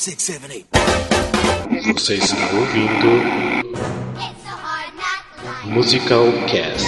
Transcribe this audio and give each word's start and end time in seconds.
six, 0.00 0.22
seven, 0.22 0.50
eight. 0.50 0.66
Você 1.92 2.14
está 2.14 2.34
ouvindo 2.54 3.20
Musical 5.66 6.24
Cast. 6.48 6.86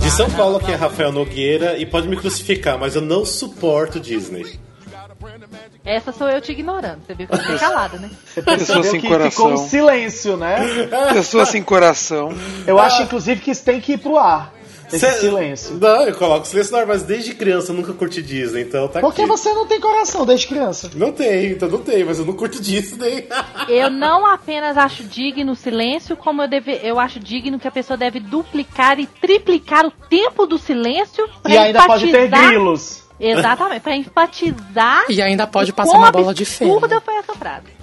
De 0.00 0.10
São 0.12 0.30
Paulo, 0.30 0.58
aqui 0.58 0.70
é 0.70 0.76
Rafael 0.76 1.10
Nogueira 1.10 1.76
e 1.76 1.84
pode 1.84 2.06
me 2.06 2.16
crucificar, 2.16 2.78
mas 2.78 2.94
eu 2.94 3.02
não 3.02 3.24
suporto 3.24 3.98
Disney. 3.98 4.60
Essa 5.94 6.12
sou 6.12 6.28
eu 6.28 6.40
te 6.40 6.52
ignorando. 6.52 6.98
Você 7.06 7.14
viu 7.14 7.26
que 7.26 7.34
eu 7.34 7.38
fiquei 7.38 7.58
calada, 7.58 7.98
né? 7.98 8.10
Pessoa 8.44 8.82
sem 8.82 9.00
que 9.00 9.08
coração. 9.08 9.30
ficou 9.30 9.52
um 9.52 9.56
silêncio, 9.68 10.36
né? 10.36 10.56
Pessoa 11.12 11.44
sem 11.46 11.62
coração. 11.62 12.32
Eu 12.66 12.78
acho, 12.78 13.02
inclusive, 13.02 13.40
que 13.40 13.50
isso 13.50 13.64
tem 13.64 13.80
que 13.80 13.92
ir 13.92 13.98
pro 13.98 14.16
ar. 14.18 14.52
Esse 14.92 15.06
Cê- 15.06 15.20
silêncio. 15.20 15.78
Não, 15.80 16.02
eu 16.02 16.14
coloco 16.14 16.46
silêncio 16.46 16.70
no 16.74 16.78
ar, 16.80 16.86
mas 16.86 17.02
desde 17.02 17.32
criança 17.34 17.72
eu 17.72 17.76
nunca 17.76 17.94
curti 17.94 18.20
Disney, 18.20 18.60
então 18.60 18.86
tá 18.88 19.00
Porque 19.00 19.22
aqui. 19.22 19.28
você 19.30 19.50
não 19.54 19.66
tem 19.66 19.80
coração 19.80 20.26
desde 20.26 20.46
criança. 20.46 20.90
Não 20.94 21.10
tem, 21.10 21.52
então 21.52 21.66
não 21.66 21.78
tem, 21.78 22.04
mas 22.04 22.18
eu 22.18 22.26
não 22.26 22.34
curto 22.34 22.60
Disney. 22.60 23.26
Eu 23.70 23.88
não 23.88 24.26
apenas 24.26 24.76
acho 24.76 25.02
digno 25.04 25.52
o 25.52 25.56
silêncio, 25.56 26.14
como 26.14 26.42
eu, 26.42 26.48
deve, 26.48 26.78
eu 26.82 26.98
acho 26.98 27.18
digno 27.18 27.58
que 27.58 27.66
a 27.66 27.70
pessoa 27.70 27.96
deve 27.96 28.20
duplicar 28.20 28.98
e 29.00 29.06
triplicar 29.06 29.86
o 29.86 29.90
tempo 29.90 30.44
do 30.46 30.58
silêncio 30.58 31.26
pra 31.42 31.54
E 31.54 31.56
ainda 31.56 31.86
pode 31.86 32.10
ter 32.10 32.28
grilos. 32.28 33.01
Exatamente, 33.22 33.80
pra 33.80 33.96
enfatizar 33.96 35.04
E 35.08 35.22
ainda 35.22 35.46
pode 35.46 35.70
o 35.70 35.74
passar 35.74 35.96
uma 35.96 36.10
bola 36.10 36.34
de 36.34 36.44
feno. 36.44 36.74
absurda 36.74 37.00
foi 37.00 37.14
essa 37.14 37.34
frase. 37.34 37.82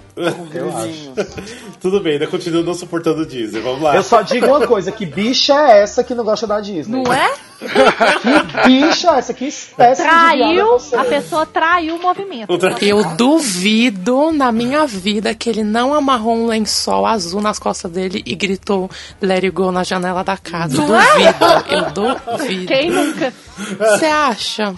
Tudo 1.80 2.00
bem, 2.00 2.14
ainda 2.14 2.26
continuo 2.26 2.62
não 2.62 2.74
suportando 2.74 3.24
Disney. 3.24 3.60
Vamos 3.60 3.80
lá. 3.80 3.96
Eu 3.96 4.02
só 4.02 4.20
digo 4.22 4.46
uma 4.46 4.66
coisa, 4.66 4.92
que 4.92 5.06
bicha 5.06 5.54
é 5.54 5.82
essa 5.82 6.04
que 6.04 6.14
não 6.14 6.24
gosta 6.24 6.46
da 6.46 6.60
Disney? 6.60 7.02
Não 7.02 7.12
é? 7.12 7.32
Que 7.60 8.68
bicha 8.68 9.10
é 9.10 9.18
essa? 9.18 9.34
Que 9.34 9.46
espécie 9.46 10.02
é 10.02 10.04
Traiu, 10.04 10.76
a 10.96 11.04
pessoa 11.04 11.44
traiu 11.46 11.96
o 11.96 12.02
movimento. 12.02 12.52
Eu 12.80 13.04
duvido 13.16 14.32
na 14.32 14.50
minha 14.50 14.86
vida 14.86 15.34
que 15.34 15.48
ele 15.50 15.62
não 15.62 15.92
amarrou 15.94 16.34
um 16.36 16.46
lençol 16.46 17.06
azul 17.06 17.40
nas 17.40 17.58
costas 17.58 17.90
dele 17.90 18.22
e 18.24 18.34
gritou 18.34 18.90
Let 19.20 19.44
it 19.44 19.50
go 19.50 19.70
na 19.70 19.84
janela 19.84 20.24
da 20.24 20.36
casa. 20.36 20.76
Eu 20.76 20.86
duvido. 20.86 22.14
Eu 22.26 22.38
duvido. 22.38 22.66
Quem 22.66 22.90
nunca? 22.90 23.32
Você 23.78 24.06
acha? 24.06 24.74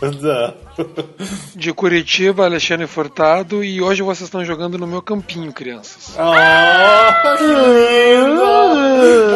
De 1.54 1.72
Curitiba, 1.72 2.44
Alexandre 2.46 2.86
Furtado. 2.86 3.62
E 3.62 3.80
hoje 3.80 4.02
vocês 4.02 4.26
estão 4.26 4.44
jogando 4.44 4.76
no 4.78 4.86
meu 4.86 5.02
campinho, 5.02 5.52
crianças. 5.52 6.16
Oh, 6.18 7.36
que 7.36 7.44
lindo! 7.44 8.42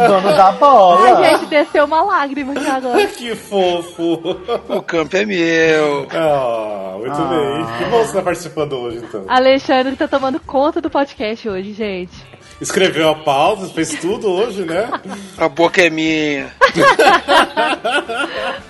Dono 0.09 0.37
da 0.37 0.47
Ai, 0.49 0.59
bola. 0.59 1.25
gente, 1.31 1.47
desceu 1.47 1.85
uma 1.85 2.03
lágrima 2.03 2.53
aqui 2.55 2.67
agora. 2.69 3.07
Que 3.17 3.36
fofo! 3.37 4.37
O 4.69 4.83
campo 4.83 5.17
é 5.17 5.25
meu. 5.25 6.09
Ah, 6.11 6.97
muito 6.99 7.17
bem. 7.17 7.79
Que 7.79 7.91
bom 7.91 8.05
você 8.05 8.13
tá 8.13 8.23
participando 8.23 8.73
hoje, 8.75 8.99
então. 8.99 9.25
Alexandre 9.29 9.97
tá 9.97 10.09
tomando 10.09 10.41
conta 10.41 10.81
do 10.81 10.91
podcast 10.91 11.49
hoje, 11.49 11.73
gente. 11.73 12.37
Escreveu 12.61 13.11
a 13.11 13.15
pauta, 13.15 13.67
fez 13.69 13.91
tudo 14.01 14.29
hoje, 14.29 14.63
né? 14.65 14.89
A 15.37 15.49
boca 15.49 15.83
é 15.83 15.91
minha. 15.91 16.53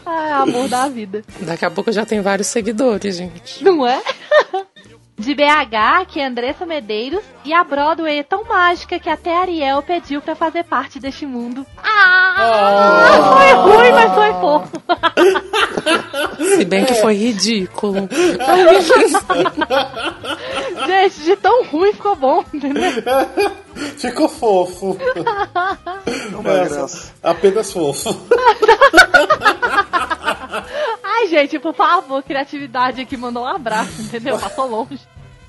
Ai, 0.05 0.33
amor 0.43 0.69
da 0.69 0.89
vida. 0.89 1.23
Daqui 1.41 1.65
a 1.65 1.71
pouco 1.71 1.93
já 1.93 2.05
tem 2.05 2.21
vários 2.21 2.49
seguidores, 2.49 3.17
gente. 3.17 3.63
Não 3.63 3.87
é? 3.87 4.03
De 5.19 5.35
BH, 5.35 6.07
que 6.09 6.21
é 6.21 6.27
Andressa 6.27 6.67
Medeiros, 6.67 7.25
e 7.43 7.53
a 7.55 7.65
Broadway 7.65 8.19
é 8.19 8.23
tão 8.23 8.45
mágica 8.45 8.99
que 8.99 9.09
até 9.09 9.35
Ariel 9.35 9.83
pediu 9.83 10.21
pra 10.21 10.37
fazer 10.37 10.63
parte 10.65 11.01
deste 11.01 11.25
mundo. 11.25 11.65
Ah! 11.83 13.33
Foi 13.35 13.53
ruim, 13.55 13.93
mas 13.93 14.13
foi 14.15 14.33
fofo. 14.41 14.83
Se 16.59 16.65
bem 16.67 16.85
que 16.85 16.95
foi 16.97 17.15
ridículo. 17.15 18.07
Gente, 20.87 21.21
de 21.23 21.37
tão 21.37 21.65
ruim 21.65 21.93
ficou 21.95 22.15
bom, 22.15 22.45
entendeu? 22.53 22.83
Ficou 23.97 24.29
fofo. 24.29 24.99
Uma 26.39 26.53
Essa- 26.61 26.75
graça. 26.77 27.15
Apenas 27.23 27.73
fofo. 27.73 28.11
Ai, 31.27 31.29
gente, 31.29 31.59
por 31.59 31.75
favor, 31.75 32.23
criatividade 32.23 33.01
aqui 33.01 33.17
mandou 33.17 33.43
um 33.43 33.49
abraço, 33.49 34.01
entendeu? 34.01 34.39
Passou 34.39 34.71
longe. 34.71 35.01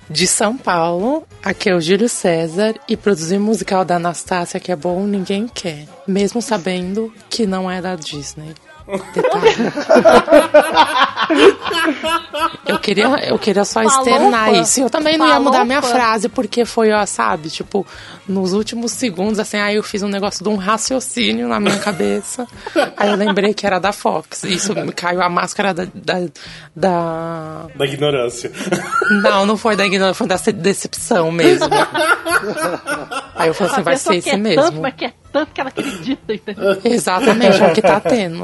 De 0.09 0.25
São 0.25 0.57
Paulo, 0.57 1.23
aqui 1.43 1.69
é 1.69 1.75
o 1.75 1.79
Júlio 1.79 2.09
César 2.09 2.73
e 2.89 2.97
produzir 2.97 3.38
musical 3.38 3.85
da 3.85 3.97
Anastácia 3.97 4.59
que 4.59 4.71
é 4.71 4.75
bom 4.75 5.05
ninguém 5.05 5.47
quer, 5.47 5.85
mesmo 6.07 6.41
sabendo 6.41 7.13
que 7.29 7.45
não 7.45 7.69
é 7.69 7.79
da 7.79 7.93
Disney. 7.93 8.55
Eu 12.67 12.79
queria, 12.79 13.05
eu 13.29 13.39
queria 13.39 13.63
só 13.66 13.81
externar 13.83 14.53
isso. 14.53 14.81
Eu 14.81 14.89
também 14.89 15.17
não 15.17 15.28
ia 15.28 15.39
mudar 15.39 15.63
minha 15.66 15.81
frase 15.81 16.28
porque 16.29 16.66
foi, 16.66 16.91
ó, 16.91 17.05
sabe, 17.05 17.50
tipo, 17.50 17.85
nos 18.28 18.53
últimos 18.53 18.91
segundos, 18.91 19.39
assim, 19.39 19.57
aí 19.57 19.75
eu 19.75 19.83
fiz 19.83 20.03
um 20.03 20.07
negócio 20.07 20.44
de 20.44 20.50
um 20.50 20.55
raciocínio 20.55 21.47
na 21.47 21.59
minha 21.59 21.78
cabeça. 21.79 22.45
aí 22.97 23.09
eu 23.09 23.16
lembrei 23.16 23.53
que 23.53 23.66
era 23.66 23.79
da 23.79 23.91
Fox. 23.91 24.44
Isso 24.44 24.73
me 24.75 24.91
caiu 24.91 25.22
a 25.22 25.29
máscara 25.29 25.73
da- 25.73 25.88
da, 25.94 26.28
da 26.75 27.66
Da 27.75 27.85
ignorância. 27.85 28.51
não, 29.23 29.45
não 29.45 29.57
foi 29.57 29.75
da 29.75 29.85
ignorância, 29.85 30.13
foi 30.16 30.28
da 30.28 30.38
ce- 30.38 30.51
decepção 30.51 31.31
mesmo. 31.31 31.67
Aí 33.35 33.47
eu 33.49 33.53
falei 33.53 33.72
assim, 33.72 33.81
A 33.81 33.84
vai 33.84 33.97
ser 33.97 34.16
esse 34.16 34.35
mesmo. 34.38 34.61
Tanto, 34.63 34.81
mas 34.81 34.94
quer 34.95 35.13
tanto 35.31 35.51
que 35.53 35.61
ela 35.61 35.69
acredita, 35.69 36.34
entendeu? 36.34 36.81
Exatamente, 36.84 37.61
é 37.61 37.67
o 37.67 37.73
que 37.73 37.81
tá 37.81 37.99
tendo. 37.99 38.44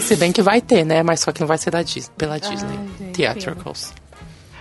Se 0.00 0.16
bem 0.16 0.32
que 0.32 0.42
vai 0.42 0.60
ter, 0.60 0.84
né? 0.84 1.02
Mas 1.02 1.20
só 1.20 1.32
que 1.32 1.40
não 1.40 1.46
vai 1.46 1.58
ser 1.58 1.70
da 1.70 1.82
Disney, 1.82 2.12
pela 2.16 2.38
Disney. 2.38 2.78
gente, 2.98 3.12
Theatricals. 3.12 3.92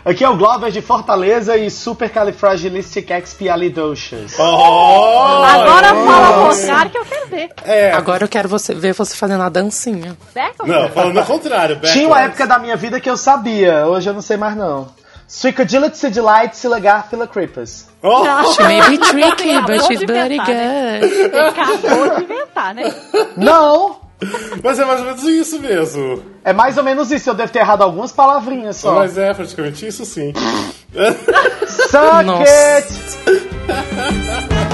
Aqui 0.04 0.24
é 0.24 0.30
o 0.30 0.38
Glover 0.38 0.72
de 0.72 0.82
Fortaleza 0.84 1.58
e 1.58 1.70
Supercalifragilisticexpialidocious. 1.72 4.34
Oh, 4.38 5.42
Agora 5.44 5.88
fala 5.96 6.28
ao 6.28 6.50
contrário 6.50 6.92
que 6.92 6.98
eu 6.98 7.06
quero 7.06 7.28
ver. 7.28 7.50
é. 7.64 7.92
Agora 7.92 8.24
eu 8.24 8.28
quero 8.28 8.48
você, 8.48 8.74
ver 8.76 8.94
você 8.94 9.16
fazendo 9.16 9.42
a 9.44 9.50
dancinha. 9.50 10.16
Certo? 10.34 10.66
Não, 10.68 10.90
falando 10.90 11.18
ao 11.18 11.26
contrário. 11.26 11.80
Tinha 11.82 12.06
uma 12.08 12.18
backwards. 12.18 12.40
época 12.42 12.48
da 12.48 12.60
minha 12.60 12.76
vida 12.76 13.00
que 13.00 13.10
eu 13.10 13.18
sabia, 13.18 13.88
hoje 13.88 14.08
eu 14.10 14.14
não 14.14 14.22
sei 14.22 14.38
mais 14.38 14.56
não. 14.56 14.88
Suicodilate, 15.28 15.98
Sidilite, 15.98 16.56
Silagarphila 16.56 17.26
Creepers. 17.28 17.88
Oh, 18.04 18.24
She 18.54 18.62
may 18.62 18.82
be 18.92 19.00
tricky, 19.00 19.60
but 19.62 19.82
she's 19.88 20.04
bloody 20.06 20.38
né? 20.38 21.00
good. 21.00 21.36
Acabou 21.36 22.16
de 22.18 22.24
inventar, 22.26 22.76
né? 22.76 22.94
Não! 23.36 23.98
mas 24.64 24.80
é 24.80 24.86
mais 24.86 25.00
ou 25.00 25.06
menos 25.06 25.24
isso 25.24 25.60
mesmo. 25.60 26.24
É 26.44 26.54
mais 26.54 26.78
ou 26.78 26.84
menos 26.84 27.12
isso, 27.12 27.30
eu 27.30 27.34
devo 27.34 27.52
ter 27.52 27.60
errado 27.60 27.82
algumas 27.82 28.12
palavrinhas 28.12 28.78
só. 28.78 28.96
Mas 28.96 29.18
é 29.18 29.34
praticamente 29.34 29.86
isso 29.88 30.06
sim. 30.06 30.34
Suck 31.68 32.24
Nossa. 32.26 32.44
it! 32.44 32.86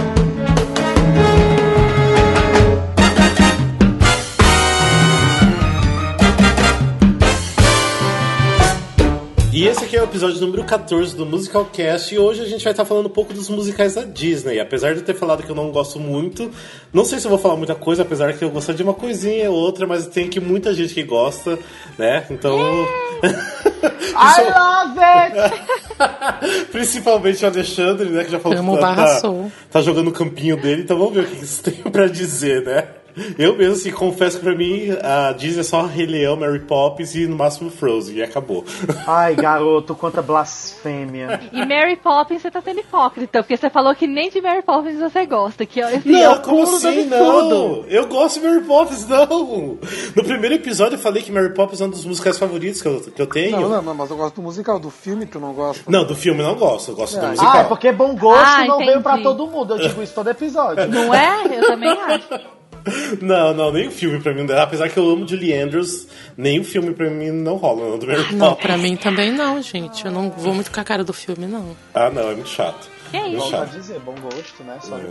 E 9.53 9.67
esse 9.67 9.84
aqui 9.84 9.97
é 9.97 10.01
o 10.01 10.06
episódio 10.06 10.39
número 10.39 10.63
14 10.63 11.13
do 11.13 11.25
Musical 11.25 11.66
Cast 11.66 12.16
e 12.16 12.17
hoje 12.17 12.41
a 12.41 12.45
gente 12.45 12.63
vai 12.63 12.72
estar 12.72 12.85
falando 12.85 13.07
um 13.07 13.12
pouco 13.12 13.34
dos 13.34 13.50
musicais 13.50 13.95
da 13.95 14.03
Disney. 14.03 14.62
Apesar 14.62 14.94
de 14.94 15.01
eu 15.01 15.06
ter 15.06 15.13
falado 15.13 15.44
que 15.44 15.50
eu 15.50 15.56
não 15.56 15.72
gosto 15.72 16.00
muito, 16.00 16.50
não 16.94 17.03
sei 17.03 17.19
se 17.19 17.28
eu 17.28 17.29
vou 17.29 17.38
falar 17.38 17.57
muita 17.57 17.75
coisa, 17.75 18.03
apesar 18.03 18.31
que 18.31 18.45
eu 18.45 18.50
gostar 18.50 18.72
de 18.72 18.81
uma 18.81 18.94
coisinha 18.94 19.51
ou 19.51 19.57
outra, 19.57 19.85
mas 19.85 20.07
tem 20.07 20.28
aqui 20.28 20.39
muita 20.39 20.73
gente 20.73 20.94
que 20.94 21.03
gosta, 21.03 21.59
né? 21.97 22.25
Então. 22.31 22.57
I 24.16 24.41
love 24.41 25.00
it! 25.00 26.68
Principalmente 26.71 27.44
o 27.44 27.47
Alexandre, 27.50 28.09
né? 28.09 28.24
Que 28.24 28.31
já 28.31 28.39
falou 28.39 28.57
Amo 28.57 28.75
que 28.75 28.80
tá, 28.80 28.95
tá, 28.95 29.31
tá 29.69 29.81
jogando 29.81 30.07
o 30.07 30.13
campinho 30.13 30.56
dele, 30.56 30.83
então 30.83 30.97
vamos 30.97 31.13
ver 31.13 31.24
o 31.24 31.27
que 31.27 31.36
vocês 31.36 31.59
têm 31.59 31.92
pra 31.92 32.07
dizer, 32.07 32.63
né? 32.63 32.88
Eu 33.38 33.56
mesmo, 33.58 33.74
assim, 33.75 33.92
confesso 33.92 34.38
que 34.40 34.44
pra 34.46 34.56
mim 34.56 34.90
a 35.04 35.31
Disney 35.34 35.62
é 35.62 35.63
só 35.63 35.84
Rei 35.86 36.06
Leão, 36.06 36.36
Mary 36.36 36.60
Poppins 36.60 37.16
e 37.16 37.28
no 37.28 37.36
máximo 37.36 37.69
Frozen, 37.69 38.18
e 38.18 38.24
acabou. 38.24 38.63
Ai, 39.08 39.36
garoto, 39.36 39.96
quanta 39.96 40.22
blasfêmia. 40.22 41.40
E 41.52 41.66
Mary 41.66 41.96
Poppins 41.98 42.42
você 42.42 42.52
tá 42.52 42.62
sendo 42.62 42.80
hipócrita, 42.80 43.42
porque 43.44 43.58
você 43.58 43.69
falou 43.69 43.94
que 43.96 44.08
nem 44.08 44.30
de 44.30 44.42
Mary 44.42 44.62
Poppins 44.62 45.00
você 45.00 45.25
gosta. 45.25 45.66
Que 45.66 45.81
assim, 45.81 46.16
é 46.16 46.24
Não, 46.24 46.34
o 46.36 46.42
como 46.42 46.66
do 46.66 46.75
assim? 46.75 47.06
Não! 47.06 47.84
Eu 47.88 48.08
gosto 48.08 48.40
de 48.40 48.48
Mary 48.48 48.62
Poppins, 48.62 49.08
não! 49.08 49.78
No 50.16 50.24
primeiro 50.24 50.56
episódio 50.56 50.96
eu 50.96 51.00
falei 51.00 51.22
que 51.24 51.31
Mary 51.31 51.54
Poppins 51.54 51.81
é 51.81 51.86
um 51.86 51.90
dos 51.90 52.06
musicais 52.06 52.38
favoritos 52.38 52.81
que 52.81 52.88
eu, 52.88 53.02
que 53.02 53.22
eu 53.22 53.28
tenho. 53.28 53.60
Não, 53.60 53.69
não, 53.69 53.81
não, 53.81 53.94
mas 53.96 54.10
eu 54.10 54.18
gosto 54.18 54.36
do 54.36 54.42
musical. 54.42 54.80
Do 54.80 54.90
filme 54.90 55.25
tu 55.25 55.40
não 55.40 55.54
gosta? 55.54 55.84
Não, 55.88 56.06
do 56.06 56.16
filme 56.16 56.42
eu 56.42 56.48
não 56.48 56.56
gosto, 56.56 56.92
eu 56.92 56.96
gosto 56.96 57.19
do 57.19 57.25
Ah, 57.25 57.30
musical. 57.30 57.52
Ah, 57.54 57.60
é 57.60 57.64
porque 57.66 57.92
bom 57.92 58.16
gosto 58.16 58.44
Ah, 58.46 58.66
não 58.66 58.78
veio 58.78 58.90
entendi. 58.92 59.04
pra 59.04 59.18
todo 59.19 59.48
mundo. 59.48 59.75
Eu 59.75 59.88
digo 59.88 60.02
isso 60.02 60.14
todo 60.14 60.30
episódio. 60.30 60.88
Não 60.88 61.14
é? 61.14 61.57
Eu 61.57 61.68
também 61.68 61.90
acho. 61.90 62.61
Não, 63.22 63.54
não, 63.54 63.72
nem 63.72 63.88
o 63.88 63.92
filme 63.92 64.19
pra 64.19 64.33
mim. 64.33 64.45
Apesar 64.51 64.89
que 64.89 64.98
eu 64.98 65.10
amo 65.10 65.28
Julie 65.28 65.54
Andrews, 65.54 66.07
nem 66.38 66.60
o 66.60 66.63
filme 66.63 66.94
pra 66.94 67.10
mim 67.10 67.30
não 67.31 67.56
rola, 67.57 67.89
não, 67.92 67.98
do 68.00 68.07
Mary 68.07 68.33
Não, 68.36 68.50
Poppins. 68.50 68.66
pra 68.66 68.78
mim 68.78 68.95
também 68.95 69.31
não, 69.31 69.62
gente. 69.62 70.06
Eu 70.06 70.12
não 70.12 70.30
vou 70.30 70.54
muito 70.54 70.72
com 70.72 70.80
a 70.80 70.83
cara 70.83 71.04
do 71.04 71.13
filme, 71.13 71.45
não. 71.45 71.75
Ah, 71.94 72.10
não, 72.10 72.30
é 72.31 72.36
muito 72.36 72.50
chato. 72.50 72.89
Que 73.12 73.19
Muito 73.19 73.38
isso? 73.39 73.50
Chato. 73.51 73.69
dizer, 73.72 74.00
bom 74.00 74.16
gosto, 74.22 74.63
né? 74.63 74.78
Só 74.81 74.98
É. 74.98 75.01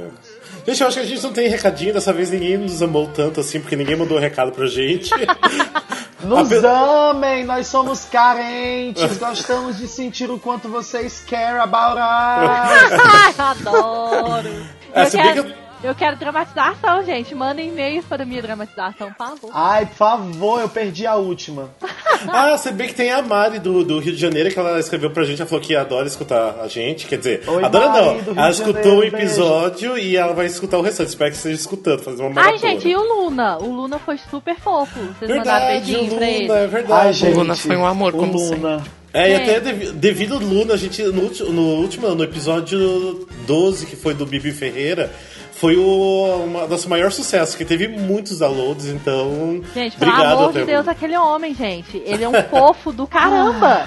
Gente, 0.67 0.81
eu 0.81 0.87
acho 0.89 0.97
que 0.97 1.03
a 1.03 1.07
gente 1.07 1.23
não 1.23 1.33
tem 1.35 1.49
recadinho, 1.49 1.93
dessa 1.93 2.13
vez 2.15 2.31
ninguém 2.31 2.57
nos 2.57 2.81
amou 2.83 3.07
tanto 3.09 3.41
assim, 3.41 3.61
porque 3.61 3.77
ninguém 3.77 3.95
mandou 3.95 4.19
recado 4.19 4.53
pra 4.53 4.67
gente. 4.67 5.11
Nos 6.25 6.53
Ape- 6.53 6.67
amem, 6.67 7.45
nós 7.45 7.67
somos 7.67 8.05
carentes, 8.05 9.17
gostamos 9.17 9.79
de 9.79 9.89
sentir 9.89 10.31
o 10.31 10.39
quanto 10.39 10.69
vocês 10.69 11.25
care 11.27 11.59
about 11.61 11.97
us. 11.99 13.01
Ai, 13.01 13.35
adoro. 13.39 14.67
É, 14.93 15.05
eu, 15.07 15.11
quero, 15.11 15.55
eu 15.83 15.95
quero 15.95 16.17
dramatização, 16.17 17.05
gente. 17.05 17.35
Mandem 17.35 17.69
e-mails 17.69 18.05
para 18.05 18.25
minha 18.25 18.43
dramatização, 18.43 19.09
por 19.13 19.17
favor. 19.17 19.51
Ai, 19.53 19.87
por 19.87 19.95
favor, 19.97 20.61
eu 20.61 20.69
perdi 20.69 21.07
a 21.07 21.17
última. 21.17 21.71
Ah, 22.29 22.55
você 22.55 22.71
bem 22.71 22.87
que 22.87 22.93
tem 22.95 23.11
a 23.11 23.23
Mari 23.23 23.59
do, 23.59 23.83
do 23.83 23.99
Rio 23.99 24.13
de 24.13 24.21
Janeiro, 24.21 24.51
que 24.51 24.59
ela 24.59 24.79
escreveu 24.79 25.11
pra 25.11 25.25
gente, 25.25 25.41
ela 25.41 25.49
falou 25.49 25.65
que 25.65 25.75
adora 25.75 26.07
escutar 26.07 26.57
a 26.61 26.69
gente. 26.69 27.07
Quer 27.07 27.17
dizer, 27.17 27.43
Oi, 27.49 27.65
adora 27.65 27.89
Mari, 27.89 28.05
não. 28.27 28.33
Ela 28.37 28.51
escutou 28.51 28.99
o 28.99 29.05
episódio 29.05 29.97
e 29.97 30.19
ela 30.19 30.35
vai 30.35 30.45
escutar 30.45 30.77
o 30.77 30.83
restante. 30.83 31.09
Espero 31.09 31.31
que 31.31 31.39
esteja 31.39 31.55
escutando, 31.57 32.03
fazer 32.03 32.21
uma 32.23 32.29
Ai, 32.29 32.35
maratona. 32.53 32.59
gente, 32.59 32.89
e 32.91 32.95
o 32.95 33.01
Luna? 33.03 33.57
O 33.57 33.73
Luna 33.75 33.99
foi 33.99 34.19
super 34.31 34.55
fofo. 34.57 34.99
Vocês 35.19 35.31
mandaram 35.35 35.67
Verdade, 35.69 35.93
o 35.95 35.97
beijinho 35.99 36.15
pra 36.17 36.29
ele. 36.29 36.47
Luna, 36.49 36.59
é 36.59 36.67
verdade. 36.67 37.07
Ai, 37.07 37.13
gente. 37.15 37.35
Luna 37.35 37.57
foi 37.57 37.77
um 37.77 37.87
amor, 37.87 38.15
o 38.15 38.19
como 38.19 38.39
Luna. 38.39 38.85
É, 39.15 39.31
e 39.31 39.35
até 39.37 39.61
devi- 39.61 39.93
devido 39.93 40.35
ao 40.35 40.41
Luna, 40.41 40.75
a 40.75 40.77
gente, 40.77 41.03
no, 41.03 41.31
no 41.53 41.63
último, 41.81 42.15
no 42.15 42.23
episódio 42.23 43.27
12, 43.47 43.87
que 43.87 43.97
foi 43.97 44.13
do 44.15 44.27
Bibi 44.27 44.53
Ferreira, 44.53 45.11
foi 45.61 45.77
o 45.77 46.43
uma, 46.43 46.67
nosso 46.67 46.89
maior 46.89 47.13
sucesso, 47.13 47.55
que 47.55 47.67
teve 47.67 47.87
muitos 47.87 48.39
downloads, 48.39 48.87
então. 48.87 49.63
Gente, 49.75 49.95
pelo 49.99 50.11
obrigado 50.11 50.39
amor 50.39 50.53
de 50.55 50.65
Deus, 50.65 50.89
aquele 50.89 51.17
homem, 51.19 51.55
gente. 51.55 51.99
Ele 52.07 52.25
é 52.25 52.29
um 52.29 52.43
fofo 52.45 52.91
do 52.91 53.07
caramba. 53.07 53.87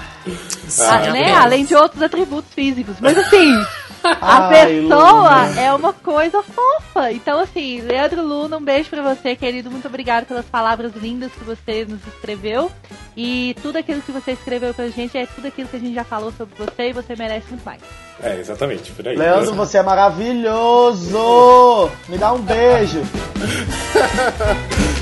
Ah, 0.78 0.98
né? 0.98 1.10
mesmo. 1.10 1.36
Além 1.36 1.64
de 1.64 1.74
outros 1.74 2.00
atributos 2.00 2.54
físicos. 2.54 2.94
Mas 3.00 3.18
assim, 3.18 3.52
a 4.06 4.46
Ai, 4.46 4.66
pessoa 4.66 5.46
Luna. 5.48 5.60
é 5.60 5.74
uma 5.74 5.92
coisa 5.92 6.44
fofa. 6.44 7.10
Então, 7.10 7.40
assim, 7.40 7.80
Leandro 7.80 8.22
Luna, 8.22 8.56
um 8.56 8.64
beijo 8.64 8.88
pra 8.88 9.14
você, 9.14 9.34
querido. 9.34 9.68
Muito 9.68 9.88
obrigado 9.88 10.26
pelas 10.26 10.46
palavras 10.46 10.92
lindas 10.94 11.32
que 11.32 11.42
você 11.42 11.84
nos 11.84 12.06
escreveu. 12.06 12.70
E 13.16 13.56
tudo 13.60 13.78
aquilo 13.78 14.00
que 14.00 14.12
você 14.12 14.30
escreveu 14.30 14.72
pra 14.72 14.86
gente 14.90 15.18
é 15.18 15.26
tudo 15.26 15.48
aquilo 15.48 15.68
que 15.68 15.76
a 15.76 15.80
gente 15.80 15.94
já 15.94 16.04
falou 16.04 16.32
sobre 16.38 16.54
você 16.56 16.90
e 16.90 16.92
você 16.92 17.16
merece 17.16 17.48
muito 17.48 17.64
mais. 17.64 17.82
É, 18.22 18.38
exatamente, 18.38 18.92
por 18.92 19.06
aí. 19.08 19.16
Leandro, 19.16 19.54
você 19.56 19.78
é 19.78 19.82
maravilhoso! 19.82 21.18
Me 22.08 22.16
dá 22.18 22.32
um 22.32 22.40
beijo. 22.40 23.02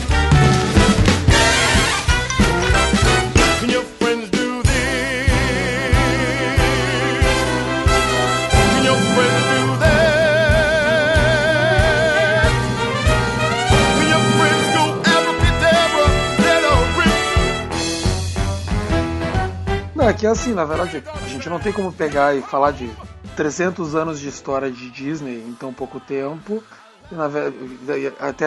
é 20.08 20.12
que 20.12 20.26
assim, 20.26 20.52
na 20.52 20.64
verdade, 20.64 21.02
a 21.14 21.28
gente 21.28 21.48
não 21.48 21.60
tem 21.60 21.72
como 21.72 21.92
pegar 21.92 22.34
e 22.34 22.42
falar 22.42 22.72
de 22.72 22.90
300 23.36 23.94
anos 23.94 24.18
de 24.18 24.28
história 24.28 24.70
de 24.70 24.90
Disney 24.90 25.38
em 25.46 25.54
tão 25.54 25.72
pouco 25.72 26.00
tempo. 26.00 26.62
E, 27.10 27.14
na 27.14 27.28
ve- 27.28 27.50
daí, 27.82 28.12
até 28.18 28.46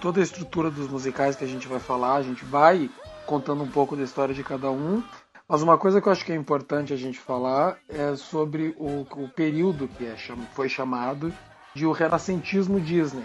toda 0.00 0.20
a 0.20 0.22
estrutura 0.22 0.70
dos 0.70 0.88
musicais 0.88 1.34
que 1.34 1.44
a 1.44 1.48
gente 1.48 1.66
vai 1.66 1.80
falar, 1.80 2.16
a 2.16 2.22
gente 2.22 2.44
vai 2.44 2.88
contando 3.26 3.62
um 3.62 3.68
pouco 3.68 3.96
da 3.96 4.02
história 4.02 4.34
de 4.34 4.44
cada 4.44 4.70
um. 4.70 5.02
Mas 5.48 5.60
uma 5.62 5.76
coisa 5.76 6.00
que 6.00 6.08
eu 6.08 6.12
acho 6.12 6.24
que 6.24 6.32
é 6.32 6.36
importante 6.36 6.92
a 6.92 6.96
gente 6.96 7.18
falar 7.18 7.76
é 7.88 8.14
sobre 8.16 8.74
o, 8.78 9.06
o 9.16 9.28
período 9.34 9.88
que 9.88 10.04
é 10.04 10.16
foi 10.54 10.68
chamado 10.68 11.32
de 11.74 11.84
o 11.84 11.92
renascentismo 11.92 12.80
Disney 12.80 13.24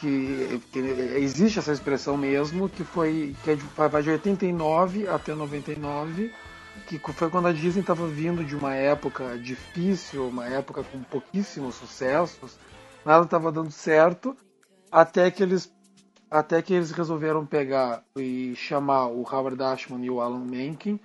que, 0.00 0.62
que 0.72 0.78
existe 0.78 1.58
essa 1.58 1.72
expressão 1.72 2.16
mesmo, 2.16 2.68
que 2.68 2.82
foi 2.82 3.36
que 3.44 3.50
é 3.50 3.58
vai 3.76 4.02
de 4.02 4.10
89 4.10 5.06
até 5.06 5.34
99, 5.34 6.32
que 6.98 7.12
foi 7.12 7.30
quando 7.30 7.48
a 7.48 7.52
Disney 7.52 7.80
estava 7.80 8.06
vindo 8.06 8.44
de 8.44 8.56
uma 8.56 8.74
época 8.74 9.38
difícil, 9.38 10.28
uma 10.28 10.46
época 10.46 10.82
com 10.82 11.02
pouquíssimos 11.02 11.74
sucessos, 11.76 12.58
nada 13.04 13.24
estava 13.24 13.52
dando 13.52 13.70
certo, 13.70 14.36
até 14.90 15.30
que 15.30 15.42
eles 15.42 15.72
até 16.30 16.62
que 16.62 16.72
eles 16.72 16.92
resolveram 16.92 17.44
pegar 17.44 18.04
e 18.16 18.54
chamar 18.54 19.08
o 19.08 19.22
Howard 19.22 19.60
Ashman 19.60 20.04
e 20.04 20.10
o 20.10 20.20
Alan 20.20 20.44
Menken 20.44 21.00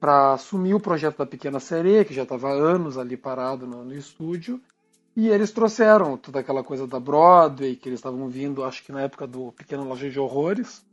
para 0.00 0.32
assumir 0.32 0.74
o 0.74 0.80
projeto 0.80 1.18
da 1.18 1.26
Pequena 1.26 1.60
Sereia, 1.60 2.04
que 2.04 2.12
já 2.12 2.24
estava 2.24 2.50
anos 2.50 2.98
ali 2.98 3.16
parado 3.16 3.66
no, 3.66 3.84
no 3.84 3.94
estúdio, 3.94 4.60
e 5.16 5.28
eles 5.28 5.52
trouxeram 5.52 6.16
toda 6.16 6.40
aquela 6.40 6.62
coisa 6.62 6.86
da 6.86 7.00
Broadway, 7.00 7.76
que 7.76 7.88
eles 7.88 8.00
estavam 8.00 8.28
vindo, 8.28 8.64
acho 8.64 8.84
que 8.84 8.92
na 8.92 9.02
época 9.02 9.26
do 9.26 9.52
Pequena 9.52 9.82
Loja 9.82 10.10
de 10.10 10.18
Horrores, 10.18 10.84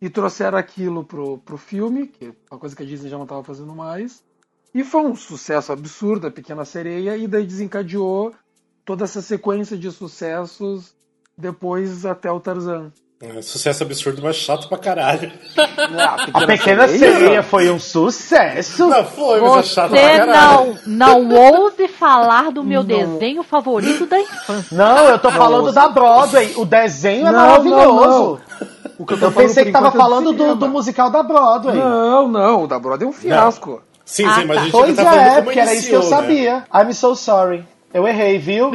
e 0.00 0.08
trouxeram 0.08 0.58
aquilo 0.58 1.04
pro, 1.04 1.38
pro 1.38 1.58
filme, 1.58 2.06
que 2.06 2.26
é 2.26 2.32
uma 2.50 2.58
coisa 2.58 2.76
que 2.76 2.82
a 2.82 2.86
Disney 2.86 3.10
já 3.10 3.16
não 3.16 3.24
estava 3.24 3.42
fazendo 3.42 3.74
mais, 3.74 4.24
e 4.74 4.84
foi 4.84 5.02
um 5.02 5.14
sucesso 5.14 5.72
absurdo, 5.72 6.26
a 6.26 6.30
Pequena 6.30 6.64
Sereia, 6.64 7.16
e 7.16 7.26
daí 7.26 7.46
desencadeou 7.46 8.34
toda 8.84 9.04
essa 9.04 9.20
sequência 9.20 9.76
de 9.76 9.90
sucessos 9.90 10.94
depois 11.36 12.04
até 12.04 12.30
o 12.30 12.40
Tarzan. 12.40 12.92
É, 13.20 13.42
sucesso 13.42 13.82
absurdo, 13.82 14.22
mas 14.22 14.36
chato 14.36 14.68
pra 14.68 14.78
caralho. 14.78 15.32
A 16.32 16.46
Pequena 16.46 16.86
Sereia 16.86 17.42
foi 17.42 17.68
um 17.68 17.78
sucesso. 17.80 18.86
Não, 18.86 19.04
foi, 19.04 19.40
mas 19.40 19.56
é 19.56 19.62
chato 19.64 19.90
pra 19.90 19.98
Você 20.00 20.16
caralho. 20.18 20.78
não, 20.86 21.26
não 21.26 21.34
ouse 21.34 21.88
falar 21.88 22.52
do 22.52 22.62
meu 22.62 22.84
Não. 22.84 22.86
desenho 22.86 23.42
favorito 23.42 24.06
da 24.06 24.20
infância. 24.20 24.76
Não, 24.76 25.08
eu 25.08 25.18
tô 25.18 25.32
falando 25.32 25.72
da 25.72 25.88
Broadway. 25.88 26.52
O 26.56 26.64
desenho 26.64 27.26
é 27.26 27.32
Não, 27.32 27.38
maravilhoso. 27.40 28.40
O 28.96 29.04
que 29.04 29.14
Eu, 29.14 29.18
falando 29.18 29.34
pensei 29.34 29.64
que 29.64 29.72
tava 29.72 29.88
é 29.88 29.90
falando 29.90 30.32
do, 30.32 30.54
do 30.54 30.68
musical 30.68 31.10
da 31.10 31.20
Broadway. 31.22 31.76
Não, 31.76 32.28
não, 32.28 32.62
o 32.64 32.66
da 32.68 32.78
Broadway 32.78 33.06
é 33.08 33.10
um 33.10 33.12
fiasco. 33.12 33.82
Sim, 34.04 34.26
Ah, 34.26 34.34
sim, 34.36 34.44
mas 34.44 34.56
tá. 34.56 34.60
a 34.60 34.64
gente 34.64 34.72
Pois 34.72 34.94
tá 34.96 35.04
falando 35.04 35.20
é, 35.20 35.30
como 35.30 35.42
porque 35.44 35.58
era 35.60 35.74
isso 35.74 35.88
que 35.88 35.94
eu 35.96 36.02
né? 36.04 36.06
sabia. 36.08 36.64
I'm 36.72 36.94
so 36.94 37.16
sorry. 37.16 37.64
Eu 37.92 38.06
errei, 38.06 38.38
viu? 38.38 38.70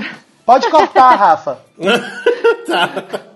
Pode 0.45 0.69
cortar, 0.69 1.15
Rafa. 1.15 1.59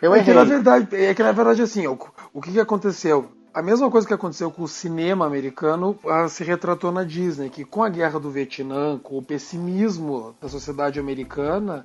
Eu 0.00 0.14
É 0.14 0.22
que, 0.22 0.32
na 0.32 0.40
errei. 0.40 0.54
verdade, 0.54 0.96
é 0.96 1.14
que 1.14 1.22
na 1.22 1.32
verdade 1.32 1.62
assim, 1.62 1.86
o, 1.86 1.98
o 2.32 2.40
que, 2.40 2.52
que 2.52 2.60
aconteceu? 2.60 3.30
A 3.52 3.62
mesma 3.62 3.90
coisa 3.90 4.06
que 4.06 4.14
aconteceu 4.14 4.50
com 4.50 4.62
o 4.62 4.68
cinema 4.68 5.26
americano 5.26 5.98
ah, 6.06 6.28
se 6.28 6.44
retratou 6.44 6.92
na 6.92 7.02
Disney, 7.02 7.50
que 7.50 7.64
com 7.64 7.82
a 7.82 7.88
guerra 7.88 8.18
do 8.20 8.30
Vietnã, 8.30 8.98
com 8.98 9.18
o 9.18 9.22
pessimismo 9.22 10.34
da 10.40 10.48
sociedade 10.48 11.00
americana, 11.00 11.84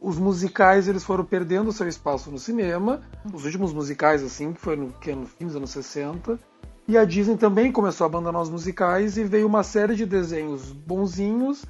os 0.00 0.18
musicais 0.18 0.86
eles 0.88 1.02
foram 1.02 1.24
perdendo 1.24 1.72
seu 1.72 1.88
espaço 1.88 2.30
no 2.30 2.38
cinema, 2.38 3.00
os 3.32 3.44
últimos 3.46 3.72
musicais 3.72 4.22
assim, 4.22 4.52
que 4.52 4.60
foi 4.60 4.76
no, 4.76 4.92
que 4.92 5.10
é 5.10 5.14
no 5.14 5.26
fim 5.26 5.46
dos 5.46 5.56
anos 5.56 5.70
60, 5.70 6.38
e 6.86 6.96
a 6.96 7.04
Disney 7.04 7.36
também 7.36 7.72
começou 7.72 8.04
a 8.04 8.08
abandonar 8.08 8.42
os 8.42 8.50
musicais 8.50 9.16
e 9.16 9.24
veio 9.24 9.46
uma 9.46 9.62
série 9.64 9.96
de 9.96 10.06
desenhos 10.06 10.70
bonzinhos, 10.70 11.64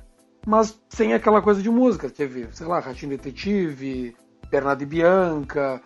mas 0.46 0.78
sem 0.90 1.14
aquela 1.14 1.40
coisa 1.40 1.62
de 1.62 1.70
música. 1.70 2.10
Teve, 2.10 2.48
sei 2.52 2.66
lá, 2.66 2.80
Ratinho 2.80 3.10
Detetive, 3.10 4.14
Bernardo 4.50 4.82
e 4.82 4.86
Bianca. 4.86 5.80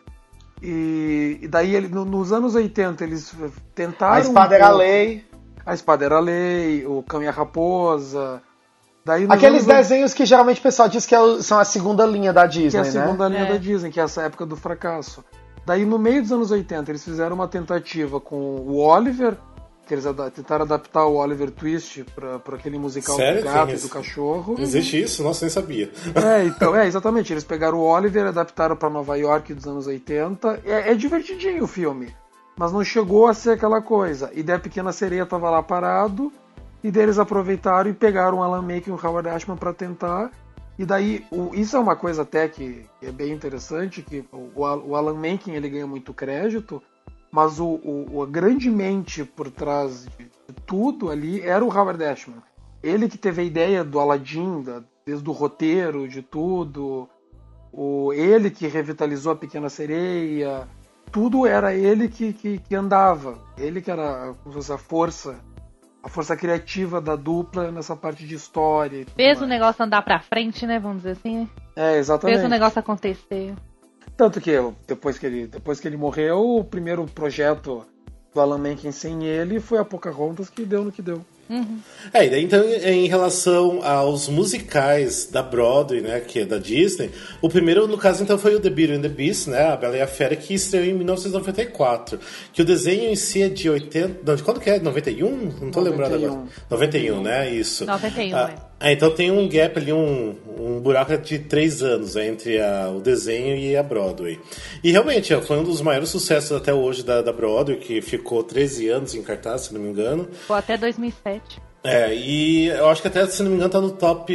E, 0.63 1.39
e 1.43 1.49
daí, 1.49 1.75
ele, 1.75 1.89
no- 1.89 2.05
nos 2.05 2.33
anos 2.33 2.55
80, 2.55 3.03
eles 3.05 3.33
tentaram. 3.75 4.15
A 4.15 4.21
espada 4.21 4.55
era 4.55 4.67
a 4.69 4.73
lei. 4.73 5.25
A 5.65 5.75
espada 5.75 6.05
era 6.05 6.17
a 6.17 6.21
lei, 6.21 6.85
o 6.87 7.03
cão 7.03 7.23
e 7.23 7.29
a 7.29 7.31
raposa. 7.31 8.43
Daí, 9.05 9.25
Aqueles 9.29 9.63
anos 9.63 9.67
desenhos 9.67 10.13
que 10.15 10.27
geralmente 10.27 10.61
o 10.61 10.63
pessoal 10.63 10.89
diz 10.89 11.07
que 11.07 11.15
é 11.15 11.19
são 11.43 11.59
a 11.59 11.65
segunda 11.65 12.05
linha 12.05 12.33
da 12.33 12.43
que 12.47 12.59
é 12.59 12.63
Disney, 12.63 12.81
a 12.81 12.85
segunda 12.85 13.29
né? 13.29 13.37
linha 13.39 13.49
É. 13.49 13.53
da 13.53 13.59
Disney, 13.59 13.91
que 13.91 13.99
é 13.99 14.03
essa 14.03 14.23
época 14.23 14.45
do 14.45 14.57
fracasso. 14.57 15.25
Daí, 15.65 15.85
no 15.87 15.99
meio 15.99 16.23
dos 16.23 16.33
anos 16.33 16.51
80, 16.51 16.91
eles 16.91 17.05
fizeram 17.05 17.35
uma 17.37 17.49
tentativa 17.49 18.21
com 18.21 18.37
o 18.37 18.77
Oliver, 18.79 19.37
que 19.91 19.95
eles 19.95 20.07
ada- 20.07 20.31
tentaram 20.31 20.65
adaptar 20.65 21.05
o 21.05 21.17
Oliver 21.17 21.51
Twist 21.51 22.05
para 22.15 22.37
aquele 22.55 22.79
musical 22.79 23.17
Sério? 23.17 23.41
do 23.41 23.45
gato 23.45 23.73
e 23.73 23.77
do 23.77 23.89
cachorro. 23.89 24.55
Existe 24.57 25.03
isso? 25.03 25.21
Nossa, 25.25 25.45
nem 25.45 25.51
sabia. 25.51 25.91
É, 26.15 26.45
então, 26.45 26.77
é, 26.77 26.87
exatamente. 26.87 27.33
Eles 27.33 27.43
pegaram 27.43 27.79
o 27.79 27.83
Oliver, 27.83 28.25
adaptaram 28.29 28.77
para 28.77 28.89
Nova 28.89 29.19
York 29.19 29.53
dos 29.53 29.67
anos 29.67 29.89
80. 29.89 30.61
É, 30.65 30.93
é 30.93 30.95
divertidinho 30.95 31.65
o 31.65 31.67
filme, 31.67 32.15
mas 32.57 32.71
não 32.73 32.85
chegou 32.85 33.27
a 33.27 33.35
ser 33.35 33.51
aquela 33.51 33.83
coisa. 33.83 34.31
E 34.33 34.45
daí 34.45 34.55
a 34.55 34.61
Pequena 34.61 34.93
Sereia 34.93 35.27
tava 35.27 35.51
lá 35.51 35.61
parado, 35.61 36.33
e 36.85 36.91
daí 36.93 37.03
eles 37.03 37.19
aproveitaram 37.19 37.91
e 37.91 37.93
pegaram 37.93 38.39
o 38.39 38.43
Alan 38.45 38.63
Menken 38.63 38.95
e 38.95 38.97
o 38.97 39.01
Howard 39.05 39.29
Ashman 39.29 39.57
para 39.57 39.73
tentar. 39.75 40.31
E 40.79 40.85
daí, 40.87 41.27
o- 41.33 41.51
isso 41.53 41.77
é 41.77 41.81
uma 41.81 41.97
coisa 41.97 42.23
até 42.23 42.47
que 42.49 42.87
é 43.03 43.11
bem 43.11 43.33
interessante, 43.33 44.03
que 44.03 44.25
o, 44.33 44.51
o 44.57 44.95
Alan 44.95 45.15
Menken 45.19 45.55
ele 45.57 45.69
ganha 45.69 45.87
muito 45.87 46.15
crédito, 46.15 46.81
mas 47.31 47.59
o, 47.61 47.81
o- 47.85 48.23
a 48.23 48.27
grande 48.27 48.69
mente 48.71 49.25
por 49.25 49.51
trás 49.51 50.07
de, 50.19 50.31
tudo 50.67 51.11
ali 51.11 51.41
era 51.41 51.65
o 51.65 51.69
Howard 51.69 52.03
Ashman. 52.05 52.43
Ele 52.83 53.09
que 53.09 53.19
teve 53.19 53.43
a 53.43 53.45
ideia 53.45 53.85
do 53.85 54.01
Aladdin, 54.01 54.63
da- 54.63 54.83
desde 55.07 55.29
o 55.29 55.33
roteiro, 55.33 56.09
de 56.09 56.23
tudo. 56.23 57.09
o, 57.73 58.13
ele 58.13 58.51
que 58.51 58.67
revitalizou 58.67 59.33
a 59.33 59.37
Pequena 59.37 59.69
Sereia, 59.69 60.67
tudo 61.13 61.47
era 61.47 61.75
ele 61.75 62.09
que, 62.09 62.33
que, 62.33 62.59
que 62.59 62.75
andava. 62.75 63.39
Ele 63.57 63.81
que 63.81 63.91
era 63.91 64.31
a 64.31 64.79
força, 64.79 65.37
a 66.03 66.09
força 66.09 66.37
criativa 66.37 67.01
da 67.01 67.15
dupla 67.17 67.71
nessa 67.71 67.95
parte 67.95 68.27
de 68.27 68.35
história. 68.35 69.07
Fez 69.15 69.41
o 69.41 69.47
negócio 69.47 69.85
andar 69.85 70.03
pra 70.03 70.19
frente, 70.21 70.67
né? 70.67 70.79
Vamos 70.81 70.99
dizer 70.99 71.13
assim. 71.13 71.49
É, 71.77 71.97
exatamente. 71.99 72.39
Fez 72.39 72.47
o 72.47 72.51
negócio 72.51 72.79
acontecer. 72.81 73.55
Tanto 74.21 74.39
que 74.39 74.53
depois 74.87 75.17
que 75.17 75.25
ele, 75.25 75.47
depois 75.47 75.81
que 75.81 75.89
ele 75.89 75.97
morreu, 75.97 76.59
o 76.59 76.63
primeiro 76.63 77.07
projeto 77.07 77.87
do 78.35 78.39
Alan 78.39 78.59
Menken 78.59 78.93
sem 78.93 79.25
ele 79.25 79.59
foi 79.61 79.79
a 79.79 79.85
Pocahontas 79.85 80.51
que 80.51 80.63
deu 80.67 80.85
no 80.85 80.93
que 80.93 81.01
deu. 81.01 81.25
É, 82.13 82.27
e 82.27 82.29
daí 82.29 82.45
então 82.45 82.63
em 82.63 83.09
relação 83.09 83.83
aos 83.83 84.29
musicais 84.29 85.25
da 85.25 85.43
Broadway, 85.43 86.03
né, 86.03 86.21
que 86.21 86.41
é 86.41 86.45
da 86.45 86.59
Disney, 86.59 87.11
o 87.41 87.49
primeiro 87.49 87.89
no 87.89 87.97
caso 87.97 88.23
então 88.23 88.37
foi 88.37 88.55
o 88.55 88.61
The 88.61 88.69
Beauty 88.69 88.93
and 88.93 89.01
the 89.01 89.09
Beast, 89.09 89.49
né, 89.49 89.69
a 89.69 89.77
Bela 89.77 89.97
e 89.97 90.03
a 90.03 90.07
Fera, 90.07 90.37
que 90.37 90.53
estreou 90.53 90.85
em 90.85 90.93
1994, 90.93 92.21
que 92.53 92.61
o 92.61 92.65
desenho 92.65 93.11
em 93.11 93.17
si 93.17 93.43
é 93.43 93.49
de 93.49 93.71
80, 93.71 94.21
não, 94.23 94.37
de 94.37 94.43
quando 94.43 94.61
que 94.61 94.69
é? 94.69 94.79
91? 94.79 95.31
Não 95.31 95.71
tô 95.71 95.81
91. 95.81 95.83
lembrado 95.83 96.15
agora. 96.15 96.45
91, 96.69 97.23
né, 97.23 97.51
isso. 97.51 97.87
91, 97.87 98.37
ah, 98.37 98.51
é. 98.55 98.70
Ah, 98.81 98.91
então 98.91 99.11
tem 99.11 99.31
um 99.31 99.47
gap 99.49 99.79
ali, 99.79 99.93
um, 99.93 100.35
um 100.59 100.81
buraco 100.81 101.17
de 101.19 101.39
três 101.39 101.83
anos 101.83 102.15
né, 102.15 102.27
entre 102.29 102.59
a- 102.61 102.89
o 102.91 103.01
desenho 103.01 103.55
e 103.57 103.77
a 103.77 103.83
Broadway. 103.83 104.41
E 104.83 104.91
realmente, 104.91 105.35
foi 105.43 105.59
um 105.59 105.63
dos 105.65 105.81
maiores 105.83 106.09
sucessos 106.09 106.53
até 106.53 106.73
hoje 106.73 107.03
da, 107.05 107.21
da 107.23 107.33
Broadway, 107.33 107.77
que 107.79 108.01
ficou 108.01 108.43
13 108.43 108.89
anos 108.89 109.15
em 109.15 109.23
cartaz, 109.23 109.63
se 109.63 109.75
não 109.75 109.81
me 109.81 109.91
engano. 109.91 110.29
Ficou 110.33 110.57
até 110.57 110.77
2007. 110.79 111.61
É, 111.85 112.15
e 112.15 112.67
eu 112.69 112.89
acho 112.89 113.03
que 113.03 113.09
até, 113.09 113.27
se 113.27 113.43
não 113.43 113.51
me 113.51 113.57
engano, 113.57 113.71
tá 113.71 113.81
no 113.81 113.91
top 113.93 114.35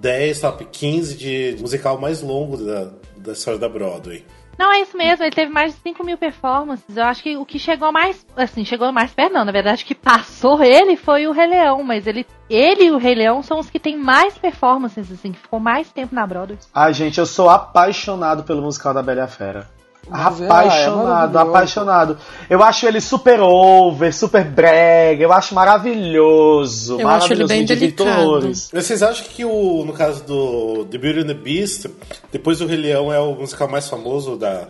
10, 0.00 0.40
top 0.40 0.64
15 0.64 1.14
de 1.16 1.56
musical 1.60 1.98
mais 2.00 2.20
longo 2.22 2.56
da, 2.56 2.90
da 3.18 3.32
história 3.32 3.58
da 3.58 3.68
Broadway. 3.68 4.24
Não, 4.58 4.72
é 4.72 4.80
isso 4.80 4.96
mesmo, 4.96 5.24
ele 5.24 5.34
teve 5.34 5.52
mais 5.52 5.74
de 5.74 5.80
5 5.80 6.04
mil 6.04 6.16
performances. 6.16 6.96
Eu 6.96 7.04
acho 7.04 7.22
que 7.22 7.36
o 7.36 7.44
que 7.44 7.58
chegou 7.58 7.92
mais. 7.92 8.26
Assim, 8.36 8.64
chegou 8.64 8.90
mais 8.92 9.12
perto, 9.12 9.32
não. 9.32 9.44
Na 9.44 9.52
verdade, 9.52 9.82
o 9.82 9.86
que 9.86 9.94
passou 9.94 10.62
ele 10.62 10.96
foi 10.96 11.26
o 11.26 11.32
Rei 11.32 11.46
Leão, 11.46 11.82
mas 11.82 12.06
ele, 12.06 12.26
ele 12.48 12.84
e 12.84 12.90
o 12.90 12.98
Rei 12.98 13.14
Leão 13.14 13.42
são 13.42 13.58
os 13.58 13.68
que 13.68 13.78
têm 13.78 13.96
mais 13.96 14.38
performances, 14.38 15.12
assim, 15.12 15.32
que 15.32 15.38
ficou 15.38 15.60
mais 15.60 15.90
tempo 15.92 16.14
na 16.14 16.26
Broadway. 16.26 16.58
Ai, 16.74 16.92
gente, 16.92 17.18
eu 17.18 17.26
sou 17.26 17.50
apaixonado 17.50 18.44
pelo 18.44 18.62
musical 18.62 18.94
da 18.94 19.02
Bela 19.02 19.20
e 19.20 19.22
a 19.22 19.28
Fera. 19.28 19.75
Mas 20.08 20.40
é, 20.40 20.44
apaixonado, 20.44 21.04
maravilhoso. 21.04 21.38
apaixonado. 21.48 22.18
Eu 22.48 22.62
acho 22.62 22.86
ele 22.86 23.00
super 23.00 23.40
over, 23.40 24.12
super 24.14 24.44
brega, 24.44 25.22
eu 25.22 25.32
acho 25.32 25.54
maravilhoso. 25.54 27.00
Eu 27.00 27.08
acho 27.08 27.32
ele 27.32 27.42
maravilhoso, 27.44 27.48
bem 27.48 27.64
delicado. 27.64 28.52
Vocês 28.72 29.02
acham 29.02 29.26
que 29.26 29.44
o, 29.44 29.84
no 29.84 29.92
caso 29.92 30.24
do 30.24 30.84
The 30.86 30.98
Beauty 30.98 31.20
and 31.20 31.26
the 31.26 31.34
Beast, 31.34 31.86
depois 32.30 32.58
do 32.58 32.66
Rei 32.66 32.76
Leão 32.78 33.12
é 33.12 33.18
o 33.18 33.34
musical 33.34 33.68
mais 33.68 33.88
famoso 33.88 34.36
da, 34.36 34.68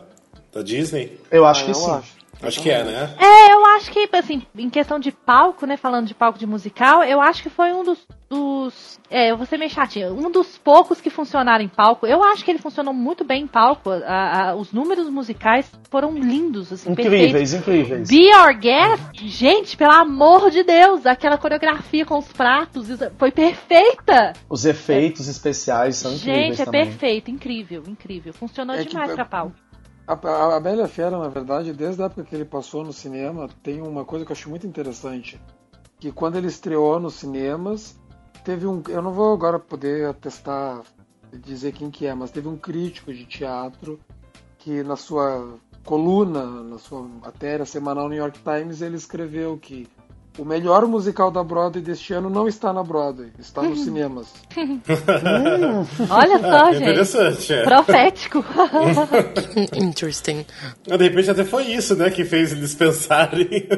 da 0.54 0.62
Disney? 0.62 1.18
Eu 1.30 1.44
acho 1.44 1.62
Ah, 1.62 1.64
que 1.64 1.70
eu 1.70 1.74
sim. 1.74 1.90
acho. 1.90 2.15
Acho 2.42 2.60
que 2.62 2.70
é, 2.70 2.84
né? 2.84 3.14
É, 3.18 3.52
eu 3.52 3.64
acho 3.76 3.90
que, 3.90 4.08
assim, 4.12 4.42
em 4.56 4.68
questão 4.70 4.98
de 4.98 5.10
palco, 5.10 5.66
né? 5.66 5.76
Falando 5.76 6.06
de 6.06 6.14
palco 6.14 6.38
de 6.38 6.46
musical, 6.46 7.02
eu 7.04 7.20
acho 7.20 7.42
que 7.42 7.50
foi 7.50 7.72
um 7.72 7.82
dos. 7.82 7.98
dos 8.28 8.98
é, 9.10 9.30
eu 9.30 9.36
vou 9.36 9.46
ser 9.46 9.56
meio 9.58 9.70
chatinha. 9.70 10.12
Um 10.12 10.30
dos 10.30 10.58
poucos 10.58 11.00
que 11.00 11.08
funcionaram 11.10 11.64
em 11.64 11.68
palco. 11.68 12.06
Eu 12.06 12.22
acho 12.22 12.44
que 12.44 12.50
ele 12.50 12.58
funcionou 12.58 12.92
muito 12.92 13.24
bem 13.24 13.44
em 13.44 13.46
palco. 13.46 13.90
A- 13.90 14.50
a- 14.50 14.54
os 14.56 14.72
números 14.72 15.08
musicais 15.08 15.70
foram 15.90 16.12
lindos, 16.12 16.72
assim, 16.72 16.94
perfeitos. 16.94 17.20
Incríveis, 17.20 17.54
incríveis. 17.54 18.08
Be 18.08 18.30
Our 18.34 18.58
Guest, 18.58 19.14
gente, 19.24 19.76
pelo 19.76 19.92
amor 19.92 20.50
de 20.50 20.62
Deus, 20.64 21.06
aquela 21.06 21.38
coreografia 21.38 22.04
com 22.04 22.18
os 22.18 22.26
pratos 22.32 22.88
foi 23.18 23.30
perfeita. 23.30 24.32
Os 24.50 24.64
efeitos 24.64 25.28
especiais 25.28 25.96
são 25.96 26.12
incríveis 26.12 26.46
Gente, 26.56 26.62
é 26.62 26.64
também. 26.64 26.84
perfeito, 26.86 27.30
incrível, 27.30 27.82
incrível. 27.86 28.32
Funcionou 28.32 28.74
É 28.76 28.82
que- 28.84 28.90
demais 28.90 29.12
pra 29.14 29.24
pau. 29.24 29.52
A, 30.06 30.56
a, 30.56 30.60
Bela 30.60 30.86
Fera, 30.86 31.18
na 31.18 31.28
verdade, 31.28 31.72
desde 31.72 32.00
a 32.00 32.06
época 32.06 32.22
que 32.22 32.34
ele 32.34 32.44
passou 32.44 32.84
no 32.84 32.92
cinema, 32.92 33.48
tem 33.62 33.82
uma 33.82 34.04
coisa 34.04 34.24
que 34.24 34.30
eu 34.30 34.36
acho 34.36 34.48
muito 34.48 34.66
interessante. 34.66 35.40
Que 35.98 36.12
quando 36.12 36.36
ele 36.36 36.46
estreou 36.46 37.00
nos 37.00 37.14
cinemas, 37.14 37.98
teve 38.44 38.66
um. 38.66 38.82
Eu 38.88 39.02
não 39.02 39.12
vou 39.12 39.32
agora 39.32 39.58
poder 39.58 40.08
atestar, 40.08 40.82
dizer 41.32 41.72
quem 41.72 41.90
que 41.90 42.06
é, 42.06 42.14
mas 42.14 42.30
teve 42.30 42.46
um 42.46 42.56
crítico 42.56 43.12
de 43.12 43.24
teatro 43.24 43.98
que 44.58 44.82
na 44.84 44.94
sua 44.94 45.58
coluna, 45.84 46.44
na 46.44 46.78
sua 46.78 47.02
matéria 47.02 47.64
semanal 47.64 48.04
no 48.04 48.10
New 48.10 48.18
York 48.18 48.40
Times, 48.40 48.82
ele 48.82 48.96
escreveu 48.96 49.58
que 49.58 49.88
o 50.38 50.44
melhor 50.44 50.86
musical 50.86 51.30
da 51.30 51.42
Broadway 51.42 51.82
deste 51.82 52.12
ano 52.12 52.28
não 52.28 52.46
está 52.46 52.72
na 52.72 52.82
Broadway, 52.82 53.30
está 53.38 53.62
nos 53.62 53.84
cinemas. 53.84 54.26
Olha 56.10 56.38
só, 56.42 56.72
gente. 56.72 56.82
Interessante, 56.82 57.52
é. 57.52 57.64
Profético. 57.64 58.44
Interesting. 59.74 60.44
De 60.84 60.96
repente 60.96 61.30
até 61.30 61.44
foi 61.44 61.64
isso, 61.64 61.96
né, 61.96 62.10
que 62.10 62.24
fez 62.24 62.52
eles 62.52 62.74
pensarem 62.74 63.48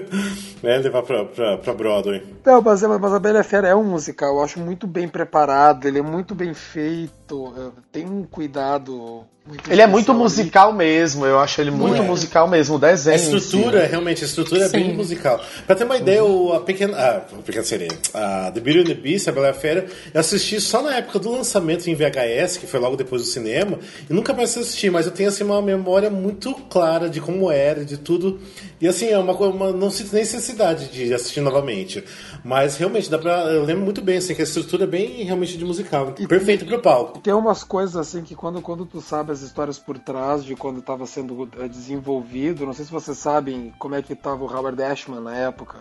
né, 0.63 0.79
levar 0.79 1.03
pra, 1.03 1.25
pra, 1.25 1.59
pra 1.59 1.75
Broadway. 1.75 2.23
Não, 2.45 2.61
mas, 2.61 2.83
mas 2.83 3.13
a 3.13 3.19
Bela 3.19 3.41
e 3.41 3.45
Fera 3.45 3.69
é 3.69 3.75
um 3.75 3.85
musical, 3.85 4.37
eu 4.37 4.43
acho 4.43 4.61
muito 4.61 4.87
bem 4.87 5.09
preparado, 5.09 5.87
ele 5.87 5.99
é 5.99 6.03
muito 6.03 6.35
bem 6.35 6.55
feito, 6.55 7.53
é, 7.57 7.71
tem 7.93 8.07
um 8.07 8.25
cuidado 8.25 9.25
muito 9.49 9.71
Ele 9.71 9.81
é 9.83 9.87
muito 9.87 10.13
especial 10.13 10.17
ali. 10.17 10.23
musical 10.23 10.73
mesmo, 10.75 11.27
eu 11.27 11.39
acho 11.39 11.61
ele 11.61 11.71
muito 11.71 11.97
Muito. 11.97 12.03
musical 12.05 12.47
mesmo, 12.47 12.77
o 12.77 12.79
desenho. 12.79 13.17
A 13.17 13.19
em 13.19 13.23
si. 13.23 13.37
estrutura, 13.37 13.87
realmente, 13.87 14.23
a 14.23 14.27
estrutura 14.27 14.65
é 14.67 14.69
bem 14.69 14.91
Sim. 14.91 14.97
musical. 14.97 15.41
Pra 15.67 15.75
ter 15.75 15.85
uma 15.85 15.97
ideia, 15.97 16.23
o, 16.23 16.53
a 16.53 16.61
pequena. 16.61 16.97
Ah, 16.97 17.17
a 17.17 17.43
pequena 17.43 17.65
sereia. 17.65 17.91
A 18.13 18.51
The 18.53 18.61
Beauty 18.61 18.81
and 18.81 18.95
the 18.95 19.01
Beast, 19.01 19.29
a 19.29 19.33
Bela 19.33 19.51
e 19.51 19.55
Fera, 19.55 19.87
eu 20.13 20.21
assisti 20.21 20.61
só 20.61 20.83
na 20.83 20.97
época 20.97 21.19
do 21.19 21.33
lançamento 21.33 21.89
em 21.89 21.95
VHS, 21.95 22.59
que 22.59 22.67
foi 22.67 22.79
logo 22.79 22.97
depois 22.97 23.23
do 23.23 23.29
cinema, 23.29 23.79
e 24.09 24.13
nunca 24.13 24.35
mais 24.35 24.57
assisti, 24.57 24.91
mas 24.91 25.07
eu 25.07 25.13
tenho 25.13 25.29
assim 25.31 25.45
uma 25.45 25.63
memória 25.63 26.11
muito 26.11 26.53
clara 26.69 27.09
de 27.09 27.21
como 27.21 27.51
era, 27.51 27.85
de 27.85 27.97
tudo. 27.97 28.39
E 28.81 28.87
assim, 28.87 29.07
é 29.09 29.19
uma 29.19 29.35
coisa. 29.35 29.57
Não 29.73 29.91
sinto 29.91 30.15
necessidade 30.15 30.89
de 30.89 31.15
assistir 31.15 31.41
novamente. 31.41 32.05
Mas 32.45 32.77
realmente, 32.77 33.11
dá 33.11 33.19
pra. 33.19 33.45
Eu 33.53 33.65
lembro 33.65 33.85
muito 33.85 34.03
bem, 34.03 34.19
assim, 34.19 34.35
que 34.35 34.41
a 34.43 34.45
estrutura 34.45 34.85
é 34.85 34.87
bem 34.87 35.25
realmente 35.25 35.57
de 35.57 35.65
musical. 35.65 36.13
Perfeito 36.29 36.67
pro 36.67 36.81
palco. 36.81 37.19
Tem 37.21 37.33
umas 37.33 37.65
coisas 37.65 37.97
assim 37.97 38.23
que 38.23 38.35
quando, 38.35 38.61
quando 38.61 38.85
tu 38.85 39.01
sabe 39.01 39.33
as 39.39 39.45
histórias 39.45 39.79
por 39.79 39.99
trás 39.99 40.45
de 40.45 40.55
quando 40.57 40.81
estava 40.81 41.07
sendo 41.07 41.49
eh, 41.59 41.69
desenvolvido, 41.69 42.67
não 42.67 42.73
sei 42.73 42.85
se 42.85 42.91
vocês 42.93 43.17
sabem 43.19 43.73
como 43.79 43.95
é 43.95 44.03
que 44.03 44.13
estava 44.13 44.43
o 44.45 44.47
Howard 44.53 44.83
Ashman 44.83 45.21
na 45.21 45.35
época. 45.35 45.79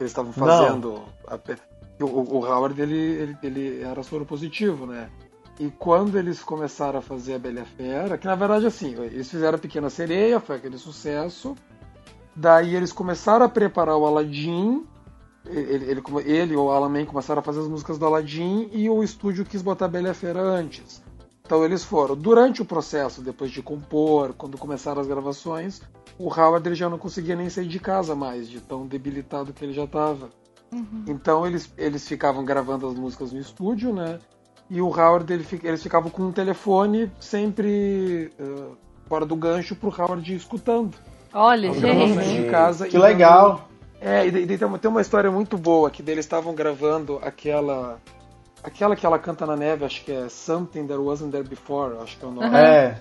Eles 0.00 0.10
estavam 0.12 0.32
fazendo. 0.32 1.02
a 1.26 1.38
o, 2.00 2.38
o- 2.38 2.44
Howard 2.44 2.80
ele, 2.80 2.94
ele, 2.96 3.36
ele 3.42 3.82
era 3.82 4.02
soro 4.02 4.24
positivo, 4.24 4.86
né? 4.86 5.10
E 5.58 5.68
quando 5.70 6.16
eles 6.16 6.40
começaram 6.42 7.00
a 7.00 7.02
fazer 7.02 7.34
a 7.34 7.38
Bela 7.38 7.64
Fera, 7.64 8.16
que 8.16 8.26
na 8.26 8.36
verdade 8.36 8.64
assim, 8.66 8.94
eles 9.02 9.28
fizeram 9.28 9.56
a 9.56 9.60
Pequena 9.60 9.90
Sereia, 9.90 10.38
foi 10.38 10.56
aquele 10.56 10.78
sucesso. 10.78 11.56
Daí 12.34 12.76
eles 12.76 12.92
começaram 12.92 13.44
a 13.44 13.48
preparar 13.48 13.96
o 13.96 14.06
Aladdin. 14.06 14.86
Ele, 15.44 15.90
ele, 15.90 16.02
ele 16.24 16.54
ou 16.56 16.68
o 16.68 16.70
Alan 16.70 16.88
May 16.88 17.06
começaram 17.06 17.40
a 17.40 17.42
fazer 17.42 17.60
as 17.60 17.68
músicas 17.68 17.98
do 17.98 18.06
Aladdin 18.06 18.68
e 18.72 18.88
o 18.88 19.02
estúdio 19.02 19.44
quis 19.44 19.62
botar 19.62 19.86
a 19.86 19.88
Bela 19.88 20.14
Fera 20.14 20.40
antes. 20.40 21.02
Então 21.48 21.64
eles 21.64 21.82
foram. 21.82 22.14
Durante 22.14 22.60
o 22.60 22.64
processo, 22.66 23.22
depois 23.22 23.50
de 23.50 23.62
compor, 23.62 24.34
quando 24.34 24.58
começaram 24.58 25.00
as 25.00 25.06
gravações, 25.06 25.80
o 26.18 26.28
Howard 26.28 26.68
ele 26.68 26.74
já 26.74 26.90
não 26.90 26.98
conseguia 26.98 27.34
nem 27.34 27.48
sair 27.48 27.66
de 27.66 27.80
casa 27.80 28.14
mais, 28.14 28.50
de 28.50 28.60
tão 28.60 28.86
debilitado 28.86 29.50
que 29.54 29.64
ele 29.64 29.72
já 29.72 29.84
estava. 29.84 30.28
Então 31.06 31.46
eles, 31.46 31.72
eles 31.78 32.06
ficavam 32.06 32.44
gravando 32.44 32.86
as 32.86 32.92
músicas 32.92 33.32
no 33.32 33.40
estúdio, 33.40 33.94
né? 33.94 34.18
E 34.68 34.82
o 34.82 34.88
Howard, 34.88 35.32
ele, 35.32 35.46
eles 35.62 35.82
ficavam 35.82 36.10
com 36.10 36.24
um 36.24 36.32
telefone 36.32 37.10
sempre 37.18 38.30
eh, 38.38 38.68
fora 39.06 39.24
do 39.24 39.34
gancho 39.34 39.74
pro 39.74 39.88
Howard 39.88 40.30
ir 40.30 40.36
escutando. 40.36 40.98
Olha, 41.32 41.72
gente. 41.72 42.42
de 42.42 42.50
casa. 42.50 42.86
Que 42.86 42.96
e 42.98 43.00
legal. 43.00 43.70
é, 44.02 44.26
e 44.26 44.30
daí 44.30 44.58
tem 44.58 44.68
uma, 44.68 44.78
tem 44.78 44.90
uma 44.90 45.00
história 45.00 45.30
muito 45.30 45.56
boa 45.56 45.90
que 45.90 46.02
deles 46.02 46.26
estavam 46.26 46.54
gravando 46.54 47.18
aquela. 47.22 47.98
Aquela 48.62 48.96
que 48.96 49.06
ela 49.06 49.18
canta 49.18 49.46
na 49.46 49.56
neve, 49.56 49.84
acho 49.84 50.04
que 50.04 50.12
é 50.12 50.28
Something 50.28 50.86
That 50.86 51.00
Wasn't 51.00 51.30
There 51.30 51.46
Before, 51.46 51.98
acho 52.02 52.18
que 52.18 52.24
é 52.24 52.28
o 52.28 52.30
nome. 52.30 52.56
É. 52.56 53.00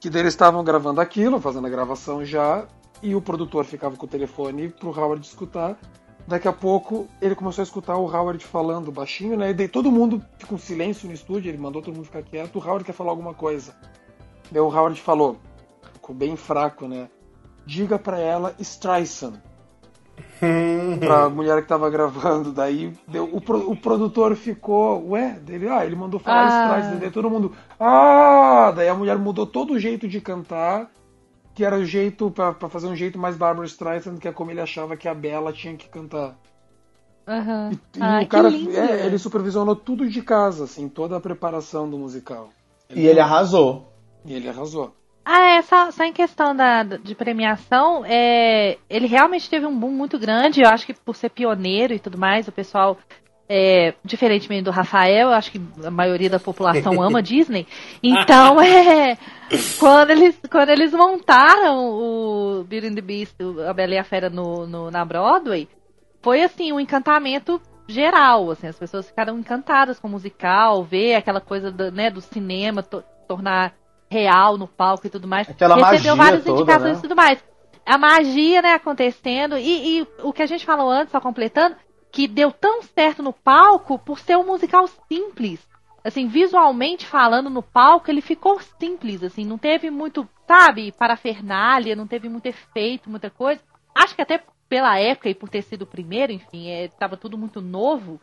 Que 0.00 0.08
daí 0.08 0.22
eles 0.22 0.32
estavam 0.32 0.64
gravando 0.64 1.00
aquilo, 1.00 1.40
fazendo 1.40 1.66
a 1.66 1.70
gravação 1.70 2.24
já, 2.24 2.66
e 3.02 3.14
o 3.14 3.20
produtor 3.20 3.64
ficava 3.64 3.96
com 3.96 4.06
o 4.06 4.08
telefone 4.08 4.68
pro 4.68 4.90
Howard 4.90 5.24
escutar. 5.26 5.78
Daqui 6.26 6.48
a 6.48 6.52
pouco 6.52 7.06
ele 7.20 7.34
começou 7.34 7.62
a 7.62 7.64
escutar 7.64 7.96
o 7.96 8.04
Howard 8.04 8.44
falando 8.44 8.90
baixinho, 8.90 9.36
né? 9.36 9.50
E 9.50 9.54
daí 9.54 9.68
todo 9.68 9.92
mundo 9.92 10.22
fica 10.38 10.54
um 10.54 10.58
silêncio 10.58 11.06
no 11.06 11.14
estúdio, 11.14 11.50
ele 11.50 11.58
mandou 11.58 11.82
todo 11.82 11.94
mundo 11.94 12.06
ficar 12.06 12.22
quieto, 12.22 12.56
o 12.56 12.62
Howard 12.62 12.84
quer 12.84 12.92
falar 12.92 13.10
alguma 13.10 13.34
coisa. 13.34 13.74
Daí 14.50 14.60
o 14.60 14.66
Howard 14.66 15.00
falou, 15.00 15.36
ficou 15.92 16.14
bem 16.14 16.36
fraco, 16.36 16.88
né? 16.88 17.08
Diga 17.64 17.98
pra 17.98 18.18
ela 18.18 18.54
Streisand. 18.58 19.40
Pra 21.00 21.28
mulher 21.30 21.62
que 21.62 21.68
tava 21.68 21.88
gravando, 21.90 22.52
daí 22.52 22.92
deu, 23.08 23.24
o, 23.32 23.40
pro- 23.40 23.70
o 23.70 23.76
produtor 23.76 24.34
ficou, 24.36 25.10
ué, 25.10 25.38
dele, 25.42 25.68
ah, 25.68 25.84
ele 25.84 25.96
mandou 25.96 26.20
falar 26.20 26.46
Ah. 26.48 26.96
Daí 27.00 27.10
todo 27.10 27.30
mundo, 27.30 27.52
ah, 27.78 28.72
daí 28.74 28.88
a 28.88 28.94
mulher 28.94 29.18
mudou 29.18 29.46
todo 29.46 29.74
o 29.74 29.78
jeito 29.78 30.06
de 30.08 30.20
cantar, 30.20 30.90
que 31.54 31.64
era 31.64 31.76
o 31.76 31.84
jeito 31.84 32.30
pra 32.30 32.52
pra 32.52 32.68
fazer 32.68 32.86
um 32.86 32.96
jeito 32.96 33.18
mais 33.18 33.36
Barbara 33.36 33.66
Streisand, 33.66 34.18
que 34.18 34.28
é 34.28 34.32
como 34.32 34.50
ele 34.50 34.60
achava 34.60 34.96
que 34.96 35.08
a 35.08 35.14
Bela 35.14 35.52
tinha 35.52 35.74
que 35.76 35.88
cantar. 35.88 36.36
Aham. 37.26 37.70
E, 37.72 37.98
e 37.98 38.02
Ai, 38.02 38.24
o 38.24 38.28
cara, 38.28 38.50
que 38.50 38.56
lindo. 38.58 38.76
é, 38.76 39.04
ele 39.06 39.18
supervisionou 39.18 39.74
tudo 39.74 40.08
de 40.08 40.22
casa, 40.22 40.64
assim, 40.64 40.88
toda 40.88 41.16
a 41.16 41.20
preparação 41.20 41.88
do 41.90 41.98
musical. 41.98 42.50
E 42.94 43.04
ele 43.06 43.18
arrasou. 43.18 43.92
E 44.24 44.32
ele 44.32 44.48
arrasou. 44.48 44.94
Ah, 45.28 45.56
é, 45.56 45.62
só, 45.62 45.90
só 45.90 46.04
em 46.04 46.12
questão 46.12 46.54
da, 46.54 46.84
de 46.84 47.12
premiação, 47.16 48.04
é, 48.06 48.78
ele 48.88 49.08
realmente 49.08 49.50
teve 49.50 49.66
um 49.66 49.76
boom 49.76 49.90
muito 49.90 50.20
grande. 50.20 50.60
Eu 50.62 50.68
acho 50.68 50.86
que 50.86 50.94
por 50.94 51.16
ser 51.16 51.30
pioneiro 51.30 51.92
e 51.92 51.98
tudo 51.98 52.16
mais, 52.16 52.46
o 52.46 52.52
pessoal, 52.52 52.96
é, 53.48 53.94
diferentemente 54.04 54.62
do 54.62 54.70
Rafael, 54.70 55.28
eu 55.30 55.34
acho 55.34 55.50
que 55.50 55.60
a 55.84 55.90
maioria 55.90 56.30
da 56.30 56.38
população 56.38 56.92
ama 57.02 57.20
Disney. 57.20 57.66
Então, 58.00 58.60
é, 58.62 59.18
quando 59.80 60.10
eles, 60.12 60.38
quando 60.48 60.68
eles 60.68 60.92
montaram 60.92 61.90
o 61.90 62.64
Beauty 62.64 62.86
and 62.86 62.94
the 62.94 63.00
Beast, 63.00 63.34
a 63.68 63.72
Bela 63.72 63.94
e 63.94 63.98
a 63.98 64.04
Fera 64.04 64.30
no, 64.30 64.64
no- 64.64 64.92
na 64.92 65.04
Broadway, 65.04 65.68
foi 66.22 66.42
assim, 66.44 66.72
um 66.72 66.78
encantamento 66.78 67.60
geral, 67.88 68.48
assim, 68.52 68.68
as 68.68 68.78
pessoas 68.78 69.08
ficaram 69.08 69.36
encantadas 69.40 69.98
com 69.98 70.06
o 70.06 70.10
musical, 70.10 70.84
ver 70.84 71.16
aquela 71.16 71.40
coisa 71.40 71.70
do, 71.72 71.90
né, 71.90 72.10
do 72.10 72.20
cinema 72.20 72.80
to- 72.80 73.02
tornar 73.26 73.72
real 74.10 74.56
no 74.56 74.68
palco 74.68 75.06
e 75.06 75.10
tudo 75.10 75.26
mais. 75.28 75.48
Aquela 75.48 75.76
Recebeu 75.76 76.16
várias 76.16 76.44
toda, 76.44 76.60
indicações 76.60 76.92
né? 76.92 76.98
e 76.98 77.02
tudo 77.02 77.16
mais. 77.16 77.44
A 77.84 77.98
magia, 77.98 78.62
né, 78.62 78.72
acontecendo, 78.72 79.56
e, 79.56 80.00
e 80.00 80.06
o 80.22 80.32
que 80.32 80.42
a 80.42 80.46
gente 80.46 80.66
falou 80.66 80.90
antes, 80.90 81.12
só 81.12 81.20
completando, 81.20 81.76
que 82.10 82.26
deu 82.26 82.50
tão 82.50 82.82
certo 82.82 83.22
no 83.22 83.32
palco 83.32 83.98
por 83.98 84.18
ser 84.18 84.36
um 84.36 84.46
musical 84.46 84.88
simples. 85.08 85.60
Assim, 86.02 86.28
visualmente 86.28 87.06
falando 87.06 87.50
no 87.50 87.62
palco, 87.62 88.10
ele 88.10 88.20
ficou 88.20 88.60
simples, 88.80 89.22
assim, 89.22 89.44
não 89.44 89.58
teve 89.58 89.90
muito, 89.90 90.28
sabe, 90.46 90.92
parafernália, 90.92 91.96
não 91.96 92.06
teve 92.06 92.28
muito 92.28 92.46
efeito, 92.46 93.10
muita 93.10 93.28
coisa. 93.28 93.60
Acho 93.94 94.14
que 94.14 94.22
até 94.22 94.40
pela 94.68 94.98
época 94.98 95.28
e 95.28 95.34
por 95.34 95.48
ter 95.48 95.62
sido 95.62 95.82
o 95.82 95.86
primeiro, 95.86 96.32
enfim, 96.32 96.70
estava 96.70 97.16
tudo 97.16 97.36
muito 97.36 97.60
novo 97.60 98.20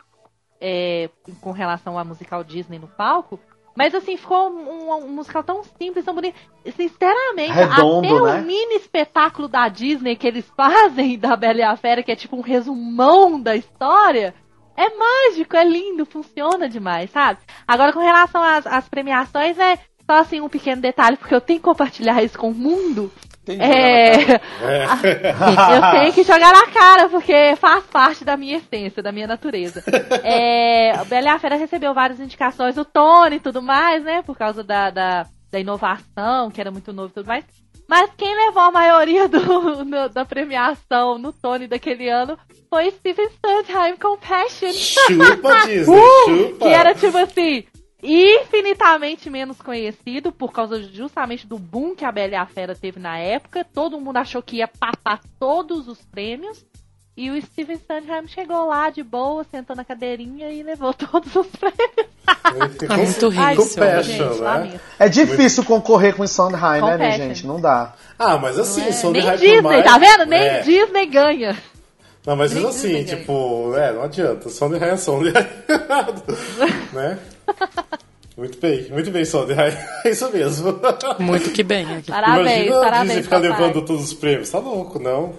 é, 0.59 1.09
com 1.41 1.51
relação 1.51 1.97
ao 1.99 2.05
musical 2.05 2.43
Disney 2.43 2.79
no 2.79 2.87
palco. 2.87 3.39
Mas 3.75 3.95
assim, 3.95 4.17
ficou 4.17 4.49
um, 4.49 4.91
um 5.05 5.07
musical 5.09 5.43
tão 5.43 5.63
simples, 5.63 6.05
tão 6.05 6.13
bonito. 6.13 6.35
Sinceramente, 6.75 7.51
Redondo, 7.51 8.07
até 8.07 8.13
né? 8.13 8.41
o 8.41 8.45
mini 8.45 8.75
espetáculo 8.75 9.47
da 9.47 9.67
Disney 9.67 10.15
que 10.15 10.27
eles 10.27 10.45
fazem 10.55 11.17
da 11.17 11.35
Bela 11.35 11.59
e 11.59 11.63
a 11.63 11.75
Fera, 11.75 12.03
que 12.03 12.11
é 12.11 12.15
tipo 12.15 12.35
um 12.35 12.41
resumão 12.41 13.41
da 13.41 13.55
história, 13.55 14.33
é 14.75 14.89
mágico, 14.95 15.55
é 15.55 15.63
lindo, 15.63 16.05
funciona 16.05 16.69
demais, 16.69 17.09
sabe? 17.11 17.39
Agora, 17.67 17.93
com 17.93 17.99
relação 17.99 18.43
às, 18.43 18.65
às 18.65 18.87
premiações, 18.87 19.57
é 19.57 19.77
só 20.05 20.19
assim 20.19 20.41
um 20.41 20.49
pequeno 20.49 20.81
detalhe, 20.81 21.17
porque 21.17 21.33
eu 21.33 21.41
tenho 21.41 21.59
que 21.59 21.65
compartilhar 21.65 22.23
isso 22.23 22.37
com 22.37 22.49
o 22.49 22.55
mundo. 22.55 23.11
Tem 23.45 23.57
que 23.57 23.65
jogar 23.65 23.79
na 23.79 25.07
É, 25.07 25.33
cara. 25.33 25.75
eu 25.75 25.99
tenho 25.99 26.13
que 26.13 26.23
jogar 26.23 26.53
na 26.53 26.67
cara, 26.67 27.09
porque 27.09 27.55
faz 27.57 27.83
parte 27.85 28.23
da 28.23 28.37
minha 28.37 28.57
essência, 28.57 29.03
da 29.03 29.11
minha 29.11 29.27
natureza. 29.27 29.83
É, 30.23 30.93
o 31.01 31.05
Bela 31.05 31.27
e 31.27 31.29
a 31.29 31.39
Fera 31.39 31.55
recebeu 31.55 31.93
várias 31.93 32.19
indicações, 32.19 32.77
o 32.77 32.85
Tony 32.85 33.35
e 33.35 33.39
tudo 33.41 33.61
mais, 33.61 34.03
né? 34.03 34.21
Por 34.21 34.37
causa 34.37 34.63
da, 34.63 34.89
da, 34.89 35.25
da 35.51 35.59
inovação, 35.59 36.49
que 36.51 36.61
era 36.61 36.71
muito 36.71 36.93
novo 36.93 37.09
e 37.09 37.13
tudo 37.13 37.27
mais. 37.27 37.43
Mas 37.87 38.09
quem 38.17 38.33
levou 38.45 38.63
a 38.63 38.71
maioria 38.71 39.27
do, 39.27 39.83
no- 39.83 40.07
da 40.09 40.23
premiação 40.23 41.17
no 41.17 41.33
Tony 41.33 41.67
daquele 41.67 42.07
ano 42.09 42.37
foi 42.69 42.89
Steven 42.91 43.27
Sondheim 43.45 43.97
Compassion. 43.97 44.71
Chupa, 44.71 45.67
Disney, 45.67 45.85
chupa. 45.85 46.65
Que 46.65 46.73
era 46.73 46.95
tipo 46.95 47.17
assim, 47.17 47.65
infinitamente 48.03 49.29
menos 49.29 49.61
conhecido 49.61 50.31
por 50.31 50.51
causa 50.51 50.83
justamente 50.83 51.47
do 51.47 51.57
boom 51.57 51.95
que 51.95 52.03
a 52.05 52.11
Bela 52.11 52.33
e 52.33 52.35
a 52.35 52.45
Fera 52.45 52.75
teve 52.75 52.99
na 52.99 53.17
época. 53.17 53.65
Todo 53.73 53.99
mundo 53.99 54.17
achou 54.17 54.41
que 54.41 54.57
ia 54.57 54.67
papar 54.67 55.21
todos 55.39 55.87
os 55.87 55.99
prêmios. 56.03 56.63
E 57.15 57.29
o 57.29 57.39
Steven 57.39 57.77
Sondheim 57.77 58.27
chegou 58.27 58.65
lá 58.67 58.89
de 58.89 59.03
boa, 59.03 59.43
sentou 59.43 59.75
na 59.75 59.85
cadeirinha 59.85 60.49
e 60.51 60.63
levou 60.63 60.91
todos 60.95 61.33
os 61.35 61.45
prêmios. 61.47 62.11
É 62.87 62.97
muito 62.97 63.29
rico. 63.29 63.61
Né? 64.63 64.79
É 64.99 65.07
difícil 65.09 65.63
concorrer 65.63 66.15
com 66.15 66.23
o 66.23 66.27
Sondheim, 66.27 66.81
né, 66.81 67.11
gente? 67.17 67.45
Não 67.45 67.61
dá. 67.61 67.93
Ah, 68.17 68.37
mas 68.37 68.57
assim, 68.57 68.87
É, 68.87 68.91
Sondheim 68.91 69.23
nem 69.25 69.31
por 69.31 69.39
Disney, 69.39 69.61
mais- 69.61 69.83
tá 69.85 69.97
vendo? 69.99 70.25
Nem 70.25 70.41
É. 70.41 70.61
Disney 70.61 71.05
ganha. 71.05 71.57
Não, 72.25 72.35
mas 72.35 72.53
Nem 72.53 72.65
assim, 72.65 72.87
Disney 73.03 73.03
tipo, 73.17 73.75
é, 73.75 73.91
não 73.93 74.03
adianta. 74.03 74.49
Sondheim 74.49 74.81
é 74.83 74.97
Sondheim. 74.97 75.33
né? 76.93 77.19
Muito 78.35 78.57
bem, 78.59 78.89
muito 78.89 79.11
bem, 79.11 79.25
Sondheim. 79.25 79.57
É 80.03 80.09
isso 80.09 80.29
mesmo. 80.31 80.79
Muito 81.19 81.51
que 81.51 81.61
bem. 81.63 81.85
Parabéns, 82.01 82.65
Imagina 82.67 82.77
a 82.77 82.81
parabéns. 82.81 83.07
Disney 83.07 83.23
ficar 83.23 83.41
papai. 83.41 83.51
levando 83.51 83.85
todos 83.85 84.03
os 84.05 84.13
prêmios. 84.13 84.49
Tá 84.49 84.59
louco, 84.59 84.97
não? 84.99 85.33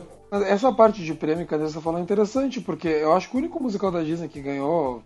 Essa 0.46 0.72
parte 0.72 1.02
de 1.02 1.12
prêmio 1.14 1.46
que 1.46 1.54
a 1.54 1.56
Andressa 1.56 1.80
falou 1.80 1.98
é 1.98 2.02
interessante, 2.02 2.60
porque 2.60 2.88
eu 2.88 3.12
acho 3.12 3.28
que 3.28 3.36
o 3.36 3.38
único 3.38 3.62
musical 3.62 3.90
da 3.90 4.02
Disney 4.02 4.28
que 4.28 4.40
ganhou 4.40 5.02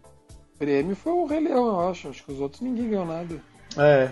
prêmio 0.59 0.95
foi 0.97 1.13
o 1.13 1.25
Rei 1.27 1.41
Leão, 1.41 1.67
eu 1.67 1.89
acho. 1.91 2.09
Acho 2.09 2.25
que 2.25 2.33
os 2.33 2.41
outros 2.41 2.61
ninguém 2.61 2.91
ganhou 2.91 3.07
nada. 3.07 3.37
É. 3.77 4.11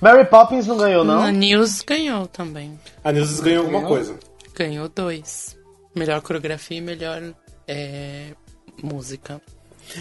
Mary 0.00 0.24
Poppins 0.26 0.66
não 0.66 0.76
ganhou, 0.76 1.04
não? 1.04 1.20
A 1.22 1.30
News 1.30 1.82
ganhou 1.82 2.26
também. 2.26 2.78
A 3.04 3.12
Nilces 3.12 3.40
ganhou 3.40 3.60
alguma 3.64 3.80
Ganhou? 3.80 3.94
coisa. 3.94 4.18
Ganhou 4.54 4.88
dois. 4.88 5.56
Melhor 5.94 6.20
coreografia 6.22 6.78
e 6.78 6.80
melhor 6.80 7.22
é, 7.66 8.28
música. 8.82 9.40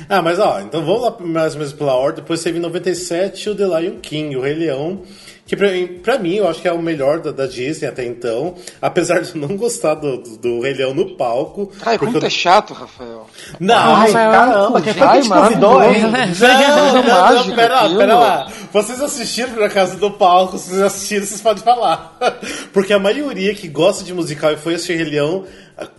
Ah, 0.09 0.21
mas 0.21 0.39
ó, 0.39 0.59
então 0.61 0.83
vamos 0.85 1.01
lá 1.01 1.15
mais 1.19 1.53
ou 1.53 1.59
menos 1.59 1.73
pela 1.73 1.93
ordem. 1.93 2.21
Depois 2.23 2.41
teve 2.43 2.57
em 2.57 2.61
97 2.61 3.49
o 3.49 3.55
The 3.55 3.65
Lion 3.79 3.99
King, 4.01 4.35
o 4.35 4.41
Rei 4.41 4.53
Leão. 4.53 5.01
Que 5.47 5.55
pra, 5.55 5.69
mim- 5.71 5.99
pra 6.01 6.17
mim, 6.17 6.33
eu 6.37 6.47
acho 6.49 6.59
que 6.59 6.67
é 6.67 6.73
o 6.73 6.81
melhor 6.81 7.19
da, 7.19 7.29
da 7.29 7.45
Disney 7.45 7.87
até 7.87 8.03
então. 8.03 8.55
Apesar 8.81 9.19
de 9.21 9.29
eu 9.39 9.47
não 9.47 9.55
gostar 9.55 9.93
do, 9.93 10.17
do, 10.17 10.37
do 10.39 10.59
Rei 10.59 10.73
Leão 10.73 10.91
no 10.95 11.15
palco. 11.15 11.71
Ai, 11.85 11.99
porque 11.99 12.13
como 12.13 12.19
tu 12.19 12.23
é 12.23 12.25
eu- 12.25 12.31
chato, 12.31 12.73
Rafael. 12.73 13.27
Não, 13.59 13.75
Ai, 13.95 14.07
Rafael, 14.07 14.31
caramba, 14.31 14.81
quem 14.81 14.93
foi 14.95 15.07
que 15.07 15.21
te 15.21 15.29
convidou, 15.29 15.83
hein? 15.83 16.01
Não, 16.01 16.09
não, 16.09 17.03
não, 17.03 17.21
mágico 17.21 17.55
pera, 17.55 17.79
aquilo. 17.81 17.97
pera 17.99 18.15
lá. 18.15 18.51
Vocês 18.73 18.99
assistiram 18.99 19.55
na 19.57 19.69
casa 19.69 19.97
do 19.97 20.09
palco, 20.09 20.57
vocês 20.57 20.81
assistiram, 20.81 21.25
vocês 21.27 21.41
podem 21.41 21.63
falar. 21.63 22.17
Porque 22.73 22.91
a 22.91 22.97
maioria 22.99 23.53
que 23.53 23.67
gosta 23.67 24.03
de 24.03 24.15
musical 24.15 24.51
e 24.51 24.57
foi 24.57 24.73
assistir 24.73 24.95
Rei 24.95 25.05
Leão, 25.11 25.43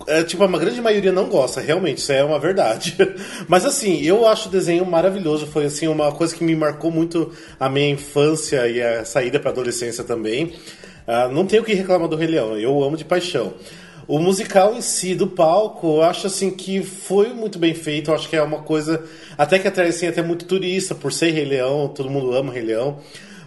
é, 0.06 0.22
tipo, 0.22 0.42
a 0.42 0.46
grande 0.46 0.80
maioria 0.80 1.12
não 1.12 1.28
gosta, 1.28 1.60
realmente, 1.60 1.98
isso 1.98 2.12
é 2.12 2.24
uma 2.24 2.38
verdade. 2.38 2.96
Mas 3.46 3.64
assim, 3.64 4.00
eu 4.02 4.26
acho 4.26 4.48
o 4.48 4.52
desenho 4.52 4.86
maravilhoso, 4.86 5.46
foi 5.46 5.66
assim, 5.66 5.86
uma 5.86 6.10
coisa 6.12 6.34
que 6.34 6.42
me 6.42 6.56
marcou 6.56 6.90
muito 6.90 7.32
a 7.60 7.68
minha 7.68 7.90
infância 7.90 8.66
e 8.68 8.82
a 8.82 9.04
saída 9.04 9.38
pra 9.38 9.50
adolescência 9.50 10.02
também. 10.02 10.54
Ah, 11.06 11.28
não 11.28 11.46
tenho 11.46 11.62
o 11.62 11.64
que 11.64 11.74
reclamar 11.74 12.08
do 12.08 12.16
Rei 12.16 12.28
Leão, 12.28 12.58
eu 12.58 12.82
amo 12.82 12.96
de 12.96 13.04
paixão. 13.04 13.54
O 14.08 14.20
musical 14.20 14.72
em 14.74 14.80
si, 14.80 15.16
do 15.16 15.26
palco, 15.26 15.96
eu 15.96 16.02
acho 16.02 16.28
assim 16.28 16.50
que 16.50 16.80
foi 16.80 17.32
muito 17.32 17.58
bem 17.58 17.74
feito. 17.74 18.10
Eu 18.10 18.14
acho 18.14 18.28
que 18.28 18.36
é 18.36 18.42
uma 18.42 18.62
coisa 18.62 19.04
até 19.36 19.58
que 19.58 19.66
atrai 19.66 19.88
assim, 19.88 20.06
até 20.06 20.22
muito 20.22 20.44
turista, 20.44 20.94
por 20.94 21.12
ser 21.12 21.32
Rei 21.32 21.44
Leão, 21.44 21.88
todo 21.88 22.08
mundo 22.08 22.32
ama 22.32 22.52
Rei 22.52 22.62
Leão. 22.62 23.00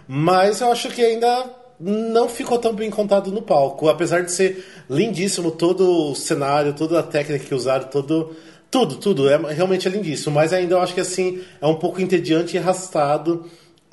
Mas 0.06 0.60
eu 0.60 0.70
acho 0.70 0.88
que 0.90 1.00
ainda 1.02 1.59
não 1.80 2.28
ficou 2.28 2.58
tão 2.58 2.74
bem 2.74 2.90
contado 2.90 3.32
no 3.32 3.40
palco. 3.40 3.88
Apesar 3.88 4.22
de 4.22 4.30
ser 4.30 4.64
lindíssimo 4.88 5.50
todo 5.50 6.10
o 6.10 6.14
cenário, 6.14 6.74
toda 6.74 7.00
a 7.00 7.02
técnica 7.02 7.44
que 7.44 7.54
usaram, 7.54 7.88
todo. 7.88 8.36
Tudo, 8.70 8.94
tudo, 8.98 9.28
é, 9.28 9.36
realmente 9.52 9.88
é 9.88 9.90
lindíssimo, 9.90 10.32
mas 10.32 10.52
ainda 10.52 10.74
eu 10.74 10.80
acho 10.80 10.94
que 10.94 11.00
assim 11.00 11.40
é 11.60 11.66
um 11.66 11.74
pouco 11.74 12.00
entediante 12.00 12.54
e 12.54 12.58
arrastado 12.58 13.46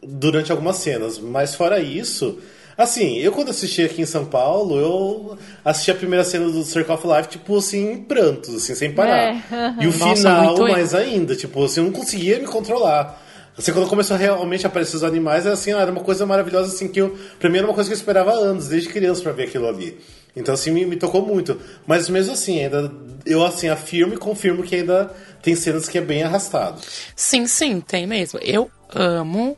durante 0.03 0.51
algumas 0.51 0.75
cenas. 0.75 1.17
Mas 1.17 1.55
fora 1.55 1.79
isso, 1.79 2.37
assim, 2.77 3.17
eu 3.17 3.31
quando 3.31 3.49
assisti 3.49 3.81
aqui 3.81 4.03
em 4.03 4.05
São 4.05 4.25
Paulo, 4.25 4.77
eu 4.77 5.37
assisti 5.65 5.89
a 5.89 5.95
primeira 5.95 6.23
cena 6.23 6.47
do 6.47 6.63
Circle 6.63 6.93
of 6.93 7.07
Life, 7.07 7.29
tipo 7.29 7.57
assim, 7.57 7.93
em 7.93 8.03
prantos, 8.03 8.53
assim, 8.53 8.75
sem 8.75 8.93
parar. 8.93 9.17
É. 9.17 9.41
E 9.81 9.87
o 9.87 9.97
Nossa, 9.97 10.15
final, 10.15 10.59
mais 10.59 10.93
ainda, 10.93 11.35
tipo, 11.35 11.63
assim, 11.63 11.79
eu 11.79 11.85
não 11.85 11.91
conseguia 11.91 12.37
me 12.37 12.45
controlar. 12.45 13.19
Assim, 13.57 13.73
quando 13.73 13.89
começou 13.89 14.15
a 14.15 14.19
realmente 14.19 14.67
aparecer 14.67 14.97
os 14.97 15.03
animais, 15.03 15.45
era 15.45 15.53
assim, 15.53 15.73
ah, 15.73 15.79
era 15.79 15.91
uma 15.91 16.01
coisa 16.01 16.25
maravilhosa, 16.25 16.73
assim, 16.73 16.87
que 16.87 17.01
eu, 17.01 17.17
pra 17.39 17.49
mim 17.49 17.57
era 17.57 17.65
uma 17.65 17.73
coisa 17.73 17.89
que 17.89 17.93
eu 17.93 17.97
esperava 17.97 18.31
anos, 18.31 18.67
desde 18.67 18.89
criança, 18.89 19.21
pra 19.23 19.31
ver 19.31 19.43
aquilo 19.43 19.67
ali. 19.67 19.97
Então, 20.35 20.53
assim, 20.53 20.69
me, 20.69 20.85
me 20.85 20.95
tocou 20.95 21.25
muito. 21.25 21.59
Mas 21.87 22.07
mesmo 22.07 22.33
assim, 22.33 22.63
ainda, 22.63 22.91
eu, 23.25 23.43
assim, 23.43 23.67
afirmo 23.67 24.13
e 24.13 24.17
confirmo 24.17 24.61
que 24.61 24.75
ainda 24.75 25.11
tem 25.41 25.55
cenas 25.55 25.89
que 25.89 25.97
é 25.97 26.01
bem 26.01 26.21
arrastado. 26.21 26.79
Sim, 27.15 27.47
sim, 27.47 27.81
tem 27.81 28.05
mesmo. 28.05 28.39
Eu 28.43 28.69
amo 28.93 29.57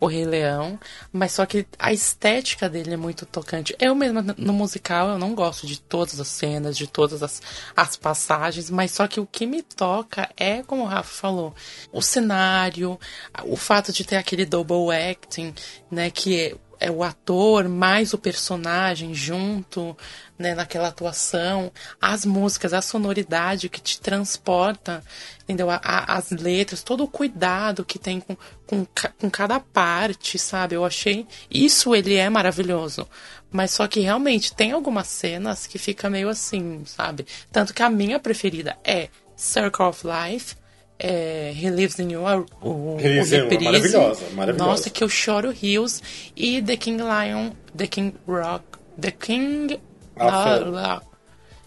o 0.00 0.06
Rei 0.06 0.24
Leão, 0.24 0.80
mas 1.12 1.32
só 1.32 1.44
que 1.44 1.66
a 1.78 1.92
estética 1.92 2.68
dele 2.70 2.94
é 2.94 2.96
muito 2.96 3.26
tocante. 3.26 3.76
Eu 3.78 3.94
mesma, 3.94 4.22
no 4.22 4.52
musical, 4.52 5.10
eu 5.10 5.18
não 5.18 5.34
gosto 5.34 5.66
de 5.66 5.78
todas 5.78 6.18
as 6.18 6.28
cenas, 6.28 6.76
de 6.76 6.86
todas 6.86 7.22
as, 7.22 7.42
as 7.76 7.96
passagens, 7.96 8.70
mas 8.70 8.92
só 8.92 9.06
que 9.06 9.20
o 9.20 9.26
que 9.26 9.46
me 9.46 9.62
toca 9.62 10.30
é, 10.36 10.62
como 10.62 10.82
o 10.82 10.86
Rafa 10.86 11.12
falou, 11.12 11.54
o 11.92 12.00
cenário, 12.00 12.98
o 13.44 13.56
fato 13.56 13.92
de 13.92 14.02
ter 14.02 14.16
aquele 14.16 14.46
double 14.46 14.90
acting, 14.90 15.54
né, 15.90 16.10
que 16.10 16.40
é 16.40 16.56
é 16.80 16.90
o 16.90 17.02
ator 17.02 17.68
mais 17.68 18.12
o 18.14 18.18
personagem 18.18 19.14
junto, 19.14 19.96
né, 20.38 20.54
naquela 20.54 20.88
atuação, 20.88 21.70
as 22.00 22.24
músicas, 22.24 22.72
a 22.72 22.80
sonoridade 22.80 23.68
que 23.68 23.80
te 23.80 24.00
transporta, 24.00 25.04
entendeu? 25.42 25.68
A- 25.70 25.80
a- 25.84 26.16
as 26.16 26.30
letras, 26.30 26.82
todo 26.82 27.04
o 27.04 27.08
cuidado 27.08 27.84
que 27.84 27.98
tem 27.98 28.18
com, 28.20 28.34
com, 28.66 28.86
com 29.18 29.30
cada 29.30 29.60
parte, 29.60 30.38
sabe? 30.38 30.74
Eu 30.74 30.84
achei 30.84 31.26
isso 31.50 31.94
ele 31.94 32.14
é 32.14 32.30
maravilhoso. 32.30 33.06
Mas 33.52 33.72
só 33.72 33.86
que 33.86 34.00
realmente 34.00 34.54
tem 34.54 34.72
algumas 34.72 35.08
cenas 35.08 35.66
que 35.66 35.78
fica 35.78 36.08
meio 36.08 36.28
assim, 36.28 36.82
sabe? 36.86 37.26
Tanto 37.52 37.74
que 37.74 37.82
a 37.82 37.90
minha 37.90 38.18
preferida 38.18 38.78
é 38.84 39.08
Circle 39.36 39.86
of 39.86 40.02
Life, 40.06 40.54
é, 41.02 41.52
He 41.56 41.70
Lives 41.70 41.98
in 41.98 42.12
You, 42.12 42.26
a- 42.26 42.44
o, 42.60 42.98
He 43.00 43.08
Lives 43.08 43.32
o 43.32 43.34
reprise. 43.36 43.64
maravilhosa, 43.64 44.30
maravilhosa. 44.34 44.70
Nossa, 44.70 44.90
que 44.90 45.02
eu 45.02 45.08
choro 45.08 45.50
rios. 45.50 46.02
E 46.36 46.60
The 46.62 46.76
King 46.76 47.02
Lion, 47.02 47.50
The 47.76 47.86
King 47.86 48.14
Rock, 48.28 48.64
The 49.00 49.10
King... 49.10 49.80
Ah. 50.16 51.00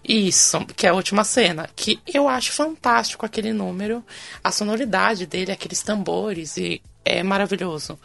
Isso, 0.08 0.60
que 0.76 0.86
é 0.86 0.90
a 0.90 0.94
última 0.94 1.24
cena. 1.24 1.70
Que 1.76 2.00
eu 2.14 2.28
acho 2.28 2.52
fantástico 2.52 3.26
aquele 3.26 3.54
número. 3.54 4.04
A 4.44 4.52
sonoridade 4.52 5.26
dele, 5.26 5.52
aqueles 5.52 5.82
tambores, 5.82 6.58
e 6.58 6.82
é 7.06 7.24
maravilhoso. 7.24 7.98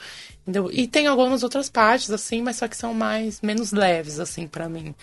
Entendeu? 0.43 0.71
E 0.73 0.87
tem 0.87 1.07
algumas 1.07 1.43
outras 1.43 1.69
partes, 1.69 2.11
assim, 2.11 2.41
mas 2.41 2.57
só 2.57 2.67
que 2.69 2.77
são 2.77 2.95
mais, 2.95 3.41
menos 3.43 3.73
leves, 3.73 4.19
assim, 4.21 4.47
pra 4.47 4.69
mim. 4.69 4.95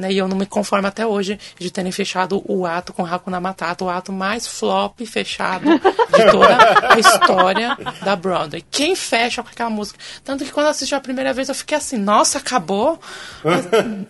Né? 0.00 0.12
E 0.12 0.18
eu 0.18 0.26
não 0.26 0.36
me 0.36 0.46
conformo 0.46 0.86
até 0.86 1.06
hoje 1.06 1.38
de 1.58 1.70
terem 1.70 1.92
fechado 1.92 2.42
o 2.46 2.66
ato 2.66 2.92
com 2.92 3.04
Hakuna 3.04 3.40
Matata, 3.40 3.84
o 3.84 3.88
ato 3.90 4.12
mais 4.12 4.46
flop 4.46 5.00
fechado 5.06 5.64
de 5.78 6.30
toda 6.30 6.92
a 6.94 6.98
história 6.98 7.76
da 8.02 8.16
Broadway. 8.16 8.64
Quem 8.70 8.96
fecha 8.96 9.42
com 9.42 9.48
aquela 9.48 9.70
música? 9.70 9.98
Tanto 10.24 10.44
que 10.44 10.50
quando 10.50 10.66
eu 10.66 10.70
assisti 10.70 10.94
a 10.94 11.00
primeira 11.00 11.32
vez 11.32 11.48
eu 11.48 11.54
fiquei 11.54 11.76
assim, 11.76 11.96
nossa, 11.96 12.38
acabou? 12.38 12.98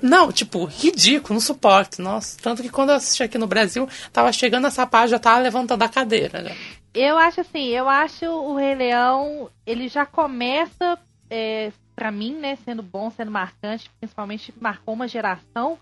Não, 0.00 0.32
tipo, 0.32 0.64
ridículo, 0.64 1.34
não 1.34 1.40
suporto. 1.40 2.00
Nossa, 2.02 2.36
tanto 2.42 2.62
que 2.62 2.68
quando 2.68 2.90
eu 2.90 2.96
assisti 2.96 3.22
aqui 3.22 3.38
no 3.38 3.46
Brasil, 3.46 3.88
tava 4.12 4.32
chegando 4.32 4.66
essa 4.66 4.86
parte, 4.86 5.10
já 5.10 5.18
tava 5.18 5.40
levantando 5.40 5.82
a 5.82 5.88
cadeira. 5.88 6.40
né? 6.42 6.56
Eu 6.94 7.16
acho 7.18 7.40
assim, 7.40 7.68
eu 7.68 7.88
acho 7.88 8.26
o 8.26 8.56
Rei 8.56 8.74
Leão, 8.74 9.48
ele 9.66 9.88
já 9.88 10.04
começa, 10.04 10.98
é, 11.28 11.70
para 12.00 12.10
mim, 12.10 12.32
né, 12.32 12.56
sendo 12.64 12.82
bom, 12.82 13.10
sendo 13.10 13.30
marcante, 13.30 13.90
principalmente 14.00 14.54
marcou 14.58 14.94
uma 14.94 15.06
geração, 15.06 15.76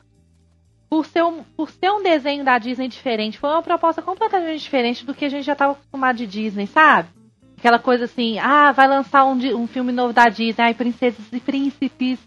por 0.91 1.07
ser, 1.07 1.23
um, 1.23 1.45
por 1.57 1.71
ser 1.71 1.93
um 1.93 2.03
desenho 2.03 2.45
da 2.45 2.59
Disney 2.59 2.89
diferente. 2.89 3.39
Foi 3.39 3.49
uma 3.51 3.63
proposta 3.63 4.03
completamente 4.03 4.61
diferente 4.61 5.07
do 5.07 5.15
que 5.15 5.27
a 5.27 5.29
gente 5.29 5.45
já 5.45 5.53
estava 5.53 5.75
acostumado 5.75 6.17
de 6.17 6.27
Disney, 6.27 6.67
sabe? 6.67 7.09
Aquela 7.57 7.79
coisa 7.79 8.07
assim, 8.07 8.37
ah, 8.41 8.73
vai 8.73 8.89
lançar 8.89 9.25
um, 9.27 9.39
um 9.57 9.69
filme 9.69 9.93
novo 9.93 10.13
da 10.13 10.25
Disney, 10.25 10.65
ai, 10.65 10.75
princesas 10.75 11.25
e 11.33 11.39
príncipes, 11.39 12.19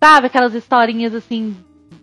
sabe? 0.00 0.28
Aquelas 0.28 0.54
historinhas 0.54 1.12
assim, 1.12 1.56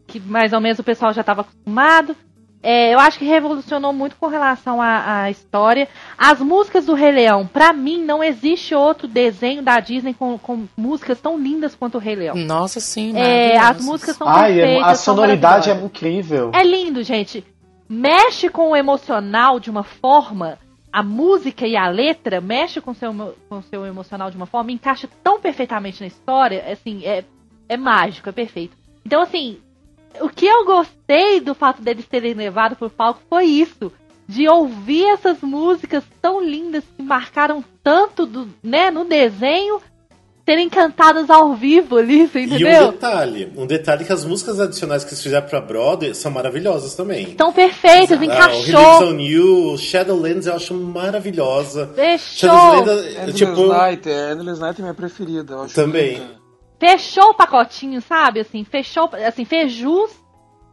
que 0.07 0.19
mais 0.19 0.51
ou 0.51 0.59
menos 0.59 0.79
o 0.79 0.83
pessoal 0.83 1.13
já 1.13 1.21
estava 1.21 1.39
acostumado. 1.39 2.17
É, 2.61 2.93
eu 2.93 2.99
acho 2.99 3.17
que 3.17 3.25
revolucionou 3.25 3.93
muito 3.93 4.17
com 4.17 4.27
relação 4.27 4.81
à, 4.81 5.21
à 5.23 5.31
história. 5.31 5.87
As 6.17 6.39
músicas 6.41 6.85
do 6.85 6.93
Rei 6.93 7.11
Leão, 7.11 7.47
pra 7.47 7.71
mim, 7.71 8.03
não 8.03 8.21
existe 8.21 8.75
outro 8.75 9.07
desenho 9.07 9.61
da 9.61 9.79
Disney 9.79 10.13
com, 10.13 10.37
com 10.37 10.67
músicas 10.75 11.21
tão 11.21 11.37
lindas 11.39 11.73
quanto 11.73 11.95
o 11.95 11.99
Rei 12.01 12.15
Leão. 12.15 12.35
Nossa, 12.35 12.81
sim, 12.81 13.15
É, 13.17 13.57
as 13.57 13.81
músicas 13.83 14.17
são 14.17 14.27
Ai, 14.27 14.59
é- 14.59 14.61
perfeitas. 14.61 14.87
a 14.89 14.95
são 14.95 15.15
sonoridade 15.15 15.69
é 15.69 15.73
incrível. 15.73 16.51
É 16.53 16.61
lindo, 16.61 17.01
gente. 17.01 17.45
Mexe 17.87 18.49
com 18.49 18.71
o 18.71 18.75
emocional 18.75 19.59
de 19.59 19.69
uma 19.69 19.83
forma. 19.83 20.59
A 20.91 21.01
música 21.01 21.65
e 21.65 21.77
a 21.77 21.87
letra 21.87 22.41
mexe 22.41 22.81
com 22.81 22.91
o 22.91 22.95
seu, 22.95 23.11
o 23.11 23.61
seu 23.69 23.85
emocional 23.85 24.29
de 24.31 24.35
uma 24.37 24.45
forma, 24.47 24.71
encaixa 24.71 25.07
tão 25.23 25.39
perfeitamente 25.39 26.01
na 26.01 26.07
história, 26.07 26.65
assim, 26.71 27.05
é, 27.05 27.23
é 27.69 27.77
mágico, 27.77 28.27
é 28.27 28.31
perfeito. 28.31 28.75
Então, 29.05 29.21
assim, 29.21 29.59
o 30.21 30.29
que 30.29 30.45
eu 30.45 30.65
gostei 30.65 31.39
do 31.39 31.53
fato 31.55 31.81
deles 31.81 32.05
terem 32.05 32.33
levado 32.33 32.75
pro 32.75 32.89
palco 32.89 33.21
foi 33.29 33.45
isso. 33.45 33.91
De 34.27 34.47
ouvir 34.47 35.05
essas 35.07 35.39
músicas 35.41 36.03
tão 36.21 36.43
lindas 36.43 36.83
que 36.95 37.01
marcaram 37.01 37.63
tanto 37.83 38.25
do, 38.27 38.47
né, 38.63 38.91
no 38.91 39.03
desenho, 39.03 39.81
serem 40.45 40.69
cantadas 40.69 41.29
ao 41.31 41.55
vivo 41.55 41.97
ali, 41.97 42.27
você 42.27 42.39
E 42.41 42.43
entendeu? 42.45 42.87
um 42.87 42.91
detalhe, 42.91 43.53
um 43.55 43.65
detalhe 43.67 44.05
que 44.05 44.13
as 44.13 44.25
músicas 44.25 44.59
adicionais 44.59 45.03
que 45.03 45.11
eles 45.11 45.21
fizeram 45.23 45.47
pra 45.47 45.59
Broadway 45.61 46.13
são 46.13 46.31
maravilhosas 46.31 46.93
também. 46.95 47.23
Estão 47.29 47.51
perfeitas, 47.51 48.17
Ah, 48.17 48.21
o 48.21 48.23
encaixou. 48.23 48.99
Lives 49.01 49.09
on 49.13 49.19
You, 49.19 49.77
Shadowlands 49.77 50.45
eu 50.47 50.55
acho 50.55 50.73
maravilhosa. 50.75 51.87
Fechou. 51.95 52.49
Shadowlands, 52.49 53.05
Endless 53.15 53.33
tipo, 53.33 53.65
Night, 53.67 54.09
é, 54.09 54.31
Endless 54.33 54.61
Night 54.61 54.79
é 54.79 54.81
minha 54.83 54.93
preferida. 54.93 55.53
Eu 55.53 55.61
acho 55.63 55.75
Também. 55.75 56.13
linda. 56.17 56.38
Fechou 56.79 57.31
o 57.31 57.33
pacotinho, 57.33 58.01
sabe? 58.01 58.39
Assim, 58.39 58.63
fechou, 58.63 59.09
assim, 59.27 59.45
fez 59.45 59.71
jus, 59.71 60.11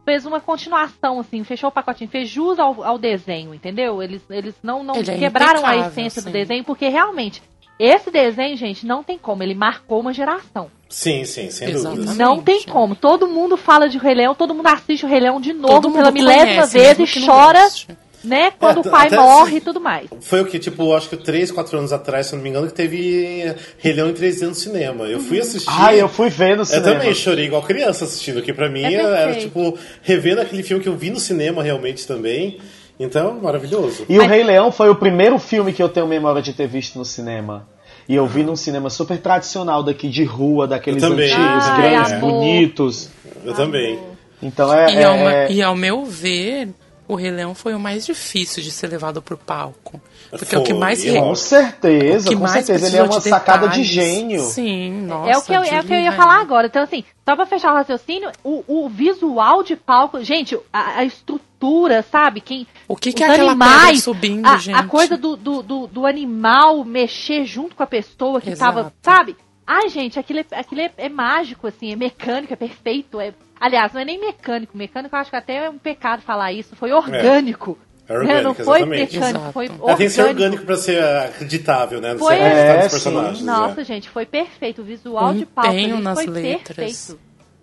fez 0.05 0.25
uma 0.25 0.39
continuação, 0.39 1.19
assim, 1.19 1.43
fechou 1.43 1.69
o 1.69 1.71
pacotinho, 1.71 2.09
fez 2.09 2.29
jus 2.29 2.57
ao, 2.57 2.81
ao 2.83 2.97
desenho, 2.97 3.53
entendeu? 3.53 4.01
Eles, 4.01 4.21
eles 4.29 4.55
não, 4.63 4.83
não 4.83 4.95
Ele 4.95 5.11
é 5.11 5.17
quebraram 5.17 5.65
a 5.65 5.75
impecável, 5.75 5.87
essência 5.87 6.21
do 6.21 6.31
desenho, 6.31 6.63
porque 6.63 6.87
realmente, 6.87 7.43
esse 7.77 8.09
desenho, 8.09 8.55
gente, 8.55 8.85
não 8.85 9.03
tem 9.03 9.17
como, 9.17 9.43
ele 9.43 9.53
marcou 9.53 9.99
uma 9.99 10.13
geração. 10.13 10.71
sim, 10.89 11.25
sim, 11.25 11.51
sem 11.51 11.69
Exatamente. 11.69 12.05
dúvida. 12.05 12.23
Não 12.23 12.41
tem 12.41 12.63
como. 12.63 12.95
Todo 12.95 13.27
mundo 13.27 13.57
fala 13.57 13.89
de 13.89 13.97
Rei 13.97 14.15
Leão, 14.15 14.33
todo 14.33 14.55
mundo 14.55 14.67
assiste 14.67 15.05
o 15.05 15.09
Rei 15.09 15.19
Leão 15.19 15.41
de 15.41 15.51
novo 15.51 15.91
pela 15.91 16.09
milésima 16.09 16.65
vez 16.65 16.97
e 16.99 17.25
chora, 17.25 17.63
goste. 17.63 17.87
Né? 18.23 18.51
Quando 18.59 18.77
É, 18.77 18.79
o 18.81 18.91
pai 18.91 19.07
até 19.07 19.15
morre 19.17 19.47
assim- 19.47 19.55
e 19.57 19.61
tudo 19.61 19.79
mais. 19.79 20.07
Foi 20.21 20.41
o 20.41 20.45
que, 20.45 20.59
tipo, 20.59 20.93
acho 20.93 21.09
que 21.09 21.17
3, 21.17 21.51
4 21.51 21.77
anos 21.77 21.93
atrás, 21.93 22.27
se 22.27 22.33
eu 22.33 22.37
não 22.37 22.43
me 22.43 22.49
engano, 22.49 22.67
que 22.67 22.73
teve 22.73 23.55
Rei 23.77 23.93
Leão 23.93 24.09
em 24.09 24.13
3D 24.13 24.45
no 24.47 24.55
cinema. 24.55 25.05
Eu 25.05 25.19
fui 25.19 25.39
assistir. 25.39 25.69
Ai, 25.71 26.01
eu 26.01 26.09
fui 26.09 26.29
ver 26.29 26.55
no 26.55 26.61
Eu 26.61 26.65
cinema. 26.65 26.93
também 26.93 27.13
chorei 27.13 27.45
igual 27.45 27.61
criança 27.61 28.05
assistindo, 28.05 28.41
que 28.41 28.51
pra 28.53 28.69
mim 28.69 28.83
É 28.83 28.93
era 28.93 29.35
tipo 29.35 29.77
revendo 30.01 30.41
aquele 30.41 30.63
filme 30.63 30.81
que 30.83 30.89
eu 30.89 30.95
vi 30.95 31.09
no 31.09 31.19
cinema 31.19 31.61
realmente 31.63 32.05
também. 32.07 32.59
Então, 32.99 33.39
maravilhoso. 33.39 34.05
E 34.09 34.17
o 34.17 34.25
Rei 34.27 34.43
Leão 34.43 34.71
foi 34.71 34.89
o 34.89 34.95
primeiro 34.95 35.37
filme 35.37 35.71
que 35.71 35.83
eu 35.83 35.87
tenho 35.89 36.07
memória 36.07 36.41
de 36.41 36.51
ter 36.53 36.67
visto 36.67 36.97
no 36.97 37.05
cinema. 37.05 37.67
E 38.09 38.15
eu 38.15 38.25
vi 38.25 38.41
num 38.41 38.55
cinema 38.55 38.89
super 38.89 39.17
tradicional 39.19 39.83
daqui 39.83 40.07
de 40.09 40.23
rua, 40.23 40.65
daqueles 40.65 41.03
Eu 41.03 41.09
também. 41.09 41.31
antigos, 41.31 41.65
Ai, 41.67 41.81
grandes, 41.81 42.11
amor. 42.13 42.31
bonitos. 42.31 43.09
Eu 43.45 43.53
também. 43.53 43.99
Então 44.41 44.73
é. 44.73 44.91
E, 44.93 44.97
é- 44.97 45.03
ao, 45.03 45.17
ma- 45.17 45.33
é- 45.33 45.51
e 45.51 45.61
ao 45.61 45.75
meu 45.75 46.05
ver, 46.05 46.69
o 47.07 47.15
Rei 47.15 47.31
Leão 47.31 47.55
foi 47.55 47.73
o 47.73 47.79
mais 47.79 48.05
difícil 48.05 48.61
de 48.61 48.69
ser 48.69 48.87
levado 48.87 49.21
pro 49.21 49.37
palco. 49.37 50.01
Porque 50.29 50.53
é 50.53 50.57
o 50.57 50.63
que 50.63 50.71
Foi, 50.71 50.79
mais... 50.79 51.03
Com 51.05 51.35
certeza, 51.35 52.27
que 52.27 52.35
com 52.35 52.41
mais 52.41 52.65
certeza. 52.65 52.87
Ele 52.87 52.97
é 52.97 53.03
uma 53.03 53.19
de 53.19 53.29
sacada 53.29 53.69
de 53.69 53.83
gênio. 53.83 54.41
Sim, 54.41 55.03
nossa. 55.03 55.31
é 55.31 55.37
o 55.37 55.41
que 55.41 55.53
eu, 55.53 55.63
é 55.63 55.79
o 55.79 55.83
que 55.85 55.93
eu 55.93 55.99
ia 55.99 56.11
falar 56.11 56.41
agora. 56.41 56.67
Então, 56.67 56.83
assim, 56.83 57.05
só 57.23 57.35
pra 57.35 57.45
fechar 57.45 57.71
o 57.71 57.75
raciocínio, 57.75 58.29
o, 58.43 58.63
o 58.67 58.89
visual 58.89 59.63
de 59.63 59.77
palco, 59.77 60.21
gente, 60.21 60.59
a, 60.73 60.99
a 60.99 61.05
estrutura, 61.05 62.03
sabe? 62.03 62.41
Quem, 62.41 62.67
O 62.89 62.95
que, 62.97 63.09
os 63.09 63.15
que 63.15 63.23
é 63.23 63.27
aquela 63.27 63.53
pedra 63.53 63.65
animais, 63.65 64.03
subindo, 64.03 64.45
a, 64.45 64.57
gente? 64.57 64.77
a 64.77 64.83
coisa 64.83 65.15
do, 65.15 65.37
do, 65.37 65.63
do, 65.63 65.87
do 65.87 66.05
animal 66.05 66.83
mexer 66.83 67.45
junto 67.45 67.73
com 67.73 67.83
a 67.83 67.87
pessoa 67.87 68.41
que 68.41 68.49
Exato. 68.49 68.75
tava, 68.75 68.93
sabe? 69.01 69.37
Ai, 69.65 69.89
gente, 69.89 70.17
aquilo, 70.17 70.39
é, 70.39 70.45
aquilo 70.51 70.81
é, 70.81 70.91
é 70.97 71.09
mágico, 71.09 71.67
assim, 71.67 71.91
é 71.91 71.95
mecânico, 71.95 72.53
é 72.53 72.55
perfeito. 72.55 73.19
É... 73.19 73.33
Aliás, 73.59 73.93
não 73.93 74.01
é 74.01 74.05
nem 74.05 74.19
mecânico. 74.19 74.77
Mecânico 74.77 75.15
eu 75.15 75.19
acho 75.19 75.29
que 75.29 75.35
até 75.35 75.65
é 75.65 75.69
um 75.69 75.77
pecado 75.77 76.21
falar 76.21 76.51
isso. 76.53 76.75
Foi 76.75 76.91
orgânico. 76.91 77.77
É 78.07 78.13
né? 78.13 78.19
orgânico, 78.19 78.43
Não 78.43 78.53
foi 78.55 78.77
exatamente. 78.79 79.13
mecânico, 79.15 79.37
Exato. 79.39 79.53
foi 79.53 79.65
Ela 79.65 79.73
orgânico. 79.75 79.97
tem 79.97 80.07
que 80.07 80.13
ser 80.13 80.21
orgânico 80.23 80.65
pra 80.65 80.77
ser 80.77 81.03
acreditável, 81.03 82.01
né? 82.01 82.15
Foi- 82.17 82.35
Ser 82.35 82.41
acreditável 82.41 82.73
É, 82.79 82.83
nos 82.83 82.91
personagens. 82.91 83.37
sim. 83.39 83.43
Nossa, 83.45 83.75
né? 83.75 83.83
gente, 83.83 84.09
foi 84.09 84.25
perfeito. 84.25 84.81
O 84.81 84.85
visual 84.85 85.29
O 85.31 85.33
de 85.33 85.47
ali 85.57 85.87
nas 86.01 86.13
foi 86.23 86.27
letras. 86.27 86.75
perfeito. 86.77 87.19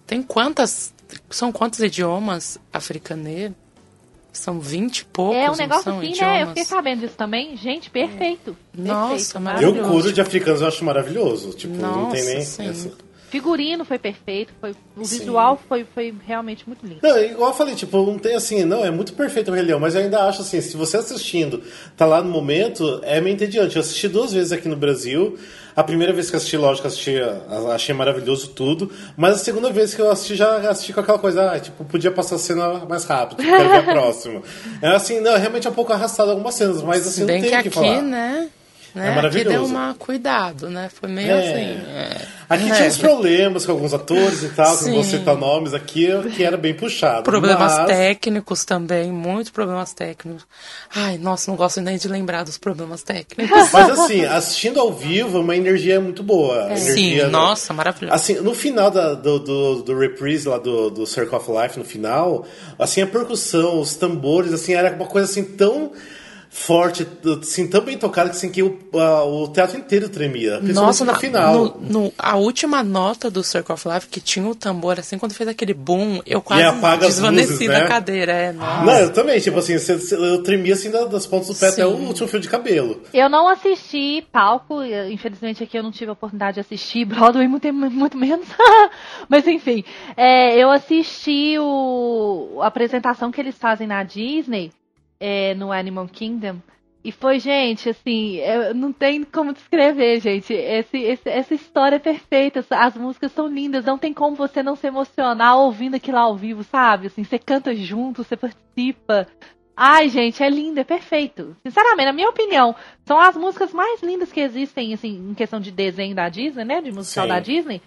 Tem 0.06 0.22
quantas... 0.22 0.92
São 1.30 1.50
quantos 1.52 1.78
idiomas 1.80 2.58
africaneiros? 2.72 3.56
São 4.32 4.58
20 4.58 4.98
e 4.98 5.04
poucos, 5.04 5.36
É 5.36 5.48
um 5.50 5.54
negócio 5.56 5.92
assim, 5.92 6.08
idiomas? 6.10 6.34
né? 6.34 6.42
Eu 6.42 6.46
fiquei 6.48 6.64
sabendo 6.64 7.00
disso 7.02 7.14
também. 7.16 7.56
Gente, 7.56 7.88
perfeito. 7.88 8.56
Nossa, 8.76 9.08
perfeito, 9.14 9.40
maravilhoso. 9.40 9.80
o 9.80 9.88
coro 9.92 10.12
de 10.12 10.20
africanos 10.20 10.60
eu 10.60 10.66
acho 10.66 10.84
maravilhoso. 10.84 11.50
Tipo, 11.52 11.74
não 11.76 12.10
tem 12.10 12.20
Nossa, 12.20 12.32
nem. 12.34 12.42
sim. 12.42 12.68
essa- 12.68 12.90
Figurino 13.34 13.84
foi 13.84 13.98
perfeito, 13.98 14.52
foi, 14.60 14.76
o 14.96 15.04
Sim. 15.04 15.18
visual 15.18 15.60
foi, 15.68 15.84
foi 15.92 16.14
realmente 16.24 16.68
muito 16.68 16.86
lindo. 16.86 17.00
Não, 17.02 17.18
igual 17.20 17.50
eu 17.50 17.56
falei, 17.56 17.74
tipo, 17.74 17.96
não 18.06 18.16
tem 18.16 18.36
assim, 18.36 18.64
não, 18.64 18.84
é 18.84 18.92
muito 18.92 19.12
perfeito 19.14 19.50
o 19.50 19.54
Rei 19.54 19.64
Leão, 19.64 19.80
mas 19.80 19.96
eu 19.96 20.02
ainda 20.02 20.22
acho 20.22 20.42
assim, 20.42 20.60
se 20.60 20.76
você 20.76 20.98
assistindo, 20.98 21.60
tá 21.96 22.06
lá 22.06 22.22
no 22.22 22.30
momento, 22.30 23.00
é 23.02 23.20
meio 23.20 23.34
entediante. 23.34 23.74
Eu 23.74 23.80
assisti 23.80 24.06
duas 24.06 24.32
vezes 24.32 24.52
aqui 24.52 24.68
no 24.68 24.76
Brasil. 24.76 25.36
A 25.74 25.82
primeira 25.82 26.12
vez 26.12 26.30
que 26.30 26.36
eu 26.36 26.38
assisti, 26.38 26.56
lógico, 26.56 26.86
eu 26.86 26.88
assisti, 26.92 27.16
achei 27.74 27.92
maravilhoso 27.92 28.50
tudo. 28.50 28.88
Mas 29.16 29.34
a 29.34 29.38
segunda 29.38 29.68
vez 29.68 29.92
que 29.94 30.00
eu 30.00 30.12
assisti, 30.12 30.36
já 30.36 30.70
assisti 30.70 30.92
com 30.92 31.00
aquela 31.00 31.18
coisa, 31.18 31.50
ah, 31.50 31.58
tipo, 31.58 31.84
podia 31.84 32.12
passar 32.12 32.36
a 32.36 32.38
cena 32.38 32.84
mais 32.88 33.02
rápido, 33.02 33.38
quero 33.42 33.68
ver 33.68 33.78
a 33.78 33.82
próxima. 33.92 34.42
É 34.80 34.90
assim, 34.90 35.18
não, 35.18 35.36
realmente 35.36 35.66
é 35.66 35.70
um 35.70 35.74
pouco 35.74 35.92
arrastado 35.92 36.30
algumas 36.30 36.54
cenas, 36.54 36.80
mas 36.82 37.04
assim, 37.04 37.26
bem 37.26 37.38
não 37.38 37.42
que 37.42 37.50
tem 37.50 37.58
o 37.58 37.62
que 37.62 37.68
aqui, 37.68 37.74
falar. 37.74 38.02
né? 38.02 38.48
Né? 38.94 39.06
É 39.06 39.08
aqui 39.08 39.16
maravilhoso. 39.16 39.50
deu 39.56 39.64
uma 39.66 39.94
cuidado, 39.98 40.70
né? 40.70 40.90
Foi 40.92 41.08
meio 41.08 41.30
É. 41.30 41.38
assim. 41.40 41.86
é. 41.88 42.34
Aqui 42.48 42.70
É. 42.70 42.74
tinha 42.74 42.88
uns 42.88 42.98
problemas 42.98 43.64
com 43.66 43.72
alguns 43.72 43.94
atores 43.94 44.42
e 44.42 44.48
tal, 44.50 44.76
que 44.76 44.84
não 44.84 44.94
vou 44.94 45.02
Sim. 45.04 45.10
citar 45.18 45.34
nomes 45.36 45.72
aqui, 45.74 46.08
que 46.36 46.44
era 46.44 46.56
bem 46.56 46.74
puxado. 46.74 47.22
Problemas 47.22 47.72
mas... 47.78 47.86
técnicos 47.86 48.64
também, 48.64 49.10
muitos 49.10 49.50
problemas 49.50 49.92
técnicos. 49.94 50.46
Ai, 50.94 51.16
nossa, 51.18 51.50
não 51.50 51.56
gosto 51.56 51.80
nem 51.80 51.96
de 51.96 52.06
lembrar 52.06 52.44
dos 52.44 52.58
problemas 52.58 53.02
técnicos. 53.02 53.70
Mas 53.72 53.90
assim, 53.98 54.24
assistindo 54.26 54.78
ao 54.78 54.92
vivo, 54.92 55.40
uma 55.40 55.56
energia 55.56 56.00
muito 56.00 56.22
boa. 56.22 56.76
Sim, 56.76 56.90
Energia, 57.14 57.28
nossa, 57.28 57.72
maravilhoso. 57.72 58.14
Assim, 58.14 58.34
no 58.34 58.54
final 58.54 58.90
da- 58.90 59.14
do, 59.14 59.38
do, 59.38 59.82
do 59.82 59.98
reprise 59.98 60.46
lá 60.48 60.58
do, 60.58 60.90
do 60.90 61.06
Circle 61.06 61.36
of 61.36 61.50
Life, 61.50 61.78
no 61.78 61.84
final, 61.84 62.44
assim, 62.78 63.00
a 63.02 63.06
percussão, 63.06 63.80
os 63.80 63.94
tambores, 63.94 64.52
assim, 64.52 64.74
era 64.74 64.94
uma 64.94 65.06
coisa 65.06 65.30
assim 65.30 65.42
tão 65.44 65.92
forte, 66.56 67.04
assim, 67.42 67.66
tão 67.66 67.80
bem 67.80 67.98
tocada 67.98 68.30
que, 68.30 68.36
assim, 68.36 68.48
que 68.48 68.62
o, 68.62 68.78
a- 68.94 69.24
o 69.24 69.48
teatro 69.48 69.76
inteiro 69.76 70.08
tremia. 70.08 70.60
Nossa, 70.60 71.04
no 71.04 71.10
na- 71.10 71.18
final. 71.18 71.52
no- 71.52 71.80
no- 71.80 72.12
a 72.16 72.36
última 72.36 72.80
nota 72.80 73.28
do 73.28 73.42
Circle 73.42 73.74
of 73.74 73.88
Life, 73.88 74.06
que 74.06 74.20
tinha 74.20 74.46
o 74.48 74.54
tambor, 74.54 75.00
assim, 75.00 75.18
quando 75.18 75.34
fez 75.34 75.48
aquele 75.48 75.74
boom, 75.74 76.20
eu 76.24 76.40
quase 76.40 76.62
desvaneci 77.00 77.52
luzes, 77.54 77.66
da 77.66 77.80
né? 77.80 77.88
cadeira. 77.88 78.30
É, 78.32 78.52
nossa. 78.52 78.84
Não, 78.84 78.98
eu 79.00 79.12
também, 79.12 79.40
tipo 79.40 79.58
assim, 79.58 79.74
eu 80.12 80.42
tremia 80.44 80.74
assim 80.74 80.92
da- 80.92 81.06
das 81.06 81.26
pontas 81.26 81.48
do 81.48 81.56
pé 81.56 81.70
até 81.70 81.84
o 81.84 81.96
Sim. 81.96 82.06
último 82.06 82.28
fio 82.28 82.38
de 82.38 82.48
cabelo. 82.48 83.02
Eu 83.12 83.28
não 83.28 83.48
assisti 83.48 84.24
palco, 84.30 84.76
infelizmente 85.10 85.64
aqui 85.64 85.76
eu 85.76 85.82
não 85.82 85.90
tive 85.90 86.10
a 86.10 86.12
oportunidade 86.12 86.54
de 86.54 86.60
assistir 86.60 87.04
Broadway, 87.04 87.48
muito, 87.48 87.70
muito 87.72 88.16
menos. 88.16 88.46
Mas 89.28 89.44
enfim, 89.48 89.82
é, 90.16 90.56
eu 90.56 90.70
assisti 90.70 91.56
o, 91.58 92.60
a 92.62 92.68
apresentação 92.68 93.32
que 93.32 93.40
eles 93.40 93.56
fazem 93.58 93.88
na 93.88 94.04
Disney, 94.04 94.70
é, 95.20 95.54
no 95.54 95.72
Animal 95.72 96.06
Kingdom. 96.08 96.56
E 97.06 97.12
foi, 97.12 97.38
gente, 97.38 97.90
assim, 97.90 98.38
não 98.74 98.90
tem 98.90 99.24
como 99.24 99.52
descrever, 99.52 100.20
gente. 100.20 100.54
Esse, 100.54 100.96
esse- 100.96 101.28
essa 101.28 101.54
história 101.54 101.96
é 101.96 101.98
perfeita. 101.98 102.64
As 102.70 102.96
músicas 102.96 103.30
são 103.32 103.46
lindas. 103.46 103.84
Não 103.84 103.98
tem 103.98 104.14
como 104.14 104.34
você 104.34 104.62
não 104.62 104.74
se 104.74 104.86
emocionar 104.86 105.58
ouvindo 105.58 105.96
aquilo 105.96 106.16
ao 106.16 106.34
vivo, 106.34 106.64
sabe? 106.64 107.08
Assim, 107.08 107.22
você 107.22 107.38
canta 107.38 107.74
junto, 107.74 108.24
você 108.24 108.38
participa. 108.38 109.26
Ai, 109.76 110.08
gente, 110.08 110.42
é 110.42 110.48
lindo, 110.48 110.80
é 110.80 110.84
perfeito. 110.84 111.54
Sinceramente, 111.66 112.06
na 112.06 112.12
minha 112.14 112.30
opinião, 112.30 112.74
são 113.04 113.20
as 113.20 113.36
músicas 113.36 113.70
mais 113.74 114.02
lindas 114.02 114.32
que 114.32 114.40
existem, 114.40 114.94
assim, 114.94 115.28
em 115.30 115.34
questão 115.34 115.60
de 115.60 115.70
desenho 115.70 116.14
da 116.14 116.30
Disney, 116.30 116.64
né? 116.64 116.80
De 116.80 116.90
musical 116.90 117.24
Sim. 117.24 117.28
da 117.28 117.40
Disney. 117.40 117.82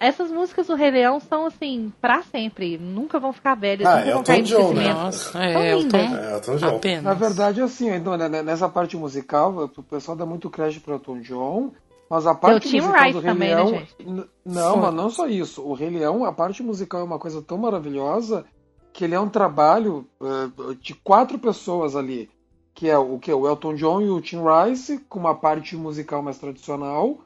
Essas 0.00 0.30
músicas 0.30 0.66
do 0.66 0.74
Rei 0.74 0.90
Leão 0.90 1.20
são, 1.20 1.44
assim, 1.46 1.92
pra 2.00 2.22
sempre. 2.22 2.78
Nunca 2.78 3.20
vão 3.20 3.32
ficar 3.34 3.54
velhas, 3.54 3.86
Ah, 3.86 3.96
nunca 3.98 4.08
é 4.08 4.12
vão 4.12 4.20
o 4.22 4.24
cair 4.24 4.42
John, 4.44 4.72
né? 4.72 4.92
Nossa, 4.94 5.38
é, 5.44 5.72
eu 5.74 5.76
tô 5.88 5.96
lindas. 5.98 6.18
É, 6.18 6.32
Elton 6.34 6.56
John. 6.56 6.76
apenas. 6.76 7.04
Na 7.04 7.12
verdade, 7.14 7.60
assim, 7.60 7.90
então, 7.94 8.16
né, 8.16 8.28
né, 8.28 8.42
nessa 8.42 8.66
parte 8.68 8.96
musical, 8.96 9.70
o 9.76 9.82
pessoal 9.82 10.16
dá 10.16 10.24
muito 10.24 10.48
crédito 10.48 10.82
para 10.82 10.94
Elton 10.94 11.20
John, 11.20 11.70
mas 12.08 12.26
a 12.26 12.34
parte 12.34 12.68
Tim 12.70 12.80
musical 12.80 13.02
Rice 13.02 13.12
do 13.12 13.20
Rei 13.20 13.30
também, 13.32 13.48
né, 13.50 13.54
Leão. 13.56 13.68
gente? 13.68 13.94
n- 14.00 14.24
não, 14.44 14.72
Foi. 14.72 14.80
mas 14.82 14.94
não 14.94 15.10
só 15.10 15.28
isso. 15.28 15.62
O 15.62 15.74
Rei 15.74 15.90
Leão, 15.90 16.24
a 16.24 16.32
parte 16.32 16.62
musical 16.62 17.00
é 17.02 17.04
uma 17.04 17.18
coisa 17.18 17.42
tão 17.42 17.58
maravilhosa 17.58 18.44
que 18.92 19.04
ele 19.04 19.14
é 19.14 19.20
um 19.20 19.28
trabalho 19.28 20.06
eh, 20.22 20.74
de 20.80 20.94
quatro 20.94 21.38
pessoas 21.38 21.94
ali. 21.94 22.28
Que 22.74 22.88
é 22.88 22.96
o 22.96 23.18
que? 23.18 23.30
O 23.32 23.46
Elton 23.46 23.74
John 23.74 24.00
e 24.00 24.08
o 24.08 24.20
Tim 24.20 24.40
Rice, 24.42 24.98
com 25.08 25.18
uma 25.20 25.34
parte 25.34 25.76
musical 25.76 26.22
mais 26.22 26.38
tradicional. 26.38 27.18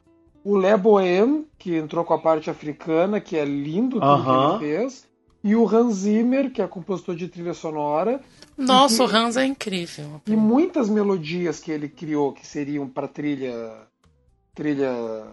O 0.45 0.55
Le 0.55 0.77
Bohème, 0.77 1.45
que 1.57 1.75
entrou 1.75 2.05
com 2.05 2.13
a 2.13 2.19
parte 2.19 2.49
africana, 2.49 3.19
que 3.19 3.35
é 3.35 3.43
lindo 3.43 3.99
tudo 3.99 4.23
que 4.23 4.29
ele 4.63 4.77
fez. 4.77 5.07
E 5.43 5.55
o 5.55 5.67
Hans 5.67 5.95
Zimmer, 5.97 6.51
que 6.51 6.61
é 6.61 6.67
compositor 6.67 7.15
de 7.15 7.27
trilha 7.27 7.53
sonora. 7.53 8.21
Nossa, 8.57 9.03
o 9.03 9.07
Hans 9.07 9.35
é 9.37 9.45
incrível. 9.45 10.21
E 10.25 10.35
muitas 10.35 10.87
melodias 10.89 11.59
que 11.59 11.71
ele 11.71 11.89
criou 11.89 12.31
que 12.31 12.45
seriam 12.47 12.87
para 12.87 13.07
trilha 13.07 13.73
trilha 14.53 15.23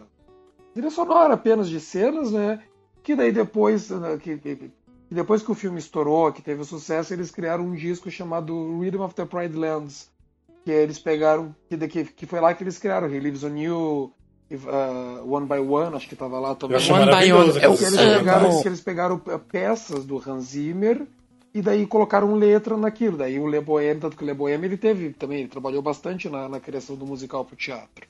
trilha 0.74 0.90
sonora 0.90 1.34
apenas 1.34 1.68
de 1.68 1.78
cenas, 1.80 2.30
né? 2.32 2.60
Que 3.02 3.14
daí 3.14 3.32
depois 3.32 3.90
né, 3.90 4.18
que, 4.22 4.36
que- 4.38 4.56
que 4.56 4.70
depois 5.14 5.42
que 5.42 5.50
o 5.52 5.54
filme 5.54 5.78
estourou, 5.78 6.32
que 6.32 6.40
teve 6.40 6.64
sucesso, 6.64 7.12
eles 7.12 7.30
criaram 7.30 7.64
um 7.64 7.74
disco 7.74 8.10
chamado 8.10 8.80
Rhythm 8.80 9.02
of 9.02 9.14
the 9.14 9.26
Pride 9.26 9.54
Lands, 9.56 10.10
que 10.64 10.70
eles 10.70 10.98
pegaram 10.98 11.54
que 11.68 11.76
daqui 11.76 12.04
que 12.04 12.24
foi 12.26 12.40
lá 12.40 12.54
que 12.54 12.64
eles 12.64 12.78
criaram 12.78 13.08
He 13.12 13.18
Lives 13.20 13.44
on 13.44 13.56
You, 13.56 14.12
uh, 14.56 15.32
One 15.34 15.46
by 15.46 15.58
One, 15.58 15.96
acho 15.96 16.08
que 16.08 16.16
tava 16.16 16.38
lá 16.38 16.54
também. 16.54 16.76
Eu 16.76 16.78
acho 16.78 16.92
One 16.92 17.06
by 17.06 17.32
One, 17.32 17.52
Que 17.52 17.84
eles, 17.84 18.00
pegaram, 18.00 18.62
eles 18.64 18.80
pegaram 18.80 19.16
uh, 19.16 19.38
peças 19.38 20.04
do 20.04 20.22
Hans 20.24 20.44
Zimmer 20.44 21.06
e 21.54 21.60
daí 21.60 21.86
colocaram 21.86 22.34
letra 22.34 22.76
naquilo. 22.76 23.16
Daí 23.16 23.38
o 23.38 23.46
Le 23.46 23.60
Bohème, 23.60 24.00
tanto 24.00 24.16
que 24.16 24.24
o 24.24 24.26
Le 24.26 24.34
Bohème 24.34 24.64
ele 24.64 24.76
teve 24.76 25.10
também, 25.10 25.40
ele 25.40 25.48
trabalhou 25.48 25.82
bastante 25.82 26.28
na, 26.28 26.48
na 26.48 26.60
criação 26.60 26.96
do 26.96 27.06
musical 27.06 27.44
pro 27.44 27.56
teatro. 27.56 28.06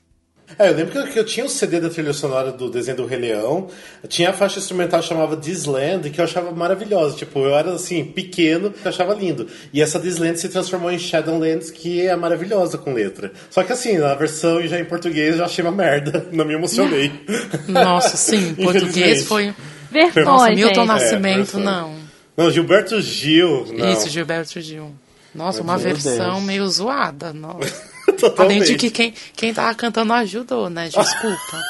É, 0.57 0.69
eu 0.69 0.73
lembro 0.73 0.91
que 0.91 0.97
eu, 0.97 1.07
que 1.07 1.19
eu 1.19 1.25
tinha 1.25 1.45
o 1.45 1.49
CD 1.49 1.79
da 1.79 1.89
trilha 1.89 2.13
sonora 2.13 2.51
do 2.51 2.69
desenho 2.69 2.97
do 2.97 3.05
Rei 3.05 3.19
Leão, 3.19 3.67
tinha 4.07 4.29
a 4.29 4.33
faixa 4.33 4.59
instrumental 4.59 4.99
que 5.01 5.07
chamava 5.07 5.35
This 5.37 5.65
Land, 5.65 6.09
que 6.09 6.19
eu 6.19 6.25
achava 6.25 6.51
maravilhosa. 6.51 7.15
Tipo, 7.15 7.39
eu 7.39 7.55
era 7.55 7.73
assim, 7.73 8.03
pequeno, 8.05 8.73
eu 8.83 8.89
achava 8.89 9.13
lindo. 9.13 9.47
E 9.73 9.81
essa 9.81 9.99
This 9.99 10.17
Land 10.17 10.39
se 10.39 10.49
transformou 10.49 10.91
em 10.91 10.99
Shadowlands, 10.99 11.71
que 11.71 12.05
é 12.05 12.15
maravilhosa 12.15 12.77
com 12.77 12.93
letra. 12.93 13.31
Só 13.49 13.63
que 13.63 13.73
assim, 13.73 13.97
na 13.97 14.13
versão 14.15 14.61
já 14.67 14.79
em 14.79 14.85
português 14.85 15.31
eu 15.33 15.37
já 15.39 15.45
achei 15.45 15.63
uma 15.63 15.71
merda, 15.71 16.27
não 16.31 16.45
me 16.45 16.53
emocionei. 16.53 17.11
Nossa, 17.67 18.15
sim, 18.17 18.53
português 18.55 19.25
foi. 19.25 19.53
Versões, 19.91 20.25
Nossa. 20.25 20.49
Milton 20.51 20.81
É, 20.81 20.85
Nascimento, 20.85 21.37
versões. 21.37 21.65
não. 21.65 21.95
Não, 22.35 22.49
Gilberto 22.49 22.99
Gil, 22.99 23.67
não. 23.77 23.91
Isso, 23.93 24.09
Gilberto 24.09 24.59
Gil. 24.59 24.91
Nossa, 25.35 25.61
uma 25.61 25.73
Meu 25.77 25.83
versão 25.83 26.33
Deus. 26.33 26.43
meio 26.43 26.67
zoada. 26.67 27.31
Nossa. 27.31 27.92
Além 28.37 28.61
de 28.61 28.75
que 28.75 28.89
quem, 28.89 29.13
quem 29.35 29.53
tava 29.53 29.73
cantando 29.75 30.13
ajudou, 30.13 30.69
né? 30.69 30.89
Desculpa. 30.89 31.61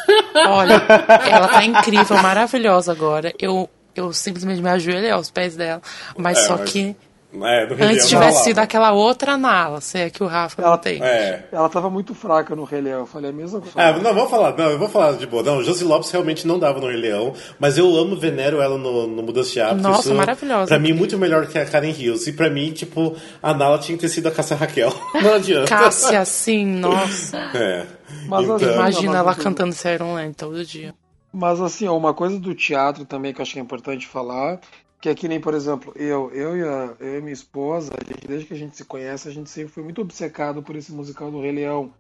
Olha, 0.48 0.82
ela 1.30 1.48
tá 1.48 1.64
incrível, 1.64 2.18
maravilhosa 2.22 2.92
agora. 2.92 3.34
Eu, 3.40 3.70
eu 3.96 4.12
simplesmente 4.14 4.62
me 4.62 4.70
ajoelhei 4.70 5.12
aos 5.12 5.30
pés 5.30 5.56
dela. 5.56 5.82
Mas 6.18 6.38
É, 6.40 6.42
só 6.48 6.58
mas- 6.58 6.70
que 6.72 6.96
É, 7.42 7.66
do 7.66 7.74
Rei 7.74 7.88
antes 7.88 8.12
Leão 8.12 8.22
tivesse 8.22 8.44
sido 8.44 8.60
aquela 8.60 8.92
outra 8.92 9.36
Nala, 9.38 9.82
se 9.82 9.98
é 9.98 10.10
que 10.10 10.22
o 10.24 10.28
Rafa 10.28 10.62
Ela- 10.62 10.72
não 10.72 10.78
tem. 10.78 11.02
É. 11.04 11.46
Ela 11.52 11.68
tava 11.70 11.90
muito 11.90 12.14
fraca 12.14 12.56
no 12.56 12.64
Rei 12.64 12.80
Leão, 12.82 13.00
eu 13.00 13.06
falei 13.06 13.32
a 13.32 13.34
mesma 13.34 13.60
coisa. 13.60 13.74
Ah, 13.80 13.92
não, 13.98 14.14
vamos 14.14 14.30
falar, 14.30 14.56
não, 14.58 14.70
eu 14.70 14.78
vou 14.78 14.88
falar 14.88 15.14
de 15.14 15.26
boa. 15.26 15.42
Não, 15.42 15.64
Josi 15.64 15.84
Lopes 15.84 16.12
realmente 16.12 16.46
não 16.46 16.60
dava 16.60 16.80
no 16.80 16.88
Rei 16.88 16.98
Leão, 16.98 17.34
mas 17.60 17.78
eu 17.78 17.88
amo, 17.96 18.16
venero 18.16 18.62
ela 18.62 18.78
no, 18.78 19.08
no 19.08 19.24
Mudança 19.24 19.52
de 19.52 19.62
Hábito. 19.62 19.82
Nossa, 19.82 20.02
Isso, 20.10 20.16
maravilhosa. 20.16 20.68
Pra 20.68 20.78
mim, 20.80 20.94
muito 20.94 21.18
melhor 21.18 21.48
que 21.48 21.58
a 21.58 21.66
Karen 21.66 21.90
Hills. 21.90 22.30
E 22.30 22.34
pra 22.34 22.50
mim, 22.50 22.72
tipo, 22.72 23.16
a 23.42 23.54
Nala 23.54 23.80
tinha 23.80 23.98
que 23.98 24.02
ter 24.02 24.10
sido 24.10 24.28
a 24.28 24.32
Cássia 24.32 24.56
Raquel. 24.56 24.94
Não 25.22 25.34
adianta. 25.34 25.68
Cássia, 25.70 26.20
assim, 26.20 26.66
nossa. 26.66 27.38
É. 27.56 27.86
Mas 28.28 28.44
Então- 28.44 28.56
assim, 28.58 28.66
Imagina 28.74 29.12
mas 29.12 29.20
ela 29.20 29.32
assim, 29.32 29.42
cantando 29.42 29.74
Siren 29.74 30.14
Land 30.14 30.36
todo 30.36 30.64
dia. 30.64 30.94
Mas 31.36 31.60
assim, 31.60 31.88
ó, 31.88 31.98
uma 31.98 32.14
coisa 32.14 32.40
do 32.40 32.54
teatro 32.54 33.06
também 33.06 33.34
que 33.34 33.42
eu 33.42 33.44
acho 33.44 33.54
que 33.54 33.60
é 33.60 33.62
importante 33.62 34.06
falar, 34.06 34.60
que 35.04 35.10
é 35.10 35.16
que 35.16 35.28
nem, 35.28 35.38
por 35.38 35.54
exemplo, 35.54 35.92
eu, 35.98 36.32
eu, 36.32 36.56
e, 36.56 36.64
a, 36.64 36.96
eu 36.98 37.18
e 37.18 37.22
minha 37.22 37.34
esposa, 37.34 37.92
gente, 38.08 38.26
desde 38.26 38.48
que 38.48 38.54
a 38.54 38.58
gente 38.58 38.78
se 38.78 38.86
conhece, 38.86 39.28
a 39.28 39.32
gente 39.34 39.50
sempre 39.50 39.74
foi 39.74 39.84
muito 39.84 40.00
obcecado 40.00 40.64
por 40.64 40.78
esse 40.78 40.94
musical 40.94 41.30
do 41.30 41.42
Rei 41.42 41.52
Leão. 41.52 41.94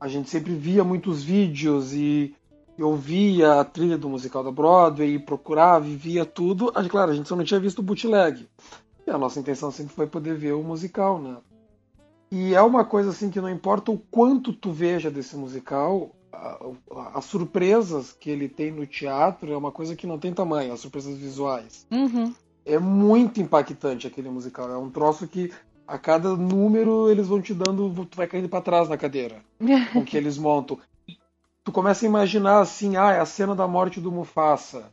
A 0.00 0.08
gente 0.08 0.28
sempre 0.28 0.52
via 0.56 0.82
muitos 0.82 1.22
vídeos 1.22 1.94
e 1.94 2.34
eu 2.76 2.96
via 2.96 3.60
a 3.60 3.64
trilha 3.64 3.96
do 3.96 4.08
musical 4.08 4.42
da 4.42 4.50
Broadway 4.50 5.20
procurava 5.20 5.86
e 5.86 5.94
via 5.94 6.24
tudo. 6.24 6.72
Claro, 6.90 7.12
a 7.12 7.14
gente 7.14 7.28
só 7.28 7.36
não 7.36 7.44
tinha 7.44 7.60
visto 7.60 7.78
o 7.78 7.82
bootleg. 7.82 8.48
E 9.06 9.10
a 9.12 9.16
nossa 9.16 9.38
intenção 9.38 9.70
sempre 9.70 9.94
foi 9.94 10.08
poder 10.08 10.34
ver 10.34 10.54
o 10.54 10.62
musical, 10.64 11.20
né? 11.20 11.36
E 12.28 12.56
é 12.56 12.60
uma 12.60 12.84
coisa 12.84 13.10
assim 13.10 13.30
que 13.30 13.40
não 13.40 13.48
importa 13.48 13.92
o 13.92 13.98
quanto 14.10 14.52
tu 14.52 14.72
veja 14.72 15.12
desse 15.12 15.36
musical, 15.36 16.10
as 17.14 17.24
surpresas 17.24 18.10
que 18.10 18.28
ele 18.28 18.48
tem 18.48 18.72
no 18.72 18.84
teatro 18.84 19.52
é 19.52 19.56
uma 19.56 19.70
coisa 19.70 19.94
que 19.94 20.08
não 20.08 20.18
tem 20.18 20.34
tamanho, 20.34 20.72
as 20.72 20.80
surpresas 20.80 21.16
visuais. 21.16 21.86
Uhum. 21.92 22.34
É 22.68 22.78
muito 22.78 23.40
impactante 23.40 24.06
aquele 24.06 24.28
musical. 24.28 24.70
É 24.70 24.76
um 24.76 24.90
troço 24.90 25.26
que 25.26 25.52
a 25.86 25.96
cada 25.98 26.36
número 26.36 27.10
eles 27.10 27.26
vão 27.28 27.40
te 27.40 27.54
dando, 27.54 28.04
tu 28.06 28.16
vai 28.16 28.26
caindo 28.26 28.48
pra 28.48 28.60
trás 28.60 28.88
na 28.88 28.96
cadeira 28.96 29.36
com 29.92 30.04
que 30.04 30.16
eles 30.16 30.36
montam. 30.36 30.78
Tu 31.64 31.72
começa 31.72 32.04
a 32.04 32.08
imaginar 32.08 32.60
assim, 32.60 32.96
ah, 32.96 33.12
é 33.12 33.20
a 33.20 33.26
cena 33.26 33.54
da 33.54 33.66
morte 33.66 34.00
do 34.00 34.10
Mufasa, 34.12 34.86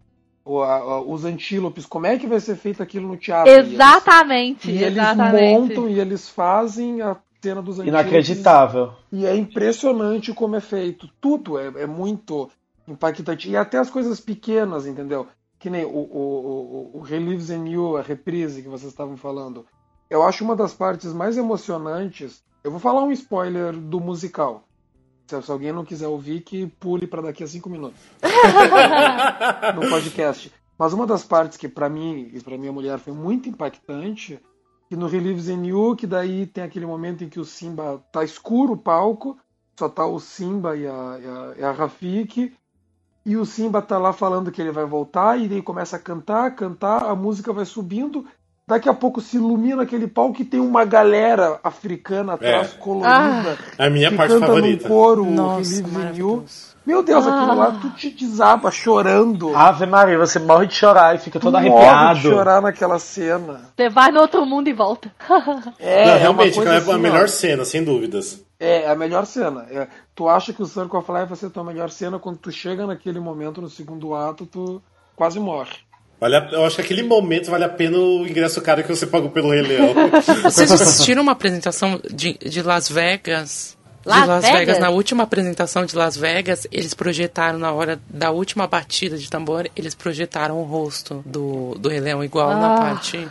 ou 0.43 0.61
a- 0.63 0.75
a- 0.77 1.01
os 1.01 1.23
antílopes, 1.25 1.85
como 1.85 2.05
é 2.05 2.17
que 2.17 2.27
vai 2.27 2.39
ser 2.39 2.55
feito 2.55 2.81
aquilo 2.83 3.07
no 3.07 3.17
teatro? 3.17 3.51
E 3.51 3.55
eles- 3.55 3.73
Exatamente, 3.73 4.71
E 4.71 4.83
eles, 4.83 4.97
exatamente. 4.97 5.43
montam 5.75 5.89
e 5.89 5.99
eles 5.99 6.29
fazem 6.29 7.01
a 7.01 7.15
cena 7.41 7.61
dos 7.61 7.79
antílopes. 7.79 8.05
Inacreditável. 8.05 8.93
E 9.11 9.25
é 9.25 9.35
impressionante 9.35 10.33
como 10.33 10.55
é 10.55 10.61
feito. 10.61 11.09
Tudo 11.21 11.57
é, 11.57 11.67
é 11.83 11.85
muito 11.87 12.49
impactante. 12.87 13.49
E 13.49 13.55
até 13.55 13.77
as 13.77 13.89
coisas 13.89 14.19
pequenas, 14.19 14.85
entendeu? 14.85 15.27
Que 15.65 15.69
nem 15.71 15.83
o, 15.83 15.89
o, 15.89 16.91
o, 16.93 16.99
o 16.99 17.01
Relives 17.01 17.49
in 17.49 17.67
You, 17.67 17.97
a 17.97 18.03
reprise 18.03 18.61
que 18.61 18.69
vocês 18.69 18.91
estavam 18.91 19.17
falando. 19.17 19.65
Eu 20.07 20.21
acho 20.21 20.43
uma 20.43 20.55
das 20.55 20.75
partes 20.75 21.11
mais 21.11 21.37
emocionantes. 21.37 22.43
Eu 22.63 22.69
vou 22.69 22.79
falar 22.79 23.03
um 23.03 23.11
spoiler 23.11 23.75
do 23.75 23.99
musical. 23.99 24.67
Se, 25.25 25.51
alguém 25.51 25.73
não 25.73 25.83
quiser 25.83 26.07
ouvir, 26.07 26.41
que 26.41 26.67
pule 26.67 27.07
para 27.07 27.23
daqui 27.23 27.43
a 27.43 27.47
cinco 27.47 27.67
minutos. 27.67 27.99
no 29.73 29.89
podcast. 29.89 30.53
Mas 30.77 30.93
uma 30.93 31.07
das 31.07 31.23
partes 31.23 31.57
que 31.57 31.67
para 31.67 31.89
mim 31.89 32.29
e 32.31 32.39
para 32.43 32.59
minha 32.59 32.71
mulher 32.71 32.99
foi 32.99 33.13
muito 33.13 33.49
impactante, 33.49 34.39
que 34.87 34.95
no 34.95 35.07
Relives 35.07 35.49
in 35.49 35.65
You, 35.65 35.95
que 35.95 36.05
daí 36.05 36.45
tem 36.45 36.63
aquele 36.63 36.85
momento 36.85 37.23
em 37.23 37.27
que 37.27 37.39
o 37.39 37.43
Simba 37.43 38.05
tá 38.11 38.23
escuro 38.23 38.73
o 38.73 38.77
palco, 38.77 39.35
só 39.75 39.89
tá 39.89 40.05
o 40.05 40.19
Simba 40.19 40.77
e 40.77 40.85
a, 40.85 40.91
e 41.19 41.27
a, 41.27 41.55
e 41.57 41.63
a 41.63 41.71
Rafik, 41.71 42.55
e 43.25 43.35
o 43.35 43.45
Simba 43.45 43.81
tá 43.81 43.97
lá 43.97 44.13
falando 44.13 44.51
que 44.51 44.61
ele 44.61 44.71
vai 44.71 44.85
voltar, 44.85 45.39
e 45.39 45.47
daí 45.47 45.61
começa 45.61 45.95
a 45.95 45.99
cantar, 45.99 46.55
cantar, 46.55 47.09
a 47.09 47.15
música 47.15 47.51
vai 47.51 47.65
subindo, 47.65 48.25
Daqui 48.67 48.89
a 48.89 48.95
pouco 48.95 49.21
se 49.21 49.37
ilumina 49.37 49.83
aquele 49.83 50.07
palco 50.07 50.41
e 50.41 50.45
tem 50.45 50.59
uma 50.59 50.83
galera 50.85 51.59
africana 51.63 52.33
atrás, 52.33 52.73
É. 52.73 52.77
colorida. 52.77 53.59
A 53.77 53.89
minha 53.91 54.09
que 54.09 54.17
parte 54.17 54.33
canta 54.33 54.47
favorita. 54.47 54.83
num 54.83 54.89
coro, 54.89 55.23
Nossa, 55.25 56.74
Meu 56.85 57.01
Deus, 57.01 57.25
aquilo 57.25 57.55
lá 57.55 57.71
tu 57.81 57.89
te 57.91 58.09
desaba 58.11 58.69
chorando. 58.69 59.55
Ave 59.55 59.85
Maria, 59.85 60.17
você 60.17 60.37
morre 60.39 60.67
de 60.67 60.75
chorar 60.75 61.15
e 61.15 61.19
fica 61.19 61.39
todo 61.39 61.57
Tu 61.57 61.63
morre 61.63 61.85
arrepiado. 61.85 62.19
de 62.19 62.27
chorar 62.29 62.61
naquela 62.61 62.99
cena. 62.99 63.61
Você 63.75 63.89
vai 63.89 64.11
no 64.11 64.21
outro 64.21 64.45
mundo 64.45 64.67
e 64.69 64.73
volta. 64.73 65.11
É, 65.79 66.05
Não, 66.05 66.11
é 66.13 66.17
realmente, 66.17 66.55
coisa 66.55 66.71
é 66.71 66.75
a 66.75 66.77
assim, 66.77 66.97
melhor 66.99 67.23
ó. 67.23 67.27
cena, 67.27 67.65
sem 67.65 67.83
dúvidas. 67.83 68.43
É, 68.59 68.89
a 68.89 68.95
melhor 68.95 69.25
cena. 69.25 69.65
É, 69.71 69.87
tu 70.13 70.29
acha 70.29 70.53
que 70.53 70.61
o 70.61 70.65
Circle 70.65 70.99
of 70.99 71.11
Life 71.11 71.25
vai 71.25 71.37
ser 71.37 71.47
a 71.47 71.49
tua 71.49 71.63
melhor 71.63 71.89
cena, 71.89 72.19
quando 72.19 72.37
tu 72.37 72.51
chega 72.51 72.85
naquele 72.85 73.19
momento, 73.19 73.61
no 73.61 73.69
segundo 73.69 74.13
ato, 74.13 74.45
tu 74.45 74.81
quase 75.15 75.39
morre. 75.39 75.71
Vale 76.19 76.35
a- 76.37 76.49
eu 76.53 76.65
acho 76.65 76.75
que 76.77 76.81
aquele 76.81 77.03
momento 77.03 77.51
vale 77.51 77.65
a 77.65 77.69
pena 77.69 77.97
o 77.97 78.25
ingresso 78.25 78.61
caro 78.61 78.81
que 78.83 78.95
você 78.95 79.05
pagou 79.05 79.29
pelo 79.29 79.49
Rei 79.51 79.61
Leão. 79.63 79.93
Vocês 80.43 80.71
assistiram 80.71 81.21
uma 81.23 81.33
apresentação 81.33 81.99
de, 82.13 82.37
de 82.37 82.61
Las 82.61 82.87
Vegas? 82.89 83.77
Las 84.05 84.21
de 84.21 84.27
Las 84.27 84.41
Vegas? 84.43 84.59
Vegas? 84.59 84.79
na 84.79 84.89
última 84.89 85.23
apresentação 85.23 85.85
de 85.85 85.95
Las 85.95 86.15
Vegas, 86.15 86.67
eles 86.71 86.93
projetaram 86.93 87.57
na 87.59 87.71
hora 87.71 87.99
da 88.07 88.31
última 88.31 88.67
batida 88.67 89.17
de 89.17 89.29
tambor, 89.29 89.67
eles 89.75 89.95
projetaram 89.95 90.59
o 90.59 90.63
rosto 90.63 91.23
do, 91.25 91.75
do 91.79 91.89
Rei 91.89 91.99
Leão 91.99 92.23
igual 92.23 92.49
na 92.51 92.75
Ah. 92.75 92.79
parte 92.79 93.27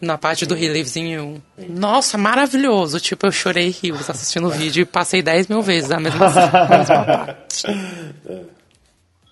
na 0.00 0.16
parte 0.16 0.46
do 0.46 0.54
He 0.56 0.68
Lives 0.68 0.94
in 0.94 1.08
You. 1.10 1.42
Nossa, 1.68 2.16
maravilhoso! 2.16 3.00
Tipo, 3.00 3.26
eu 3.26 3.32
chorei 3.32 3.70
rios 3.70 4.08
assistindo 4.08 4.46
o 4.46 4.50
vídeo 4.50 4.82
e 4.82 4.84
passei 4.84 5.22
10 5.22 5.48
mil 5.48 5.60
vezes 5.60 5.90
a 5.90 5.98
mesma, 5.98 6.26
a 6.26 6.78
mesma 6.78 7.04
parte. 7.04 7.66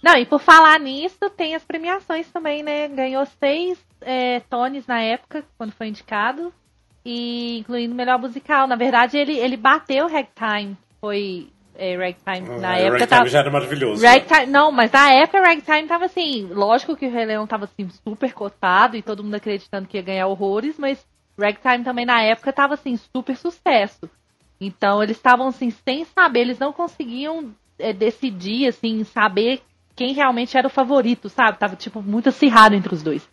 Não, 0.02 0.16
e 0.16 0.26
por 0.26 0.40
falar 0.40 0.78
nisso, 0.80 1.30
tem 1.37 1.54
as 1.54 1.64
premiações 1.64 2.26
também, 2.32 2.62
né? 2.62 2.88
Ganhou 2.88 3.26
seis 3.40 3.78
é, 4.00 4.40
Tonys 4.50 4.87
na 4.87 5.00
época, 5.00 5.44
quando 5.59 5.72
foi 5.72 5.88
indicado. 5.88 6.52
E 7.04 7.59
incluindo 7.59 7.94
melhor 7.94 8.18
musical. 8.18 8.66
Na 8.66 8.76
verdade, 8.76 9.16
ele, 9.16 9.37
ele 9.37 9.56
bateu 9.56 10.09
Ragtime. 10.09 10.76
Foi 11.00 11.48
é, 11.78 11.94
Ragtime 11.96 12.59
na 12.61 12.70
Ah, 12.70 12.78
época. 12.78 12.92
Ragtime 12.98 13.06
tava- 13.09 13.28
já 13.28 13.38
era 13.40 13.50
maravilhoso. 13.50 14.04
Ragtime, 14.04 14.46
não, 14.46 14.72
mas 14.72 14.90
na 14.90 15.12
época 15.12 15.40
Ragtime 15.42 15.87
tava 15.87 16.06
assim, 16.06 16.48
lógico 16.50 16.96
que 16.96 17.06
o 17.06 17.11
Rei 17.11 17.26
Leão 17.26 17.46
tava 17.46 17.64
assim, 17.64 17.88
super 18.02 18.32
cotado 18.32 18.96
e 18.96 19.02
todo 19.02 19.22
mundo 19.22 19.35
acreditando 19.35 19.87
que 19.87 19.96
ia 19.98 20.02
ganhar 20.02 20.26
horrores, 20.26 20.78
mas 20.78 21.04
Ragtime 21.38 21.85
também 21.85 22.06
na 22.06 22.22
época 22.22 22.52
tava 22.52 22.74
assim, 22.74 22.96
super 23.14 23.37
sucesso. 23.37 24.09
Então 24.59 25.02
eles 25.02 25.16
estavam 25.18 25.48
assim, 25.48 25.70
sem 25.70 26.04
saber, 26.06 26.40
eles 26.40 26.59
não 26.59 26.72
conseguiam 26.72 27.52
é, 27.78 27.92
decidir, 27.92 28.68
assim, 28.68 29.04
saber 29.04 29.61
quem 29.94 30.14
realmente 30.14 30.56
era 30.56 30.66
o 30.66 30.70
favorito, 30.70 31.28
sabe? 31.28 31.59
Tava 31.59 31.76
tipo 31.76 32.00
muito 32.02 32.30
acirrado 32.30 32.74
entre 32.74 32.94
os 32.94 33.02
dois. 33.02 33.28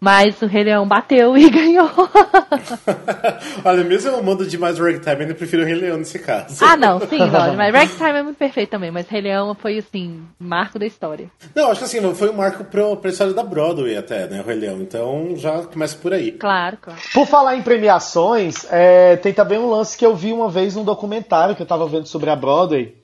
Mas 0.00 0.40
o 0.42 0.46
Rei 0.46 0.64
Leão 0.64 0.86
bateu 0.86 1.36
e 1.36 1.48
ganhou. 1.50 1.90
Olha, 3.64 3.84
mesmo 3.84 4.10
eu 4.10 4.22
mando 4.22 4.46
demais 4.46 4.78
o 4.78 4.84
Ragtime, 4.84 5.14
eu 5.16 5.20
ainda 5.22 5.34
prefiro 5.34 5.62
o 5.62 5.66
Rei 5.66 5.74
Leão 5.74 5.98
nesse 5.98 6.18
caso. 6.18 6.64
ah, 6.64 6.76
não, 6.76 7.00
sim, 7.00 7.18
lógico. 7.18 7.56
Mas 7.56 7.74
Ragtime 7.74 8.18
é 8.18 8.22
muito 8.22 8.36
perfeito 8.36 8.70
também, 8.70 8.90
mas 8.90 9.08
Rei 9.08 9.20
Leão 9.22 9.54
foi 9.54 9.78
assim, 9.78 10.22
marco 10.38 10.78
da 10.78 10.86
história. 10.86 11.30
Não, 11.54 11.70
acho 11.70 11.80
que 11.80 11.84
assim, 11.86 12.14
foi 12.14 12.30
um 12.30 12.34
marco 12.36 12.64
pro, 12.64 12.96
pra 12.96 13.10
história 13.10 13.32
da 13.32 13.42
Broadway 13.42 13.96
até, 13.96 14.26
né, 14.28 14.40
o 14.40 14.46
Rei 14.46 14.56
Leão. 14.56 14.80
Então 14.80 15.32
já 15.36 15.62
começa 15.64 15.96
por 15.96 16.12
aí. 16.12 16.32
Claro, 16.32 16.78
claro. 16.80 17.00
Por 17.12 17.26
falar 17.26 17.56
em 17.56 17.62
premiações, 17.62 18.66
é, 18.70 19.16
tem 19.16 19.32
também 19.32 19.58
um 19.58 19.68
lance 19.70 19.96
que 19.96 20.06
eu 20.06 20.14
vi 20.14 20.32
uma 20.32 20.48
vez 20.48 20.74
num 20.76 20.84
documentário 20.84 21.56
que 21.56 21.62
eu 21.62 21.66
tava 21.66 21.86
vendo 21.88 22.06
sobre 22.06 22.30
a 22.30 22.36
Broadway. 22.36 22.96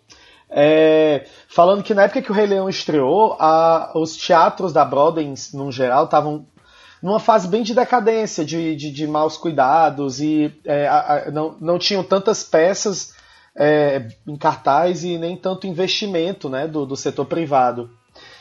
é, 0.57 1.25
falando 1.49 1.83
que 1.83 1.93
na 1.95 2.05
época 2.05 2.23
que 2.23 2.31
o 2.31 2.35
Rei 2.35 2.47
Leão 2.47 2.69
estreou, 2.69 3.37
a- 3.41 3.91
os 3.97 4.17
teatros 4.17 4.73
da 4.73 4.85
Broadway, 4.85 5.33
no 5.53 5.73
geral, 5.73 6.05
estavam 6.05 6.47
numa 7.05 7.21
fase 7.21 7.47
bem 7.47 7.63
de 7.63 7.75
decadência, 7.75 8.43
de, 8.47 8.75
de, 8.75 8.91
de 8.91 9.07
maus 9.07 9.37
cuidados, 9.37 10.23
e 10.23 10.51
é, 10.65 10.89
a- 10.89 11.25
a- 11.27 11.31
não, 11.31 11.55
não 11.61 11.79
tinham 11.79 12.03
tantas 12.03 12.43
peças 12.43 13.13
é, 13.55 14.09
em 14.27 14.35
cartaz 14.39 15.05
e 15.05 15.19
nem 15.19 15.37
tanto 15.37 15.67
investimento 15.67 16.49
né, 16.49 16.67
do, 16.67 16.87
do 16.87 16.97
setor 16.97 17.27
privado. 17.27 17.91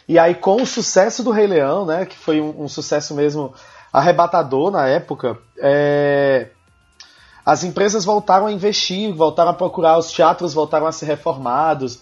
E 0.07 0.17
aí, 0.17 0.33
com 0.33 0.61
o 0.61 0.65
sucesso 0.65 1.21
do 1.23 1.29
Rei 1.31 1.45
Leão, 1.45 1.85
né, 1.85 2.05
que 2.05 2.17
foi 2.17 2.39
um, 2.39 2.63
um 2.63 2.69
sucesso 2.69 3.13
mesmo 3.13 3.53
arrebatador 3.91 4.71
na 4.71 4.87
época, 4.87 5.37
é, 5.57 6.47
as 7.45 7.65
empresas 7.65 8.05
voltaram 8.05 8.45
a 8.47 8.51
investir, 8.53 9.13
voltaram 9.13 9.51
a 9.51 9.53
procurar, 9.53 9.97
os 9.97 10.09
teatros 10.09 10.53
voltaram 10.53 10.87
a 10.87 10.91
ser 10.93 11.05
reformados. 11.07 11.99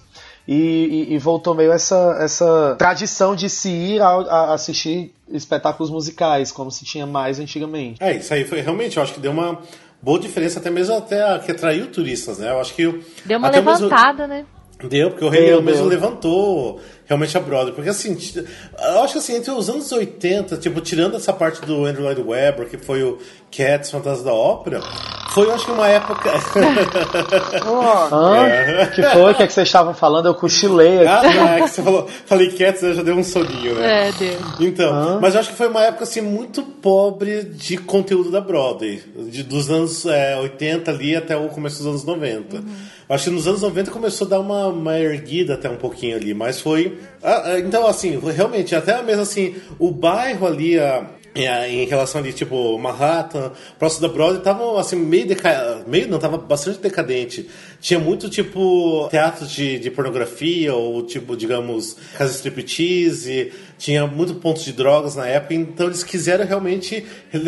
E, 0.47 1.07
e- 1.09 1.13
e 1.13 1.17
voltou 1.17 1.53
meio 1.53 1.71
essa, 1.71 2.17
essa 2.19 2.75
tradição 2.77 3.35
de 3.35 3.47
se 3.49 3.69
ir 3.69 4.01
a, 4.01 4.07
a 4.09 4.53
assistir 4.53 5.13
espetáculos 5.31 5.89
musicais, 5.91 6.51
como 6.51 6.71
se 6.71 6.83
tinha 6.83 7.05
mais 7.05 7.39
antigamente. 7.39 8.01
É, 8.03 8.15
isso 8.17 8.33
aí 8.33 8.43
foi 8.43 8.59
realmente, 8.61 8.97
eu 8.97 9.03
acho 9.03 9.13
que 9.13 9.19
deu 9.19 9.31
uma 9.31 9.59
boa 10.01 10.19
diferença, 10.19 10.59
até 10.59 10.69
mesmo 10.69 10.95
até 10.95 11.39
que 11.39 11.51
atraiu 11.51 11.87
turistas, 11.91 12.39
né? 12.39 12.49
Eu 12.49 12.59
acho 12.59 12.73
que. 12.73 12.83
Deu 13.25 13.37
uma 13.37 13.47
até 13.49 13.61
mesmo- 13.61 13.85
levantada, 13.85 14.27
né? 14.27 14.45
Deu, 14.89 15.11
porque 15.11 15.23
o 15.23 15.29
Rei 15.29 15.45
Leão 15.45 15.61
mesmo 15.61 15.85
levantou 15.85 16.79
realmente 17.11 17.37
a 17.37 17.41
Broadway. 17.41 17.73
Porque 17.73 17.89
assim, 17.89 18.17
eu 18.79 19.01
acho 19.01 19.13
que 19.13 19.19
assim, 19.19 19.35
entre 19.35 19.51
os 19.51 19.69
anos 19.69 19.91
80, 19.91 20.55
tipo, 20.57 20.79
tirando 20.79 21.17
essa 21.17 21.33
parte 21.33 21.61
do 21.65 21.85
Andrew 21.85 22.03
Lloyd 22.05 22.21
Webber, 22.21 22.69
que 22.69 22.77
foi 22.77 23.03
o 23.03 23.17
Cats, 23.51 23.91
Fantasma 23.91 24.23
da 24.23 24.33
Ópera, 24.33 24.81
foi, 25.31 25.45
eu 25.45 25.53
acho 25.53 25.65
que 25.65 25.71
uma 25.71 25.87
época. 25.87 26.31
Ó, 27.67 28.07
Hã? 28.15 28.87
que 28.87 29.03
foi? 29.03 29.31
O 29.31 29.35
que, 29.35 29.43
é 29.43 29.47
que 29.47 29.53
vocês 29.53 29.67
estavam 29.67 29.93
falando? 29.93 30.27
Eu 30.27 30.35
cochilei 30.35 31.05
ah, 31.05 31.19
aqui. 31.19 31.35
não, 31.35 31.47
é 31.49 31.61
que 31.61 31.67
você 31.69 31.81
falou, 31.83 32.07
falei 32.25 32.49
Cats, 32.51 32.81
né, 32.81 32.93
já 32.93 33.03
deu 33.03 33.15
um 33.15 33.23
soninho, 33.23 33.75
né? 33.75 34.09
É, 34.09 34.11
deu. 34.13 34.39
Então, 34.61 35.19
mas 35.21 35.33
eu 35.33 35.41
acho 35.41 35.49
que 35.49 35.55
foi 35.57 35.67
uma 35.67 35.83
época 35.83 36.03
assim 36.03 36.21
muito 36.21 36.63
pobre 36.63 37.43
de 37.43 37.77
conteúdo 37.77 38.31
da 38.31 38.39
Broadway, 38.39 39.01
de- 39.29 39.43
dos 39.43 39.69
anos 39.69 40.05
é, 40.05 40.37
80 40.37 40.91
ali 40.91 41.15
até 41.15 41.35
o 41.35 41.49
começo 41.49 41.77
dos 41.79 41.87
anos 41.87 42.03
90. 42.05 42.57
Eu 42.57 43.15
acho 43.15 43.25
que 43.25 43.29
nos 43.29 43.45
anos 43.47 43.61
90 43.61 43.91
começou 43.91 44.25
a 44.27 44.29
dar 44.29 44.39
uma, 44.39 44.67
uma 44.67 44.97
erguida 44.97 45.55
até 45.55 45.69
um 45.69 45.75
pouquinho 45.75 46.15
ali, 46.15 46.33
mas 46.33 46.61
foi. 46.61 46.97
Ah, 47.23 47.43
ah, 47.53 47.59
então, 47.59 47.85
assim, 47.87 48.19
realmente, 48.35 48.75
até 48.75 49.01
mesmo 49.03 49.21
assim, 49.23 49.55
o 49.79 49.91
bairro 49.91 50.45
ali. 50.47 50.77
em- 51.33 51.47
ah, 51.47 51.67
em 51.69 51.85
relação 51.85 52.19
ali, 52.19 52.33
tipo, 52.33 52.77
Manhattan, 52.77 53.53
próximo 53.79 54.05
da 54.05 54.13
Broadway, 54.13 54.41
tava 54.43 54.77
assim, 54.79 54.97
meio 54.97 55.25
meio 55.87 56.07
não, 56.09 56.19
tava 56.19 56.37
bastante 56.37 56.79
decadente. 56.79 57.49
Tinha 57.79 57.99
muito, 57.99 58.29
tipo, 58.29 59.07
teatro 59.09 59.47
de, 59.47 59.79
de 59.79 59.89
pornografia, 59.89 60.73
ou 60.75 61.03
tipo, 61.03 61.37
digamos, 61.37 61.95
casa 62.17 62.33
striptease, 62.33 63.53
tinha 63.77 64.05
muito 64.07 64.35
pontos 64.35 64.63
de 64.65 64.73
drogas 64.73 65.15
na 65.15 65.25
época, 65.25 65.53
então 65.53 65.87
eles 65.87 66.03
quiseram 66.03 66.45
realmente, 66.45 67.05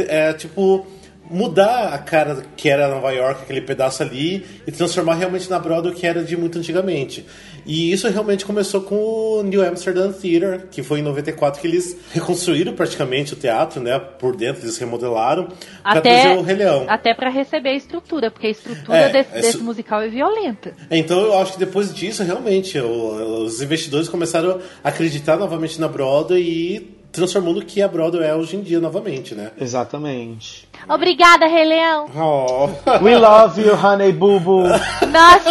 é, 0.08 0.32
tipo, 0.34 0.88
mudar 1.30 1.94
a 1.94 1.98
cara 1.98 2.44
que 2.56 2.70
era 2.70 2.88
Nova 2.88 3.12
York, 3.12 3.44
aquele 3.44 3.62
pedaço 3.62 4.04
ali, 4.04 4.46
e 4.68 4.72
transformar 4.72 5.16
realmente 5.16 5.50
na 5.50 5.58
Broadway 5.58 5.94
que 5.96 6.06
era 6.06 6.24
de 6.24 6.36
muito 6.38 6.58
antigamente. 6.60 7.26
E 7.66 7.92
isso 7.94 8.10
realmente 8.10 8.46
começou 8.46 8.82
com 8.82 8.96
o 8.96 9.44
New 9.44 9.66
Amsterdam 9.66 10.12
Theater, 10.12 10.68
que 10.70 10.84
foi 10.84 11.00
em 11.00 11.02
94 11.02 11.62
que 11.62 11.68
eles 11.68 11.96
reconstruíram 12.12 12.74
praticamente 12.74 13.34
o 13.34 13.36
teatro, 13.38 13.82
né? 13.82 13.98
Por 13.98 14.36
dentro, 14.36 14.64
eles 14.64 14.78
remodelaram 14.78 15.48
para 15.82 16.00
Até, 16.00 16.22
trazer 16.24 16.38
o 16.38 16.42
Rei 16.42 16.56
Leão. 16.58 16.86
até 16.90 17.14
pra 17.14 17.30
receber 17.30 17.70
a 17.70 17.76
estrutura, 17.76 18.30
porque 18.30 18.48
a 18.48 18.52
estrutura 18.52 18.98
É, 18.98 19.10
desse, 19.10 19.30
é 19.34 19.42
desse 19.42 19.58
musical 19.60 20.02
é 20.02 20.10
violenta. 20.10 20.74
Então 20.92 21.22
eu 21.22 21.38
acho 21.40 21.54
que 21.54 21.60
depois 21.60 21.94
disso, 21.94 22.22
realmente, 22.24 22.78
o- 22.80 23.44
os 23.46 23.62
investidores 23.62 24.10
começaram 24.10 24.60
a 24.84 24.90
acreditar 24.90 25.38
novamente 25.38 25.80
na 25.80 25.88
Broadway 25.88 26.42
e 26.44 27.03
transformando 27.14 27.60
o 27.60 27.66
que 27.66 27.82
a 27.82 27.88
Broadway 27.88 28.28
é 28.28 28.36
hoje 28.36 28.58
em 28.58 28.62
dia 28.62 28.80
novamente, 28.80 29.36
né? 29.36 29.52
Exatamente. 29.58 30.68
Obrigada, 30.90 31.46
Rei 31.46 31.64
Leão. 31.64 32.10
Oh. 32.16 32.68
We 33.04 33.16
love 33.18 33.62
you, 33.62 33.76
honey 33.76 34.12
boo 34.12 34.40
boo. 34.40 34.64
Nós, 34.64 35.44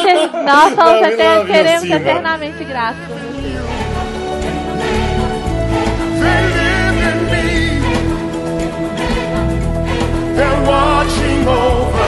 nós 0.44 0.74
somos 0.74 1.02
eter- 1.06 1.40
you, 1.40 1.46
seremos 1.46 1.90
eternamente 1.90 2.64
gratos 2.64 3.22
watching 10.66 11.46
over 11.48 12.01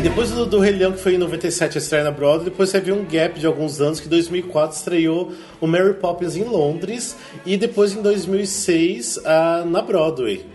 É, 0.00 0.02
depois 0.02 0.30
do, 0.30 0.46
do 0.46 0.58
Rei 0.58 0.72
Leão, 0.72 0.92
que 0.92 0.98
foi 0.98 1.16
em 1.16 1.18
97 1.18 1.76
a 1.76 1.78
estreia 1.78 2.04
na 2.04 2.10
Broadway, 2.10 2.46
depois 2.46 2.72
teve 2.72 2.90
um 2.90 3.04
gap 3.04 3.38
de 3.38 3.44
alguns 3.44 3.82
anos, 3.82 4.00
que 4.00 4.06
em 4.06 4.08
2004 4.08 4.74
estreou 4.74 5.30
o 5.60 5.66
Mary 5.66 5.92
Poppins 5.92 6.36
em 6.36 6.44
Londres, 6.44 7.14
e 7.44 7.54
depois 7.54 7.94
em 7.94 8.00
2006 8.00 9.20
ah, 9.26 9.62
na 9.66 9.82
Broadway. 9.82 10.46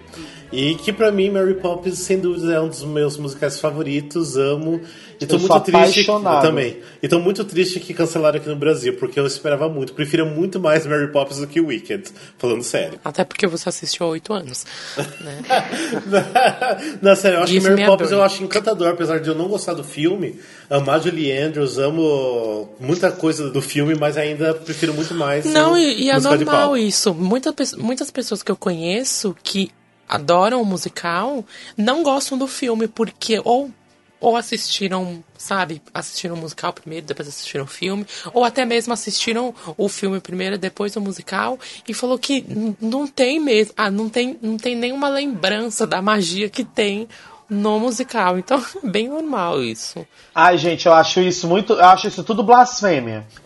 E 0.52 0.76
que 0.76 0.94
pra 0.94 1.12
mim, 1.12 1.30
Mary 1.30 1.56
Poppins, 1.56 2.00
sem 2.00 2.20
dúvida, 2.20 2.54
é 2.54 2.62
um 2.62 2.70
dos 2.70 2.84
meus 2.84 3.18
musicais 3.18 3.60
favoritos, 3.60 4.38
amo. 4.38 4.82
E 5.20 5.26
tô 5.26 5.36
Eu 5.36 5.40
sou 5.40 5.50
muito 5.50 5.64
triste. 5.64 6.02
apaixonado. 6.02 6.46
Eu 6.46 6.50
também. 6.50 6.78
E 7.02 7.08
tô 7.08 7.20
muito 7.20 7.44
triste 7.46 7.80
que 7.80 7.94
cancelaram 7.94 8.38
aqui 8.38 8.50
no 8.50 8.56
Brasil, 8.56 8.96
porque 8.98 9.20
eu 9.20 9.26
esperava 9.26 9.70
muito. 9.70 9.94
Prefiro 9.94 10.26
muito 10.26 10.60
mais 10.60 10.86
Mary 10.86 11.12
Poppins 11.12 11.38
do 11.38 11.48
que 11.48 11.62
Wicked, 11.62 12.10
falando 12.38 12.64
sério. 12.64 13.00
Até 13.04 13.24
porque 13.24 13.48
você 13.48 13.70
assistiu 13.70 14.06
há 14.06 14.10
oito 14.10 14.34
anos. 14.34 14.66
Né? 15.22 15.44
não, 17.02 17.16
sério, 17.16 17.38
eu 17.38 17.44
acho 17.44 17.52
Give 17.54 17.64
que 17.64 17.70
Mary 17.72 17.84
a 17.84 17.86
Poppins 17.88 18.12
eu 18.12 18.22
acho 18.22 18.44
encantador, 18.44 18.90
apesar 18.90 19.20
de 19.20 19.30
eu 19.30 19.36
não 19.36 19.48
gostar 19.48 19.74
do 19.74 19.84
filme. 19.84 20.40
Amar 20.70 21.02
Julie 21.02 21.32
Andrews, 21.32 21.78
amo 21.78 22.70
muita 22.80 23.12
coisa 23.12 23.50
do 23.50 23.62
filme, 23.62 23.96
mas 23.96 24.18
ainda 24.18 24.54
prefiro 24.54 24.94
muito 24.94 25.14
mais. 25.14 25.46
Não, 25.46 25.74
o 25.74 25.78
e, 25.78 26.04
e 26.04 26.10
é 26.10 26.20
normal 26.20 26.78
isso. 26.78 27.14
Muita, 27.14 27.54
muitas 27.78 28.12
pessoas 28.12 28.44
que 28.44 28.52
eu 28.52 28.56
conheço 28.56 29.36
que 29.44 29.72
adoram 30.08 30.62
o 30.62 30.66
musical 30.66 31.44
não 31.78 32.04
gostam 32.04 32.38
do 32.38 32.48
filme 32.48 32.88
porque 32.88 33.42
ou 33.44 33.72
ou 34.26 34.36
assistiram, 34.36 35.24
sabe, 35.38 35.82
assistiram 35.94 36.36
o 36.36 36.40
musical 36.40 36.74
primeiro, 36.74 37.06
depois 37.06 37.28
assistiram 37.28 37.66
o 37.66 37.68
filme, 37.68 38.08
ou 38.34 38.44
até 38.44 38.66
mesmo 38.66 38.92
assistiram 38.92 39.54
o 39.78 39.88
filme 39.88 40.20
primeiro, 40.20 40.58
depois 40.58 40.96
o 40.96 41.02
musical, 41.02 41.60
e 41.88 41.94
falou 41.94 42.18
que 42.18 42.44
não 42.82 43.06
tem 43.06 43.40
mesmo, 43.40 43.74
ah, 43.78 43.92
não 43.92 44.10
tem, 44.10 44.36
não 44.42 44.58
tem 44.58 44.76
nenhuma 44.76 45.10
lembrança 45.10 45.86
da 45.86 46.02
magia 46.02 46.50
que 46.50 46.64
tem 46.64 47.08
no 47.50 47.80
musical. 47.80 48.38
Então, 48.38 48.64
bem 48.84 49.08
normal 49.08 49.62
isso. 49.62 50.06
Ai, 50.34 50.58
gente, 50.58 50.86
eu 50.86 50.94
acho 50.94 51.20
isso 51.22 51.48
muito. 51.48 51.74
Eu 51.74 51.86
acho 51.86 52.08
isso 52.08 52.24
tudo 52.24 52.44
blasfêmia. 52.44 53.26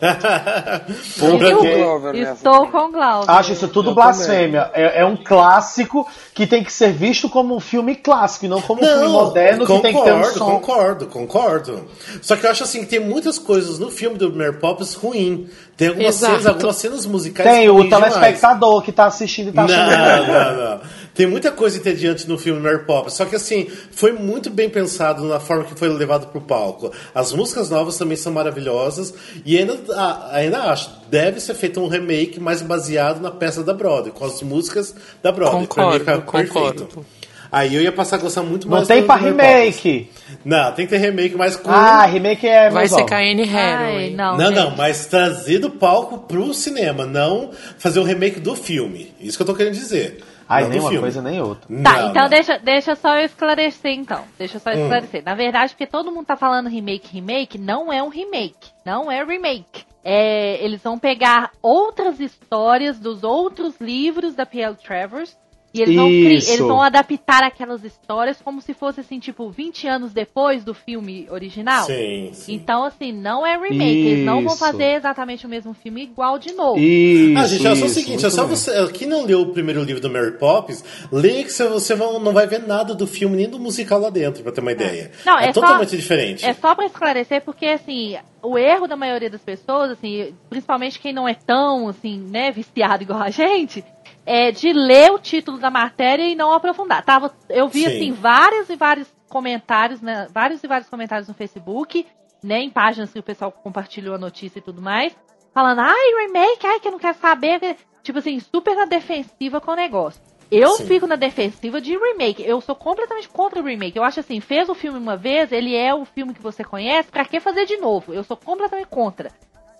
Eu 1.20 1.38
Porque 1.38 2.18
Estou 2.18 2.66
com 2.68 2.78
o 2.86 2.90
Glauber. 2.90 3.30
acho 3.30 3.52
isso 3.52 3.68
tudo 3.68 3.90
Eu 3.90 3.94
blasfêmia. 3.94 4.70
É, 4.72 5.00
é 5.02 5.04
um 5.04 5.16
clássico 5.16 6.06
que 6.34 6.46
tem 6.46 6.64
que 6.64 6.72
ser 6.72 6.92
visto 6.92 7.28
como 7.28 7.54
um 7.54 7.60
filme 7.60 7.94
clássico 7.94 8.46
e 8.46 8.48
não 8.48 8.60
como 8.60 8.82
um 8.82 8.86
filme 8.86 9.08
moderno 9.08 9.66
que 9.66 9.80
tem 9.80 9.94
que 9.94 10.02
ter 10.02 10.12
um 10.12 10.16
concordo, 10.20 10.38
som. 10.38 10.44
concordo, 10.50 11.06
concordo. 11.06 11.84
Só 12.22 12.36
que 12.36 12.46
eu 12.46 12.50
acho 12.50 12.62
assim 12.64 12.80
que 12.80 12.86
tem 12.86 13.00
muitas 13.00 13.38
coisas 13.38 13.78
no 13.78 13.90
filme 13.90 14.16
do 14.16 14.32
Mary 14.34 14.58
Poppins 14.58 14.94
ruim. 14.94 15.48
Tem 15.76 15.88
algumas 15.88 16.16
Exato. 16.16 16.32
cenas, 16.32 16.46
algumas 16.46 16.76
cenas 16.76 17.06
musicais 17.06 17.48
Tem 17.48 17.68
o 17.68 17.72
ruins 17.74 17.84
demais. 17.88 18.12
telespectador 18.14 18.82
que 18.82 18.92
tá 18.92 19.06
assistindo 19.06 19.48
e 19.48 19.52
tá 19.52 19.62
achando. 19.64 19.90
Não, 19.90 20.26
não, 20.26 20.70
não. 20.70 20.80
Tem 21.20 21.26
muita 21.26 21.52
coisa 21.52 21.76
entediante 21.76 22.26
no 22.26 22.38
filme 22.38 22.58
Mary 22.62 22.86
Poppins. 22.86 23.12
Só 23.12 23.26
que 23.26 23.36
assim, 23.36 23.66
foi 23.90 24.10
muito 24.10 24.48
bem 24.48 24.70
pensado 24.70 25.22
na 25.24 25.38
forma 25.38 25.64
que 25.64 25.74
foi 25.78 25.86
levado 25.90 26.28
pro 26.28 26.40
palco. 26.40 26.90
As 27.14 27.30
músicas 27.34 27.68
novas 27.68 27.98
também 27.98 28.16
são 28.16 28.32
maravilhosas. 28.32 29.12
E 29.44 29.58
ainda, 29.58 29.76
ah, 29.90 30.30
ainda 30.32 30.62
acho, 30.62 30.90
deve 31.10 31.38
ser 31.38 31.52
feito 31.52 31.78
um 31.78 31.88
remake 31.88 32.40
mais 32.40 32.62
baseado 32.62 33.20
na 33.20 33.30
peça 33.30 33.62
da 33.62 33.74
Broadway, 33.74 34.12
com 34.12 34.24
as 34.24 34.40
músicas 34.40 34.94
da 35.22 35.30
Broadway. 35.30 35.66
Pra 35.66 35.84
mim 35.84 36.00
Concordo, 36.00 36.22
concordo. 36.22 36.84
perfeito. 36.86 37.06
Aí 37.52 37.74
eu 37.74 37.82
ia 37.82 37.92
passar 37.92 38.16
a 38.16 38.20
gostar 38.20 38.42
muito 38.42 38.66
mais 38.66 38.88
Não 38.88 38.96
tem 38.96 39.04
pra 39.04 39.18
Mary 39.18 39.34
Poppins. 39.34 39.82
remake. 39.82 40.10
Não, 40.42 40.72
tem 40.72 40.86
que 40.86 40.90
ter 40.90 40.98
remake 40.98 41.36
mais 41.36 41.54
com. 41.54 41.70
Ah, 41.70 42.06
remake 42.06 42.46
é. 42.46 42.70
Vai 42.70 42.88
ser 42.88 43.04
Ai, 43.10 43.32
Hathaway. 43.42 44.14
não, 44.14 44.38
Não, 44.38 44.50
não, 44.50 44.70
mas 44.74 45.04
trazer 45.04 45.58
do 45.58 45.68
palco 45.68 46.20
pro 46.20 46.54
cinema, 46.54 47.04
não 47.04 47.50
fazer 47.76 48.00
o 48.00 48.04
remake 48.04 48.40
do 48.40 48.56
filme. 48.56 49.12
Isso 49.20 49.36
que 49.36 49.42
eu 49.42 49.46
tô 49.46 49.54
querendo 49.54 49.74
dizer. 49.74 50.20
Ai, 50.50 50.62
não 50.62 50.68
do 50.68 50.72
nem 50.72 50.80
uma 50.80 50.88
filme. 50.90 51.02
coisa 51.02 51.22
nem 51.22 51.40
outra. 51.40 51.62
Tá, 51.66 51.72
Não, 51.98 52.10
então 52.10 52.22
não. 52.22 52.28
Deixa, 52.28 52.58
deixa 52.58 52.94
só 52.96 53.16
eu 53.16 53.24
esclarecer 53.24 53.92
então. 53.92 54.24
Deixa 54.38 54.56
eu 54.56 54.60
só 54.60 54.70
Hum. 54.70 54.82
esclarecer. 54.82 55.22
Na 55.24 55.34
verdade, 55.34 55.72
porque 55.72 55.86
todo 55.86 56.10
mundo 56.12 56.26
tá 56.26 56.36
falando 56.36 56.68
remake, 56.68 57.08
remake, 57.12 57.56
não 57.58 57.92
é 57.92 58.02
um 58.02 58.08
remake. 58.08 58.70
Não 58.84 59.10
é 59.10 59.24
remake. 59.24 59.84
É, 60.02 60.62
eles 60.64 60.82
vão 60.82 60.98
pegar 60.98 61.50
outras 61.62 62.18
histórias 62.20 62.98
dos 62.98 63.22
outros 63.22 63.74
livros 63.80 64.34
da 64.34 64.44
P.L. 64.46 64.74
Travers 64.76 65.36
e 65.72 65.82
eles 65.82 65.94
vão, 65.94 66.06
cri- 66.08 66.34
Isso. 66.36 66.50
eles 66.50 66.60
vão 66.60 66.82
adaptar 66.82 67.42
aquelas 67.44 67.84
histórias 67.84 68.40
como 68.42 68.60
se 68.60 68.74
fosse 68.74 69.00
assim, 69.00 69.18
tipo, 69.18 69.48
20 69.50 69.86
anos 69.86 70.12
depois 70.12 70.64
do 70.64 70.74
filme 70.74 71.26
original. 71.30 71.84
Sim, 71.84 72.30
sim. 72.32 72.54
Então, 72.54 72.82
assim, 72.84 73.12
não 73.12 73.46
é 73.46 73.56
remake. 73.56 74.06
Eles 74.06 74.24
não 74.26 74.42
vão 74.42 74.54
Isso. 74.54 74.58
fazer 74.58 74.94
exatamente 74.96 75.46
o 75.46 75.48
mesmo 75.48 75.72
filme 75.74 76.02
igual 76.02 76.38
de 76.38 76.52
novo. 76.52 76.78
Isso. 76.78 77.38
Ah, 77.38 77.46
gente, 77.46 77.66
é 77.66 77.74
só 77.76 77.82
o 77.82 77.86
isso, 77.86 77.94
seguinte, 77.94 78.26
é 78.26 78.30
só 78.30 78.46
você. 78.46 78.88
Quem 78.92 79.06
não 79.06 79.24
leu 79.24 79.42
o 79.42 79.52
primeiro 79.52 79.82
livro 79.82 80.00
do 80.02 80.10
Mary 80.10 80.32
Poppins, 80.38 80.82
leia 81.12 81.44
que 81.44 81.52
você- 81.52 81.94
não 81.94 82.32
vai 82.32 82.46
ver 82.46 82.66
nada 82.66 82.94
do 82.94 83.06
filme 83.06 83.36
nem 83.36 83.48
do 83.48 83.58
musical 83.58 84.00
lá 84.00 84.10
dentro, 84.10 84.42
pra 84.42 84.50
ter 84.52 84.60
uma 84.60 84.72
ideia. 84.72 85.10
Não, 85.24 85.38
é, 85.38 85.48
é 85.48 85.52
só- 85.52 85.60
totalmente 85.60 85.96
diferente. 85.96 86.44
É 86.44 86.52
só 86.52 86.74
pra 86.74 86.86
esclarecer, 86.86 87.42
porque 87.44 87.66
assim, 87.66 88.16
o 88.42 88.58
erro 88.58 88.86
da 88.86 88.96
maioria 88.96 89.30
das 89.30 89.42
pessoas, 89.42 89.90
assim, 89.92 90.34
principalmente 90.48 90.98
quem 90.98 91.12
não 91.12 91.28
é 91.28 91.34
tão, 91.34 91.88
assim, 91.88 92.18
né, 92.18 92.50
viciado 92.50 93.02
igual 93.02 93.20
a 93.22 93.30
gente, 93.30 93.84
é 94.24 94.50
de 94.50 94.72
ler 94.72 95.12
o 95.12 95.18
título 95.18 95.58
da 95.58 95.70
matéria 95.70 96.24
e 96.24 96.34
não 96.34 96.52
aprofundar. 96.52 97.04
Tava, 97.04 97.34
eu 97.48 97.68
vi, 97.68 97.80
Sim. 97.80 97.86
assim, 97.86 98.12
vários 98.12 98.68
e 98.68 98.76
vários 98.76 99.08
comentários, 99.28 100.00
né, 100.00 100.26
vários 100.32 100.62
e 100.62 100.66
vários 100.66 100.88
comentários 100.88 101.28
no 101.28 101.34
Facebook, 101.34 102.06
né, 102.42 102.60
em 102.60 102.70
páginas 102.70 103.12
que 103.12 103.18
o 103.18 103.22
pessoal 103.22 103.52
compartilhou 103.52 104.14
a 104.14 104.18
notícia 104.18 104.58
e 104.58 104.62
tudo 104.62 104.82
mais, 104.82 105.14
falando, 105.54 105.80
ai, 105.80 106.26
remake, 106.26 106.66
ai, 106.66 106.80
que 106.80 106.88
eu 106.88 106.92
não 106.92 106.98
quero 106.98 107.18
saber, 107.18 107.76
tipo 108.02 108.18
assim, 108.18 108.40
super 108.40 108.74
na 108.74 108.86
defensiva 108.86 109.60
com 109.60 109.72
o 109.72 109.76
negócio. 109.76 110.20
Eu 110.50 110.70
Sim. 110.70 110.86
fico 110.86 111.06
na 111.06 111.14
defensiva 111.14 111.80
de 111.80 111.96
remake. 111.96 112.42
Eu 112.42 112.60
sou 112.60 112.74
completamente 112.74 113.28
contra 113.28 113.60
o 113.60 113.64
remake. 113.64 113.96
Eu 113.96 114.02
acho 114.02 114.18
assim, 114.18 114.40
fez 114.40 114.68
o 114.68 114.74
filme 114.74 114.98
uma 114.98 115.16
vez, 115.16 115.52
ele 115.52 115.76
é 115.76 115.94
o 115.94 116.04
filme 116.04 116.34
que 116.34 116.42
você 116.42 116.64
conhece, 116.64 117.08
pra 117.08 117.24
que 117.24 117.38
fazer 117.38 117.66
de 117.66 117.76
novo? 117.76 118.12
Eu 118.12 118.24
sou 118.24 118.36
completamente 118.36 118.88
contra. 118.88 119.30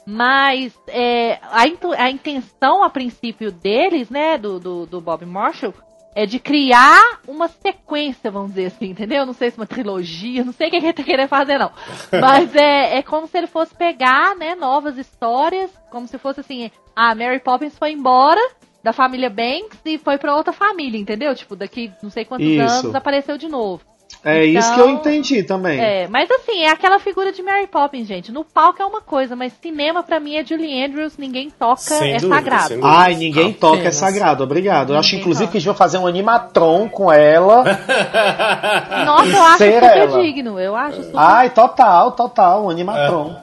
Mas 0.07 0.73
é, 0.89 1.39
a, 1.43 1.63
a 1.99 2.11
intenção, 2.11 2.83
a 2.83 2.91
princípio, 2.91 3.53
deles, 3.53 4.11
né, 4.11 4.39
do, 4.39 4.59
do, 4.59 4.87
do 4.87 5.01
Bob 5.01 5.25
Marshall, 5.27 5.75
é 6.15 6.27
de 6.27 6.39
criar 6.39 7.21
uma 7.27 7.49
sequência, 7.49 8.31
vamos 8.31 8.51
dizer 8.51 8.67
assim, 8.67 8.87
entendeu? 8.87 9.25
Não 9.25 9.33
sei 9.33 9.51
se 9.51 9.57
uma 9.57 9.67
trilogia, 9.67 10.45
não 10.45 10.53
sei 10.53 10.69
o 10.69 10.71
que 10.71 10.77
ele 10.77 10.93
tá 10.93 11.03
querendo 11.03 11.29
fazer, 11.29 11.59
não. 11.59 11.71
Mas 12.21 12.55
é, 12.55 12.99
é 12.99 13.03
como 13.03 13.27
se 13.27 13.39
ele 13.39 13.47
fosse 13.47 13.75
pegar, 13.75 14.35
né, 14.37 14.55
novas 14.55 14.99
histórias, 14.99 15.71
como 15.91 16.09
se 16.09 16.19
fosse 16.19 16.41
assim, 16.41 16.71
a 16.97 17.15
Mary 17.15 17.39
Poppins 17.39 17.79
foi 17.79 17.93
embora 17.93 18.41
da 18.83 18.93
família 18.93 19.31
Banks 19.31 19.79
e 19.85 19.99
foi 19.99 20.19
pra 20.19 20.35
outra 20.35 20.53
família, 20.53 20.99
entendeu? 20.99 21.35
Tipo, 21.35 21.55
daqui 21.55 21.93
não 22.03 22.11
sei 22.11 22.25
quantos 22.25 22.47
Isso. 22.47 22.63
anos 22.63 22.95
apareceu 22.95 23.37
de 23.37 23.49
novo. 23.49 23.83
É 24.23 24.45
isso 24.45 24.59
Então, 24.59 24.75
que 24.75 24.81
eu 24.81 24.91
entendi 24.91 25.43
também. 25.43 25.81
É, 25.81 26.07
mas 26.07 26.31
assim, 26.31 26.63
é 26.63 26.71
aquela 26.71 26.99
figura 26.99 27.33
de 27.33 27.43
Mary 27.43 27.67
Poppins, 27.67 28.07
gente. 28.07 28.31
No 28.31 28.45
palco 28.45 28.83
é 28.83 28.85
uma 28.85 29.01
coisa, 29.01 29.35
mas 29.35 29.53
cinema 29.63 30.03
pra 30.03 30.21
mim 30.21 30.37
é 30.37 30.45
Julie 30.45 30.85
Andrews, 30.85 31.17
ninguém 31.17 31.51
toca, 31.51 31.81
Sem 31.81 32.13
é 32.15 32.17
dúvida, 32.19 32.35
sagrado. 32.35 32.81
Ai, 32.83 33.15
ninguém 33.15 33.53
toca, 33.53 33.89
é 33.89 33.91
sagrado, 33.91 34.45
obrigado. 34.45 34.93
Eu 34.93 34.99
acho 34.99 35.17
inclusive 35.17 35.47
toca. 35.47 35.53
que 35.53 35.57
a 35.57 35.61
gente 35.61 35.69
vai 35.69 35.77
fazer 35.77 35.97
um 35.99 36.07
animatron 36.07 36.89
com 36.89 37.11
ela. 37.11 37.65
Nossa, 39.07 39.31
eu 39.31 39.43
acho 39.43 39.65
super 39.65 39.83
ela. 39.83 40.23
digno. 40.23 40.61
Eu 40.61 40.77
acho 40.77 41.03
super 41.03 41.19
Ai, 41.19 41.51
total, 41.51 42.13
total, 42.13 42.67
um 42.67 42.71
animatron. 42.71 43.37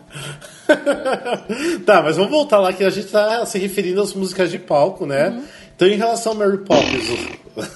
tá, 1.86 2.04
mas 2.04 2.18
vamos 2.18 2.32
voltar 2.32 2.60
lá 2.60 2.72
que 2.72 2.84
a 2.84 2.90
gente 2.90 3.08
tá 3.08 3.46
se 3.46 3.58
referindo 3.58 4.02
às 4.02 4.14
músicas 4.14 4.52
de 4.52 4.60
palco, 4.60 5.06
né? 5.08 5.30
Uhum. 5.30 5.44
Então, 5.76 5.88
em 5.88 5.96
relação 5.96 6.32
ao 6.34 6.38
Mary 6.38 6.58
Poppins, 6.58 7.28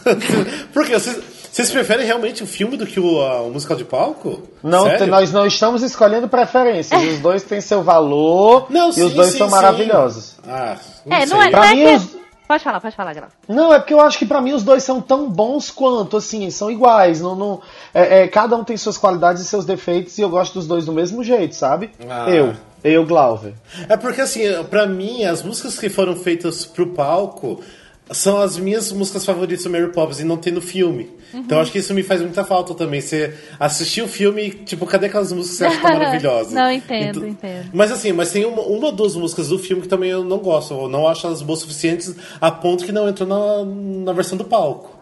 porque 0.74 0.94
vocês, 0.94 1.20
vocês 1.52 1.70
preferem 1.70 2.06
realmente 2.06 2.44
o 2.44 2.48
filme 2.48 2.78
do 2.78 2.86
que 2.88 3.00
o, 3.00 3.22
a- 3.22 3.42
o 3.42 3.52
musical 3.52 3.76
de 3.78 3.84
palco? 3.84 4.42
Não, 4.64 4.84
Sério? 4.86 5.08
nós 5.08 5.32
não 5.32 5.46
estamos 5.46 5.82
escolhendo 5.84 6.28
preferências. 6.28 7.02
Os 7.04 7.20
dois 7.20 7.44
têm 7.44 7.60
seu 7.62 7.84
valor 7.84 8.68
Não, 8.70 8.90
e 8.90 8.94
sim, 8.94 9.04
os 9.04 9.14
dois 9.14 9.32
sim, 9.32 9.38
são 9.40 9.48
sim. 9.48 9.54
maravilhosos. 9.56 10.36
Ah, 10.48 10.78
não 11.06 11.18
É, 11.18 11.20
sei. 11.28 11.30
não 11.36 11.42
é, 11.44 11.50
Pra 11.50 11.60
não 11.60 11.66
é 11.68 11.74
mim, 11.76 11.84
que... 11.86 11.96
os- 11.96 12.22
Pode 12.48 12.66
falar, 12.66 12.82
pode 12.82 12.96
falar, 12.98 13.14
Grau. 13.14 13.30
Não, 13.48 13.74
é 13.74 13.80
porque 13.80 13.94
eu 13.94 14.02
acho 14.02 14.20
que 14.20 14.26
pra 14.26 14.42
mim 14.42 14.52
os 14.52 14.62
dois 14.62 14.84
são 14.84 15.00
tão 15.00 15.30
bons 15.30 15.72
quanto, 15.72 16.18
assim, 16.18 16.50
são 16.50 16.70
iguais. 16.70 17.22
Não, 17.22 17.34
não, 17.34 17.62
é, 17.94 18.24
é, 18.24 18.28
cada 18.28 18.58
um 18.58 18.64
tem 18.66 18.76
suas 18.76 18.98
qualidades 18.98 19.42
e 19.42 19.46
seus 19.46 19.64
defeitos 19.64 20.18
e 20.18 20.22
eu 20.22 20.30
gosto 20.30 20.56
dos 20.56 20.68
dois 20.68 20.86
do 20.86 20.92
mesmo 20.92 21.24
jeito, 21.24 21.56
sabe? 21.56 21.92
Ah. 22.10 22.30
Eu, 22.30 22.54
eu, 22.84 23.06
Glauber. 23.06 23.54
É 23.88 23.96
porque 23.96 24.20
assim, 24.20 24.42
pra 24.70 24.86
mim, 24.86 25.24
as 25.24 25.42
músicas 25.42 25.80
que 25.80 25.88
foram 25.88 26.14
feitas 26.14 26.66
pro 26.66 26.88
palco 26.88 27.62
são 28.10 28.42
as 28.42 28.58
minhas 28.58 28.92
músicas 28.92 29.24
favoritas 29.26 29.64
do 29.64 29.70
Mary 29.70 29.88
Poppins 29.92 30.20
e 30.20 30.24
não 30.24 30.36
tem 30.38 30.52
no 30.52 30.60
filme. 30.62 31.10
Então 31.34 31.58
Uhum. 31.58 31.62
acho 31.64 31.72
que 31.72 31.78
isso 31.78 31.94
me 31.94 32.04
faz 32.04 32.20
muita 32.22 32.44
falta 32.44 32.74
também. 32.74 33.00
Você 33.00 33.34
assistir 33.58 34.02
o 34.02 34.08
filme 34.08 34.48
e, 34.48 34.50
tipo, 34.50 34.86
cadê 34.86 35.06
aquelas 35.06 35.32
músicas 35.32 35.58
que 35.60 35.64
você 35.64 35.66
acha 35.66 35.82
tão 35.82 35.92
maravilhosas? 35.98 36.52
Não, 36.52 36.70
entendo, 36.70 37.20
Então- 37.20 37.28
entendo. 37.30 37.70
Mas 37.74 37.90
assim, 37.92 38.12
mas 38.12 38.32
tem 38.32 38.44
uma, 38.44 38.62
uma 38.64 38.88
ou 38.88 38.92
duas 38.92 39.16
músicas 39.16 39.48
do 39.48 39.58
filme 39.58 39.82
que 39.84 39.88
também 39.88 40.10
eu 40.10 40.26
não 40.26 40.40
gosto. 40.40 40.74
Eu 40.74 40.90
não 40.90 41.08
acho 41.08 41.26
elas 41.26 41.42
boas 41.42 41.60
o 41.60 41.62
suficientes 41.62 42.14
a 42.42 42.52
ponto 42.52 42.84
que 42.84 42.92
não 42.92 43.08
entrou 43.08 43.30
na, 43.30 43.64
na 44.04 44.12
versão 44.14 44.38
do 44.38 44.44
palco. 44.44 45.00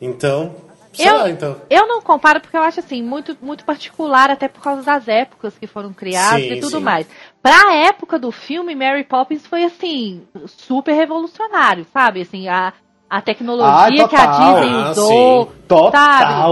Então, 0.00 0.54
Eu, 0.98 1.28
então. 1.28 1.56
eu 1.70 1.86
não 1.86 2.02
comparo 2.02 2.40
porque 2.40 2.56
eu 2.56 2.62
acho 2.62 2.80
assim, 2.80 3.02
muito, 3.02 3.36
muito 3.40 3.64
particular, 3.64 4.30
até 4.30 4.48
por 4.48 4.62
causa 4.62 4.82
das 4.82 5.06
épocas 5.08 5.56
que 5.56 5.66
foram 5.66 5.92
criadas 5.92 6.42
Sim, 6.42 6.52
e 6.52 6.60
tudo 6.60 6.78
sim. 6.78 6.84
mais. 6.84 7.06
Pra 7.42 7.74
época 7.74 8.18
do 8.18 8.32
filme, 8.32 8.74
Mary 8.74 9.04
Poppins 9.04 9.46
foi 9.46 9.64
assim, 9.64 10.22
super 10.46 10.92
revolucionário, 10.94 11.86
sabe? 11.92 12.22
Assim, 12.22 12.48
a, 12.48 12.72
a 13.08 13.20
tecnologia 13.20 14.04
Ah, 14.04 14.08
que 14.08 14.16
a. 14.16 14.26
Disney 14.26 14.74
Ah, 14.74 14.90
usou. 14.90 15.46
sim. 15.46 15.52
Total, 15.68 16.00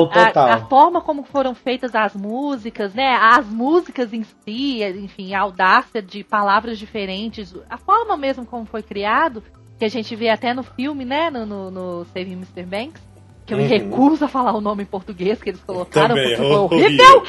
sabe? 0.09 0.20
A- 0.20 0.26
total. 0.26 0.49
A, 0.51 0.59
forma 0.66 1.01
como 1.01 1.24
foram 1.24 1.55
feitas 1.55 1.95
as 1.95 2.14
músicas, 2.14 2.95
né? 2.95 3.16
As 3.20 3.47
músicas 3.47 4.12
em 4.12 4.22
si, 4.22 4.82
enfim, 4.84 5.34
a 5.34 5.41
audácia 5.41 6.01
de 6.01 6.22
palavras 6.22 6.78
diferentes, 6.78 7.55
a 7.68 7.76
forma 7.76 8.16
mesmo 8.16 8.47
como 8.47 8.64
foi 8.64 8.82
criado, 8.82 9.43
que 9.78 9.84
a 9.84 9.89
gente 9.89 10.14
vê 10.14 10.28
até 10.28 10.55
no 10.55 10.62
filme, 10.62 11.05
né? 11.05 11.30
No, 11.30 11.45
no, 11.45 11.70
no 11.70 12.05
Saving 12.07 12.32
Mr. 12.34 12.62
Banks. 12.64 13.07
Que 13.49 13.55
eu 13.55 13.59
me 13.59 13.66
recuso 13.66 14.24
a 14.26 14.28
falar 14.28 14.53
o 14.53 14.61
nome 14.61 14.82
em 14.82 14.86
português 14.86 15.42
que 15.42 15.49
eles 15.51 15.61
colocaram, 15.66 16.14
Também, 16.14 16.36
porque 16.36 16.49
foi 16.49 16.57
horrível. 16.59 16.86
horrível. 16.86 17.22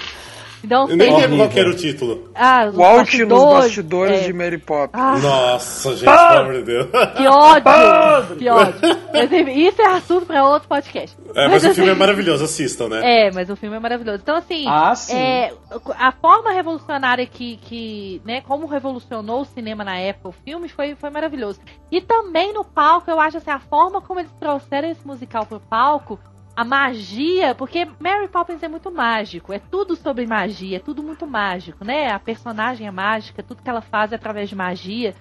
Então, 0.64 0.90
Eu 0.90 0.98
nem 0.98 1.08
tem- 1.10 1.18
lembro 1.22 1.38
qual 1.38 1.50
era 1.58 1.70
o 1.70 1.76
título. 1.76 2.30
ah, 2.36 2.66
os 2.70 2.78
O 2.78 2.84
Alt 2.84 3.14
nos 3.20 3.44
bastidores 3.44 4.22
é. 4.22 4.26
de 4.26 4.34
Mary 4.34 4.58
Poppins. 4.58 5.00
Ah, 5.02 5.18
Nossa, 5.18 5.92
gente, 5.96 6.04
pelo 6.06 6.40
amor 6.40 6.54
de 6.56 6.62
Deus. 6.64 6.88
que 7.18 7.28
ódio! 7.28 8.36
que 8.38 8.50
ódio. 8.50 8.76
Mas, 9.14 9.32
isso 9.58 9.82
é 9.82 9.86
assunto 9.88 10.26
pra 10.26 10.46
outro 10.48 10.68
podcast. 10.68 11.18
É, 11.36 11.48
mas 11.48 11.64
o 11.64 11.68
assim, 11.68 11.76
filme 11.76 11.92
é 11.92 11.96
maravilhoso, 11.96 12.44
assistam, 12.44 12.90
né? 12.90 13.28
É, 13.28 13.32
mas 13.32 13.50
o 13.50 13.56
filme 13.56 13.76
é 13.76 13.80
maravilhoso. 13.80 14.20
Então, 14.22 14.36
assim, 14.36 14.66
Ah, 14.68 14.94
sim. 14.96 15.16
é, 15.16 15.54
a 15.98 16.12
forma 16.12 16.52
revolucionária 16.52 17.26
que, 17.26 17.58
que, 17.58 18.22
né, 18.26 18.42
como 18.42 18.66
revolucionou 18.68 19.42
o 19.42 19.46
cinema 19.46 19.84
na 19.84 19.98
época, 19.98 20.30
o 20.30 20.32
filme, 20.32 20.68
foi, 20.70 20.96
foi 20.96 21.10
maravilhoso. 21.10 21.60
E 21.92 22.02
também 22.02 22.54
no 22.54 22.64
palco, 22.66 23.10
eu 23.10 23.20
acho 23.20 23.38
assim, 23.38 23.52
a 23.52 23.60
forma 23.60 24.02
como 24.02 24.20
eles 24.20 24.32
trouxeram 24.40 24.90
esse 24.90 25.06
musical 25.08 25.46
pro 25.46 25.60
palco, 25.60 26.20
a 26.60 26.64
magia, 26.66 27.56
porque 27.56 27.88
Mary 28.00 28.28
Poppins 28.28 28.62
é 28.62 28.68
muito 28.68 28.92
mágico, 28.92 29.54
é 29.54 29.60
tudo 29.60 29.96
sobre 29.96 30.26
magia, 30.28 30.76
é 30.76 30.80
tudo 30.80 31.02
muito 31.02 31.26
mágico, 31.26 31.86
né? 31.86 32.12
A 32.12 32.20
personagem 32.20 32.86
é 32.86 32.92
mágica, 32.92 33.42
tudo 33.42 33.62
que 33.64 33.70
ela 33.70 33.82
faz 33.82 34.12
é 34.12 34.16
através 34.16 34.50
de 34.50 34.56
magia. 34.56 35.16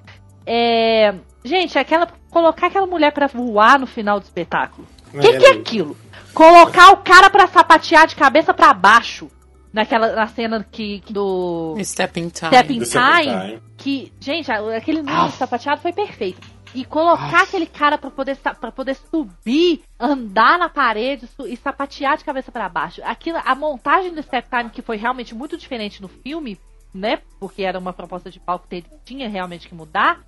É, 0.45 1.15
gente, 1.45 1.79
aquela 1.79 2.09
colocar 2.31 2.67
aquela 2.67 2.87
mulher 2.87 3.13
pra 3.13 3.27
voar 3.29 3.79
no 3.79 3.87
final 3.87 4.19
do 4.19 4.25
espetáculo. 4.25 4.87
O 5.15 5.21
que, 5.21 5.27
É, 5.29 5.39
que 5.39 5.45
é 5.47 5.51
lindo. 5.51 5.61
aquilo? 5.61 5.97
Colocar 6.35 6.91
o 6.91 6.99
cara 6.99 7.31
pra 7.31 7.47
sapatear 7.47 8.07
de 8.07 8.17
cabeça 8.17 8.53
pra 8.53 8.75
baixo 8.75 9.31
naquela 9.73 10.15
na 10.17 10.27
cena 10.27 10.67
que 10.71 11.03
do 11.09 11.77
Step 11.85 12.19
in 12.19 12.31
Time. 12.31 12.49
Step 12.51 12.73
in 12.75 12.79
Do 12.81 12.87
Step 12.87 13.05
in 13.07 13.23
Time, 13.23 13.41
Time. 13.41 13.63
que, 13.77 14.13
gente, 14.19 14.51
aquele 14.51 15.01
Ah. 15.01 15.03
número 15.03 15.31
sapateado 15.33 15.81
foi 15.81 15.93
perfeito. 15.93 16.41
E 16.75 16.85
colocar 16.85 17.43
aquele 17.43 17.67
cara 17.67 17.97
pra 17.97 18.11
poder 18.11 18.37
para 18.37 18.71
poder 18.73 18.95
subir, 19.11 19.83
andar 19.99 20.59
na 20.59 20.69
parede 20.69 21.29
e 21.47 21.57
sapatear 21.57 22.17
de 22.17 22.25
cabeça 22.25 22.53
pra 22.53 22.69
baixo. 22.69 23.01
Aquilo, 23.05 23.39
a 23.45 23.55
montagem 23.55 24.13
do 24.15 24.23
Step 24.23 24.49
Time 24.51 24.71
que 24.71 24.83
foi 24.83 24.97
realmente 24.97 25.35
muito 25.35 25.57
diferente 25.57 26.03
no 26.03 26.09
filme, 26.09 26.59
né? 26.95 27.21
Porque 27.41 27.63
era 27.63 27.79
uma 27.79 27.93
proposta 27.93 28.31
de 28.31 28.39
palco 28.39 28.67
que 28.69 28.77
ele 28.77 28.87
tinha 29.05 29.29
realmente 29.29 29.69
que 29.69 29.75
mudar. 29.75 30.21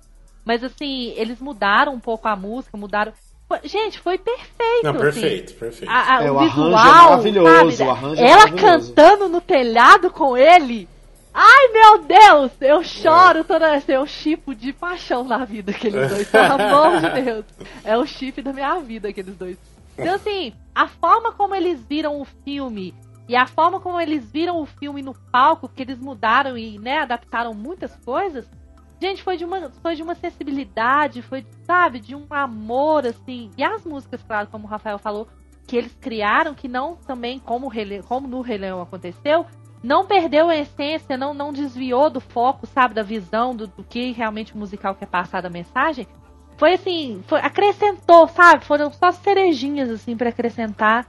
Mas 0.43 0.63
assim, 0.63 1.13
eles 1.15 1.39
mudaram 1.39 1.93
um 1.93 1.99
pouco 1.99 2.27
a 2.27 2.35
música, 2.35 2.75
mudaram. 2.75 3.13
Gente, 3.63 3.99
foi 3.99 4.17
perfeito. 4.17 4.83
Não, 4.83 4.91
assim. 4.91 4.99
perfeito, 5.01 5.53
perfeito. 5.55 5.91
A- 5.91 6.17
a- 6.17 6.23
É, 6.23 6.31
o 6.31 6.35
o 6.35 6.39
arranjo 6.39 6.61
é 6.61 6.65
visual, 6.65 6.73
maravilhoso, 7.09 7.77
sabe? 7.77 7.89
o 7.89 7.91
arranjo 7.91 8.21
é 8.21 8.25
Ela 8.29 8.37
maravilhoso. 8.47 8.93
cantando 8.93 9.29
no 9.29 9.41
telhado 9.41 10.09
com 10.09 10.37
ele. 10.37 10.87
Ai, 11.33 11.67
meu 11.69 11.99
Deus! 11.99 12.51
Eu 12.59 12.83
choro 12.83 13.43
toda 13.43 13.71
vez. 13.71 13.87
Eu 13.87 14.05
chipo 14.05 14.53
de 14.53 14.73
paixão 14.73 15.23
na 15.23 15.45
vida 15.45 15.71
aqueles 15.71 16.09
dois. 16.09 16.29
Pelo 16.29 16.53
amor 16.61 16.99
de 16.99 17.21
Deus. 17.21 17.45
É 17.83 17.97
o 17.97 18.05
chip 18.05 18.41
da 18.41 18.51
minha 18.51 18.79
vida, 18.79 19.09
aqueles 19.09 19.35
dois. 19.35 19.57
Então, 19.97 20.15
assim, 20.15 20.53
a 20.73 20.87
forma 20.87 21.31
como 21.31 21.55
eles 21.55 21.83
viram 21.87 22.19
o 22.19 22.25
filme 22.25 22.93
e 23.27 23.35
a 23.35 23.47
forma 23.47 23.79
como 23.79 23.99
eles 23.99 24.29
viram 24.31 24.61
o 24.61 24.65
filme 24.65 25.01
no 25.01 25.13
palco, 25.31 25.69
que 25.69 25.81
eles 25.81 25.99
mudaram 25.99 26.57
e, 26.57 26.77
né, 26.79 26.99
adaptaram 26.99 27.53
muitas 27.53 27.95
coisas, 28.03 28.45
Gente, 29.01 29.23
foi 29.23 29.35
de 29.35 29.43
uma, 29.43 29.71
foi 29.81 29.95
de 29.95 30.03
uma 30.03 30.13
sensibilidade, 30.13 31.23
foi, 31.23 31.43
sabe, 31.65 31.99
de 31.99 32.13
um 32.13 32.27
amor, 32.29 33.07
assim. 33.07 33.49
E 33.57 33.63
as 33.63 33.83
músicas, 33.83 34.21
claro, 34.21 34.47
como 34.51 34.67
o 34.67 34.69
Rafael 34.69 34.99
falou, 34.99 35.27
que 35.65 35.75
eles 35.75 35.97
criaram, 35.99 36.53
que 36.53 36.67
não 36.67 36.95
também, 36.97 37.39
como, 37.39 37.67
o 37.67 38.03
como 38.03 38.27
no 38.27 38.41
Rei 38.41 38.59
Leão 38.59 38.79
aconteceu, 38.79 39.47
não 39.83 40.05
perdeu 40.05 40.49
a 40.49 40.55
essência, 40.55 41.17
não, 41.17 41.33
não 41.33 41.51
desviou 41.51 42.09
do 42.09 42.19
foco, 42.19 42.67
sabe, 42.67 42.93
da 42.93 43.03
visão, 43.03 43.55
do, 43.55 43.67
do 43.67 43.83
que 43.83 44.11
realmente 44.11 44.53
o 44.53 44.57
musical 44.57 44.95
quer 44.95 45.07
passar 45.07 45.41
da 45.41 45.49
mensagem. 45.49 46.07
Foi 46.57 46.73
assim, 46.73 47.23
foi, 47.25 47.39
acrescentou, 47.39 48.27
sabe? 48.27 48.63
Foram 48.65 48.91
só 48.91 49.11
cerejinhas, 49.11 49.89
assim, 49.89 50.15
pra 50.15 50.29
acrescentar 50.29 51.07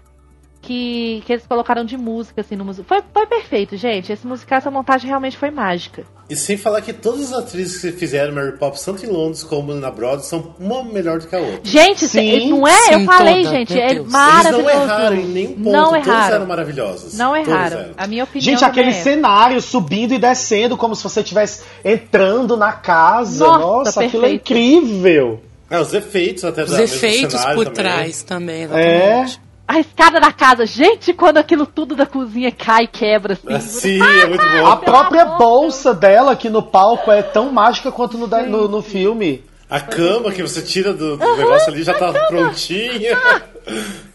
que, 0.63 1.23
que 1.27 1.33
eles 1.33 1.45
colocaram 1.47 1.85
de 1.85 1.97
música, 1.99 2.41
assim, 2.41 2.55
no 2.57 2.65
musical. 2.65 2.87
Foi, 3.01 3.07
foi 3.13 3.27
perfeito, 3.27 3.77
gente. 3.77 4.13
Esse 4.13 4.27
musical, 4.27 4.59
essa 4.59 4.71
montagem 4.71 5.09
realmente 5.09 5.37
foi 5.37 5.51
mágica. 5.51 6.05
E 6.31 6.37
sem 6.37 6.57
falar 6.57 6.81
que 6.81 6.93
todas 6.95 7.33
as 7.33 7.39
atrizes 7.41 7.79
que 7.81 7.93
fizeram 7.93 8.33
Mary 8.35 8.57
Poppins, 8.57 8.83
tanto 8.85 9.05
em 9.05 9.09
Londres 9.11 9.43
como 9.43 9.75
na 9.75 9.91
Broadway, 9.91 10.25
são 10.25 10.55
uma 10.59 10.83
melhor 10.85 11.19
do 11.19 11.27
que 11.27 11.35
a 11.35 11.39
outra. 11.41 11.61
Gente, 11.65 12.07
Sim, 12.09 12.49
não 12.51 12.67
é? 12.67 12.73
sim, 12.77 12.95
eu 12.95 13.05
falei, 13.05 13.43
toda, 13.43 13.57
gente, 13.57 13.73
é 13.79 13.87
Deus. 13.89 13.99
Eles 13.99 14.13
maravilhoso. 14.13 14.63
não 14.63 14.71
erraram 14.71 15.17
em 15.17 15.27
nenhum 15.27 15.53
ponto, 15.55 15.71
Não 15.71 15.91
todas 15.91 16.07
erraram. 16.07 16.35
eram 16.37 16.47
maravilhosas. 16.47 17.19
Não 17.19 17.33
Todas 17.35 17.49
erraram. 17.49 17.79
eram. 17.81 17.95
A 17.99 18.07
minha 18.07 18.25
opinião 18.25 18.45
Gente, 18.53 18.65
aquele 18.65 18.91
é. 18.91 18.93
cenário 18.93 19.61
subindo 19.61 20.15
e 20.15 20.19
descendo 20.19 20.77
como 20.77 20.95
se 20.95 21.03
você 21.03 21.21
estivesse 21.21 21.65
entrando 21.85 22.57
na 22.57 22.73
casa. 22.73 23.45
Nossa, 23.45 23.59
Nossa, 23.85 24.05
aquilo 24.05 24.25
é 24.25 24.33
incrível. 24.33 25.43
É, 25.69 25.81
os 25.81 25.93
efeitos 25.95 26.45
até 26.45 26.65
Os 26.65 26.73
efeitos 26.79 27.35
por 27.55 27.65
também. 27.65 27.73
trás 27.73 28.23
também, 28.23 28.65
É. 28.73 29.25
A 29.67 29.79
escada 29.79 30.21
da 30.21 30.33
casa, 30.33 30.67
gente, 30.67 31.13
quando 31.15 31.39
aquilo 31.39 31.65
tudo 31.65 31.95
da 31.95 32.05
cozinha 32.05 32.51
cai 32.53 32.85
e 32.85 32.89
quebra, 32.89 33.35
assim. 33.35 33.47
Ah, 33.55 33.61
Sim, 33.61 34.01
é 34.21 34.27
muito 34.27 34.45
bom. 34.45 34.67
A 34.67 34.77
própria 34.77 35.25
bolsa 35.25 35.95
dela 35.95 36.33
aqui 36.33 36.51
no 36.51 36.63
palco 36.63 37.11
é 37.11 37.23
tão 37.23 37.51
mágica 37.53 37.91
quanto 37.91 38.19
no, 38.19 38.27
da- 38.27 38.43
no, 38.43 38.69
no 38.69 38.83
filme. 38.83 39.45
A 39.71 39.81
cama 39.81 40.31
que 40.31 40.43
você 40.43 40.61
tira 40.61 40.93
do, 40.93 41.17
do 41.17 41.37
negócio 41.37 41.73
ali 41.73 41.83
já 41.83 41.95
tá 41.95 42.13
prontinha. 42.29 43.17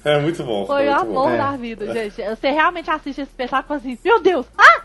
É 0.03 0.19
muito 0.19 0.43
bom. 0.43 0.65
Foi 0.65 0.87
o 0.87 0.91
muito 0.91 1.01
amor 1.01 1.29
bom. 1.29 1.31
É. 1.31 1.37
da 1.37 1.51
vida, 1.51 1.93
gente. 1.93 2.21
Você 2.21 2.49
realmente 2.49 2.89
assiste 2.91 3.21
esse 3.21 3.29
espetáculo 3.31 3.79
assim, 3.79 3.97
meu 4.03 4.21
Deus, 4.21 4.45
ah! 4.57 4.76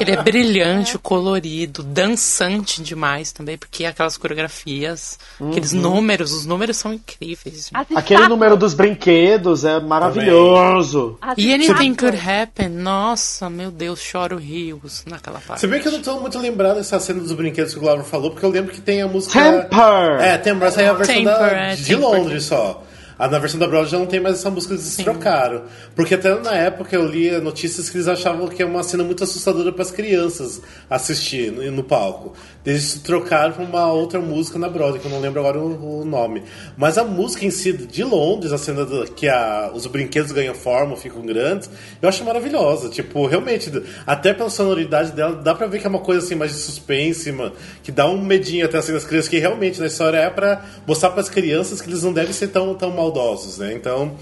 Ele 0.00 0.12
é 0.12 0.22
brilhante, 0.22 0.98
colorido, 0.98 1.82
dançante 1.82 2.82
demais 2.82 3.32
também, 3.32 3.56
porque 3.58 3.84
aquelas 3.84 4.16
coreografias, 4.16 5.18
aqueles 5.50 5.72
números, 5.72 6.32
os 6.32 6.46
números 6.46 6.76
são 6.76 6.92
incríveis. 6.92 7.70
As 7.74 7.82
Aquele 7.82 8.00
estátuas- 8.00 8.28
número 8.28 8.56
dos 8.56 8.74
brinquedos 8.74 9.64
é 9.64 9.78
maravilhoso. 9.80 11.18
E 11.36 11.52
Anything. 11.52 11.94
Could 11.94 12.16
Happen, 12.18 12.68
nossa, 12.68 13.50
meu 13.50 13.70
Deus, 13.70 14.00
choro 14.00 14.36
rios 14.36 15.04
naquela 15.06 15.40
parte. 15.40 15.60
Se 15.60 15.66
bem 15.66 15.80
que 15.80 15.88
eu 15.88 15.92
não 15.92 16.00
tô 16.02 16.18
muito 16.20 16.38
lembrado 16.38 16.76
dessa 16.76 16.98
cena 17.00 17.20
dos 17.20 17.32
brinquedos 17.32 17.72
que 17.72 17.78
o 17.78 17.82
Glauber 17.82 18.04
falou, 18.04 18.30
porque 18.30 18.46
eu 18.46 18.50
lembro 18.50 18.72
que 18.72 18.80
tem 18.80 19.02
a 19.02 19.08
música. 19.08 19.38
Temper! 19.68 20.20
É, 20.20 20.38
Temper, 20.38 20.68
essa 20.68 20.82
é 20.82 20.88
a 20.88 20.92
versão 20.94 21.14
Temper, 21.14 21.38
da, 21.38 21.46
é, 21.48 21.74
de 21.76 21.84
Temper. 21.84 22.00
Londres 22.00 22.44
só. 22.44 22.82
A, 23.20 23.28
na 23.28 23.38
versão 23.38 23.60
da 23.60 23.66
Broadway 23.66 23.90
já 23.90 23.98
não 23.98 24.06
tem 24.06 24.18
mais 24.18 24.36
essa 24.36 24.50
música, 24.50 24.72
eles 24.72 24.96
trocaram. 24.96 25.64
Porque 25.94 26.14
até 26.14 26.34
na 26.40 26.54
época 26.54 26.96
eu 26.96 27.06
lia 27.06 27.38
notícias 27.38 27.90
que 27.90 27.98
eles 27.98 28.08
achavam 28.08 28.48
que 28.48 28.62
é 28.62 28.64
uma 28.64 28.82
cena 28.82 29.04
muito 29.04 29.22
assustadora 29.22 29.70
para 29.70 29.82
as 29.82 29.90
crianças 29.90 30.62
assistir 30.88 31.52
no, 31.52 31.70
no 31.70 31.84
palco. 31.84 32.32
Eles 32.64 32.94
trocaram 32.94 33.52
pra 33.52 33.64
uma 33.64 33.92
outra 33.92 34.20
música 34.20 34.58
na 34.58 34.70
Broadway, 34.70 35.00
que 35.00 35.06
eu 35.06 35.10
não 35.10 35.20
lembro 35.20 35.40
agora 35.40 35.58
o, 35.58 36.00
o 36.00 36.04
nome. 36.04 36.42
Mas 36.78 36.96
a 36.96 37.04
música 37.04 37.44
em 37.44 37.50
si 37.50 37.74
de 37.74 38.02
Londres, 38.02 38.52
a 38.52 38.58
cena 38.58 38.86
do, 38.86 39.04
que 39.12 39.28
a, 39.28 39.70
os 39.74 39.86
brinquedos 39.86 40.32
ganham 40.32 40.54
forma, 40.54 40.96
ficam 40.96 41.20
grandes, 41.20 41.68
eu 42.00 42.08
acho 42.08 42.24
maravilhosa. 42.24 42.88
Tipo, 42.88 43.26
realmente, 43.26 43.70
até 44.06 44.32
pela 44.32 44.48
sonoridade 44.48 45.12
dela, 45.12 45.34
dá 45.34 45.54
pra 45.54 45.66
ver 45.66 45.78
que 45.78 45.86
é 45.86 45.90
uma 45.90 45.98
coisa 46.00 46.24
assim 46.24 46.34
mais 46.34 46.52
de 46.52 46.58
suspense, 46.58 47.30
mano, 47.32 47.52
que 47.82 47.92
dá 47.92 48.06
um 48.06 48.22
medinho 48.22 48.64
até 48.64 48.78
assim 48.78 48.92
das 48.92 49.04
crianças, 49.04 49.28
que 49.28 49.38
realmente 49.38 49.78
na 49.78 49.86
história 49.86 50.16
é 50.16 50.30
pra 50.30 50.64
mostrar 50.86 51.10
pras 51.10 51.28
crianças 51.28 51.82
que 51.82 51.88
eles 51.88 52.02
não 52.02 52.12
devem 52.12 52.32
ser 52.32 52.48
tão, 52.48 52.74
tão 52.74 52.90
maldosos, 53.10 53.58
né? 53.58 53.74
Então, 53.74 54.16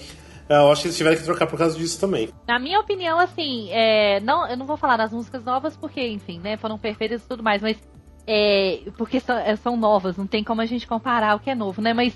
eu 0.49 0.73
acho 0.73 0.83
que 0.83 0.89
eles 0.89 0.97
tiveram 0.97 1.17
que 1.17 1.23
trocar 1.25 1.47
por 1.47 1.59
causa 1.59 1.77
disso 1.77 2.01
também. 2.01 2.29
Na 2.47 2.59
minha 2.59 2.81
opinião, 2.81 3.19
assim, 3.19 3.69
é, 3.71 4.19
não, 4.21 4.49
eu 4.49 4.57
não 4.57 4.67
vou 4.67 4.77
falar 4.77 4.97
das 4.97 5.13
músicas 5.13 5.45
novas 5.45 5.77
porque, 5.77 6.07
enfim, 6.09 6.41
né, 6.43 6.57
foram 6.57 6.79
perfeitas 6.79 7.23
e 7.23 7.29
tudo 7.29 7.43
mais, 7.43 7.61
mas 7.63 7.77
é, 8.27 8.81
porque 8.97 9.21
são, 9.21 9.37
é, 9.39 9.57
são 9.57 9.77
novas, 9.77 10.17
não 10.17 10.27
tem 10.27 10.43
como 10.43 10.61
a 10.61 10.67
gente 10.67 10.87
comparar 10.87 11.37
o 11.37 11.41
que 11.41 11.51
é 11.51 11.55
novo, 11.55 11.81
né? 11.83 11.93
Mas 11.93 12.15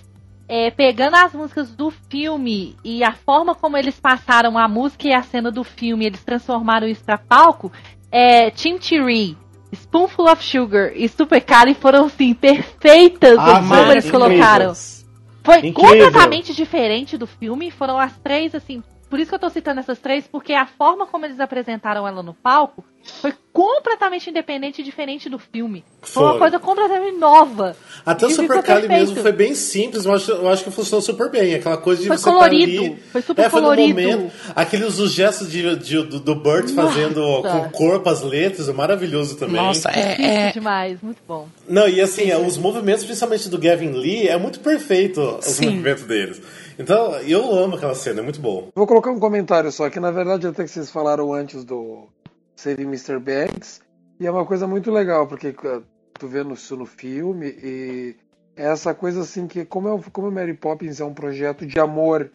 é, 0.48 0.70
pegando 0.70 1.14
as 1.16 1.32
músicas 1.32 1.70
do 1.70 1.90
filme 2.10 2.76
e 2.84 3.04
a 3.04 3.12
forma 3.12 3.54
como 3.54 3.76
eles 3.76 3.98
passaram 4.00 4.58
a 4.58 4.66
música 4.66 5.08
e 5.08 5.12
a 5.12 5.22
cena 5.22 5.50
do 5.50 5.62
filme, 5.64 6.06
eles 6.06 6.22
transformaram 6.24 6.86
isso 6.86 7.04
pra 7.04 7.16
palco, 7.18 7.70
é, 8.10 8.50
Tim 8.50 8.78
Cherry, 8.80 9.36
Spoonful 9.74 10.30
of 10.30 10.44
Sugar 10.44 10.92
e 10.94 11.08
Super 11.08 11.40
Cali 11.40 11.74
foram, 11.74 12.04
assim, 12.04 12.34
perfeitas 12.34 13.38
Ah, 13.38 13.56
como 13.56 13.68
velho, 13.74 13.90
eles 13.92 14.04
incrível. 14.04 14.28
colocaram. 14.28 14.72
Foi 15.44 15.58
Incrível. 15.58 15.72
completamente 15.72 16.54
diferente 16.54 17.18
do 17.18 17.26
filme. 17.26 17.70
Foram 17.70 17.98
as 17.98 18.16
três, 18.18 18.54
assim. 18.54 18.82
Por 19.10 19.18
isso 19.18 19.28
que 19.28 19.34
eu 19.34 19.40
tô 19.40 19.50
citando 19.50 19.80
essas 19.80 19.98
três, 19.98 20.26
porque 20.26 20.54
a 20.54 20.64
forma 20.64 21.06
como 21.06 21.26
eles 21.26 21.40
apresentaram 21.40 22.08
ela 22.08 22.22
no 22.22 22.32
palco 22.32 22.84
foi 23.20 23.32
completamente 23.52 24.30
independente 24.30 24.80
e 24.80 24.84
diferente 24.84 25.28
do 25.28 25.38
filme. 25.38 25.84
Foi, 26.00 26.22
uma 26.24 26.38
coisa 26.38 26.58
completamente 26.58 27.18
nova. 27.18 27.76
Até 28.04 28.26
o 28.26 28.30
Super 28.30 28.42
ficou 28.48 28.62
Cali 28.62 28.80
perfeito. 28.88 29.08
mesmo 29.08 29.22
foi 29.22 29.32
bem 29.32 29.54
simples, 29.54 30.06
mas 30.06 30.26
eu 30.26 30.48
acho 30.48 30.64
que 30.64 30.70
funcionou 30.70 31.02
super 31.02 31.30
bem. 31.30 31.54
Aquela 31.54 31.76
coisa 31.76 32.00
de 32.02 32.08
Foi 32.08 32.16
você 32.16 32.24
tá 32.24 32.32
colorido, 32.32 32.82
ali- 32.84 33.02
foi 33.12 33.22
super 33.22 33.42
é, 33.44 33.50
foi 33.50 33.60
no 33.60 33.66
colorido. 33.68 34.00
momento. 34.00 34.32
Aqueles 34.56 34.98
os 34.98 35.12
gestos 35.12 35.50
de, 35.50 35.76
de- 35.76 36.02
do, 36.02 36.20
do 36.20 36.34
Burt 36.34 36.70
fazendo 36.70 37.20
com 37.42 37.58
o 37.58 37.70
corpo 37.70 38.08
as 38.08 38.22
letras, 38.22 38.68
é 38.68 38.72
maravilhoso 38.72 39.36
também. 39.36 39.56
Nossa, 39.56 39.90
é, 39.90 40.48
é, 40.48 40.52
demais, 40.52 41.00
muito 41.02 41.20
bom. 41.28 41.48
Não, 41.68 41.86
e 41.88 42.00
assim, 42.00 42.32
os 42.34 42.56
movimentos, 42.56 43.04
principalmente 43.04 43.48
do 43.48 43.58
Gavin 43.58 43.92
Lee, 43.92 44.28
é 44.28 44.36
muito 44.38 44.60
perfeito 44.60 45.20
os 45.20 45.44
Sim. 45.44 45.66
movimentos 45.66 46.04
deles. 46.04 46.40
Então, 46.78 47.16
eu 47.20 47.52
amo 47.54 47.76
aquela 47.76 47.94
cena, 47.94 48.20
é 48.20 48.22
muito 48.22 48.40
bom. 48.40 48.70
Vou 48.74 48.86
colocar 48.86 49.10
um 49.10 49.20
comentário 49.20 49.70
só, 49.70 49.90
que 49.90 50.00
na 50.00 50.10
verdade 50.10 50.46
até 50.46 50.64
que 50.64 50.70
vocês 50.70 50.90
falaram 50.90 51.32
antes 51.34 51.64
do 51.64 52.08
Saving 52.62 52.84
Mr. 52.84 53.18
Banks, 53.18 53.80
e 54.20 54.26
é 54.26 54.30
uma 54.30 54.46
coisa 54.46 54.66
muito 54.66 54.90
legal, 54.90 55.26
porque 55.26 55.48
uh, 55.48 55.82
tu 56.14 56.28
vendo 56.28 56.54
isso 56.54 56.76
no 56.76 56.86
filme, 56.86 57.48
e 57.48 58.16
é 58.56 58.64
essa 58.66 58.94
coisa 58.94 59.22
assim 59.22 59.46
que, 59.46 59.64
como, 59.64 59.88
é, 59.88 60.02
como 60.12 60.30
Mary 60.30 60.54
Poppins 60.54 61.00
é 61.00 61.04
um 61.04 61.14
projeto 61.14 61.66
de 61.66 61.78
amor 61.80 62.30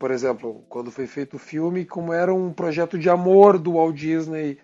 por 0.00 0.10
exemplo, 0.10 0.64
quando 0.70 0.90
foi 0.90 1.06
feito 1.06 1.36
o 1.36 1.38
filme, 1.38 1.84
como 1.84 2.10
era 2.10 2.32
um 2.32 2.54
projeto 2.54 2.98
de 2.98 3.10
amor 3.10 3.58
do 3.58 3.74
Walt 3.74 3.94
Disney 3.94 4.56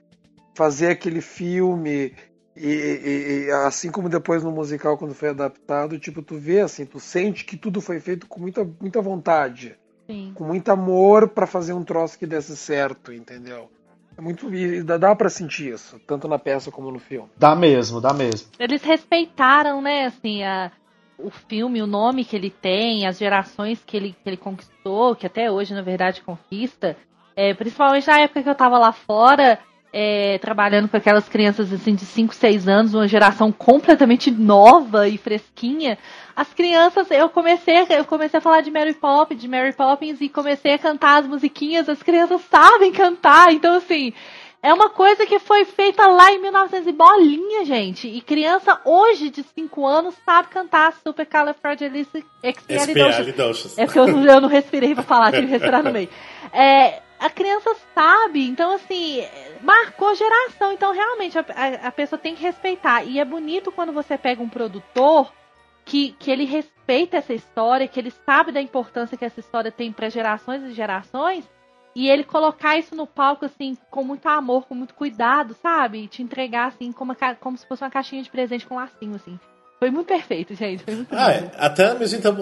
fazer 0.57 0.89
aquele 0.89 1.21
filme 1.21 2.15
e, 2.57 2.67
e- 2.67 3.45
e 3.45 3.51
assim 3.51 3.91
como 3.91 4.09
depois 4.09 4.43
no 4.43 4.51
musical 4.51 4.97
quando 4.97 5.13
foi 5.15 5.29
adaptado, 5.29 5.99
tipo, 5.99 6.23
tu 6.23 6.39
vê 6.39 6.61
assim, 6.61 6.87
tu 6.87 6.99
sente 6.99 7.45
que 7.45 7.55
tudo 7.55 7.83
foi 7.83 8.01
feito 8.01 8.27
com 8.27 8.41
muita, 8.41 8.65
muita 8.81 9.03
vontade, 9.03 9.77
Sim. 10.11 10.33
com 10.35 10.45
muito 10.45 10.71
amor 10.71 11.29
pra 11.29 11.47
fazer 11.47 11.75
um 11.75 11.85
troço 11.85 12.19
que 12.19 12.27
desse 12.27 12.57
certo, 12.57 13.13
entendeu? 13.13 13.69
É 14.17 14.21
muito 14.21 14.49
dá, 14.85 14.97
dá 14.97 15.15
para 15.15 15.29
sentir 15.29 15.75
isso, 15.75 16.01
tanto 16.07 16.27
na 16.27 16.39
peça 16.39 16.71
como 16.71 16.91
no 16.91 16.99
filme. 16.99 17.29
Dá 17.37 17.55
mesmo, 17.55 18.01
dá 18.01 18.15
mesmo. 18.15 18.49
Eles 18.59 18.83
respeitaram, 18.83 19.83
né, 19.83 20.07
assim, 20.07 20.43
a, 20.43 20.71
o 21.19 21.31
filme, 21.31 21.83
o 21.83 21.87
nome 21.87 22.25
que 22.25 22.35
ele 22.35 22.51
tem, 22.51 23.07
as 23.07 23.19
gerações 23.19 23.83
que 23.85 23.97
ele, 23.97 24.13
que 24.13 24.29
ele 24.29 24.37
conquistou, 24.37 25.15
que 25.15 25.27
até 25.27 25.51
hoje, 25.51 25.75
na 25.75 25.83
verdade, 25.83 26.23
conquista. 26.23 26.97
É, 27.35 27.53
principalmente 27.53 28.07
na 28.07 28.21
época 28.21 28.43
que 28.43 28.49
eu 28.49 28.55
tava 28.55 28.79
lá 28.79 28.93
fora, 28.93 29.59
é, 29.99 30.37
trabalhando 30.37 30.91
com 30.91 30.97
aquelas 30.99 31.27
crianças 31.27 31.73
assim 31.73 31.95
de 31.95 32.05
5, 32.05 32.35
6 32.35 32.69
anos, 32.69 32.93
uma 32.93 33.09
geração 33.09 33.51
completamente 33.51 34.31
nova 34.31 35.09
e 35.09 35.17
fresquinha. 35.17 35.97
As 36.37 36.53
crianças, 36.53 37.11
eu 37.11 37.31
comecei, 37.31 37.87
eu 37.89 38.05
comecei 38.05 38.37
a 38.37 38.43
falar 38.43 38.61
de 38.61 38.71
Mary 38.71 38.93
Poppins, 38.93 39.41
de 39.41 39.49
Mary 39.49 39.73
Poppins 39.73 40.21
e 40.21 40.29
comecei 40.29 40.75
a 40.75 40.79
cantar 40.79 41.23
as 41.23 41.27
musiquinhas, 41.27 41.89
as 41.89 42.03
crianças 42.03 42.43
sabem 42.43 42.93
cantar, 42.93 43.55
então 43.55 43.75
assim, 43.75 44.13
é 44.63 44.71
uma 44.71 44.91
coisa 44.91 45.25
que 45.25 45.39
foi 45.39 45.65
feita 45.65 46.07
lá 46.07 46.31
em 46.31 46.43
1900 46.43 46.89
e 46.89 46.93
bolinha, 46.93 47.65
gente. 47.65 48.07
E 48.07 48.21
criança 48.21 48.79
hoje 48.85 49.31
de 49.31 49.43
5 49.45 49.87
anos 49.87 50.15
sabe 50.27 50.49
cantar 50.49 50.93
Supercalifragilisticexpialidocious. 51.03 53.19
Espialidocious. 53.19 53.79
É 53.79 53.87
porque 53.87 53.99
eu 53.99 54.09
não, 54.09 54.27
eu 54.27 54.43
não 54.43 54.49
respirei 54.51 54.95
pra 54.95 55.03
falar, 55.03 55.33
tive 55.33 55.47
que 55.47 55.53
respirar 55.53 55.83
no 55.83 55.91
meio. 55.91 56.11
É, 56.53 57.01
a 57.27 57.31
criança 57.31 57.75
sabe, 57.95 58.47
então 58.49 58.73
assim, 58.75 59.23
marcou 59.63 60.15
geração. 60.15 60.73
Então 60.73 60.93
realmente 60.93 61.39
a, 61.39 61.43
a- 61.43 61.89
a 61.89 61.93
pessoa 61.93 62.19
tem 62.19 62.35
que 62.35 62.43
respeitar. 62.43 63.05
E 63.05 63.19
é 63.19 63.25
bonito 63.25 63.71
quando 63.73 63.93
você 63.93 64.17
pega 64.17 64.43
um 64.43 64.49
produtor 64.49 65.33
que, 65.85 66.13
que 66.19 66.31
ele 66.31 66.45
respeita 66.45 67.17
essa 67.19 67.35
história, 67.35 67.87
que 67.89 67.99
ele 68.01 68.11
sabe 68.11 68.51
da 68.53 68.61
importância 68.61 69.17
que 69.17 69.25
essa 69.25 69.41
história 69.41 69.71
tem 69.71 69.93
para 69.93 70.09
gerações 70.09 70.63
e 70.63 70.73
gerações. 70.73 71.49
E 71.95 72.11
ele 72.11 72.25
colocar 72.25 72.77
isso 72.77 72.95
no 72.95 73.07
palco, 73.07 73.47
assim, 73.47 73.75
com 73.91 74.05
muito 74.05 74.27
amor, 74.29 74.67
com 74.67 74.75
muito 74.75 74.95
cuidado, 74.95 75.55
sabe? 75.55 76.03
E 76.05 76.09
te 76.09 76.23
entregar, 76.23 76.67
assim, 76.67 76.93
como, 76.93 77.17
como 77.41 77.57
se 77.57 77.67
fosse 77.67 77.83
uma 77.83 77.91
caixinha 77.91 78.23
de 78.23 78.29
presente 78.31 78.67
com 78.67 78.77
lacinho, 78.77 79.15
assim. 79.15 79.41
Foi 79.79 79.91
muito 79.91 80.07
perfeito, 80.07 80.55
gente. 80.55 80.83
Foi 80.83 80.95
muito 80.95 81.09
Ah, 81.13 81.33
é, 81.33 81.51
até 81.59 81.95
mesmo 81.99 82.19
então, 82.19 82.35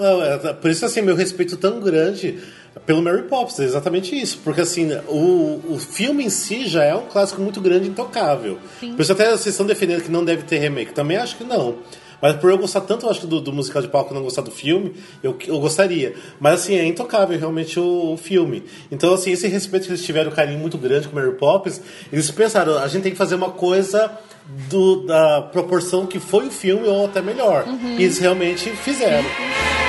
por 0.61 0.71
isso 0.71 0.85
assim, 0.87 1.03
meu 1.03 1.17
respeito 1.17 1.57
tão 1.57 1.81
grande 1.81 2.39
pelo 2.87 3.03
Mary 3.03 3.23
Poppins, 3.23 3.59
é 3.61 3.65
exatamente 3.65 4.21
isso, 4.21 4.41
porque 4.43 4.61
assim, 4.61 4.93
o, 5.09 5.61
o 5.69 5.79
filme 5.79 6.25
em 6.25 6.31
si 6.31 6.67
já 6.67 6.85
é 6.85 6.95
um 6.95 7.07
clássico 7.07 7.41
muito 7.41 7.61
grande 7.61 7.87
e 7.87 7.91
intocável. 7.91 8.59
Sim. 8.81 8.95
Por 8.95 9.03
isso 9.03 9.13
até 9.13 9.31
vocês 9.31 9.47
estão 9.47 9.67
defendendo 9.67 10.03
que 10.03 10.11
não 10.11 10.25
deve 10.25 10.43
ter 10.43 10.59
remake, 10.59 10.93
também 10.93 11.17
acho 11.17 11.37
que 11.37 11.45
não. 11.45 11.79
Mas 12.25 12.37
por 12.37 12.49
eu 12.51 12.57
gostar 12.57 12.81
tanto, 12.81 13.05
eu 13.05 13.11
acho, 13.11 13.27
do, 13.27 13.39
do 13.39 13.53
musical 13.53 13.83
de 13.83 13.89
palco 13.89 14.13
e 14.13 14.17
não 14.17 14.23
gostar 14.23 14.41
do 14.41 14.51
filme, 14.51 14.95
eu, 15.23 15.37
eu 15.47 15.61
gostaria. 15.61 16.15
Mas 16.41 16.55
assim, 16.63 16.75
é 16.75 16.87
intocável 16.87 17.39
realmente 17.39 17.79
o, 17.79 18.15
o 18.15 18.17
filme. 18.17 18.63
Então, 18.91 19.13
assim, 19.13 19.31
esse 19.31 19.47
respeito 19.47 19.85
que 19.85 19.91
eles 19.91 20.03
tiveram, 20.03 20.31
um 20.31 20.35
carinho 20.35 20.59
muito 20.59 20.79
grande 20.79 21.07
com 21.07 21.15
Mary 21.15 21.33
Poppins, 21.35 21.83
eles 22.11 22.31
pensaram, 22.31 22.79
a 22.79 22.89
gente 22.89 23.03
tem 23.03 23.13
que 23.13 23.19
fazer 23.19 23.35
uma 23.35 23.51
coisa 23.51 24.11
do- 24.71 25.05
da 25.05 25.43
proporção 25.43 26.07
que 26.07 26.19
foi 26.19 26.47
o 26.47 26.51
filme, 26.51 26.89
ou 26.89 27.05
até 27.05 27.21
melhor. 27.21 27.67
E 27.99 28.03
eles 28.05 28.17
realmente 28.19 28.71
fizeram. 28.71 29.19
Anything 29.19 29.84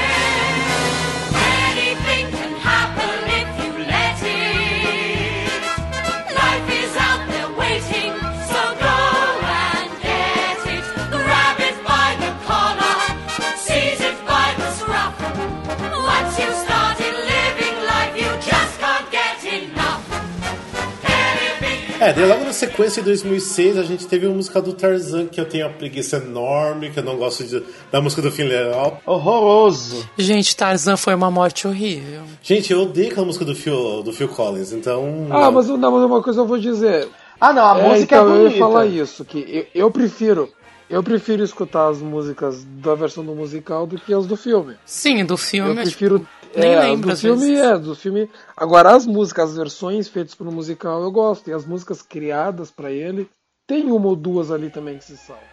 É, 21.99 22.11
daí 22.11 22.25
logo 22.27 22.43
na 22.43 22.51
sequência, 22.53 22.99
em 22.99 23.03
2006, 23.03 23.77
a 23.77 23.83
gente 23.83 24.05
teve 24.07 24.27
uma 24.27 24.35
música 24.35 24.61
do 24.61 24.73
Tarzan, 24.73 25.27
que 25.27 25.39
eu 25.39 25.45
tenho 25.45 25.65
uma 25.65 25.73
preguiça 25.73 26.17
enorme, 26.17 26.89
que 26.91 26.99
eu 26.99 27.03
não 27.03 27.15
gosto 27.15 27.43
de- 27.45 27.63
da 27.91 28.01
música 28.01 28.21
do 28.21 28.29
filme 28.31 28.51
legal. 28.51 29.01
Horroroso. 29.05 30.07
Gente, 30.17 30.55
Tarzan 30.55 30.97
foi 30.97 31.15
uma 31.15 31.31
morte 31.31 31.67
horrível. 31.67 32.21
Gente, 32.43 32.71
eu 32.73 32.81
odeio 32.81 33.11
aquela 33.11 33.25
música 33.25 33.45
do 33.45 33.55
Phil, 33.55 34.03
do 34.03 34.11
Phil 34.11 34.27
Collins, 34.27 34.73
então... 34.73 35.27
Ah, 35.31 35.49
mas, 35.49 35.67
não, 35.67 35.77
mas 35.91 36.03
uma 36.03 36.21
coisa 36.21 36.41
eu 36.41 36.45
vou 36.45 36.57
dizer. 36.57 37.07
Ah, 37.39 37.53
não, 37.53 37.65
a 37.65 37.79
É, 37.79 37.89
música 37.89 38.15
então, 38.15 38.27
é 38.27 38.29
eu 38.29 38.35
bonita. 38.39 38.53
ia 38.55 38.59
falar 38.59 38.85
isso, 38.87 39.23
que 39.25 39.67
eu, 39.73 39.83
eu 39.83 39.91
prefiro. 39.91 40.49
Eu 40.89 41.01
prefiro 41.01 41.43
escutar 41.43 41.87
as 41.89 41.99
músicas 41.99 42.63
da 42.83 42.93
versão 42.93 43.25
do 43.25 43.33
musical 43.33 43.87
do 43.87 43.97
que 43.97 44.13
as 44.13 44.27
do 44.27 44.37
filme. 44.37 44.75
Sim, 44.85 45.25
do 45.25 45.33
Eu 45.33 45.37
filme. 45.37 45.71
acho- 45.71 45.81
prefiro. 45.91 46.27
Nem 46.55 46.73
é, 46.73 46.79
lembro, 46.79 47.07
do 47.07 47.13
às 47.13 47.21
filme 47.21 47.45
vezes. 47.47 47.63
é, 47.63 47.77
do 47.77 47.95
filme. 47.95 48.29
Agora 48.55 48.95
as 48.95 49.05
músicas, 49.05 49.51
as 49.51 49.57
versões 49.57 50.07
feitas 50.07 50.35
para 50.35 50.47
o 50.49 50.51
musical 50.51 51.01
eu 51.03 51.11
gosto. 51.11 51.49
E 51.49 51.53
as 51.53 51.65
músicas 51.65 52.01
criadas 52.01 52.71
para 52.71 52.91
ele, 52.91 53.29
tem 53.67 53.85
uma 53.91 54.07
ou 54.07 54.15
duas 54.15 54.51
ali 54.51 54.69
também 54.69 54.97
que 54.97 55.05
se 55.05 55.17
salvam. 55.17 55.43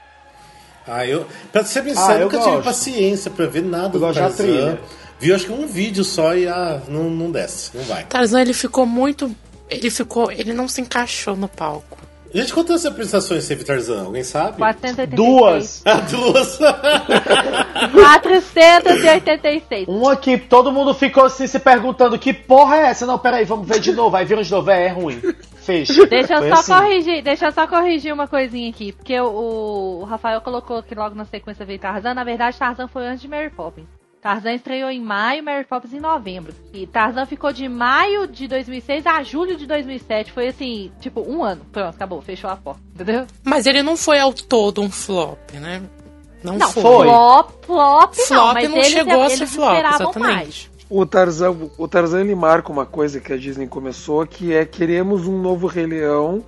Ah, 0.86 1.06
eu... 1.06 1.26
Pra 1.52 1.64
ser 1.64 1.82
bem 1.82 1.92
Ah, 1.92 1.96
sério, 2.06 2.22
eu 2.22 2.24
nunca 2.26 2.38
tive 2.38 2.50
gosto. 2.50 2.64
paciência 2.64 3.30
pra 3.30 3.46
ver 3.46 3.62
nada 3.62 3.90
do 3.90 4.00
gosto 4.00 4.14
da 4.18 4.22
Tarzan. 4.28 4.36
trilha. 4.44 4.80
Vi 5.20 5.32
acho 5.32 5.46
que 5.46 5.52
um 5.52 5.66
vídeo 5.66 6.02
só 6.02 6.34
e, 6.34 6.48
ah, 6.48 6.82
não, 6.88 7.04
não 7.08 7.30
desce, 7.30 7.70
não 7.76 7.84
vai. 7.84 8.04
Tarzan, 8.06 8.40
ele 8.40 8.52
ficou 8.52 8.84
muito. 8.84 9.32
Ele 9.70 9.88
ficou. 9.90 10.30
Ele 10.32 10.52
não 10.52 10.66
se 10.66 10.80
encaixou 10.80 11.36
no 11.36 11.46
palco. 11.46 11.96
Gente, 12.34 12.54
quantas 12.54 12.86
apresentações 12.86 13.46
teve 13.46 13.62
Tarzan? 13.62 14.04
Alguém 14.04 14.24
sabe? 14.24 14.56
486. 14.56 15.14
Duas. 15.16 15.82
Ah, 15.84 16.00
duas! 16.00 16.58
486. 17.92 19.86
Uma 19.88 20.16
que 20.16 20.38
todo 20.38 20.72
mundo 20.72 20.94
ficou 20.94 21.24
assim 21.26 21.46
se 21.46 21.58
perguntando 21.58 22.18
que 22.18 22.32
porra 22.32 22.76
é 22.76 22.86
essa? 22.86 23.04
Não, 23.04 23.18
peraí, 23.18 23.44
vamos 23.44 23.68
ver 23.68 23.80
de 23.80 23.92
novo. 23.94 24.16
Aí 24.16 24.24
viram 24.24 24.42
de 24.42 24.50
novo, 24.50 24.70
é, 24.70 24.86
é 24.86 24.88
ruim. 24.88 25.20
Fecha. 25.56 26.06
Deixa 26.06 26.34
eu 26.34 26.38
Foi 26.38 26.48
só 26.48 26.54
assim. 26.54 26.72
corrigir, 26.74 27.22
deixa 27.22 27.46
eu 27.46 27.52
só 27.52 27.66
corrigir 27.68 28.12
uma 28.12 28.26
coisinha 28.26 28.68
aqui, 28.70 28.92
porque 28.92 29.20
o, 29.20 30.00
o 30.00 30.04
Rafael 30.04 30.40
colocou 30.40 30.82
que 30.82 30.94
logo 30.94 31.14
na 31.14 31.24
sequência 31.24 31.64
veio 31.64 31.78
Tarzan, 31.78 32.14
na 32.14 32.24
verdade 32.24 32.58
Tarzan 32.58 32.88
foi 32.88 33.06
antes 33.06 33.22
de 33.22 33.28
Mary 33.28 33.50
Poppins. 33.50 33.86
Tarzan 34.22 34.52
estreou 34.54 34.88
em 34.88 35.00
maio, 35.00 35.42
Mary 35.42 35.64
Poppins 35.64 35.92
em 35.92 35.98
novembro. 35.98 36.54
E 36.72 36.86
Tarzan 36.86 37.26
ficou 37.26 37.52
de 37.52 37.68
maio 37.68 38.28
de 38.28 38.46
2006 38.46 39.04
a 39.04 39.20
julho 39.24 39.56
de 39.56 39.66
2007. 39.66 40.30
Foi 40.30 40.46
assim, 40.46 40.92
tipo, 41.00 41.20
um 41.28 41.42
ano. 41.42 41.62
Pronto, 41.72 41.88
acabou, 41.96 42.22
fechou 42.22 42.48
a 42.48 42.54
porta, 42.56 42.80
entendeu? 42.94 43.26
Mas 43.42 43.66
ele 43.66 43.82
não 43.82 43.96
foi 43.96 44.20
ao 44.20 44.32
todo 44.32 44.80
um 44.80 44.88
flop, 44.88 45.38
né? 45.54 45.82
Não, 46.42 46.56
Não, 46.56 46.70
foi. 46.70 46.82
foi. 46.82 47.06
flop, 47.06 47.50
flop, 47.64 48.14
não, 48.16 48.24
Flop 48.26 48.54
mas 48.54 48.68
não 48.70 48.76
eles, 48.76 48.86
chegou 48.88 49.22
a 49.22 49.28
ser 49.30 49.46
flop, 49.46 49.76
exatamente. 49.76 50.18
mais. 50.20 50.70
O 50.88 51.04
Tarzan, 51.06 51.56
o 51.78 51.88
Tarzan 51.88 52.20
ele 52.20 52.34
marca 52.34 52.70
uma 52.70 52.86
coisa 52.86 53.18
que 53.18 53.32
a 53.32 53.36
Disney 53.36 53.66
começou, 53.66 54.24
que 54.26 54.52
é 54.52 54.64
queremos 54.64 55.26
um 55.26 55.40
novo 55.40 55.66
Rei 55.66 55.86
Leão. 55.86 56.44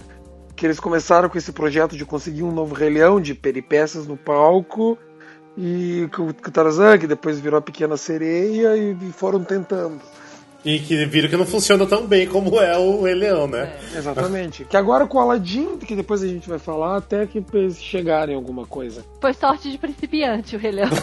Que 0.55 0.67
eles 0.67 0.79
começaram 0.79 1.29
com 1.29 1.37
esse 1.37 1.51
projeto 1.51 1.97
de 1.97 2.05
conseguir 2.05 2.45
um 2.45 2.53
novo 2.53 2.73
Rei 2.77 2.89
Leão, 2.91 3.21
de 3.21 3.35
peripécias 3.35 4.07
no 4.07 4.17
palco. 4.17 4.97
E 5.57 6.09
com 6.15 6.33
com 6.33 6.49
o 6.49 6.53
Tarzan, 6.53 6.99
que 6.99 7.07
depois 7.07 7.39
virou 7.39 7.59
a 7.59 7.63
Pequena 7.63 7.97
Sereia, 7.97 8.77
e 8.77 8.95
foram 9.13 9.43
tentando. 9.45 10.01
e 10.65 10.79
que 10.81 11.05
viram 11.05 11.29
que 11.29 11.37
não 11.37 11.47
funciona 11.47 11.87
tão 11.87 12.07
bem 12.07 12.27
como 12.27 12.59
é 12.59 12.77
o 12.77 13.03
Rei 13.03 13.15
Leão, 13.15 13.47
né? 13.47 13.73
Exatamente. 13.95 14.65
Que 14.65 14.77
agora 14.77 15.07
com 15.07 15.19
o 15.19 15.21
Aladdin, 15.21 15.79
que 15.79 15.95
depois 15.95 16.23
a 16.23 16.27
gente 16.27 16.49
vai 16.49 16.59
falar, 16.59 16.97
até 16.97 17.27
que 17.27 17.45
eles 17.53 17.81
chegarem 17.81 18.35
em 18.35 18.37
alguma 18.37 18.67
coisa. 18.67 19.05
Foi 19.21 19.33
sorte 19.33 19.71
de 19.71 19.79
principiante 19.79 20.57
o 20.57 20.59
Rei 20.59 20.73
Leão. 20.73 20.91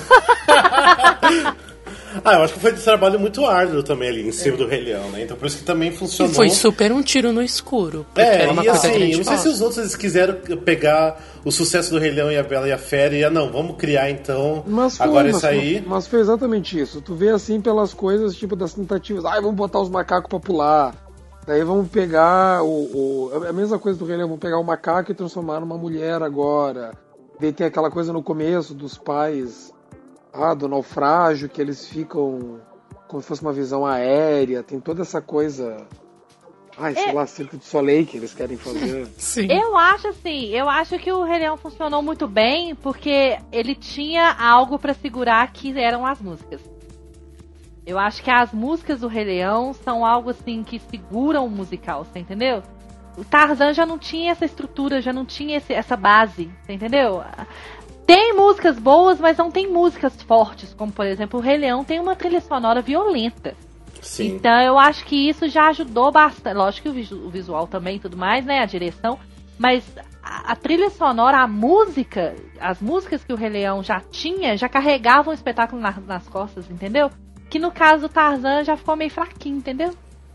Ah, 2.24 2.34
eu 2.36 2.44
acho 2.44 2.54
que 2.54 2.60
foi 2.60 2.74
um 2.74 2.76
trabalho 2.76 3.20
muito 3.20 3.46
árduo 3.46 3.82
também 3.84 4.10
ali 4.10 4.28
em 4.28 4.32
cima 4.32 4.58
do 4.58 4.68
Rei 4.68 4.82
Leão, 4.84 5.10
né? 5.12 5.24
Então 5.24 5.38
por 5.38 5.46
isso 5.48 5.58
que 5.58 5.64
também 5.64 5.90
E 5.90 5.92
funcionou. 5.92 6.34
foi 6.34 6.50
super 6.50 6.92
um 6.92 7.02
tiro 7.02 7.32
no 7.32 7.42
escuro. 7.42 8.06
É, 8.16 8.44
era 8.44 8.52
uma 8.52 8.62
e 8.64 8.66
coisa 8.68 8.80
assim, 8.88 8.98
grande. 8.98 9.12
eu 9.14 9.18
não 9.20 9.24
sei 9.26 9.38
se 9.38 9.48
os 9.48 9.62
outros 9.62 9.78
eles 9.80 9.96
quiseram 9.96 10.36
pegar 10.58 11.20
o 11.46 11.52
sucesso 11.52 11.92
do 11.92 12.00
Rei 12.00 12.12
Leão 12.12 12.32
e 12.32 12.38
a 12.38 12.44
Bela 12.44 12.68
e 12.68 12.72
a 12.72 12.78
Fera 12.78 13.16
e, 13.16 13.24
ah, 13.24 13.30
não, 13.30 13.52
vamos 13.52 13.78
criar 13.78 14.10
então 14.10 14.64
Mas 14.68 14.98
foi, 14.98 15.06
agora 15.08 15.28
mas, 15.28 15.38
isso 15.38 15.48
aí. 15.48 15.84
mas 15.88 16.08
foi 16.08 16.20
exatamente 16.20 16.80
isso. 16.80 17.02
Tu 17.02 17.16
vê 17.16 17.30
assim 17.30 17.60
pelas 17.62 17.94
coisas, 17.94 18.36
tipo, 18.36 18.56
das 18.56 18.74
tentativas. 18.74 19.26
Ai, 19.26 19.40
vamos 19.42 19.56
botar 19.56 19.80
os 19.80 19.90
macacos 19.90 20.30
pra 20.30 20.40
pular. 20.40 20.96
Daí 21.48 21.64
vamos 21.64 21.90
pegar 21.90 22.62
o, 22.64 22.68
o- 23.32 23.44
A 23.48 23.52
mesma 23.54 23.80
coisa 23.80 23.98
do 23.98 24.06
Rei 24.06 24.16
Leão, 24.18 24.28
vamos 24.28 24.42
pegar 24.42 24.60
o 24.60 24.64
macaco 24.64 25.12
e 25.12 25.16
transformar 25.16 25.60
numa 25.60 25.78
mulher 25.78 26.22
agora. 26.22 26.92
Daí 27.40 27.52
tem 27.52 27.66
aquela 27.66 27.90
coisa 27.90 28.14
no 28.14 28.22
começo 28.22 28.74
dos 28.76 28.98
pais. 28.98 29.74
Ah, 30.34 30.54
do 30.54 30.68
naufrágio, 30.68 31.50
que 31.50 31.62
eles 31.62 31.88
ficam 31.88 32.60
como 33.08 33.22
se 33.22 33.28
fosse 33.28 33.42
uma 33.42 33.52
visão 33.54 33.86
aérea. 33.86 34.64
Tem 34.64 34.80
toda 34.80 35.02
essa 35.02 35.22
coisa. 35.22 35.86
Ai, 36.78 36.94
sei 36.94 37.10
É. 37.10 37.12
lá, 37.12 37.28
Circo 37.28 37.58
de 37.58 37.66
Soleil 37.66 38.06
que 38.06 38.16
eles 38.16 38.34
querem 38.34 38.56
fazer. 38.56 39.08
Sim. 39.18 39.48
Eu 39.52 39.78
acho 39.78 40.08
assim, 40.08 40.48
eu 40.48 40.70
acho 40.70 40.98
que 40.98 41.12
o 41.12 41.24
Rei 41.24 41.40
Leão 41.40 41.58
funcionou 41.58 42.02
muito 42.02 42.28
bem 42.28 42.74
porque 42.76 43.38
ele 43.52 43.76
tinha 43.76 44.32
algo 44.40 44.80
pra 44.80 44.94
segurar 44.94 45.52
que 45.52 45.78
eram 45.78 46.06
as 46.06 46.22
músicas. 46.22 46.62
Eu 47.86 48.00
acho 48.00 48.24
que 48.24 48.32
as 48.32 48.54
músicas 48.54 49.02
do 49.02 49.08
Rei 49.08 49.26
Leão 49.26 49.74
são 49.74 50.06
algo 50.06 50.30
assim 50.30 50.64
que 50.64 50.80
seguram 50.80 51.46
o 51.46 51.50
musical, 51.50 52.06
você 52.06 52.20
entendeu? 52.20 52.64
O 53.18 53.26
Tarzan 53.26 53.74
já 53.74 53.86
não 53.86 53.98
tinha 54.00 54.32
essa 54.32 54.46
estrutura, 54.46 55.02
já 55.02 55.12
não 55.12 55.26
tinha 55.26 55.58
esse- 55.58 55.74
essa 55.74 55.98
base, 55.98 56.50
você 56.64 56.72
entendeu? 56.72 57.22
Tem 58.14 58.34
músicas 58.36 58.78
boas, 58.78 59.20
mas 59.20 59.38
não 59.38 59.50
tem 59.50 59.72
músicas 59.72 60.22
fortes, 60.24 60.74
como 60.74 60.92
por 60.92 61.06
exemplo 61.06 61.40
o 61.40 61.44
Rei 61.44 61.58
Leão 61.58 61.84
tem 61.84 62.00
uma 62.00 62.16
trilha 62.16 62.42
sonora 62.42 62.82
violenta. 62.82 63.54
Sim. 64.02 64.36
Então 64.36 64.60
eu 64.62 64.78
acho 64.80 65.06
que 65.06 65.30
isso 65.30 65.48
já 65.48 65.68
ajudou 65.70 66.12
bastante. 66.12 66.56
Lógico 66.58 66.84
que 66.84 66.90
o, 66.90 66.94
visu- 66.94 67.24
o 67.26 67.30
visual 67.30 67.68
também 67.68 67.98
e 67.98 68.00
tudo 68.00 68.18
mais, 68.18 68.44
né? 68.44 68.60
A 68.60 68.66
direção. 68.66 69.18
Mas 69.58 69.84
a, 70.24 70.52
a 70.52 70.56
trilha 70.56 70.90
sonora, 70.90 71.38
a 71.38 71.48
música, 71.48 72.36
as 72.60 72.82
músicas 72.82 73.24
que 73.24 73.32
o 73.32 73.36
Rei 73.36 73.50
Leão 73.50 73.84
já 73.84 74.00
tinha, 74.02 74.58
já 74.58 74.68
carregavam 74.68 75.32
o 75.32 75.36
espetáculo 75.36 75.80
na- 75.82 75.96
nas 76.06 76.28
costas, 76.28 76.70
entendeu? 76.70 77.12
Que 77.50 77.60
no 77.60 77.72
caso 77.72 78.08
do 78.08 78.10
Tarzan 78.10 78.64
já 78.64 78.76
ficou 78.76 78.96
meio 78.96 79.12
fraquinho, 79.12 79.58
entendeu? 79.58 79.94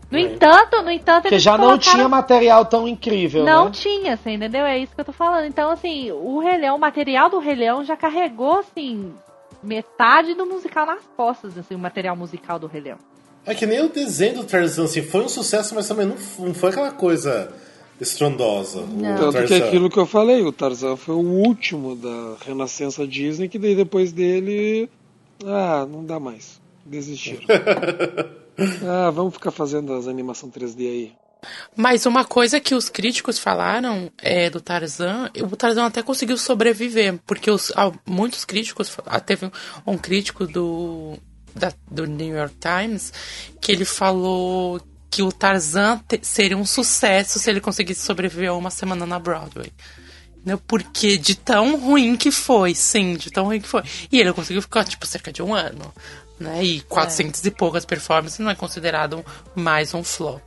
No 0.09 0.17
É. 0.17 0.21
entanto, 0.21 0.81
no 0.81 0.89
entanto, 0.91 1.23
Porque 1.23 1.35
eles 1.35 1.43
já 1.43 1.57
não 1.57 1.65
colocaram- 1.69 1.91
tinha 1.97 2.07
material 2.07 2.65
tão 2.65 2.87
incrível, 2.87 3.43
Não 3.43 3.65
né? 3.65 3.71
tinha, 3.71 4.13
assim, 4.13 4.33
entendeu? 4.35 4.65
É 4.65 4.77
isso 4.79 4.95
que 4.95 5.01
eu 5.01 5.05
tô 5.05 5.11
falando. 5.11 5.45
Então, 5.45 5.69
assim, 5.69 6.11
o 6.11 6.39
Rei 6.39 6.57
Leão, 6.57 6.77
o 6.77 6.79
material 6.79 7.29
do 7.29 7.39
Rei 7.39 7.55
Leão 7.55 7.83
já 7.83 7.97
carregou, 7.97 8.59
assim, 8.59 9.11
metade 9.61 10.33
do 10.33 10.45
musical 10.45 10.85
nas 10.85 11.01
costas, 11.17 11.57
assim, 11.57 11.75
o 11.75 11.79
material 11.79 12.15
musical 12.15 12.57
do 12.57 12.67
Rei 12.67 12.81
Leão. 12.81 12.97
É 13.45 13.53
que 13.53 13.65
nem 13.65 13.81
o 13.81 13.89
desenho 13.89 14.35
do 14.35 14.43
Tarzan, 14.45 14.85
assim, 14.85 15.01
foi 15.01 15.21
um 15.23 15.29
sucesso, 15.29 15.75
mas 15.75 15.87
também 15.87 16.05
não, 16.05 16.15
não 16.39 16.53
foi 16.53 16.69
aquela 16.69 16.91
coisa 16.91 17.51
estrondosa. 17.99 18.79
o 18.81 19.31
Tanto 19.31 19.45
que 19.47 19.53
é 19.55 19.57
aquilo 19.57 19.89
que 19.89 19.97
eu 19.99 20.05
falei, 20.05 20.41
o 20.41 20.51
Tarzan 20.53 20.95
foi 20.95 21.15
o 21.15 21.19
último 21.19 21.95
da 21.95 22.35
Renascença 22.45 23.05
Disney, 23.05 23.49
que 23.49 23.59
daí 23.59 23.75
depois 23.75 24.11
dele. 24.13 24.89
Ah, 25.45 25.85
não 25.89 26.03
dá 26.05 26.17
mais. 26.19 26.61
Desistiram. 26.85 27.41
ah, 28.85 29.11
vamos 29.11 29.33
ficar 29.33 29.51
fazendo 29.51 29.93
as 29.93 30.07
animação 30.07 30.49
3D 30.49 30.79
aí. 30.79 31.13
Mas 31.75 32.05
uma 32.05 32.25
coisa 32.25 32.59
que 32.59 32.73
os 32.73 32.89
críticos 32.89 33.37
falaram 33.37 34.11
é, 34.17 34.49
do 34.49 34.59
Tarzan, 34.59 35.29
o 35.39 35.55
Tarzan 35.55 35.85
até 35.85 36.01
conseguiu 36.01 36.37
sobreviver, 36.37 37.19
porque 37.25 37.51
os, 37.51 37.71
muitos 38.05 38.43
críticos, 38.43 38.97
ah, 39.05 39.19
teve 39.19 39.49
um, 39.85 39.97
crítico 39.97 40.47
do, 40.47 41.17
da- 41.55 41.73
do 41.89 42.05
New 42.07 42.35
York 42.35 42.55
Times 42.59 43.13
que 43.61 43.71
ele 43.71 43.85
falou 43.85 44.81
que 45.11 45.21
o 45.21 45.31
Tarzan 45.31 45.99
te- 46.07 46.19
seria 46.23 46.57
um 46.57 46.65
sucesso 46.65 47.37
se 47.39 47.49
ele 47.49 47.61
conseguisse 47.61 48.01
sobreviver 48.01 48.53
uma 48.53 48.71
semana 48.71 49.05
na 49.05 49.19
Broadway. 49.19 49.71
Porque 50.65 51.17
de 51.17 51.35
tão 51.35 51.77
ruim 51.77 52.15
que 52.15 52.31
foi, 52.31 52.73
sim, 52.73 53.15
de 53.15 53.29
tão 53.29 53.45
ruim 53.45 53.59
que 53.59 53.67
foi. 53.67 53.83
E 54.11 54.19
ele 54.19 54.31
conseguiu 54.31 54.61
ficar, 54.61 54.85
tipo, 54.85 55.05
cerca 55.05 55.31
de 55.31 55.43
um 55.43 55.53
ano. 55.53 55.93
Né? 56.39 56.63
E 56.63 56.81
400 56.81 57.43
e 57.45 57.51
poucas 57.51 57.85
performances 57.85 58.39
não 58.39 58.51
é 58.51 58.55
considerado 58.55 59.25
mais 59.55 59.93
um 59.93 60.03
flop. 60.03 60.41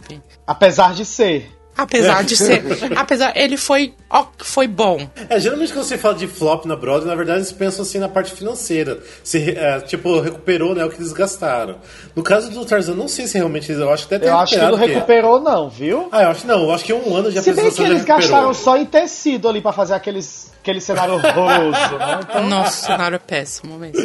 Apesar 0.46 0.94
de 0.94 1.04
ser. 1.04 1.59
Apesar 1.76 2.22
de 2.24 2.36
ser. 2.36 2.62
apesar. 2.96 3.32
Ele 3.36 3.56
foi. 3.56 3.94
Ó, 4.10 4.26
foi 4.38 4.66
bom. 4.66 5.08
É, 5.28 5.38
geralmente 5.38 5.72
quando 5.72 5.84
você 5.84 5.96
fala 5.96 6.14
de 6.14 6.26
flop 6.26 6.64
na 6.66 6.74
Broadway, 6.76 7.06
na 7.08 7.14
verdade 7.14 7.38
eles 7.38 7.52
pensam 7.52 7.82
assim 7.82 7.98
na 7.98 8.08
parte 8.08 8.32
financeira. 8.32 8.98
Se, 9.22 9.52
é, 9.52 9.80
tipo, 9.80 10.20
recuperou 10.20 10.74
né, 10.74 10.84
o 10.84 10.90
que 10.90 10.96
eles 11.00 11.12
gastaram. 11.12 11.76
No 12.14 12.22
caso 12.22 12.50
do 12.50 12.64
Tarzan, 12.66 12.94
não 12.94 13.08
sei 13.08 13.26
se 13.26 13.38
realmente 13.38 13.70
eu 13.72 13.90
acho 13.90 14.06
que 14.08 14.14
até 14.14 14.28
Eu 14.28 14.36
acho 14.38 14.52
que 14.54 14.58
não 14.60 14.66
recuperado, 14.74 14.94
recuperou, 14.94 15.40
não, 15.40 15.70
viu? 15.70 16.08
Ah, 16.12 16.24
eu 16.24 16.28
acho 16.30 16.40
que 16.42 16.46
não. 16.48 16.62
Eu 16.64 16.72
acho 16.72 16.84
que 16.84 16.92
um 16.92 17.14
ano 17.16 17.30
de 17.30 17.40
Se 17.40 17.52
bem 17.52 17.70
que 17.70 17.76
já 17.76 17.84
eles 17.88 18.04
gastaram 18.04 18.52
só 18.52 18.76
em 18.76 18.84
tecido 18.84 19.48
ali 19.48 19.60
pra 19.60 19.72
fazer 19.72 19.94
aqueles, 19.94 20.52
aquele 20.60 20.80
cenário 20.80 21.14
horroroso, 21.14 21.96
né? 21.98 22.20
Então, 22.30 22.48
Nossa, 22.48 22.82
o 22.82 22.86
cenário 22.92 23.14
é 23.16 23.18
péssimo 23.18 23.78
mesmo. 23.78 24.02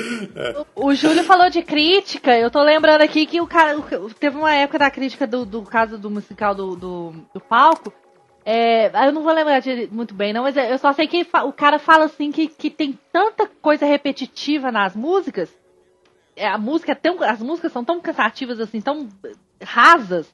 O 0.76 0.94
Júlio 0.94 1.24
falou 1.24 1.50
de 1.50 1.62
crítica, 1.64 2.38
eu 2.38 2.50
tô 2.52 2.62
lembrando 2.62 3.02
aqui 3.02 3.26
que 3.26 3.42
o 3.42 3.48
cara. 3.48 3.78
o- 3.78 4.14
Teve 4.20 4.38
uma 4.38 4.54
época 4.54 4.80
da 4.80 4.90
crítica 4.92 5.26
do, 5.28 5.46
do 5.46 5.62
caso 5.64 5.98
do 5.98 6.10
musical 6.10 6.54
do, 6.56 6.76
do, 6.76 7.14
do 7.34 7.40
palco. 7.56 7.94
É, 8.44 8.92
eu 9.08 9.12
não 9.14 9.24
vou 9.24 9.34
lembrar 9.34 9.60
de- 9.60 9.88
muito 9.92 10.14
bem, 10.14 10.32
não, 10.34 10.44
mas 10.44 10.56
eu 10.56 10.78
só 10.78 10.92
sei 10.94 11.08
que 11.08 11.26
o 11.46 11.54
cara 11.54 11.80
fala 11.80 12.06
assim 12.06 12.32
que, 12.32 12.48
que 12.48 12.70
tem 12.70 13.00
tanta 13.12 13.48
coisa 13.48 13.86
repetitiva 13.86 14.72
nas 14.72 14.96
músicas. 14.96 15.50
é, 16.36 16.48
a 16.48 16.58
música 16.58 16.92
é 16.92 16.96
tão, 16.96 17.24
as 17.24 17.40
músicas 17.42 17.72
são 17.72 17.84
tão 17.84 18.00
cansativas, 18.02 18.60
assim, 18.60 18.82
tão 18.82 19.08
rasas, 19.64 20.28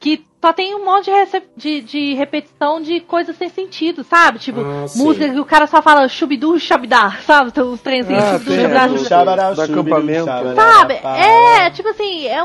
que 0.00 0.24
só 0.40 0.52
tem 0.52 0.72
um 0.76 0.84
monte 0.84 1.06
de, 1.06 1.10
rece- 1.10 1.42
de, 1.56 1.80
de 1.80 2.14
repetição 2.14 2.80
de 2.80 3.00
coisas 3.00 3.36
sem 3.36 3.48
sentido, 3.48 4.04
sabe? 4.04 4.38
Tipo, 4.38 4.60
Ah, 4.60 4.86
música 4.94 5.28
que 5.28 5.40
o 5.40 5.44
cara 5.44 5.66
só 5.66 5.82
fala 5.82 6.06
chubidu, 6.08 6.56
xabidá, 6.60 7.18
sabe? 7.26 7.48
Então, 7.50 7.72
Os 7.72 7.80
trens 7.80 8.06
assim, 8.06 8.14
Ah, 8.14 8.38
chubidu, 8.38 8.50
do- 8.50 8.62
xabidá. 8.62 9.08
Xabará, 9.08 9.52
do 9.52 9.62
acampamento. 9.62 10.26
Sabe? 10.54 10.94
pá. 10.98 11.16
É, 11.18 11.70
tipo 11.70 11.88
assim, 11.88 12.26
é 12.28 12.40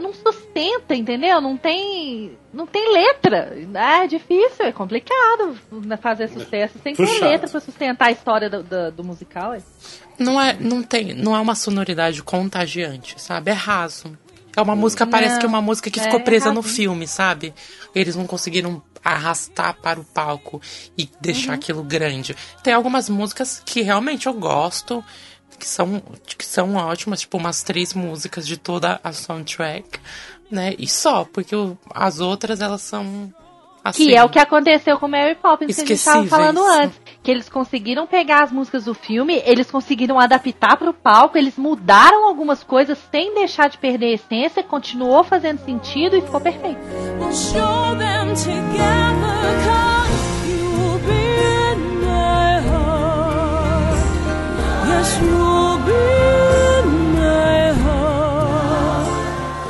não 0.00 0.12
sustenta, 0.12 0.94
entendeu? 0.96 1.40
Não 1.40 1.56
tem. 1.56 2.36
Não 2.52 2.66
tem 2.66 2.92
letra. 2.92 3.56
É 3.74 4.06
difícil, 4.08 4.64
é 4.66 4.72
complicado 4.72 5.56
né, 5.70 5.96
fazer 5.96 6.28
sucesso 6.28 6.78
sem 6.82 6.96
ter 6.96 7.06
Puxado. 7.06 7.30
letra 7.30 7.48
pra 7.48 7.60
sustentar 7.60 8.06
a 8.08 8.10
história 8.12 8.50
do, 8.50 8.62
do, 8.64 8.90
do 8.90 9.04
musical. 9.04 9.54
é. 9.54 9.60
Não 10.18 10.40
é, 10.40 10.56
não 10.58 10.82
tem, 10.82 11.12
não 11.14 11.36
é 11.36 11.38
uma 11.40 11.54
sonoridade 11.54 12.22
contagiante, 12.22 13.20
sabe? 13.20 13.50
É 13.50 13.54
raso. 13.54 14.16
É 14.56 14.62
uma 14.62 14.74
música, 14.74 15.06
parece 15.06 15.34
Não, 15.34 15.40
que 15.40 15.46
é 15.46 15.48
uma 15.48 15.60
música 15.62 15.90
que 15.90 16.00
é 16.00 16.02
ficou 16.02 16.20
presa 16.20 16.50
no 16.50 16.62
raso. 16.62 16.74
filme, 16.74 17.06
sabe? 17.06 17.54
Eles 17.94 18.16
não 18.16 18.26
conseguiram 18.26 18.82
arrastar 19.04 19.74
para 19.80 20.00
o 20.00 20.04
palco 20.04 20.60
e 20.96 21.08
deixar 21.20 21.52
aquilo 21.52 21.82
grande. 21.82 22.34
Tem 22.62 22.72
algumas 22.72 23.08
músicas 23.08 23.62
que 23.64 23.82
realmente 23.82 24.26
eu 24.26 24.34
gosto, 24.34 25.04
que 25.58 25.66
são, 25.68 26.02
que 26.26 26.44
são 26.44 26.74
ótimas, 26.74 27.20
tipo 27.20 27.36
umas 27.36 27.62
três 27.62 27.94
músicas 27.94 28.46
de 28.46 28.56
toda 28.56 28.98
a 29.04 29.12
soundtrack, 29.12 30.00
né? 30.50 30.74
E 30.78 30.88
só, 30.88 31.24
porque 31.24 31.54
as 31.94 32.18
outras 32.20 32.60
elas 32.60 32.82
são 32.82 33.32
assim. 33.88 34.06
Que 34.06 34.14
é 34.16 34.22
o 34.24 34.28
que 34.28 34.38
aconteceu 34.38 34.98
com 34.98 35.08
Mary 35.08 35.34
Poppins 35.34 35.74
que 35.74 35.82
a 35.82 35.86
gente 35.86 36.04
tava 36.04 36.24
Esquecíveis. 36.24 36.30
falando 36.30 36.64
antes. 36.82 37.00
Que 37.22 37.30
eles 37.30 37.48
conseguiram 37.48 38.06
pegar 38.06 38.44
as 38.44 38.52
músicas 38.52 38.84
do 38.84 38.94
filme, 38.94 39.42
eles 39.44 39.68
conseguiram 39.70 40.18
adaptar 40.20 40.76
pro 40.76 40.92
palco, 40.92 41.36
eles 41.36 41.56
mudaram 41.56 42.26
algumas 42.28 42.62
coisas 42.62 42.98
sem 43.10 43.34
deixar 43.34 43.68
de 43.68 43.78
perder 43.78 44.06
a 44.06 44.12
essência, 44.14 44.62
continuou 44.62 45.24
fazendo 45.24 45.58
sentido 45.64 46.16
e 46.16 46.20
ficou 46.20 46.40
perfeito. 46.40 46.78
We'll 47.18 47.32
show 47.32 47.96
them 47.98 48.32
together, 48.34 49.56
cause 49.66 50.48
you'll 50.48 50.98
be 51.00 51.12
in 51.72 52.00
my 52.04 52.60
heart. 52.60 53.98
Yes, 54.88 55.18
you'll 55.20 55.78
be 55.78 56.25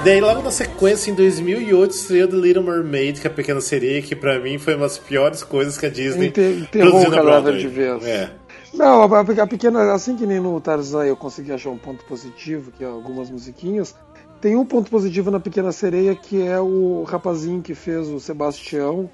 Daí, 0.07 0.21
logo 0.21 0.41
na 0.41 0.53
sequência, 0.53 1.11
em 1.11 1.15
2008, 1.15 1.91
estreou 1.91 2.29
The 2.29 2.37
Little 2.37 2.63
Mermaid, 2.63 3.21
que 3.21 3.27
é 3.27 3.31
a 3.31 3.35
Pequena 3.35 3.61
Sereia, 3.61 4.01
que 4.01 4.15
pra 4.15 4.39
mim 4.39 4.57
foi 4.57 4.77
uma 4.77 4.87
das 4.87 4.99
piores 4.99 5.43
coisas 5.43 5.77
que 5.77 5.85
a 5.85 5.89
Disney 5.89 6.29
Inter- 6.29 6.69
produziu 6.71 7.11
na 7.11 7.51
de 7.51 7.67
vez. 7.67 8.05
É. 8.05 8.31
Não, 8.73 9.03
a, 9.03 9.21
a 9.21 9.47
pequena, 9.49 9.93
assim 9.93 10.15
que 10.15 10.25
nem 10.25 10.39
no 10.39 10.61
Tarzan 10.61 11.05
eu 11.07 11.17
consegui 11.17 11.51
achar 11.51 11.71
um 11.71 11.77
ponto 11.77 12.05
positivo, 12.05 12.71
que 12.71 12.85
é 12.85 12.87
algumas 12.87 13.29
musiquinhas. 13.31 13.97
Tem 14.41 14.55
um 14.55 14.65
ponto 14.65 14.89
positivo 14.93 15.29
na 15.29 15.41
Pequena 15.41 15.73
Sereia 15.73 16.15
que 16.15 16.41
é 16.41 16.61
o 16.61 17.03
rapazinho 17.03 17.61
que 17.61 17.75
fez 17.75 18.07
o 18.07 18.21
Sebastião, 18.21 19.11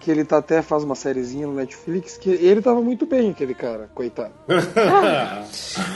que 0.00 0.10
ele 0.10 0.24
tá 0.24 0.38
até 0.38 0.62
faz 0.62 0.82
uma 0.82 0.94
sériezinha 0.94 1.46
no 1.46 1.54
Netflix, 1.54 2.16
que 2.16 2.30
ele 2.30 2.60
tava 2.62 2.80
muito 2.80 3.04
bem, 3.06 3.30
aquele 3.30 3.54
cara, 3.54 3.88
coitado. 3.94 4.32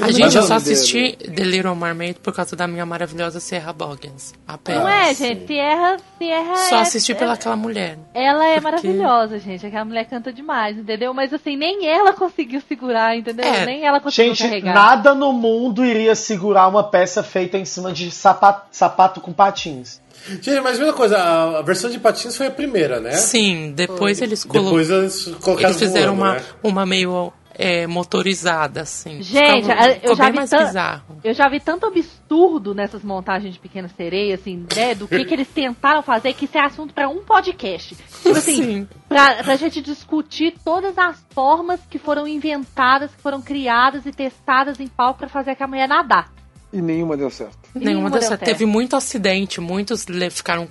A 0.00 0.10
gente, 0.10 0.36
eu 0.36 0.42
só 0.42 0.54
assisti 0.54 1.16
The 1.16 1.42
Little 1.44 1.74
Mermaid 1.74 2.18
por 2.20 2.32
causa 2.34 2.54
da 2.54 2.66
minha 2.66 2.84
maravilhosa 2.86 3.40
Sierra 3.40 3.72
Boggins. 3.72 4.32
Apenas. 4.46 4.82
Não 4.82 4.88
é, 4.88 5.14
gente? 5.14 5.46
Sierra, 5.46 5.96
Sierra 6.18 6.56
Só 6.56 6.76
é- 6.76 6.80
assisti 6.80 7.12
é- 7.12 7.14
pelaquela 7.14 7.56
mulher. 7.56 7.98
Ela 8.12 8.46
é 8.46 8.60
Porque- 8.60 8.64
maravilhosa, 8.88 9.38
gente. 9.38 9.66
Aquela 9.66 9.84
mulher 9.84 10.04
canta 10.04 10.32
demais, 10.32 10.76
entendeu? 10.78 11.12
Mas 11.14 11.32
assim, 11.32 11.56
nem 11.56 11.86
ela 11.88 12.12
conseguiu 12.12 12.60
segurar, 12.68 13.16
entendeu? 13.16 13.44
É. 13.44 13.64
Nem 13.64 13.84
ela 13.84 14.00
conseguiu 14.00 14.34
Gente, 14.34 14.48
carregar. 14.48 14.74
nada 14.74 15.14
no 15.14 15.32
mundo 15.32 15.84
iria 15.84 16.14
segurar 16.14 16.68
uma 16.68 16.84
peça 16.84 17.22
feita 17.22 17.56
em 17.56 17.64
cima 17.64 17.92
de 17.92 18.10
sapato, 18.10 18.66
sapato 18.70 19.20
com 19.20 19.32
patins. 19.32 20.00
Gente, 20.28 20.60
mas 20.60 20.78
mesma 20.78 20.92
coisa, 20.94 21.16
a, 21.18 21.58
a 21.58 21.62
versão 21.62 21.90
de 21.90 21.98
patins 21.98 22.36
foi 22.36 22.46
a 22.46 22.50
primeira, 22.50 23.00
né? 23.00 23.12
Sim, 23.12 23.72
depois 23.74 24.20
eles 24.22 24.44
colo- 24.44 24.64
Depois 24.64 24.90
eles 24.90 25.24
colocaram 25.40 25.68
eles 25.70 25.78
fizeram 25.78 26.16
voando, 26.16 26.30
uma, 26.32 26.34
né? 26.40 26.44
uma 26.62 26.86
meio 26.86 27.32
é, 27.56 27.86
motorizada, 27.86 28.80
assim. 28.82 29.22
Gente, 29.22 29.62
Ficava- 29.68 29.88
eu 29.88 29.94
ficou 29.94 30.16
já 30.16 30.22
bem 30.24 30.32
vi 30.32 30.38
mais 30.38 30.50
tan- 30.50 30.64
bizarro. 30.64 31.02
Eu 31.22 31.34
já 31.34 31.48
vi 31.48 31.60
tanto 31.60 31.86
absurdo 31.86 32.74
nessas 32.74 33.02
montagens 33.04 33.54
de 33.54 33.60
Pequena 33.60 33.88
Sereia, 33.96 34.34
assim, 34.34 34.66
né? 34.74 34.94
Do 34.94 35.06
que, 35.06 35.24
que 35.24 35.34
eles 35.34 35.46
tentaram 35.48 36.02
fazer, 36.02 36.32
que 36.32 36.46
isso 36.46 36.58
é 36.58 36.64
assunto 36.64 36.92
pra 36.92 37.08
um 37.08 37.18
podcast. 37.22 37.94
Tipo 37.94 38.30
assim, 38.36 38.62
Sim. 38.62 38.88
pra, 39.08 39.42
pra 39.44 39.56
gente 39.56 39.80
discutir 39.80 40.54
todas 40.64 40.98
as 40.98 41.24
formas 41.30 41.78
que 41.88 41.98
foram 41.98 42.26
inventadas, 42.26 43.14
que 43.14 43.22
foram 43.22 43.40
criadas 43.40 44.04
e 44.06 44.10
testadas 44.10 44.80
em 44.80 44.88
palco 44.88 45.20
pra 45.20 45.28
fazer 45.28 45.52
aquela 45.52 45.68
mulher 45.68 45.86
nadar. 45.88 46.32
E 46.74 46.82
nenhuma 46.82 47.16
deu 47.16 47.30
certo. 47.30 47.56
Nenhuma 47.72 48.10
deu 48.10 48.18
dessa. 48.18 48.30
certo. 48.30 48.44
Teve 48.44 48.66
muito 48.66 48.96
acidente, 48.96 49.60
muitos 49.60 50.04
ficaram 50.32 50.68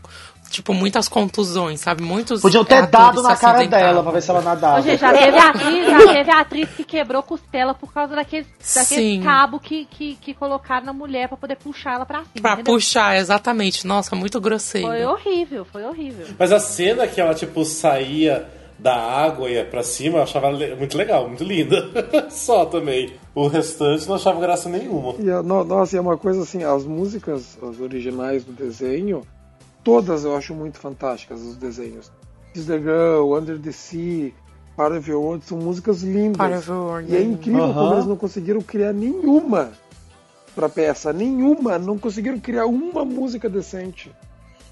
tipo, 0.49 0.73
muitas 0.73 1.07
contusões, 1.07 1.79
sabe? 1.79 2.03
Muitos 2.03 2.41
Podiam 2.41 2.63
ter 2.63 2.85
dado 2.85 3.23
na 3.23 3.35
cara 3.35 3.65
dela 3.65 4.03
pra 4.03 4.11
ver 4.11 4.21
se 4.21 4.29
ela 4.29 4.41
nadava. 4.41 4.81
Gente, 4.81 4.99
já 4.99 5.11
teve 5.11 5.37
atriz, 5.39 5.87
já 5.87 6.13
teve 6.13 6.31
atriz 6.31 6.69
que 6.69 6.83
quebrou 6.83 7.23
costela 7.23 7.73
por 7.73 7.91
causa 7.91 8.15
daqueles, 8.15 8.45
Sim. 8.59 8.79
daqueles 8.79 9.23
cabo 9.23 9.59
que, 9.59 9.85
que, 9.85 10.15
que 10.15 10.33
colocaram 10.33 10.85
na 10.85 10.93
mulher 10.93 11.27
pra 11.27 11.37
poder 11.37 11.55
puxar 11.55 11.95
ela 11.95 12.05
pra 12.05 12.19
cima. 12.19 12.41
Pra 12.41 12.53
entendeu? 12.53 12.73
puxar, 12.73 13.17
exatamente. 13.17 13.87
Nossa, 13.87 14.15
muito 14.15 14.39
grosseiro. 14.39 14.87
Foi 14.87 15.05
horrível, 15.05 15.65
foi 15.65 15.83
horrível. 15.83 16.27
Mas 16.37 16.51
a 16.51 16.59
cena 16.59 17.07
que 17.07 17.19
ela, 17.19 17.33
tipo, 17.33 17.65
saía 17.65 18.47
da 18.79 18.95
água 18.95 19.49
e 19.49 19.53
ia 19.53 19.65
pra 19.65 19.83
cima, 19.83 20.17
eu 20.17 20.23
achava 20.23 20.51
muito 20.51 20.97
legal, 20.97 21.27
muito 21.27 21.43
linda. 21.43 21.89
Só 22.29 22.65
também. 22.65 23.13
O 23.35 23.47
restante 23.47 24.07
não 24.07 24.15
achava 24.15 24.39
graça 24.41 24.69
nenhuma. 24.69 25.15
E, 25.19 25.29
a- 25.29 25.41
no- 25.43 25.63
nossa, 25.63 25.95
e 25.95 25.97
é 25.97 26.01
uma 26.01 26.17
coisa 26.17 26.41
assim, 26.43 26.63
as 26.63 26.83
músicas, 26.85 27.57
as 27.61 27.79
originais 27.79 28.43
do 28.43 28.51
desenho, 28.51 29.21
todas 29.83 30.23
eu 30.25 30.35
acho 30.35 30.53
muito 30.53 30.77
fantásticas, 30.79 31.41
os 31.41 31.55
desenhos. 31.55 32.11
Is 32.55 32.65
the 32.67 32.77
Girl, 32.77 33.33
Under 33.35 33.57
the 33.59 33.71
Sea, 33.71 34.31
Part 34.77 34.95
of 34.97 35.09
Your 35.09 35.21
World, 35.23 35.45
são 35.45 35.57
músicas 35.57 36.01
lindas. 36.03 36.37
Part 36.37 36.53
of 36.55 36.69
Your 36.69 36.79
World, 36.85 37.11
e 37.11 37.15
é 37.15 37.19
é. 37.19 37.23
incrível 37.23 37.63
Aham. 37.63 37.73
como 37.73 37.93
eles 37.93 38.05
não 38.05 38.15
conseguiram 38.15 38.61
criar 38.61 38.93
nenhuma 38.93 39.71
pra 40.55 40.69
peça, 40.69 41.11
nenhuma, 41.11 41.79
não 41.79 41.97
conseguiram 41.97 42.39
criar 42.39 42.65
uma 42.67 43.03
música 43.03 43.49
decente. 43.49 44.11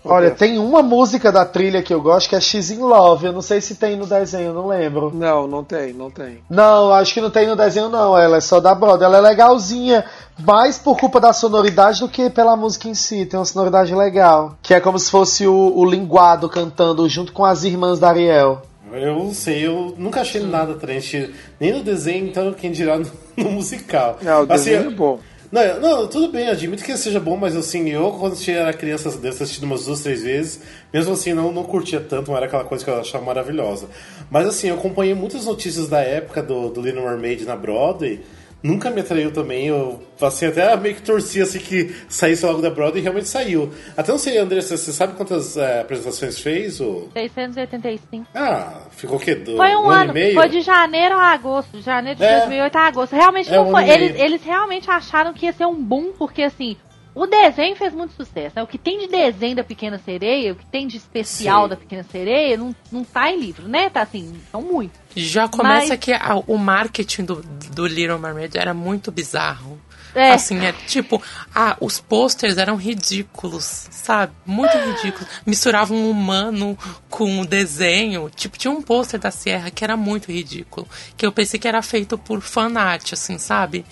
Olha, 0.03 0.31
tem 0.31 0.57
uma 0.57 0.81
música 0.81 1.31
da 1.31 1.45
trilha 1.45 1.83
que 1.83 1.93
eu 1.93 2.01
gosto 2.01 2.27
que 2.29 2.35
é 2.35 2.41
X 2.41 2.71
in 2.71 2.79
Love. 2.79 3.27
Eu 3.27 3.33
não 3.33 3.41
sei 3.41 3.61
se 3.61 3.75
tem 3.75 3.95
no 3.95 4.07
desenho, 4.07 4.53
não 4.53 4.67
lembro. 4.67 5.11
Não, 5.13 5.47
não 5.47 5.63
tem, 5.63 5.93
não 5.93 6.09
tem. 6.09 6.39
Não, 6.49 6.91
acho 6.91 7.13
que 7.13 7.21
não 7.21 7.29
tem 7.29 7.47
no 7.47 7.55
desenho, 7.55 7.87
não. 7.87 8.17
Ela 8.17 8.37
é 8.37 8.41
só 8.41 8.59
da 8.59 8.73
Broadway. 8.73 9.05
Ela 9.05 9.17
é 9.19 9.21
legalzinha, 9.21 10.03
mais 10.39 10.77
por 10.79 10.97
culpa 10.97 11.19
da 11.19 11.31
sonoridade 11.33 11.99
do 11.99 12.09
que 12.09 12.29
pela 12.29 12.55
música 12.55 12.87
em 12.87 12.95
si. 12.95 13.25
Tem 13.25 13.39
uma 13.39 13.45
sonoridade 13.45 13.93
legal. 13.93 14.55
Que 14.61 14.73
é 14.73 14.79
como 14.79 14.97
se 14.97 15.11
fosse 15.11 15.45
o, 15.45 15.73
o 15.75 15.85
linguado 15.85 16.49
cantando 16.49 17.07
junto 17.07 17.31
com 17.31 17.45
as 17.45 17.63
irmãs 17.63 17.99
da 17.99 18.09
Ariel. 18.09 18.63
Eu 18.91 19.15
não 19.15 19.33
sei, 19.33 19.65
eu 19.65 19.93
nunca 19.97 20.19
achei 20.19 20.41
nada 20.41 20.73
atraente, 20.73 21.33
nem 21.57 21.71
no 21.71 21.81
desenho, 21.81 22.27
então 22.27 22.51
quem 22.51 22.71
dirá 22.73 22.97
no, 22.97 23.05
no 23.37 23.51
musical. 23.51 24.17
Não, 24.21 24.41
o 24.41 24.51
Assim, 24.51 24.71
desenho 24.71 24.87
é 24.87 24.93
bom. 24.93 25.19
Não, 25.51 25.81
não, 25.81 26.07
tudo 26.07 26.31
bem, 26.31 26.47
admito 26.47 26.81
que 26.81 26.95
seja 26.95 27.19
bom, 27.19 27.35
mas 27.35 27.57
assim, 27.57 27.89
eu 27.89 28.09
quando 28.13 28.37
era 28.49 28.71
criança, 28.71 29.09
devo 29.09 29.35
ter 29.35 29.43
assistido 29.43 29.65
umas 29.65 29.83
duas, 29.83 30.01
três 30.01 30.23
vezes, 30.23 30.61
mesmo 30.93 31.11
assim 31.11 31.33
não, 31.33 31.51
não 31.51 31.65
curtia 31.65 31.99
tanto, 31.99 32.29
não 32.29 32.37
era 32.37 32.45
aquela 32.45 32.63
coisa 32.63 32.85
que 32.85 32.89
eu 32.89 32.97
achava 32.97 33.25
maravilhosa. 33.25 33.89
Mas 34.29 34.47
assim, 34.47 34.69
eu 34.69 34.75
acompanhei 34.75 35.13
muitas 35.13 35.45
notícias 35.45 35.89
da 35.89 35.99
época 35.99 36.41
do, 36.41 36.69
do 36.69 36.81
Little 36.81 37.03
Mermaid 37.03 37.43
na 37.43 37.57
Broadway, 37.57 38.21
nunca 38.63 38.89
me 38.91 39.01
atraiu 39.01 39.31
também, 39.31 39.67
eu 39.67 40.01
assim, 40.21 40.45
até 40.45 40.75
meio 40.77 40.95
que 40.95 41.01
torcia 41.01 41.43
assim 41.43 41.59
que 41.59 41.95
saísse 42.07 42.45
logo 42.45 42.61
da 42.61 42.69
Broadway 42.69 42.99
e 42.99 43.03
realmente 43.03 43.27
saiu. 43.27 43.71
Até 43.97 44.11
não 44.11 44.19
sei, 44.19 44.37
André, 44.37 44.61
você, 44.61 44.77
sabe 44.77 45.13
quantas 45.13 45.57
eh, 45.57 45.81
apresentações 45.81 46.39
fez? 46.39 46.79
Ou... 46.79 47.09
685. 47.13 48.27
Ah, 48.35 48.81
ficou 48.91 49.17
o 49.17 49.19
quê? 49.19 49.35
Do, 49.35 49.57
Foi 49.57 49.75
um, 49.75 49.85
um 49.85 49.89
ano, 49.89 50.11
e 50.11 50.13
meio? 50.13 50.33
foi 50.35 50.49
de 50.49 50.61
janeiro 50.61 51.15
a 51.15 51.31
agosto, 51.33 51.77
de 51.77 51.81
janeiro 51.81 52.17
de 52.19 52.23
É. 52.25 52.39
2008 52.39 52.75
a 52.75 52.87
agosto. 52.87 53.13
Realmente 53.15 53.49
É, 53.51 53.55
não 53.55 53.67
um 53.67 53.71
foi. 53.71 53.83
ano 53.83 53.91
Eles, 53.91 54.19
eles 54.19 54.43
realmente 54.43 54.89
acharam 54.89 55.33
que 55.33 55.45
ia 55.45 55.53
ser 55.53 55.65
um 55.65 55.75
boom, 55.81 56.11
porque 56.17 56.43
assim, 56.43 56.77
o 57.13 57.25
desenho 57.27 57.75
fez 57.75 57.93
muito 57.93 58.13
sucesso. 58.13 58.55
Né? 58.55 58.63
O 58.63 58.67
que 58.67 58.77
tem 58.77 58.99
de 58.99 59.07
desenho 59.07 59.55
da 59.55 59.63
Pequena 59.63 59.97
Sereia, 59.97 60.53
o 60.53 60.55
que 60.55 60.65
tem 60.65 60.87
de 60.87 60.97
especial 60.97 61.63
Sim. 61.63 61.69
da 61.69 61.75
Pequena 61.75 62.03
Sereia, 62.03 62.55
não, 62.57 62.75
não 62.91 63.03
tá 63.03 63.31
em 63.31 63.39
livro, 63.39 63.67
né? 63.67 63.89
Tá 63.89 64.01
assim, 64.01 64.33
são 64.51 64.61
muito. 64.61 64.99
Já 65.15 65.47
começa 65.47 65.89
Mas- 65.89 65.99
que 65.99 66.13
a- 66.13 66.41
o 66.47 66.57
marketing 66.57 67.25
do, 67.25 67.41
do 67.73 67.85
Little 67.85 68.17
Mermaid 68.19 68.57
era 68.57 68.73
muito 68.73 69.11
bizarro. 69.11 69.79
É. 70.13 70.31
Assim, 70.31 70.65
é 70.65 70.73
tipo, 70.87 71.21
ah, 71.55 71.77
os 71.79 71.99
posters 71.99 72.57
eram 72.57 72.75
ridículos, 72.75 73.87
sabe? 73.91 74.33
Muito 74.45 74.75
ridículos. 74.77 75.27
Misturavam 75.45 75.97
um 75.97 76.09
humano 76.11 76.77
com 77.09 77.39
o 77.39 77.45
desenho. 77.45 78.29
Tipo, 78.35 78.57
tinha 78.57 78.71
um 78.71 78.81
pôster 78.81 79.19
da 79.19 79.31
Sierra 79.31 79.71
que 79.71 79.83
era 79.83 79.95
muito 79.95 80.31
ridículo. 80.31 80.87
Que 81.15 81.25
eu 81.25 81.31
pensei 81.31 81.59
que 81.59 81.67
era 81.67 81.81
feito 81.81 82.17
por 82.17 82.41
fanart, 82.41 83.13
assim, 83.13 83.37
sabe? 83.37 83.85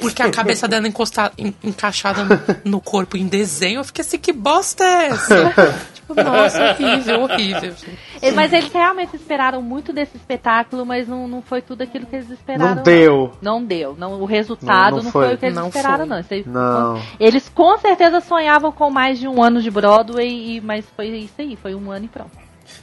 Porque 0.00 0.22
a 0.22 0.30
cabeça 0.30 0.66
dela 0.68 0.86
encosta, 0.86 1.32
en- 1.38 1.54
encaixada 1.62 2.24
no, 2.24 2.38
no 2.64 2.80
corpo 2.80 3.16
em 3.16 3.26
desenho. 3.26 3.80
Eu 3.80 3.84
fiquei 3.84 4.04
assim, 4.04 4.18
que 4.18 4.32
bosta 4.32 4.84
é 4.84 5.06
essa? 5.08 5.52
nossa, 6.14 6.70
horrível, 6.70 7.22
horrível. 7.22 7.60
gente. 7.72 7.98
E- 8.22 8.30
Mas 8.32 8.52
eles 8.52 8.72
realmente 8.72 9.16
esperaram 9.16 9.60
muito 9.62 9.92
desse 9.92 10.16
espetáculo, 10.16 10.84
mas 10.86 11.06
não, 11.08 11.26
não 11.28 11.42
foi 11.42 11.60
tudo 11.62 11.82
aquilo 11.82 12.06
que 12.06 12.16
eles 12.16 12.30
esperaram. 12.30 12.76
Não 12.76 12.82
deu. 12.82 13.32
Não 13.40 13.64
deu. 13.64 13.94
Não, 13.98 14.20
o 14.20 14.24
resultado 14.24 14.90
Não, 14.90 14.96
não, 14.98 15.04
não 15.04 15.10
foi. 15.10 15.26
foi. 15.26 15.34
o 15.34 15.38
que 15.38 15.46
eles 15.46 15.56
Não 15.56 15.68
esperaram, 15.68 16.06
foi. 16.06 16.06
não. 16.06 16.24
Aí- 16.30 16.44
Não. 16.46 17.02
Eles 17.20 17.48
com 17.48 17.76
certeza 17.78 18.20
sonhavam 18.20 18.72
com 18.72 18.90
mais 18.90 19.18
de 19.18 19.26
um 19.28 19.42
ano 19.42 19.60
de 19.60 19.70
Broadway, 19.70 20.56
e- 20.56 20.60
mas 20.60 20.84
foi 20.96 21.08
isso 21.08 21.34
aí, 21.38 21.56
foi 21.56 21.74
um 21.74 21.90
ano 21.90 22.04
e 22.04 22.08
pronto. 22.08 22.30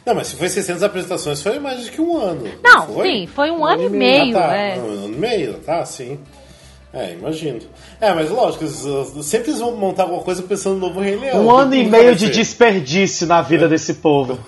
Não, 0.06 0.14
mas 0.14 0.28
se 0.28 0.36
foi 0.36 0.50
600 0.50 0.84
apresentações, 0.84 1.42
foi 1.42 1.58
mais 1.60 1.84
de 1.84 1.92
que 1.92 2.02
um 2.02 2.16
ano. 2.18 2.44
Não, 2.64 2.88
foi? 2.88 3.08
sim, 3.10 3.28
foi 3.28 3.50
um, 3.50 3.66
ano, 3.66 3.84
e 3.84 3.90
meio, 3.90 4.38
ah, 4.38 4.42
tá. 4.42 4.54
é. 4.56 4.78
Um 4.78 4.86
ano 4.92 5.14
e 5.14 5.18
meio, 5.18 5.54
tá, 5.62 5.84
sim. 5.86 6.20
É, 6.92 7.14
imagino. 7.14 7.60
É, 8.02 8.12
mas 8.14 8.32
lógico, 8.32 8.66
uh, 8.66 9.22
sempre 9.22 9.52
eles 9.52 9.60
vão 9.60 9.76
montar 9.76 10.04
alguma 10.04 10.24
coisa 10.24 10.42
pensando 10.42 10.76
no 10.76 10.88
novo 10.88 11.00
Rei 11.00 11.18
Leão. 11.18 11.46
Um 11.46 11.52
ano 11.52 11.76
e 11.76 11.88
meio 11.88 12.16
de 12.16 12.32
desperdício 12.32 13.28
na 13.28 13.42
vida 13.44 13.68
desse 13.68 13.96
povo. 13.96 14.40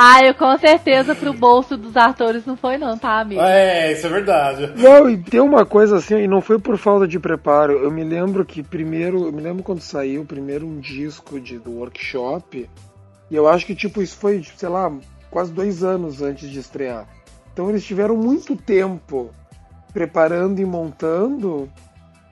Ah, 0.00 0.20
eu 0.24 0.34
com 0.34 0.56
certeza 0.58 1.14
pro 1.14 1.32
bolso 1.32 1.76
dos 1.76 1.96
atores 1.96 2.46
não 2.46 2.56
foi 2.56 2.78
não, 2.78 2.96
tá, 2.96 3.20
amigo? 3.20 3.40
É, 3.40 3.92
isso 3.92 4.06
é 4.06 4.10
verdade. 4.10 4.72
Não, 4.76 5.10
e 5.10 5.18
tem 5.18 5.40
uma 5.40 5.66
coisa 5.66 5.96
assim, 5.96 6.16
e 6.16 6.28
não 6.28 6.40
foi 6.40 6.58
por 6.58 6.78
falta 6.78 7.06
de 7.06 7.18
preparo. 7.18 7.72
Eu 7.72 7.90
me 7.90 8.04
lembro 8.04 8.44
que 8.44 8.62
primeiro, 8.62 9.26
eu 9.26 9.32
me 9.32 9.42
lembro 9.42 9.62
quando 9.62 9.80
saiu 9.80 10.24
primeiro 10.24 10.66
um 10.66 10.78
disco 10.78 11.40
de, 11.40 11.58
do 11.58 11.72
workshop, 11.72 12.68
e 13.30 13.34
eu 13.34 13.48
acho 13.48 13.66
que 13.66 13.74
tipo 13.74 14.00
isso 14.00 14.16
foi, 14.16 14.42
sei 14.56 14.68
lá, 14.68 14.90
quase 15.30 15.52
dois 15.52 15.82
anos 15.82 16.22
antes 16.22 16.48
de 16.48 16.58
estrear. 16.58 17.06
Então 17.52 17.68
eles 17.68 17.84
tiveram 17.84 18.16
muito 18.16 18.56
tempo 18.56 19.30
preparando 19.92 20.60
e 20.60 20.64
montando 20.64 21.68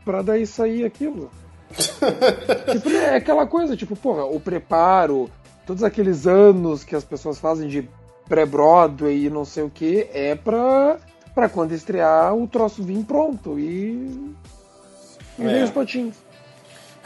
pra 0.05 0.23
daí 0.23 0.47
sair 0.47 0.85
aquilo. 0.85 1.31
tipo, 2.73 2.89
né, 2.89 3.15
é 3.15 3.17
aquela 3.17 3.47
coisa, 3.47 3.77
tipo, 3.77 3.97
porra, 3.97 4.25
o 4.25 4.39
preparo, 4.39 5.29
todos 5.67 5.83
aqueles 5.83 6.27
anos 6.27 6.85
que 6.85 6.95
as 6.95 7.05
pessoas 7.05 7.39
fazem 7.39 7.69
de 7.69 7.89
pré-Broadway 8.29 9.27
e 9.27 9.31
não 9.31 9.45
sei 9.45 9.65
o 9.65 9.71
que, 9.71 10.09
é 10.13 10.35
pra, 10.35 10.99
pra 11.35 11.49
quando 11.49 11.73
estrear 11.73 12.35
o 12.35 12.47
troço 12.47 12.83
vir 12.83 13.05
pronto 13.05 13.59
e. 13.59 14.35
E 15.39 15.45
É. 15.45 15.65
os 15.65 15.71
patins. 15.71 16.15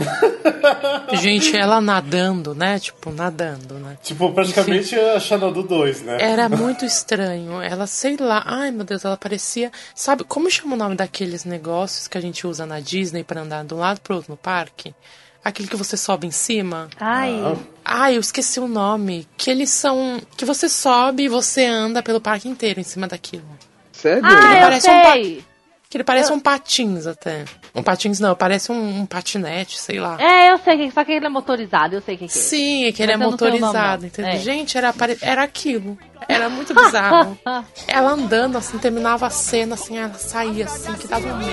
Gente, 1.21 1.57
ela 1.57 1.81
nadando, 1.81 2.55
né? 2.55 2.79
Tipo, 2.79 3.11
nadando, 3.11 3.75
né? 3.75 3.99
Tipo, 4.03 4.33
praticamente 4.33 4.95
a 4.95 5.19
Xanadu 5.19 5.63
2, 5.63 6.03
né? 6.03 6.19
Era 6.21 6.49
muito 6.51 6.85
estranho. 6.85 7.61
Ela, 7.61 7.87
sei 7.87 8.17
lá. 8.17 8.43
Ai, 8.47 8.71
meu 8.71 8.85
Deus, 8.85 9.05
ela 9.05 9.17
parecia. 9.17 9.71
Sabe, 9.95 10.25
como 10.25 10.51
chama 10.51 10.75
o 10.75 10.79
nome 10.79 10.95
daqueles 10.95 11.45
negócios 11.45 12.09
que 12.09 12.19
a 12.19 12.21
gente 12.21 12.47
usa 12.47 12.67
na 12.67 12.81
Disney 12.81 13.25
pra 13.25 13.43
andar 13.43 13.65
de 13.65 13.75
um 13.75 13.79
lado 13.79 14.01
pro 14.01 14.17
outro 14.17 14.33
no 14.33 14.37
parque? 14.37 14.95
Aquele 15.43 15.69
que 15.69 15.77
você 15.77 15.97
sobe 15.97 16.27
em 16.27 16.31
cima? 16.31 16.91
Ai, 16.99 17.57
Ai, 17.83 18.17
eu 18.17 18.21
esqueci 18.21 18.61
o 18.61 18.69
nome. 18.69 19.27
Que 19.37 19.51
eles 19.51 19.71
são. 19.71 20.21
Que 20.37 20.45
você 20.45 20.69
sobe 20.69 21.25
e 21.25 21.29
você 21.29 21.65
anda 21.65 22.03
pelo 22.03 22.21
parque 22.21 22.49
inteiro 22.49 22.79
em 22.79 22.85
cima 22.85 23.09
daquilo. 23.09 23.45
Sério? 23.93 24.23
ah 24.25 24.55
eu 24.55 24.61
parece 24.61 24.91
um 24.91 25.03
sei. 25.13 25.45
Que 25.91 25.97
ele 25.97 26.05
parece 26.05 26.33
um 26.33 26.39
patins 26.39 27.05
até. 27.05 27.45
Um 27.75 27.83
patins 27.83 28.21
não, 28.21 28.33
parece 28.37 28.71
um, 28.71 29.01
um 29.01 29.05
patinete, 29.07 29.77
sei 29.77 29.99
lá. 29.99 30.17
É, 30.21 30.53
eu 30.53 30.59
sei 30.59 30.77
que 30.77 30.91
só 30.93 31.05
que 31.05 31.11
ele 31.11 31.27
é 31.27 31.29
motorizado, 31.29 31.97
eu 31.97 32.01
sei 32.01 32.17
que, 32.17 32.29
que 32.29 32.39
é. 32.39 32.41
Sim, 32.41 32.85
é 32.85 32.93
que 32.93 33.03
ele 33.03 33.11
é 33.11 33.17
Mas 33.17 33.25
eu 33.27 33.31
nome, 33.33 33.43
motorizado, 33.59 34.07
entendeu? 34.07 34.31
É. 34.31 34.37
Gente, 34.39 34.79
era, 34.79 34.93
pare- 34.93 35.19
era 35.21 35.43
aquilo. 35.43 35.99
Era 36.29 36.49
muito 36.49 36.73
bizarro. 36.73 37.37
ela 37.89 38.13
andando 38.13 38.57
assim, 38.57 38.79
terminava 38.79 39.27
a 39.27 39.31
cena, 39.31 39.75
assim, 39.75 39.99
ela 39.99 40.15
saía 40.15 40.67
assim, 40.67 40.95
que 40.95 41.09
dava 41.09 41.27
um 41.27 41.37
medo. 41.37 41.51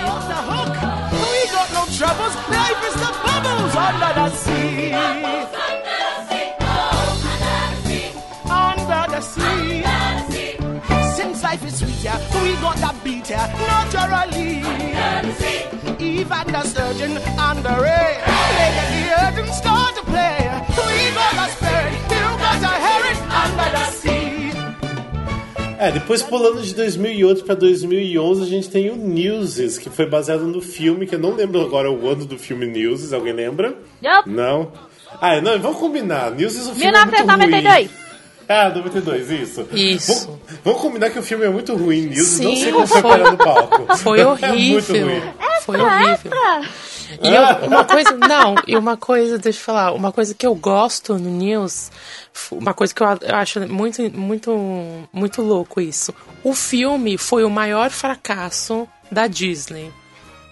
Sweet, 11.97 12.05
yeah, 12.05 12.43
we 12.43 12.53
got 12.61 12.77
that 12.77 13.03
beat, 13.03 13.29
yeah, 13.29 13.47
naturally. 13.67 14.61
Even 15.99 16.47
the 16.51 16.63
sturgeon 16.63 17.17
and 17.17 17.63
the 17.63 17.75
ray, 17.81 18.21
they 18.57 18.69
get 18.77 18.89
the 18.93 19.03
urgent 19.25 19.53
start 19.53 19.95
to 19.95 20.03
play. 20.03 20.37
We 20.69 21.11
got 21.13 21.33
the 21.33 21.47
spirit, 21.55 21.93
you 22.11 22.27
got 22.37 22.59
the 22.61 22.73
herring 22.85 23.21
under 23.31 23.69
the 23.71 23.85
sea. 23.91 24.37
É, 25.79 25.91
depois 25.91 26.23
pulando 26.23 26.59
de 26.61 26.73
2008 26.73 27.43
pra 27.43 27.53
2011, 27.53 28.41
a 28.41 28.45
gente 28.47 28.67
tem 28.69 28.89
o 28.89 28.95
Newsies, 28.95 29.77
que 29.77 29.91
foi 29.91 30.07
baseado 30.07 30.45
no 30.47 30.59
filme, 30.59 31.05
que 31.05 31.13
eu 31.13 31.19
não 31.19 31.35
lembro 31.35 31.61
agora 31.61 31.91
o 31.91 32.09
ano 32.09 32.25
do 32.25 32.37
filme 32.39 32.65
Newsies, 32.65 33.13
alguém 33.13 33.33
lembra? 33.33 33.75
Yup. 34.03 34.27
Não? 34.27 34.71
Ah, 35.21 35.39
não, 35.39 35.59
vamos 35.59 35.77
combinar. 35.77 36.31
Newsies, 36.31 36.65
o 36.65 36.73
filme 36.73 36.97
é 36.97 37.05
muito 37.05 37.11
1992. 37.11 37.75
ruim. 37.75 38.06
Ah, 38.49 38.69
92, 38.69 39.29
isso. 39.29 39.67
Isso. 39.73 40.25
Vamos, 40.25 40.39
vamos 40.63 40.81
combinar 40.81 41.09
que 41.09 41.19
o 41.19 41.23
filme 41.23 41.45
é 41.45 41.49
muito 41.49 41.75
ruim, 41.75 42.07
Newsies. 42.07 42.39
não 42.39 42.55
sei 42.55 42.71
como 42.71 42.87
foi 42.87 43.01
parar 43.01 43.31
no 43.31 43.37
palco. 43.37 43.97
Foi 43.97 44.19
É 44.21 44.25
muito 44.25 44.43
horrível. 44.45 45.05
ruim. 45.05 45.21
Foi 45.65 45.81
horrível. 45.81 46.31
E 47.23 47.27
eu- 47.33 47.67
uma 47.67 47.83
coisa, 47.83 48.11
não, 48.15 48.55
e 48.67 48.75
uma 48.77 48.95
coisa, 48.97 49.37
deixa 49.37 49.59
eu 49.59 49.63
falar, 49.63 49.91
uma 49.93 50.11
coisa 50.11 50.33
que 50.33 50.45
eu 50.47 50.55
gosto 50.55 51.13
no 51.17 51.29
News, 51.29 51.91
uma 52.51 52.73
coisa 52.73 52.93
que 52.93 53.01
eu 53.03 53.07
acho 53.35 53.59
muito, 53.67 54.01
muito, 54.17 55.07
muito 55.11 55.41
louco 55.41 55.81
isso. 55.81 56.13
O 56.43 56.53
filme 56.53 57.17
foi 57.17 57.43
o 57.43 57.49
maior 57.49 57.89
fracasso 57.89 58.87
da 59.11 59.27
Disney. 59.27 59.91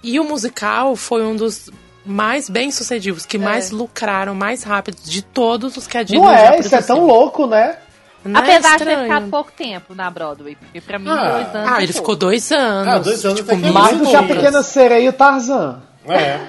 E 0.04 0.20
o 0.20 0.24
musical 0.24 0.96
foi 0.96 1.24
um 1.26 1.36
dos 1.36 1.70
mais 2.06 2.50
bem 2.50 2.70
sucedidos, 2.72 3.26
que 3.26 3.38
mais 3.38 3.72
lucraram 3.72 4.36
mais 4.36 4.64
rápido 4.64 4.98
de 5.04 5.22
todos 5.24 5.76
os 5.76 5.88
que 5.88 5.98
a 5.98 6.04
Disney 6.04 6.20
Não 6.20 6.28
já 6.32 6.56
é? 6.56 6.60
Isso 6.60 6.76
é 6.76 6.82
tão 6.82 7.06
louco, 7.06 7.48
né? 7.48 7.78
Não 8.26 8.40
é 8.42 8.44
Apesar 8.44 8.78
de 8.78 8.86
ter 8.86 8.98
ficado 9.04 9.30
pouco 9.30 9.52
tempo 9.52 9.94
na 9.96 10.10
Broadway, 10.10 10.56
porque 10.56 10.82
pra 10.82 10.98
mim, 11.00 11.10
Ah. 11.10 11.32
dois 11.32 11.56
anos. 11.56 11.72
Ah, 11.72 11.80
é 11.80 11.84
ele 11.84 11.94
ficou 11.94 12.16
dois 12.16 12.52
anos. 12.52 12.88
Ah, 12.94 12.98
dois 13.00 13.24
anos 13.26 13.40
tipo, 13.40 13.52
é 13.52 13.56
Mais 13.72 13.98
do 13.98 14.06
que 14.08 14.16
a. 14.16 14.24
Pequena 14.24 14.64
Sereia 14.64 15.06
e 15.06 15.10
o 15.10 15.14
Tarzan. 15.14 15.82
É. 16.08 16.40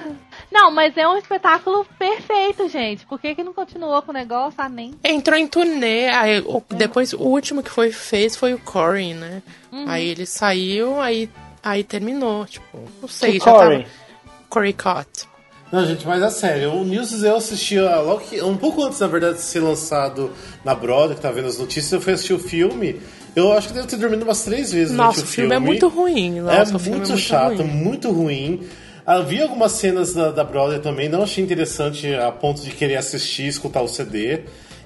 Não, 0.51 0.71
mas 0.71 0.95
é 0.97 1.07
um 1.07 1.17
espetáculo 1.17 1.85
perfeito, 1.99 2.67
gente. 2.69 3.05
Por 3.05 3.19
que, 3.19 3.35
que 3.35 3.43
não 3.43 3.53
continuou 3.53 4.01
com 4.01 4.11
o 4.11 4.13
negócio? 4.13 4.53
Ah, 4.57 4.69
nem. 4.69 4.93
Entrou 5.03 5.37
em 5.37 5.45
turnê, 5.47 6.07
aí, 6.09 6.39
o- 6.39 6.63
depois 6.69 7.13
o 7.13 7.19
último 7.21 7.61
que 7.61 7.69
foi 7.69 7.91
fez 7.91 8.35
foi 8.35 8.53
o 8.53 8.59
Corey, 8.59 9.13
né? 9.13 9.41
Uhum. 9.71 9.85
Aí 9.87 10.07
ele 10.07 10.25
saiu, 10.25 10.99
aí, 11.01 11.29
aí 11.61 11.83
terminou, 11.83 12.45
tipo, 12.45 12.79
não 13.01 13.09
sei, 13.09 13.33
Que 13.33 13.39
já 13.45 13.51
Corey? 13.51 13.83
tava... 13.83 13.89
Corey 14.49 14.73
Cott. 14.73 15.27
Não, 15.71 15.85
gente, 15.85 16.07
mas 16.07 16.23
é 16.23 16.29
sério, 16.29 16.73
o 16.73 16.83
News 16.85 17.23
eu 17.23 17.35
assisti 17.35 17.77
ah, 17.77 17.99
logo 17.99 18.21
que, 18.21 18.41
um 18.41 18.55
pouco 18.55 18.81
antes, 18.83 18.99
na 19.01 19.07
verdade, 19.07 19.35
de 19.35 19.41
ser 19.41 19.59
lançado 19.59 20.31
na 20.63 20.73
Broadway, 20.73 21.15
que 21.15 21.21
tá 21.21 21.29
vendo 21.29 21.47
as 21.47 21.57
notícias, 21.57 21.91
eu 21.91 21.99
fui 21.99 22.13
assistir 22.13 22.33
o 22.33 22.39
filme. 22.39 23.01
Eu 23.35 23.51
acho 23.51 23.67
que 23.67 23.73
devo 23.73 23.85
ter 23.85 23.97
dormido 23.97 24.23
umas 24.23 24.43
três 24.43 24.71
vezes 24.71 24.95
Nossa, 24.95 25.17
durante 25.19 25.29
o 25.29 25.33
filme 25.33 25.53
é 25.55 25.59
muito 25.59 25.87
ruim. 25.89 26.37
é 26.39 26.41
Nossa, 26.41 26.79
filme 26.79 26.97
muito 26.97 27.05
é 27.11 27.13
muito 27.13 27.17
chato, 27.17 27.57
ruim. 27.57 27.67
muito 27.67 28.11
ruim. 28.11 28.61
Ah, 29.05 29.19
vi 29.19 29.41
algumas 29.41 29.73
cenas 29.73 30.13
da, 30.13 30.31
da 30.31 30.43
Broadway 30.43 30.79
também, 30.79 31.07
não 31.09 31.21
achei 31.23 31.43
interessante 31.43 32.13
a 32.13 32.31
ponto 32.31 32.61
de 32.61 32.71
querer 32.71 32.95
assistir, 32.95 33.47
escutar 33.47 33.81
o 33.81 33.87
CD. 33.87 34.41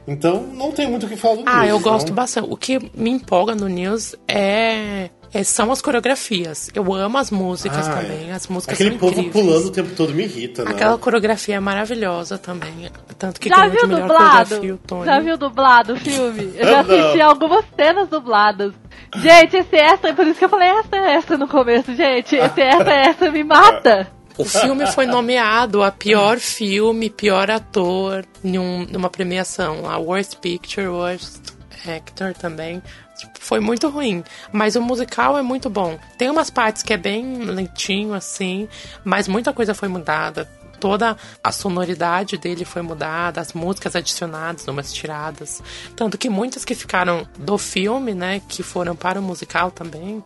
Então, 0.08 0.42
não 0.54 0.72
tem 0.72 0.88
muito 0.90 1.06
o 1.06 1.10
que 1.10 1.16
falar 1.16 1.36
do 1.36 1.44
Ah, 1.46 1.60
News. 1.60 1.70
eu 1.70 1.80
gosto 1.80 2.06
então- 2.06 2.16
bastante. 2.16 2.48
O 2.50 2.58
que 2.58 2.80
me 2.96 3.12
empolga 3.12 3.54
no 3.54 3.68
News 3.68 4.16
é, 4.28 5.10
é- 5.34 5.44
são 5.44 5.72
as 5.72 5.82
coreografias. 5.82 6.70
Eu 6.74 6.94
amo 6.94 7.18
as 7.18 7.32
músicas 7.32 7.88
Ah, 7.88 7.96
também. 7.96 8.30
é. 8.30 8.34
As 8.34 8.48
músicas 8.48 8.76
Aquele 8.76 8.92
são 8.92 9.00
povo 9.00 9.20
incríveis. 9.20 9.46
pulando 9.46 9.66
o 9.68 9.72
tempo 9.72 9.90
todo 9.96 10.14
me 10.14 10.24
irrita, 10.24 10.64
né? 10.66 10.72
Aquela 10.72 10.98
coreografia 10.98 11.56
é 11.56 11.60
maravilhosa 11.60 12.38
também. 12.38 12.90
Tanto 13.18 13.40
que 13.40 13.50
Já 13.50 13.56
ganhou 13.58 13.72
viu 13.72 13.82
de 13.82 13.88
melhor 13.88 14.08
dublado? 14.08 14.32
coreografia 14.50 14.74
o 14.74 14.78
Tony. 14.78 15.06
Já 15.06 15.20
viu 15.20 15.38
dublado 15.38 15.94
o 15.94 15.98
filme? 15.98 16.54
Eu 16.56 16.66
já 16.68 16.80
assisti 16.82 17.22
algumas 17.22 17.66
cenas 17.76 18.08
dubladas. 18.10 18.74
Gente, 19.16 19.58
esse 19.58 19.76
extra, 19.76 20.14
por 20.14 20.26
isso 20.26 20.40
que 20.40 20.46
eu 20.46 20.50
falei 20.50 20.70
essa 20.70 20.96
essa 20.96 21.38
no 21.38 21.48
começo, 21.48 21.94
gente. 21.96 22.36
Esse 22.36 22.62
essa 22.62 22.92
essa 22.92 23.30
me 23.32 23.44
mata. 23.44 24.08
O 24.38 24.46
filme 24.46 24.88
foi 24.88 25.06
nomeado 25.06 25.84
a 25.84 25.92
pior 25.92 26.40
filme, 26.40 27.10
pior 27.10 27.52
ator 27.52 28.26
em 28.44 28.58
um- 28.58 28.88
numa 28.90 29.10
premiação. 29.10 29.88
A 29.90 29.98
Worst 29.98 30.38
Picture, 30.38 30.88
Worst 30.88 31.40
Actor 31.86 32.34
também. 32.34 32.82
Foi 33.40 33.60
muito 33.60 33.90
ruim. 33.90 34.24
Mas 34.52 34.76
o 34.76 34.82
musical 34.82 35.38
é 35.38 35.42
muito 35.42 35.70
bom. 35.70 35.98
Tem 36.18 36.30
umas 36.30 36.50
partes 36.50 36.84
que 36.84 36.94
é 36.94 36.98
bem 36.98 37.38
lentinho, 37.44 38.14
assim, 38.14 38.68
mas 39.04 39.28
muita 39.28 39.54
coisa 39.54 39.74
foi 39.74 39.88
mudada. 39.88 40.50
Toda 40.80 41.16
a 41.44 41.52
sonoridade 41.52 42.38
dele 42.38 42.66
foi 42.66 42.82
mudada, 42.82 43.40
as 43.40 43.54
músicas 43.54 43.96
adicionadas, 43.96 44.68
umas 44.68 44.92
tiradas. 44.92 45.62
Tanto 45.96 46.18
que 46.18 46.28
muitas 46.28 46.66
que 46.66 46.74
ficaram 46.74 47.28
do 47.38 47.58
filme, 47.58 48.16
né, 48.16 48.42
que 48.48 48.64
foram 48.64 48.96
para 48.96 49.20
o 49.20 49.24
musical 49.24 49.70
também, 49.70 50.24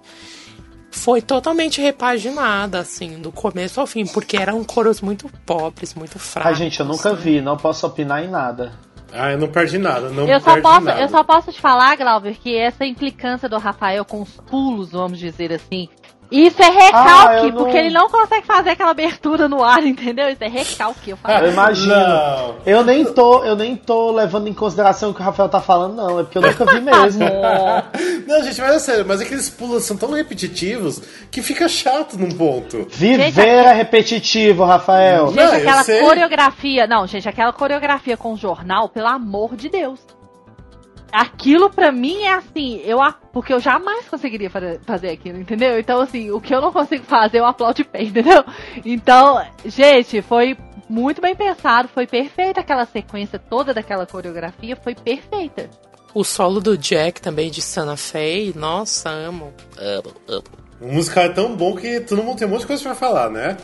foi 0.95 1.21
totalmente 1.21 1.81
repaginada, 1.81 2.79
assim, 2.79 3.19
do 3.19 3.31
começo 3.31 3.81
ao 3.81 3.85
fim, 3.85 4.05
porque 4.07 4.37
eram 4.37 4.63
coros 4.63 5.01
muito 5.01 5.29
pobres, 5.45 5.93
muito 5.93 6.17
fracos. 6.17 6.51
Ai, 6.51 6.55
gente, 6.55 6.79
eu 6.79 6.85
nunca 6.85 7.13
vi, 7.13 7.41
não 7.41 7.57
posso 7.57 7.85
opinar 7.85 8.23
em 8.23 8.29
nada. 8.29 8.71
Ah, 9.17 9.31
eu 9.31 9.37
não 9.37 9.47
perdi 9.47 9.77
nada, 9.77 10.09
não 10.09 10.27
Eu 10.27 10.39
só, 10.39 10.59
posso, 10.61 10.81
nada. 10.85 11.01
eu 11.01 11.07
só 11.09 11.23
posso 11.23 11.51
te 11.51 11.61
falar, 11.61 11.95
Glauber, 11.95 12.35
que 12.35 12.55
essa 12.57 12.85
implicância 12.85 13.47
do 13.47 13.57
Rafael 13.57 14.03
com 14.03 14.21
os 14.21 14.31
pulos, 14.41 14.91
vamos 14.91 15.17
dizer 15.19 15.53
assim, 15.53 15.87
isso 16.31 16.61
é 16.61 16.65
Ah, 16.65 16.69
recalque, 16.71 17.35
eu 17.47 17.51
não- 17.53 17.63
porque 17.63 17.77
ele 17.77 17.89
não 17.89 18.09
consegue 18.09 18.45
fazer 18.45 18.71
aquela 18.71 18.91
abertura 18.91 19.47
no 19.47 19.63
ar, 19.63 19.83
entendeu? 19.85 20.29
Isso 20.29 20.43
é 20.43 20.47
recalque, 20.47 21.11
eu 21.11 21.17
falo. 21.17 21.45
Eu 21.45 21.51
imagino. 21.51 21.95
Não. 21.95 22.55
Eu 22.65 22.83
nem 22.83 23.05
tô, 23.05 23.43
eu 23.43 23.55
nem 23.55 23.75
tô 23.75 24.11
levando 24.11 24.47
em 24.47 24.53
consideração 24.53 25.11
o 25.11 25.13
que 25.13 25.21
o 25.21 25.23
Rafael 25.23 25.49
tá 25.49 25.61
falando, 25.61 25.95
não. 25.95 26.19
É 26.19 26.23
porque 26.23 26.37
eu 26.37 26.41
nunca 26.41 26.65
vi 26.65 26.81
mesmo. 26.81 27.25
Não, 28.27 28.43
gente, 28.43 28.59
mas 28.61 28.75
é 28.75 28.79
sério, 28.79 29.05
mas 29.07 29.21
aqueles 29.21 29.49
pulos 29.49 29.83
são 29.83 29.95
tão 29.97 30.11
repetitivos 30.11 31.01
que 31.31 31.41
fica 31.41 31.67
chato 31.67 32.17
num 32.17 32.29
ponto. 32.31 32.87
Viver 32.89 33.47
é 33.47 33.71
repetitivo, 33.73 34.63
Rafael. 34.63 35.27
Gente, 35.27 35.37
Não, 35.37 35.51
aquela 35.53 35.83
coreografia. 36.07 36.87
Não, 36.87 37.05
gente, 37.07 37.27
aquela 37.29 37.53
coreografia 37.53 38.17
com 38.17 38.33
o 38.33 38.37
jornal, 38.37 38.89
pelo 38.89 39.07
amor 39.07 39.55
de 39.55 39.69
Deus. 39.69 39.99
Aquilo 41.15 41.69
pra 41.69 41.93
mim 41.93 42.23
é 42.23 42.33
assim, 42.33 42.81
eu 42.83 42.99
porque 43.31 43.53
eu 43.53 43.59
jamais 43.61 44.05
conseguiria 44.09 44.49
fazer, 44.49 44.81
fazer 44.85 45.11
aquilo, 45.11 45.39
entendeu? 45.39 45.79
Então, 45.79 46.01
assim, 46.01 46.29
o 46.29 46.41
que 46.41 46.53
eu 46.53 46.59
não 46.59 46.73
consigo 46.73 47.05
fazer, 47.05 47.39
eu 47.39 47.45
aplaudo 47.45 47.77
de 47.77 47.85
pé, 47.85 48.03
entendeu? 48.03 48.43
Então, 48.83 49.41
gente, 49.63 50.21
foi 50.21 50.57
muito 50.89 51.21
bem 51.21 51.33
pensado, 51.33 51.87
foi 51.87 52.05
perfeita 52.05 52.59
aquela 52.59 52.85
sequência 52.85 53.39
toda 53.39 53.73
daquela 53.73 54.05
coreografia, 54.05 54.75
foi 54.75 54.93
perfeita. 54.93 55.69
O 56.13 56.21
solo 56.25 56.59
do 56.59 56.77
Jack 56.77 57.21
também 57.21 57.49
de 57.49 57.61
Santa 57.61 57.95
Fe, 57.95 58.51
nossa, 58.53 59.09
amo. 59.09 59.53
Amo, 59.77 60.13
amo. 60.27 60.43
O 60.81 60.91
musical 60.91 61.23
é 61.23 61.29
tão 61.29 61.55
bom 61.55 61.77
que 61.77 62.01
todo 62.01 62.21
mundo 62.23 62.39
tem 62.39 62.45
um 62.45 62.51
monte 62.51 62.61
de 62.61 62.67
coisa 62.67 62.83
pra 62.83 62.93
falar, 62.93 63.29
né? 63.29 63.55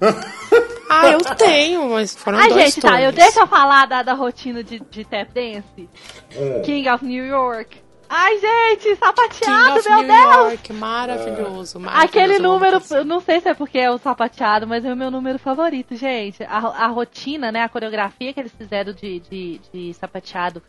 Ah, 0.92 1.08
eu 1.08 1.20
tenho, 1.36 1.88
mas 1.88 2.16
foram 2.16 2.36
Ai, 2.36 2.48
dois 2.48 2.74
gente, 2.74 2.80
tá, 2.80 3.00
eu 3.00 3.12
deixa 3.12 3.38
eu 3.38 3.46
falar 3.46 3.86
da, 3.86 4.02
da 4.02 4.12
rotina 4.12 4.64
de, 4.64 4.80
de 4.90 5.04
tap 5.04 5.28
dance. 5.32 5.88
Hum. 6.36 6.62
King 6.64 6.88
of 6.88 7.04
New 7.04 7.24
York. 7.24 7.80
Ai, 8.08 8.40
gente, 8.40 8.96
sapateado, 8.96 9.80
meu 9.88 9.98
New 9.98 10.06
Deus! 10.08 10.34
York, 10.34 10.72
maravilhoso, 10.72 11.78
maravilhoso. 11.78 12.08
Aquele 12.08 12.36
eu 12.38 12.42
número, 12.42 12.82
eu 12.90 13.04
não 13.04 13.20
sei 13.20 13.40
se 13.40 13.48
é 13.48 13.54
porque 13.54 13.78
é 13.78 13.88
o 13.88 13.98
sapateado, 13.98 14.66
mas 14.66 14.84
é 14.84 14.92
o 14.92 14.96
meu 14.96 15.12
número 15.12 15.38
favorito, 15.38 15.94
gente. 15.94 16.42
A, 16.42 16.56
a 16.56 16.86
rotina, 16.88 17.52
né, 17.52 17.62
a 17.62 17.68
coreografia 17.68 18.32
que 18.32 18.40
eles 18.40 18.52
fizeram 18.52 18.92
de, 18.92 19.20
de, 19.20 19.60
de 19.72 19.94
sapateado 19.94 20.60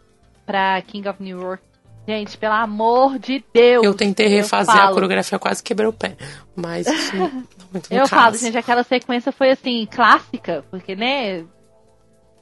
pra 0.46 0.80
King 0.84 1.10
of 1.10 1.22
New 1.22 1.42
York. 1.42 1.64
Gente, 2.08 2.38
pelo 2.38 2.54
amor 2.54 3.18
de 3.18 3.44
Deus. 3.52 3.84
Eu 3.84 3.96
tentei 3.96 4.28
refazer 4.28 4.76
a 4.76 4.80
falo. 4.80 4.94
coreografia, 4.94 5.40
quase 5.40 5.64
quebrei 5.64 5.88
o 5.88 5.94
pé. 5.94 6.16
Mas 6.56 6.86
isso 6.86 7.12
muito 7.72 7.92
Eu 7.92 8.00
caso. 8.00 8.10
falo, 8.10 8.38
gente, 8.38 8.58
aquela 8.58 8.84
sequência 8.84 9.32
foi 9.32 9.52
assim, 9.52 9.88
clássica, 9.90 10.64
porque, 10.70 10.96
né? 10.96 11.46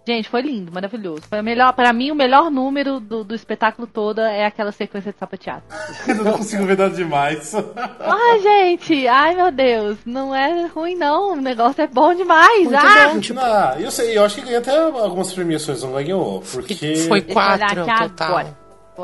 Gente, 0.07 0.27
foi 0.27 0.41
lindo, 0.41 0.71
maravilhoso. 0.71 1.21
Foi 1.29 1.39
o 1.39 1.43
melhor, 1.43 1.71
para 1.73 1.93
mim, 1.93 2.09
o 2.09 2.15
melhor 2.15 2.49
número 2.49 2.99
do, 2.99 3.23
do 3.23 3.35
espetáculo 3.35 3.85
todo 3.85 4.21
é 4.21 4.43
aquela 4.43 4.71
sequência 4.71 5.11
de 5.13 5.19
sapateado. 5.19 5.61
Eu 6.07 6.15
não 6.15 6.31
consigo 6.33 6.65
ver 6.65 6.77
nada 6.77 6.95
demais. 6.95 7.53
Ai, 7.99 8.39
gente, 8.39 9.07
ai 9.07 9.35
meu 9.35 9.51
Deus, 9.51 9.97
não 10.05 10.33
é 10.33 10.65
ruim 10.67 10.95
não, 10.95 11.33
o 11.33 11.35
negócio 11.35 11.81
é 11.83 11.87
bom 11.87 12.15
demais. 12.15 12.63
Muito 12.63 12.75
ah, 12.75 13.09
bom, 13.13 13.19
tipo, 13.19 13.39
Ah, 13.39 13.75
eu 13.79 13.91
sei, 13.91 14.17
eu 14.17 14.23
acho 14.25 14.35
que 14.35 14.41
ganhou 14.41 14.59
até 14.59 14.75
algumas 14.75 15.31
premiações, 15.31 15.83
não 15.83 15.91
ganhou. 15.91 16.41
Porque. 16.51 16.95
foi 17.07 17.21
quatro 17.21 17.85
total. 17.85 18.27
agora. 18.27 18.57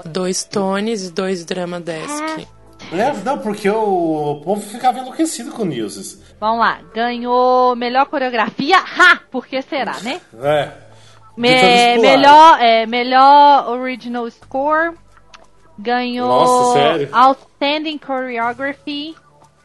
Dois 0.06 0.44
tones 0.44 1.08
e 1.08 1.12
dois 1.12 1.46
drama 1.46 1.80
desk. 1.80 2.42
É, 2.42 2.46
não, 3.24 3.38
porque 3.40 3.70
o 3.70 4.42
povo 4.44 4.62
ficava 4.62 5.00
enlouquecido 5.00 5.52
com 5.52 5.66
Newses. 5.66 6.22
Vamos 6.40 6.60
lá, 6.60 6.80
ganhou 6.94 7.76
melhor 7.76 8.06
coreografia, 8.08 8.78
ha, 8.78 9.20
por 9.32 9.46
que 9.48 9.62
será, 9.62 10.00
né? 10.02 10.22
É. 10.42 10.72
Me- 11.38 11.98
melhor, 11.98 12.62
é, 12.62 12.86
melhor 12.86 13.70
original 13.70 14.30
score, 14.30 14.94
ganhou 15.78 16.28
Nossa, 16.30 16.74
sério? 16.80 17.10
outstanding 17.12 18.00
choreography. 18.06 19.16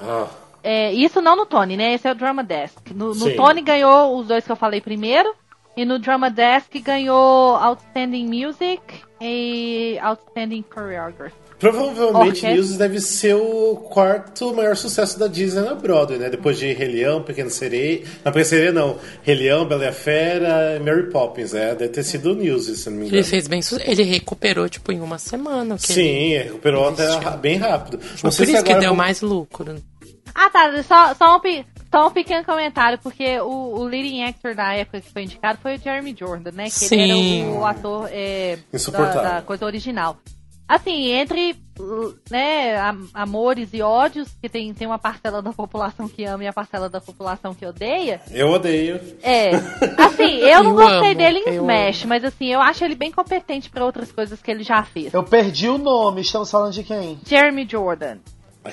Ah, 0.01 0.27
É, 0.63 0.93
isso 0.93 1.21
não 1.23 1.37
no 1.37 1.47
Tony, 1.47 1.77
né? 1.77 1.95
Esse 1.95 2.07
é 2.09 2.13
o 2.13 2.15
Drama 2.15 2.43
Desk. 2.45 2.93
No, 2.93 3.15
no. 3.15 3.35
Tony 3.37 3.63
ganhou 3.63 4.19
os 4.19 4.27
dois 4.27 4.45
que 4.45 4.53
eu 4.53 4.57
falei 4.57 4.81
primeiro. 4.81 5.33
E 5.77 5.85
no 5.87 5.99
Drama 5.99 6.29
Desk 6.29 6.79
ganhou 6.81 7.55
Outstanding 7.57 8.27
Music 8.27 8.83
e 9.21 9.99
Outstanding 10.03 10.65
Choreography. 10.75 11.40
Provavelmente 11.61 12.17
Orquestra. 12.29 12.51
Newses 12.55 12.77
deve 12.77 13.01
ser 13.01 13.35
o 13.37 13.77
quarto 13.77 14.53
maior 14.55 14.75
sucesso 14.77 15.19
da 15.19 15.27
Disney 15.29 15.61
na 15.63 15.75
Broadway, 15.75 16.19
né? 16.19 16.29
Depois 16.31 16.59
de 16.59 16.73
Rei 16.73 16.89
Leão, 16.89 17.23
Pequena 17.23 17.51
Sereia. 17.51 18.01
Não, 18.25 18.33
Pequena 18.33 18.45
Sereia 18.45 18.73
não. 18.73 18.99
Rei 19.23 19.35
Leão, 19.37 19.65
Bela 19.67 19.85
e 19.85 19.89
a 19.89 19.93
Fera 19.93 20.77
e 20.77 20.81
Mary 20.81 21.11
Poppins, 21.11 21.55
é. 21.55 21.75
Deve 21.75 21.89
ter 21.89 22.03
sido 22.03 22.33
o 22.33 22.35
Newses, 22.35 22.81
se 22.81 22.91
não 22.91 22.97
me 22.97 23.03
engano. 23.05 23.17
Ele 23.19 23.25
fez 23.25 23.47
bem 23.47 23.61
Ele 23.85 24.03
recuperou, 24.03 24.69
tipo, 24.69 24.91
em 24.91 25.01
uma 25.01 25.19
semana. 25.19 25.75
o 25.75 25.79
que 25.79 25.93
ele- 25.93 26.03
Sim, 26.03 26.29
recuperou 26.49 26.89
até 26.89 27.05
investiu. 27.15 27.31
bem 27.39 27.57
rápido. 27.59 28.01
Foi 28.01 28.11
Não 28.11 28.31
por 28.31 28.33
sei 28.33 28.47
se 28.47 28.53
isso 28.55 28.65
que 28.65 28.71
agora 28.73 28.87
deu 28.87 28.95
mais 28.97 29.21
lucro. 29.21 29.77
Ah, 30.35 30.49
tá. 30.49 30.83
Só, 30.83 31.15
só, 31.15 31.37
um, 31.37 31.41
pe- 31.41 31.65
só 31.93 32.07
um 32.07 32.11
pequeno 32.11 32.45
comentário, 32.45 32.99
porque 33.03 33.39
o, 33.41 33.75
o 33.81 33.85
leading 33.85 34.23
actor 34.23 34.55
da 34.55 34.73
época 34.75 35.01
que 35.01 35.11
foi 35.13 35.25
indicado 35.25 35.59
foi 35.61 35.75
o 35.75 35.79
Jeremy 35.79 36.15
Jordan, 36.19 36.53
né? 36.53 36.65
Que 36.71 36.95
ele 36.95 37.13
Sim. 37.13 37.41
era 37.43 37.51
o, 37.51 37.59
o 37.61 37.67
ator 37.67 38.09
é, 38.13 38.59
da, 38.93 39.23
da 39.23 39.43
coisa 39.43 39.67
original. 39.67 40.17
Assim, 40.71 41.11
entre 41.11 41.57
né, 42.31 42.79
am- 42.79 43.09
amores 43.13 43.71
e 43.73 43.83
ódios, 43.83 44.29
que 44.41 44.49
tem, 44.49 44.73
tem 44.73 44.87
uma 44.87 45.01
parcela 45.01 45.43
da 45.43 45.53
população 45.53 46.09
que 46.09 46.25
ama 46.25 46.45
e 46.45 46.47
a 46.47 46.53
parcela 46.53 46.89
da 46.89 47.01
população 47.01 47.53
que 47.53 47.67
odeia. 47.67 48.21
Eu 48.31 48.51
odeio. 48.51 49.01
É. 49.21 49.51
Assim, 49.99 50.37
eu 50.39 50.63
não 50.63 50.71
Eu 50.71 50.77
gostei 50.77 51.11
amo, 51.11 51.15
dele 51.17 51.39
em 51.41 51.55
Smash, 51.55 52.05
mas 52.05 52.25
assim, 52.25 52.47
eu 52.53 52.61
acho 52.61 52.85
ele 52.85 52.95
bem 52.95 53.11
competente 53.11 53.69
pra 53.69 53.85
outras 53.85 54.13
coisas 54.13 54.41
que 54.41 54.49
ele 54.49 54.63
já 54.63 54.85
fez. 54.85 55.13
Eu 55.13 55.25
perdi 55.25 55.69
o 55.69 55.77
nome, 55.77 56.21
estamos 56.21 56.49
falando 56.51 56.73
de 56.73 56.85
quem? 56.85 57.19
Jeremy 57.27 57.67
Jordan. 57.69 58.19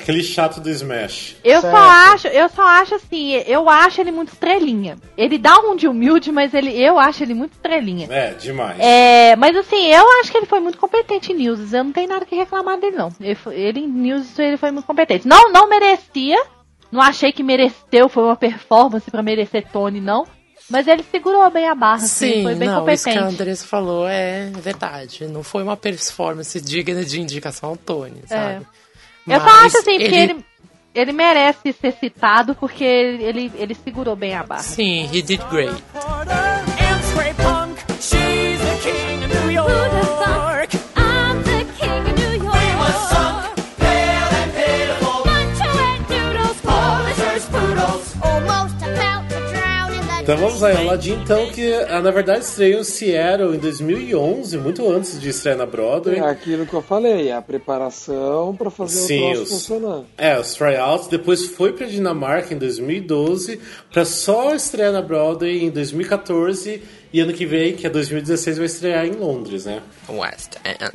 Aquele 0.01 0.23
chato 0.23 0.59
do 0.59 0.69
Smash. 0.69 1.35
Eu 1.43 1.61
Certo. 1.61 1.73
só 1.75 1.81
acho, 1.83 2.27
eu 2.27 2.49
só 2.49 2.61
acho 2.63 2.95
assim, 2.95 3.33
eu 3.45 3.69
acho 3.69 3.99
ele 4.01 4.11
muito 4.11 4.29
estrelinha. 4.33 4.97
Ele 5.17 5.37
dá 5.37 5.57
um 5.59 5.75
de 5.75 5.87
humilde, 5.87 6.31
mas 6.31 6.53
ele, 6.53 6.71
eu 6.79 6.97
acho 6.97 7.23
ele 7.23 7.33
muito 7.33 7.53
estrelinha. 7.53 8.07
É, 8.09 8.31
demais. 8.33 8.77
É, 8.79 9.35
mas 9.35 9.55
assim, 9.55 9.87
eu 9.87 10.05
acho 10.19 10.31
que 10.31 10.37
ele 10.37 10.45
foi 10.45 10.59
muito 10.59 10.77
competente 10.77 11.31
em 11.31 11.35
News. 11.35 11.73
Eu 11.73 11.83
não 11.83 11.91
tenho 11.91 12.07
nada 12.09 12.25
que 12.25 12.35
reclamar 12.35 12.79
dele, 12.79 12.95
não. 12.97 13.09
Ele, 13.19 13.35
foi- 13.35 13.55
ele 13.55 13.79
em 13.81 13.87
News 13.87 14.37
ele 14.39 14.57
foi 14.57 14.71
muito 14.71 14.85
competente. 14.85 15.27
Não, 15.27 15.51
não 15.51 15.67
merecia. 15.69 16.37
Não 16.91 17.01
achei 17.01 17.33
que 17.33 17.43
mereceu, 17.43 18.07
foi 18.07 18.23
uma 18.23 18.37
performance 18.37 19.11
pra 19.11 19.21
merecer 19.21 19.67
Tony, 19.73 19.99
não. 19.99 20.25
Mas 20.69 20.85
ele 20.87 21.03
segurou 21.09 21.49
bem 21.49 21.67
a 21.67 21.73
barra, 21.75 21.95
assim, 22.03 22.33
Sim, 22.33 22.43
foi 22.43 22.55
bem 22.55 22.67
não, 22.67 22.89
isso 22.89 23.03
que 23.05 23.09
a 23.09 23.13
competente. 23.13 23.41
Andressa 23.41 23.65
falou 23.67 24.07
é 24.07 24.49
verdade. 24.55 25.25
Não 25.27 25.41
foi 25.43 25.63
uma 25.63 25.77
performance 25.77 26.59
digna 26.61 27.03
de 27.05 27.21
indicação 27.21 27.69
ao 27.69 27.77
Tony, 27.77 28.21
sabe? 28.27 28.63
É. 28.65 28.77
Eu 29.28 29.41
só 29.41 29.49
acho 29.65 29.78
assim, 29.78 29.99
porque 29.99 30.15
ele, 30.15 30.45
ele 30.95 31.11
merece 31.11 31.73
ser 31.73 31.91
citado 31.93 32.55
porque 32.55 32.84
ele, 32.84 33.51
ele 33.55 33.75
segurou 33.75 34.15
bem 34.15 34.34
a 34.36 34.43
barra. 34.43 34.63
Sim, 34.63 35.09
he 35.11 35.21
did 35.21 35.41
great. 35.49 35.73
Então 50.28 50.36
vamos 50.36 50.61
aí, 50.61 50.75
Aladdin, 50.75 51.13
então, 51.13 51.49
que 51.51 51.73
ah, 51.73 52.01
na 52.01 52.11
verdade 52.11 52.43
estreou 52.43 52.82
em 52.82 52.84
Seattle 52.84 53.55
em 53.55 53.59
2011, 53.59 54.57
muito 54.57 54.91
antes 54.91 55.21
de 55.21 55.30
estrear 55.30 55.57
na 55.57 55.65
Broadway. 55.65 56.17
É 56.17 56.21
aquilo 56.21 56.65
que 56.65 56.73
eu 56.73 56.82
falei, 56.82 57.32
a 57.32 57.41
preparação 57.41 58.53
pra 58.53 58.69
fazer 58.69 58.97
Sim, 58.97 59.23
o 59.23 59.36
troço 59.36 59.43
os- 59.43 59.49
funcionar. 59.51 60.03
É, 60.17 60.38
os 60.38 60.53
tryouts, 60.53 61.07
depois 61.07 61.45
foi 61.45 61.71
pra 61.71 61.88
Dinamarca 61.88 62.53
em 62.53 62.57
2012, 62.57 63.61
pra 63.89 64.03
só 64.03 64.53
estrear 64.53 64.91
na 64.91 65.01
Broadway 65.01 65.63
em 65.63 65.69
2014 65.69 66.84
e 67.13 67.21
ano 67.21 67.32
que 67.32 67.45
vem, 67.45 67.73
que 67.73 67.88
é 67.88 67.89
2016, 67.89 68.57
vai 68.57 68.65
estrear 68.65 69.05
em 69.05 69.11
Londres, 69.13 69.63
né? 69.63 69.82
West 70.09 70.55
End. 70.65 70.91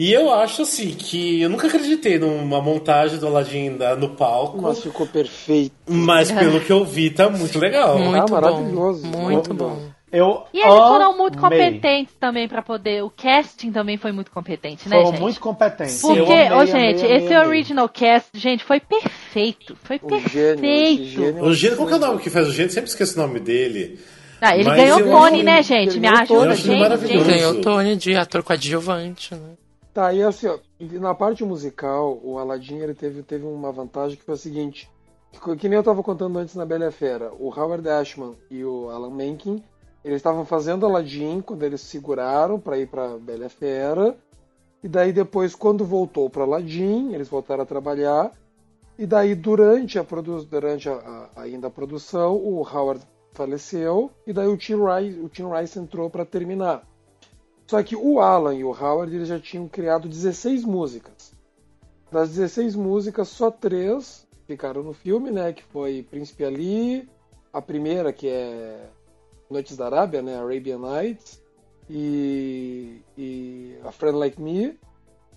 E 0.00 0.12
eu 0.12 0.32
acho 0.32 0.62
assim 0.62 0.90
que 0.90 1.42
eu 1.42 1.48
nunca 1.50 1.66
acreditei 1.66 2.18
numa 2.20 2.62
montagem 2.62 3.18
do 3.18 3.26
Aladdin 3.26 3.76
da- 3.76 3.96
no 3.96 4.10
palco, 4.10 4.62
Mas 4.62 4.80
ficou 4.80 5.06
perfeito. 5.08 5.72
mas 5.88 6.30
pelo 6.32 6.60
que 6.60 6.70
eu 6.70 6.84
vi 6.84 7.10
tá 7.10 7.28
muito 7.28 7.58
legal. 7.58 7.98
Muito 7.98 8.26
bom. 8.26 8.32
maravilhoso, 8.32 9.02
Muito 9.04 9.18
maravilhoso. 9.18 9.54
bom. 9.54 9.98
Eu 10.10 10.44
E 10.54 10.60
eles 10.60 10.72
foram 10.72 11.18
muito 11.18 11.36
competentes 11.36 12.14
também 12.18 12.48
pra 12.48 12.62
poder. 12.62 13.02
O 13.02 13.10
casting 13.10 13.70
também 13.72 13.98
foi 13.98 14.10
muito 14.12 14.30
competente, 14.30 14.88
né, 14.88 14.96
Foram 14.96 15.10
gente? 15.10 15.20
muito 15.20 15.40
competentes. 15.40 16.00
Porque, 16.00 16.20
Eu 16.22 16.60
amei, 16.60 16.66
gente, 16.68 17.04
amei, 17.04 17.16
esse 17.18 17.34
amei. 17.34 17.48
original 17.48 17.88
cast, 17.90 18.30
gente, 18.38 18.64
foi 18.64 18.80
perfeito. 18.80 19.76
Foi 19.82 20.00
O 20.02 20.08
gênio, 20.20 20.60
perfeito. 20.60 21.04
gênio. 21.10 21.44
O 21.44 21.52
Gênio, 21.52 21.76
qual 21.76 21.88
que 21.88 21.94
é 21.94 21.96
o 21.96 22.00
nome 22.00 22.20
que 22.20 22.30
faz 22.30 22.48
o 22.48 22.52
Gênio? 22.52 22.70
Sempre 22.72 22.88
esqueço 22.88 23.18
o 23.18 23.22
nome 23.26 23.38
dele. 23.40 23.98
Ah, 24.40 24.54
ele 24.54 24.64
Mas 24.64 24.76
ganhou 24.78 25.02
Tony, 25.02 25.42
né, 25.42 25.60
gente? 25.62 25.98
Me 26.00 26.06
ajuda, 26.06 26.54
gente. 26.54 27.24
Ganhou 27.24 27.52
o 27.54 27.60
Tony 27.60 27.96
de 27.96 28.14
ator 28.14 28.42
coadjuvante, 28.44 29.34
né? 29.34 29.50
Tá, 29.98 30.12
e 30.12 30.22
assim, 30.22 30.46
ó, 30.46 30.56
na 31.00 31.12
parte 31.12 31.44
musical, 31.44 32.20
o 32.22 32.38
Aladdin 32.38 32.76
ele 32.76 32.94
teve, 32.94 33.20
teve 33.24 33.44
uma 33.44 33.72
vantagem 33.72 34.16
que 34.16 34.22
foi 34.22 34.34
a 34.34 34.38
seguinte: 34.38 34.88
que, 35.32 35.56
que 35.56 35.68
nem 35.68 35.76
eu 35.76 35.82
tava 35.82 36.04
contando 36.04 36.38
antes 36.38 36.54
na 36.54 36.64
Bela 36.64 36.88
Fera, 36.92 37.32
o 37.36 37.48
Howard 37.48 37.88
Ashman 37.88 38.36
e 38.48 38.64
o 38.64 38.90
Alan 38.90 39.10
Menken, 39.10 39.60
eles 40.04 40.18
estavam 40.18 40.44
fazendo 40.44 40.86
Aladdin 40.86 41.40
quando 41.40 41.64
eles 41.64 41.80
se 41.80 41.88
seguraram 41.88 42.60
pra 42.60 42.78
ir 42.78 42.86
pra 42.86 43.18
Bela 43.18 43.48
Fera, 43.48 44.16
e 44.84 44.86
daí 44.86 45.12
depois, 45.12 45.56
quando 45.56 45.84
voltou 45.84 46.30
pro 46.30 46.44
Aladdin, 46.44 47.12
eles 47.12 47.28
voltaram 47.28 47.64
a 47.64 47.66
trabalhar, 47.66 48.30
e 48.96 49.04
daí 49.04 49.34
durante 49.34 49.98
a, 49.98 50.06
durante 50.48 50.88
a, 50.88 50.92
a- 50.94 51.42
ainda 51.42 51.66
a 51.66 51.70
produção, 51.70 52.36
o 52.36 52.60
Howard 52.62 53.04
faleceu, 53.32 54.12
e 54.24 54.32
daí 54.32 54.46
o 54.46 54.56
Tim 54.56 54.76
Rice, 54.76 55.18
o 55.18 55.28
Tim 55.28 55.46
Rice 55.52 55.76
entrou 55.76 56.08
pra 56.08 56.24
terminar. 56.24 56.86
Só 57.68 57.82
que 57.82 57.94
o 57.94 58.18
Alan 58.18 58.54
e 58.54 58.64
o 58.64 58.70
Howard 58.70 59.14
eles 59.14 59.28
já 59.28 59.38
tinham 59.38 59.68
criado 59.68 60.08
16 60.08 60.64
músicas. 60.64 61.34
Das 62.10 62.30
16 62.30 62.74
músicas, 62.74 63.28
só 63.28 63.50
três 63.50 64.26
ficaram 64.46 64.82
no 64.82 64.94
filme, 64.94 65.30
né? 65.30 65.52
Que 65.52 65.62
foi 65.64 66.02
Príncipe 66.02 66.44
Ali, 66.44 67.06
a 67.52 67.60
primeira 67.60 68.10
que 68.10 68.26
é 68.26 68.88
Noites 69.50 69.76
da 69.76 69.84
Arábia, 69.84 70.22
né? 70.22 70.38
Arabian 70.38 70.78
Nights, 70.78 71.42
e, 71.90 73.02
e 73.18 73.76
A 73.84 73.92
Friend 73.92 74.16
Like 74.16 74.40
Me. 74.40 74.78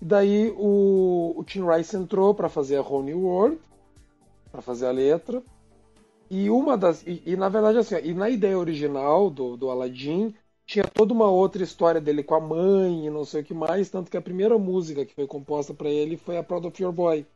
E 0.00 0.04
daí 0.04 0.54
o, 0.56 1.34
o 1.36 1.44
Tim 1.44 1.66
Rice 1.66 1.94
entrou 1.94 2.34
para 2.34 2.48
fazer 2.48 2.76
a 2.76 2.82
Whole 2.82 3.04
New 3.04 3.20
World, 3.20 3.58
para 4.50 4.62
fazer 4.62 4.86
a 4.86 4.90
letra. 4.90 5.42
E 6.30 6.48
uma 6.48 6.78
das. 6.78 7.06
E, 7.06 7.22
e, 7.26 7.36
na 7.36 7.50
verdade, 7.50 7.76
assim, 7.76 7.96
e 8.02 8.14
na 8.14 8.30
ideia 8.30 8.58
original 8.58 9.28
do, 9.28 9.54
do 9.54 9.70
Aladdin, 9.70 10.34
tinha 10.66 10.84
toda 10.84 11.12
uma 11.12 11.28
outra 11.30 11.62
história 11.62 12.00
dele 12.00 12.22
com 12.22 12.34
a 12.34 12.40
mãe 12.40 13.06
e 13.06 13.10
não 13.10 13.24
sei 13.24 13.42
o 13.42 13.44
que 13.44 13.54
mais, 13.54 13.90
tanto 13.90 14.10
que 14.10 14.16
a 14.16 14.22
primeira 14.22 14.56
música 14.58 15.04
que 15.04 15.14
foi 15.14 15.26
composta 15.26 15.74
para 15.74 15.88
ele 15.90 16.16
foi 16.16 16.36
a 16.38 16.42
Proud 16.42 16.66
of 16.66 16.82
Your 16.82 16.92
Boy. 16.92 17.26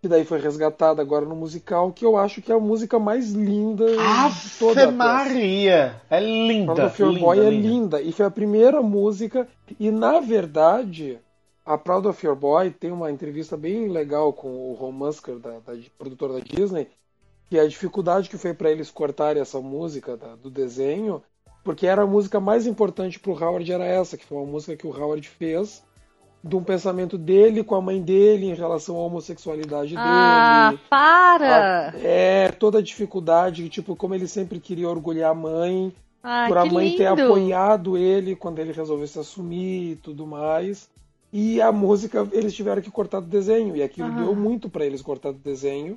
Que 0.00 0.08
daí 0.08 0.24
foi 0.24 0.40
resgatada 0.40 1.00
agora 1.00 1.24
no 1.24 1.36
musical, 1.36 1.92
que 1.92 2.04
eu 2.04 2.16
acho 2.16 2.42
que 2.42 2.50
é 2.50 2.54
a 2.56 2.58
música 2.58 2.98
mais 2.98 3.30
linda 3.30 3.86
de 3.86 4.58
toda 4.58 4.80
a 4.80 4.84
Ave. 4.88 4.96
Maria! 4.96 6.02
É 6.10 6.18
linda. 6.18 6.74
Proud 6.74 6.86
of 6.90 7.02
Your 7.02 7.10
linda, 7.12 7.24
Boy 7.24 7.38
é 7.38 7.50
linda. 7.50 7.68
linda. 7.68 8.02
E 8.02 8.10
foi 8.12 8.26
a 8.26 8.30
primeira 8.30 8.82
música. 8.82 9.46
E 9.78 9.92
na 9.92 10.18
verdade, 10.18 11.20
a 11.64 11.78
Proud 11.78 12.08
of 12.08 12.26
Your 12.26 12.34
Boy 12.34 12.70
tem 12.72 12.90
uma 12.90 13.12
entrevista 13.12 13.56
bem 13.56 13.86
legal 13.88 14.32
com 14.32 14.48
o 14.48 14.74
Ron 14.74 14.90
Musker, 14.90 15.36
da, 15.38 15.50
da 15.60 15.74
produtora 15.96 16.32
da 16.32 16.40
Disney, 16.40 16.88
que 17.48 17.56
a 17.56 17.68
dificuldade 17.68 18.28
que 18.28 18.36
foi 18.38 18.52
para 18.54 18.72
eles 18.72 18.90
cortarem 18.90 19.40
essa 19.40 19.60
música 19.60 20.16
da- 20.16 20.34
do 20.34 20.50
desenho, 20.50 21.22
porque 21.64 21.86
era 21.86 22.02
a 22.02 22.06
música 22.06 22.40
mais 22.40 22.66
importante 22.66 23.18
pro 23.18 23.32
Howard, 23.32 23.70
era 23.70 23.84
essa, 23.84 24.16
que 24.16 24.24
foi 24.24 24.38
uma 24.38 24.46
música 24.46 24.76
que 24.76 24.86
o 24.86 24.90
Howard 24.90 25.26
fez 25.28 25.82
de 26.44 26.56
um 26.56 26.62
pensamento 26.64 27.16
dele 27.16 27.62
com 27.62 27.76
a 27.76 27.80
mãe 27.80 28.02
dele 28.02 28.46
em 28.46 28.54
relação 28.54 28.96
à 28.96 29.00
homossexualidade 29.00 29.94
Ah, 29.96 30.70
dele. 30.70 30.80
para! 30.90 31.94
É, 31.96 32.48
toda 32.50 32.78
a 32.78 32.82
dificuldade, 32.82 33.68
tipo, 33.68 33.94
como 33.94 34.14
ele 34.14 34.26
sempre 34.26 34.58
queria 34.58 34.88
orgulhar 34.88 35.30
a 35.30 35.34
mãe, 35.34 35.92
Ai, 36.20 36.48
por 36.48 36.58
a 36.58 36.64
mãe 36.64 36.96
ter 36.96 37.08
lindo. 37.08 37.22
apoiado 37.22 37.96
ele 37.96 38.34
quando 38.34 38.58
ele 38.58 38.72
resolveu 38.72 39.06
se 39.06 39.18
assumir 39.20 39.92
e 39.92 39.96
tudo 39.96 40.26
mais. 40.26 40.88
E 41.32 41.62
a 41.62 41.70
música 41.72 42.28
eles 42.32 42.52
tiveram 42.54 42.82
que 42.82 42.90
cortar 42.90 43.20
do 43.20 43.26
desenho, 43.28 43.76
e 43.76 43.82
aquilo 43.82 44.08
Aham. 44.08 44.16
deu 44.16 44.34
muito 44.34 44.68
pra 44.68 44.84
eles 44.84 45.00
cortar 45.00 45.32
do 45.32 45.38
desenho. 45.38 45.96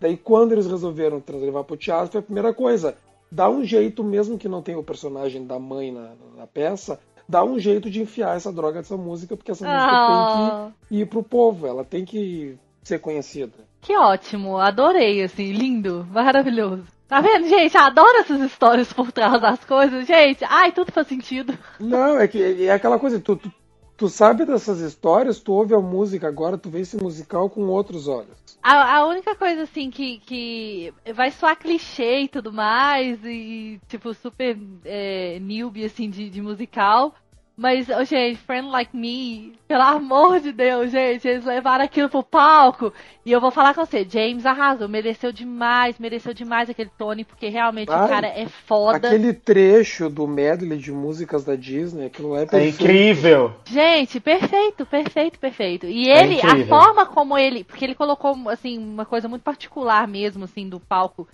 Daí 0.00 0.16
quando 0.16 0.52
eles 0.52 0.66
resolveram 0.66 1.22
levar 1.28 1.64
pro 1.64 1.76
teatro, 1.76 2.10
foi 2.12 2.18
a 2.20 2.22
primeira 2.22 2.52
coisa. 2.52 2.96
Dá 3.30 3.48
um 3.48 3.64
jeito, 3.64 4.02
mesmo 4.02 4.38
que 4.38 4.48
não 4.48 4.62
tenha 4.62 4.78
o 4.78 4.82
personagem 4.84 5.46
da 5.46 5.58
mãe 5.58 5.92
na, 5.92 6.12
na 6.36 6.46
peça, 6.46 6.98
dá 7.28 7.44
um 7.44 7.58
jeito 7.58 7.90
de 7.90 8.00
enfiar 8.00 8.36
essa 8.36 8.52
droga 8.52 8.78
dessa 8.80 8.96
música, 8.96 9.36
porque 9.36 9.50
essa 9.50 9.64
música 9.66 9.90
Ah, 9.92 10.70
tem 10.88 10.88
que 10.88 11.02
ir 11.02 11.06
pro 11.06 11.22
povo, 11.22 11.66
ela 11.66 11.84
tem 11.84 12.04
que 12.04 12.56
ser 12.82 12.98
conhecida. 13.00 13.52
que 13.82 13.94
ótimo, 13.96 14.56
adorei, 14.58 15.22
assim, 15.22 15.52
lindo, 15.52 16.06
maravilhoso. 16.10 16.84
Tá 17.06 17.20
vendo, 17.22 17.48
gente? 17.48 17.74
Adoro 17.76 18.18
essas 18.18 18.40
histórias 18.40 18.92
por 18.92 19.10
trás 19.10 19.40
das 19.40 19.64
coisas, 19.64 20.06
gente. 20.06 20.44
Ai, 20.46 20.72
tudo 20.72 20.92
faz 20.92 21.06
sentido. 21.06 21.56
Não, 21.80 22.18
é 22.18 22.28
que 22.28 22.64
é 22.66 22.70
aquela 22.70 22.98
coisa, 22.98 23.18
tu, 23.18 23.34
tu, 23.36 23.50
tu 23.98 24.08
sabe 24.08 24.46
dessas 24.46 24.78
histórias, 24.78 25.40
tu 25.40 25.52
ouve 25.52 25.74
a 25.74 25.80
música 25.80 26.28
agora, 26.28 26.56
tu 26.56 26.70
vê 26.70 26.80
esse 26.80 26.96
musical 26.96 27.50
com 27.50 27.62
outros 27.66 28.06
olhos. 28.06 28.38
A, 28.62 28.98
a 28.98 29.06
única 29.06 29.34
coisa, 29.34 29.62
assim, 29.62 29.90
que, 29.90 30.18
que 30.20 30.94
vai 31.14 31.32
soar 31.32 31.58
clichê 31.58 32.20
e 32.20 32.28
tudo 32.28 32.52
mais, 32.52 33.18
e, 33.24 33.80
tipo, 33.88 34.14
super 34.14 34.56
é, 34.84 35.40
newbie, 35.40 35.84
assim, 35.84 36.08
de, 36.08 36.30
de 36.30 36.40
musical. 36.40 37.12
Mas, 37.58 37.88
ô, 37.88 38.04
gente, 38.04 38.38
Friend 38.38 38.68
Like 38.68 38.96
Me, 38.96 39.52
pelo 39.66 39.82
amor 39.82 40.38
de 40.38 40.52
Deus, 40.52 40.92
gente, 40.92 41.26
eles 41.26 41.44
levaram 41.44 41.84
aquilo 41.84 42.08
pro 42.08 42.22
palco. 42.22 42.92
E 43.26 43.32
eu 43.32 43.40
vou 43.40 43.50
falar 43.50 43.74
com 43.74 43.84
você, 43.84 44.06
James 44.08 44.46
arrasou, 44.46 44.88
mereceu 44.88 45.32
demais, 45.32 45.98
mereceu 45.98 46.32
demais 46.32 46.70
aquele 46.70 46.88
Tony, 46.96 47.24
porque 47.24 47.48
realmente 47.48 47.90
o 47.90 48.08
cara 48.08 48.28
é 48.28 48.46
foda. 48.46 49.08
Aquele 49.08 49.32
trecho 49.34 50.08
do 50.08 50.24
medley 50.28 50.78
de 50.78 50.92
músicas 50.92 51.44
da 51.44 51.56
Disney, 51.56 52.06
aquilo 52.06 52.36
é 52.36 52.42
É 52.42 52.46
perfeito. 52.46 52.80
incrível. 52.80 53.52
Gente, 53.64 54.20
perfeito, 54.20 54.86
perfeito, 54.86 55.40
perfeito. 55.40 55.86
E 55.86 56.08
É 56.08 56.22
ele, 56.22 56.34
a 56.40 56.50
incrível. 56.50 56.68
forma 56.68 57.06
como 57.06 57.36
ele, 57.36 57.64
porque 57.64 57.84
ele 57.84 57.96
colocou 57.96 58.36
assim 58.50 58.78
uma 58.78 59.04
coisa 59.04 59.28
muito 59.28 59.42
particular 59.42 60.06
mesmo 60.06 60.44
assim 60.44 60.68
do 60.68 60.78
palco. 60.78 61.26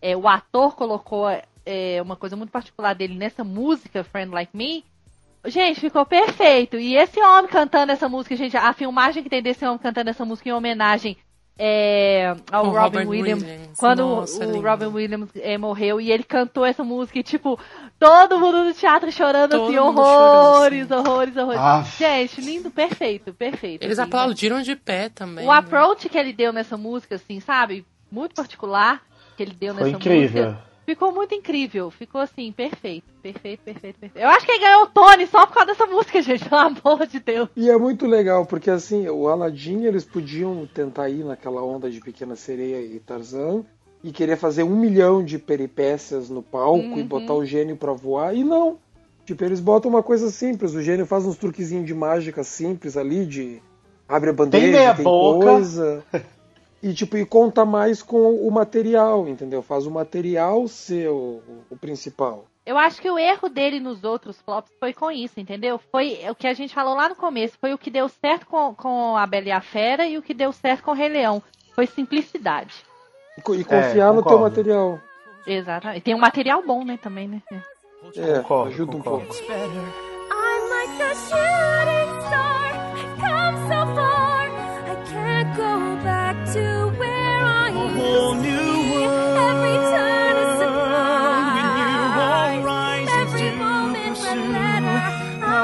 É, 0.00 0.16
o 0.16 0.28
ator 0.28 0.76
colocou 0.76 1.26
é, 1.66 2.00
uma 2.00 2.14
coisa 2.14 2.36
muito 2.36 2.50
particular 2.52 2.94
dele 2.94 3.14
nessa 3.16 3.42
música 3.42 4.04
Friend 4.04 4.30
Like 4.32 4.56
Me, 4.56 4.84
Gente, 5.44 5.80
ficou 5.80 6.06
perfeito. 6.06 6.76
E 6.76 6.96
esse 6.96 7.20
homem 7.20 7.50
cantando 7.50 7.92
essa 7.92 8.08
música, 8.08 8.36
gente, 8.36 8.56
a 8.56 8.72
filmagem 8.72 9.22
que 9.22 9.30
tem 9.30 9.42
desse 9.42 9.64
homem 9.64 9.78
cantando 9.78 10.10
essa 10.10 10.24
música 10.24 10.48
em 10.48 10.52
homenagem 10.52 11.16
é, 11.58 12.34
ao 12.50 12.64
O 12.64 12.70
Robin 12.70 12.78
Robert 12.78 13.08
Williams, 13.08 13.42
Williams. 13.42 13.78
quando 13.78 13.98
Nossa, 14.00 14.46
o 14.46 14.52
lindo. 14.52 14.66
Robin 14.66 14.86
Williams 14.86 15.30
é, 15.36 15.58
morreu 15.58 16.00
e 16.00 16.10
ele 16.10 16.24
cantou 16.24 16.64
essa 16.64 16.82
música 16.82 17.18
e, 17.18 17.22
tipo, 17.22 17.58
todo 17.98 18.38
mundo 18.38 18.64
no 18.64 18.72
teatro 18.72 19.12
chorando 19.12 19.50
Todo 19.50 19.68
assim, 19.68 19.78
horrores, 19.78 20.88
chorando, 20.88 21.08
horrores, 21.08 21.36
horrores. 21.36 21.60
Aff. 21.60 21.98
Gente, 21.98 22.40
lindo, 22.40 22.70
perfeito, 22.70 23.34
perfeito. 23.34 23.84
Eles 23.84 23.98
assim, 23.98 24.08
aplaudiram 24.08 24.62
de 24.62 24.74
pé 24.74 25.08
também. 25.08 25.44
O 25.44 25.52
né? 25.52 25.58
approach 25.58 26.08
que 26.08 26.16
ele 26.16 26.32
deu 26.32 26.52
nessa 26.52 26.76
música, 26.76 27.16
assim, 27.16 27.38
sabe? 27.38 27.84
Muito 28.10 28.34
particular 28.34 29.02
que 29.36 29.42
ele 29.42 29.54
deu 29.54 29.74
Foi 29.74 29.84
nessa 29.84 29.96
incrível. 29.96 30.44
música. 30.44 30.71
Ficou 30.84 31.12
muito 31.12 31.34
incrível. 31.34 31.90
Ficou 31.90 32.20
assim, 32.20 32.50
perfeito. 32.52 33.04
Perfeito, 33.22 33.60
perfeito, 33.62 33.98
perfeito. 33.98 34.22
Eu 34.22 34.28
acho 34.28 34.44
que 34.44 34.52
ele 34.52 34.64
ganhou 34.64 34.82
o 34.82 34.86
Tony 34.88 35.26
só 35.26 35.46
por 35.46 35.54
causa 35.54 35.72
dessa 35.72 35.86
música, 35.86 36.20
gente. 36.20 36.44
Pelo 36.48 36.60
amor 36.60 37.06
de 37.06 37.20
Deus. 37.20 37.48
E 37.56 37.70
é 37.70 37.76
muito 37.76 38.06
legal, 38.06 38.44
porque 38.46 38.70
assim, 38.70 39.08
o 39.08 39.28
Aladdin 39.28 39.84
eles 39.84 40.04
podiam 40.04 40.66
tentar 40.66 41.08
ir 41.08 41.24
naquela 41.24 41.62
onda 41.62 41.90
de 41.90 42.00
Pequena 42.00 42.34
Sereia 42.34 42.80
e 42.80 42.98
Tarzan 42.98 43.64
e 44.02 44.10
querer 44.10 44.36
fazer 44.36 44.64
um 44.64 44.76
milhão 44.76 45.24
de 45.24 45.38
peripécias 45.38 46.28
no 46.28 46.42
palco 46.42 46.98
e 46.98 47.02
botar 47.04 47.34
o 47.34 47.44
gênio 47.44 47.76
pra 47.76 47.92
voar, 47.92 48.34
e 48.34 48.42
não. 48.42 48.78
Tipo, 49.24 49.44
eles 49.44 49.60
botam 49.60 49.88
uma 49.88 50.02
coisa 50.02 50.30
simples, 50.30 50.74
o 50.74 50.82
gênio 50.82 51.06
faz 51.06 51.24
uns 51.24 51.36
truquezinhos 51.36 51.86
de 51.86 51.94
mágica 51.94 52.42
simples 52.42 52.96
ali, 52.96 53.24
de 53.24 53.62
abre 54.08 54.30
a 54.30 54.32
bandeja, 54.32 54.86
Tem 54.88 54.96
tem 54.96 55.04
boca. 55.04 55.46
coisa. 55.46 56.04
E 56.82 56.92
tipo, 56.92 57.16
e 57.16 57.24
conta 57.24 57.64
mais 57.64 58.02
com 58.02 58.34
o 58.34 58.50
material, 58.50 59.28
entendeu? 59.28 59.62
Faz 59.62 59.86
o 59.86 59.90
material 59.90 60.66
ser 60.66 61.08
o, 61.08 61.40
o 61.70 61.76
principal. 61.76 62.44
Eu 62.64 62.78
acho 62.78 63.00
que 63.00 63.10
o 63.10 63.18
erro 63.18 63.48
dele 63.48 63.80
nos 63.80 64.04
outros 64.04 64.40
flops 64.40 64.72
foi 64.78 64.92
com 64.92 65.10
isso, 65.10 65.40
entendeu? 65.40 65.80
Foi 65.90 66.18
o 66.28 66.34
que 66.34 66.46
a 66.46 66.54
gente 66.54 66.74
falou 66.74 66.94
lá 66.94 67.08
no 67.08 67.16
começo. 67.16 67.58
Foi 67.60 67.74
o 67.74 67.78
que 67.78 67.90
deu 67.90 68.08
certo 68.08 68.46
com, 68.46 68.74
com 68.74 69.16
a 69.16 69.26
Bela 69.26 69.48
e 69.48 69.52
a 69.52 69.60
Fera 69.60 70.06
e 70.06 70.16
o 70.16 70.22
que 70.22 70.32
deu 70.32 70.52
certo 70.52 70.84
com 70.84 70.92
o 70.92 70.94
Rei 70.94 71.08
Leão. 71.08 71.42
Foi 71.74 71.86
simplicidade. 71.86 72.74
E, 73.36 73.40
e 73.40 73.64
confiar 73.64 74.12
no 74.12 74.22
teu 74.22 74.38
material. 74.38 75.00
Exatamente. 75.46 76.02
Tem 76.02 76.14
um 76.14 76.18
material 76.18 76.62
bom, 76.64 76.84
né, 76.84 76.98
também, 77.02 77.28
né? 77.28 77.42
É, 78.16 78.38
Concordo, 78.38 78.68
ajuda 78.70 78.96
um 78.96 79.00
concordo. 79.00 79.26
pouco. 79.26 79.42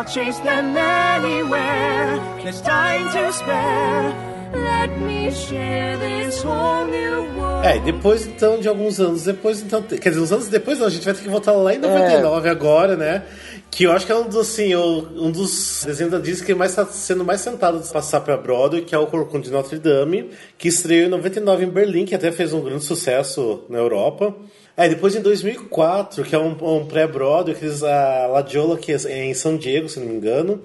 Chase 0.08 0.40
them 0.40 0.76
anywhere. 0.76 2.18
There's 2.42 2.62
time 2.62 3.10
to 3.12 3.32
spare. 3.32 4.14
Let 4.54 4.98
me 4.98 5.30
share 5.30 5.98
this 5.98 6.42
whole 6.42 6.86
new 6.86 7.38
world. 7.38 7.66
É, 7.66 7.78
depois 7.80 8.26
então 8.26 8.58
de 8.58 8.68
alguns 8.68 8.98
anos 8.98 9.24
depois, 9.24 9.60
então, 9.60 9.82
quer 9.82 10.08
dizer, 10.08 10.20
uns 10.20 10.32
anos 10.32 10.48
depois 10.48 10.78
não, 10.78 10.86
a 10.86 10.90
gente 10.90 11.04
vai 11.04 11.12
ter 11.12 11.22
que 11.22 11.28
voltar 11.28 11.52
lá 11.52 11.74
em 11.74 11.78
99 11.78 12.48
agora, 12.48 12.96
né? 12.96 13.22
Que 13.70 13.84
eu 13.84 13.92
acho 13.92 14.06
que 14.06 14.12
é 14.12 14.14
um 14.14 14.26
dos, 14.26 14.36
assim, 14.38 14.74
um 14.74 15.30
dos 15.30 15.84
desenhos 15.84 16.10
da 16.10 16.18
Disney 16.18 16.46
que 16.46 16.54
mais 16.54 16.70
está 16.70 16.86
sendo 16.86 17.22
mais 17.22 17.42
sentado 17.42 17.78
de 17.78 17.92
passar 17.92 18.20
pra 18.22 18.38
Broadway, 18.38 18.82
que 18.82 18.94
é 18.94 18.98
o 18.98 19.06
Corcunda 19.06 19.44
de 19.44 19.50
Notre 19.50 19.78
Dame, 19.78 20.30
que 20.56 20.68
estreou 20.68 21.06
em 21.06 21.10
99 21.10 21.64
em 21.64 21.68
Berlim, 21.68 22.06
que 22.06 22.14
até 22.14 22.32
fez 22.32 22.54
um 22.54 22.62
grande 22.62 22.84
sucesso 22.84 23.64
na 23.68 23.76
Europa. 23.76 24.34
É, 24.78 24.88
depois 24.88 25.16
em 25.16 25.20
2004, 25.20 26.22
que 26.22 26.36
é 26.36 26.38
um, 26.38 26.52
um 26.62 26.86
pré-Broadway, 26.86 27.52
que 27.56 27.64
eles, 27.64 27.82
a 27.82 28.28
La 28.28 28.42
Diola, 28.42 28.78
que 28.78 28.92
é 28.92 29.24
em 29.24 29.34
São 29.34 29.56
Diego, 29.56 29.88
se 29.88 29.98
não 29.98 30.06
me 30.06 30.14
engano. 30.14 30.62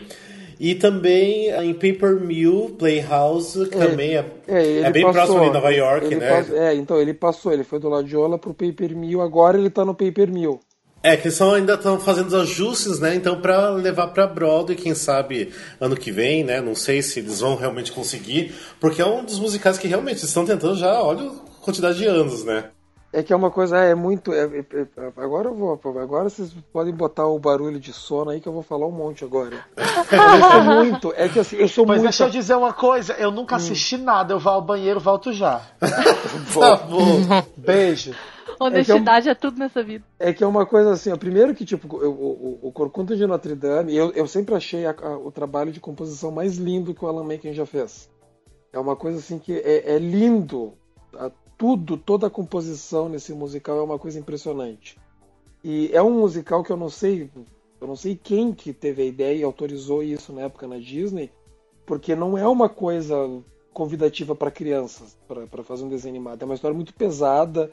E 0.60 0.76
também 0.76 1.50
em 1.50 1.74
Paper 1.74 2.20
Mill 2.22 2.76
Playhouse, 2.78 3.68
que 3.68 3.76
também 3.76 4.16
é, 4.16 4.24
ele 4.48 4.86
é 4.86 4.92
bem 4.92 5.02
passou, 5.04 5.14
próximo 5.26 5.46
de 5.48 5.52
Nova 5.54 5.72
York, 5.72 6.16
né? 6.16 6.30
pass- 6.30 6.54
é, 6.54 6.76
então 6.76 7.02
ele 7.02 7.12
passou, 7.14 7.52
ele 7.52 7.64
foi 7.64 7.80
do 7.80 7.90
Ladiola 7.90 8.38
pro 8.38 8.54
Paper 8.54 8.96
Mill, 8.96 9.20
agora 9.20 9.58
ele 9.58 9.72
tá 9.72 9.84
no 9.84 9.96
Paper 9.96 10.32
Mill. 10.32 10.60
É, 11.02 11.18
que 11.18 11.28
eles 11.28 11.36
são, 11.36 11.52
ainda 11.52 11.74
estão 11.74 12.00
fazendo 12.00 12.28
os 12.28 12.34
ajustes, 12.36 13.00
né? 13.00 13.16
Então, 13.16 13.42
pra 13.42 13.72
levar 13.72 14.08
pra 14.10 14.28
Broadway, 14.28 14.78
quem 14.78 14.94
sabe 14.94 15.50
ano 15.82 15.98
que 15.98 16.12
vem, 16.12 16.44
né? 16.46 16.62
Não 16.62 16.76
sei 16.76 17.02
se 17.02 17.20
eles 17.20 17.42
vão 17.42 17.56
realmente 17.56 17.92
conseguir, 17.92 18.54
porque 18.80 19.02
é 19.02 19.06
um 19.06 19.26
dos 19.26 19.40
musicais 19.40 19.78
que 19.80 19.88
realmente 19.88 20.24
estão 20.24 20.46
tentando 20.46 20.76
já, 20.76 21.02
olha 21.02 21.24
a 21.30 21.62
quantidade 21.66 21.98
de 21.98 22.06
anos, 22.06 22.46
né? 22.46 22.66
É 23.16 23.22
que 23.22 23.32
é 23.32 23.36
uma 23.36 23.52
coisa, 23.52 23.78
é, 23.78 23.92
é 23.92 23.96
muito. 23.96 24.34
é- 24.34 24.44
é- 24.46 24.82
é- 24.82 24.88
agora 25.18 25.50
eu 25.50 25.54
vou. 25.56 25.80
Agora 26.02 26.28
vocês 26.30 26.52
podem 26.74 26.92
botar 26.92 27.28
o 27.28 27.38
barulho 27.38 27.80
de 27.80 27.94
sono 27.94 28.32
aí 28.32 28.42
que 28.42 28.48
eu 28.48 28.54
vou 28.54 28.64
falar 28.64 28.88
um 28.88 28.92
monte 28.92 29.24
agora. 29.24 29.64
eu 29.78 30.52
sou 30.52 30.64
muito. 30.64 31.14
É 31.16 31.30
que 31.30 31.40
assim, 31.40 31.56
eu 31.58 31.68
sou 31.68 31.86
Mas 31.86 31.98
muito. 31.98 32.10
deixa 32.10 32.24
eu 32.24 32.30
dizer 32.32 32.56
uma 32.56 32.74
coisa, 32.74 33.14
eu 33.14 33.30
nunca 33.30 33.56
assisti 33.56 33.98
nada, 33.98 34.34
eu 34.34 34.40
vou 34.40 34.52
ao 34.54 34.62
banheiro, 34.64 35.00
volto 35.00 35.32
já. 35.32 35.62
Tá 36.60 36.76
bom. 36.78 37.44
Beijo. 37.56 38.16
Honestidade 38.60 39.30
é 39.30 39.36
tudo 39.36 39.60
nessa 39.60 39.84
vida. 39.84 40.04
É 40.20 40.32
que 40.34 40.44
é 40.44 40.48
uma 40.48 40.66
coisa 40.66 40.92
assim, 40.92 41.12
ó, 41.12 41.18
primeiro 41.18 41.54
que 41.54 41.66
tipo, 41.66 42.02
eu- 42.02 42.12
o, 42.12 42.60
o, 42.64 42.68
o 42.68 42.72
Corcunda 42.72 43.16
de 43.16 43.26
Notre 43.28 43.56
Dame, 43.56 43.96
eu, 43.96 44.12
eu 44.12 44.26
sempre 44.28 44.56
achei 44.56 44.86
a- 44.86 44.96
a- 45.02 45.18
o 45.18 45.32
trabalho 45.32 45.72
de 45.72 45.80
composição 45.80 46.32
mais 46.32 46.58
lindo 46.58 46.94
que 46.94 47.04
o 47.04 47.08
Alan 47.08 47.24
Menken 47.24 47.54
já 47.54 47.66
fez. 47.66 48.10
É 48.72 48.80
uma 48.80 48.96
coisa 48.96 49.20
assim 49.20 49.38
que 49.38 49.54
é, 49.54 49.96
é 49.96 50.00
lindo. 50.00 50.74
A- 51.16 51.32
tudo, 51.58 51.98
toda 51.98 52.28
a 52.28 52.30
composição 52.30 53.10
nesse 53.10 53.34
musical 53.34 53.78
é 53.78 53.84
uma 53.84 54.00
coisa 54.00 54.20
impressionante. 54.20 54.98
E 55.64 55.90
é 55.94 56.02
um 56.02 56.20
musical 56.20 56.64
que 56.64 56.72
eu 56.72 56.78
não 56.78 56.90
sei, 56.90 57.30
eu 57.80 57.88
não 57.88 57.96
sei 57.96 58.16
quem 58.22 58.54
que 58.54 58.74
teve 58.74 59.02
a 59.02 59.06
ideia 59.06 59.38
e 59.38 59.44
autorizou 59.44 60.04
isso 60.04 60.34
na 60.34 60.42
época 60.42 60.68
na 60.68 60.78
Disney, 60.78 61.32
porque 61.86 62.16
não 62.16 62.38
é 62.38 62.48
uma 62.48 62.68
coisa 62.68 63.16
convidativa 63.74 64.36
para 64.36 64.52
crianças, 64.52 65.18
para 65.28 65.64
fazer 65.64 65.84
um 65.84 65.90
desenho 65.90 66.16
animado. 66.16 66.42
É 66.42 66.46
uma 66.46 66.56
história 66.56 66.76
muito 66.76 66.94
pesada 66.94 67.72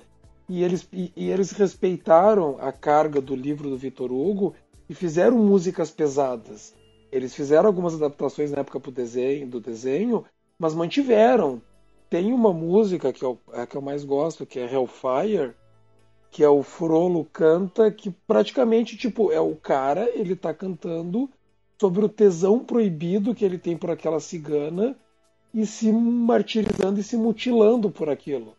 e 0.48 0.65
eles, 0.65 0.89
e, 0.93 1.12
e 1.15 1.31
eles 1.31 1.52
respeitaram 1.52 2.57
a 2.61 2.73
carga 2.73 3.20
do 3.20 3.36
livro 3.36 3.69
do 3.69 3.77
Vitor 3.77 4.11
Hugo 4.11 4.55
e 4.89 4.94
fizeram 4.94 5.39
músicas 5.39 5.90
pesadas. 5.90 6.74
Eles 7.12 7.35
fizeram 7.35 7.66
algumas 7.66 7.94
adaptações 7.94 8.51
na 8.51 8.59
época 8.59 8.81
pro 8.81 8.90
desenho, 8.90 9.47
do 9.47 9.61
desenho, 9.61 10.24
mas 10.59 10.74
mantiveram. 10.74 11.61
Tem 12.11 12.32
uma 12.32 12.53
música 12.53 13.12
que 13.12 13.24
eu, 13.24 13.39
a 13.53 13.65
que 13.65 13.77
eu 13.77 13.81
mais 13.81 14.05
gosto, 14.05 14.45
que 14.45 14.59
é 14.59 14.65
Hellfire, 14.65 15.55
que 16.28 16.43
é 16.43 16.49
o 16.49 16.61
Frollo 16.61 17.24
canta, 17.24 17.89
que 17.89 18.11
praticamente, 18.11 18.97
tipo, 18.97 19.31
é 19.31 19.41
o 19.41 19.55
cara, 19.55 20.11
ele 20.12 20.35
tá 20.35 20.53
cantando 20.53 21.31
sobre 21.81 22.05
o 22.05 22.09
tesão 22.09 22.59
proibido 22.59 23.32
que 23.32 23.45
ele 23.45 23.59
tem 23.59 23.77
por 23.77 23.93
aquela 23.93 24.19
cigana 24.19 24.97
e 25.55 25.65
se 25.65 25.93
martirizando 25.93 26.99
e 26.99 27.03
se 27.05 27.16
mutilando 27.16 27.91
por 27.93 28.11
aquilo. 28.11 28.57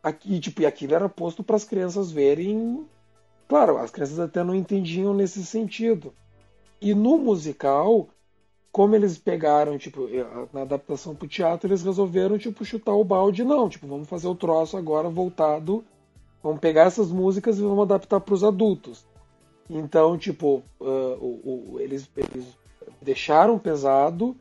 Aqui, 0.00 0.38
tipo, 0.38 0.62
e 0.62 0.66
aquilo 0.66 0.94
era 0.94 1.08
posto 1.08 1.42
para 1.42 1.56
as 1.56 1.64
crianças 1.64 2.12
verem. 2.12 2.86
Claro, 3.48 3.78
as 3.78 3.90
crianças 3.90 4.20
até 4.20 4.44
não 4.44 4.54
entendiam 4.54 5.12
nesse 5.12 5.44
sentido. 5.44 6.14
E 6.80 6.94
no 6.94 7.18
musical, 7.18 8.08
como 8.72 8.94
eles 8.96 9.18
pegaram, 9.18 9.76
tipo, 9.76 10.08
na 10.52 10.62
adaptação 10.62 11.14
pro 11.14 11.28
teatro, 11.28 11.68
eles 11.68 11.82
resolveram, 11.82 12.38
tipo, 12.38 12.64
chutar 12.64 12.94
o 12.94 13.04
balde. 13.04 13.44
Não, 13.44 13.68
tipo, 13.68 13.86
vamos 13.86 14.08
fazer 14.08 14.26
o 14.28 14.34
troço 14.34 14.76
agora 14.76 15.08
voltado. 15.10 15.84
Vamos 16.42 16.58
pegar 16.58 16.84
essas 16.86 17.12
músicas 17.12 17.58
e 17.58 17.62
vamos 17.62 17.82
adaptar 17.82 18.18
para 18.20 18.34
os 18.34 18.42
adultos. 18.42 19.04
Então, 19.68 20.16
tipo, 20.18 20.62
ah, 20.80 21.16
o- 21.20 21.72
o- 21.74 21.80
eles, 21.80 22.08
eles 22.16 22.46
deixaram 23.00 23.58
pesado 23.58 24.34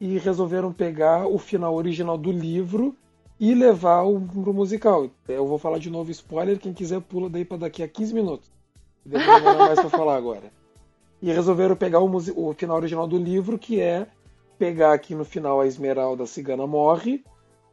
e 0.00 0.16
resolveram 0.18 0.72
pegar 0.72 1.26
o 1.26 1.36
final 1.38 1.74
original 1.74 2.16
do 2.16 2.30
livro 2.32 2.96
e 3.38 3.54
levar 3.54 4.02
o 4.02 4.20
pro 4.20 4.54
musical. 4.54 5.10
Eu 5.28 5.46
vou 5.46 5.58
falar 5.58 5.78
de 5.78 5.90
novo 5.90 6.10
spoiler, 6.10 6.58
quem 6.58 6.72
quiser 6.72 7.00
pula 7.00 7.28
daí 7.28 7.44
para 7.44 7.58
daqui 7.58 7.82
a 7.82 7.88
15 7.88 8.14
minutos. 8.14 8.48
Depois 9.04 9.42
não 9.42 9.58
mais 9.58 9.80
para 9.80 9.90
falar 9.90 10.16
agora. 10.16 10.52
E 11.22 11.30
resolveram 11.32 11.76
pegar 11.76 12.00
o, 12.00 12.16
o 12.36 12.52
final 12.52 12.76
original 12.76 13.06
do 13.06 13.16
livro, 13.16 13.58
que 13.58 13.80
é 13.80 14.08
pegar 14.58 14.92
aqui 14.92 15.14
no 15.14 15.24
final 15.24 15.60
a 15.60 15.66
Esmeralda 15.66 16.24
a 16.24 16.26
cigana 16.26 16.66
morre 16.66 17.24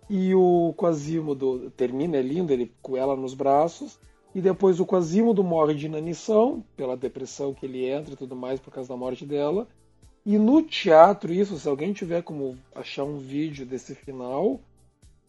e 0.10 0.34
o 0.34 0.74
Quasimodo 0.76 1.70
termina, 1.78 2.18
é 2.18 2.22
lindo, 2.22 2.52
ele 2.52 2.74
com 2.82 2.98
ela 2.98 3.16
nos 3.16 3.34
braços. 3.34 4.00
E 4.34 4.42
depois 4.42 4.80
o 4.80 4.86
Quasimodo 4.86 5.44
morre 5.44 5.76
de 5.76 5.86
inanição, 5.86 6.64
pela 6.76 6.98
depressão 6.98 7.54
que 7.54 7.66
ele 7.66 7.86
entra 7.86 8.14
e 8.14 8.18
tudo 8.18 8.36
mais, 8.36 8.60
por 8.60 8.74
causa 8.74 8.90
da 8.90 8.98
morte 8.98 9.26
dela. 9.26 9.68
E 10.26 10.38
no 10.38 10.62
teatro, 10.64 11.32
isso, 11.32 11.58
se 11.58 11.68
alguém 11.68 11.94
tiver 11.94 12.24
como 12.24 12.58
achar 12.74 13.04
um 13.04 13.18
vídeo 13.18 13.66
desse 13.66 13.94
final, 13.96 14.60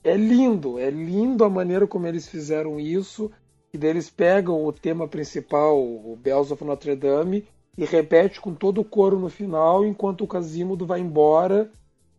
é 0.03 0.17
lindo, 0.17 0.79
é 0.79 0.91
lindo 0.91 1.45
a 1.45 1.51
maneira 1.51 1.87
como 1.87 2.07
eles 2.07 2.27
fizeram 2.29 2.81
isso. 2.81 3.31
E 3.73 3.79
daí 3.79 3.91
eles 3.91 4.11
pegam 4.11 4.65
o 4.65 4.73
tema 4.73 5.07
principal, 5.07 5.79
o 5.79 6.19
Bells 6.21 6.53
of 6.53 6.65
Notre 6.65 6.97
Dame, 6.97 7.45
e 7.81 7.85
repete 7.87 8.41
com 8.41 8.53
todo 8.55 8.83
o 8.83 8.85
coro 8.85 9.19
no 9.19 9.31
final, 9.31 9.87
enquanto 9.87 10.23
o 10.23 10.29
Quasimodo 10.29 10.85
vai 10.85 11.01
embora 11.01 11.71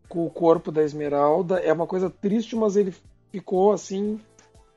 com 0.10 0.26
o 0.26 0.30
corpo 0.30 0.72
da 0.72 0.82
Esmeralda. 0.84 1.60
É 1.60 1.72
uma 1.72 1.86
coisa 1.86 2.10
triste, 2.10 2.56
mas 2.56 2.76
ele 2.76 2.92
ficou 3.32 3.72
assim 3.72 4.20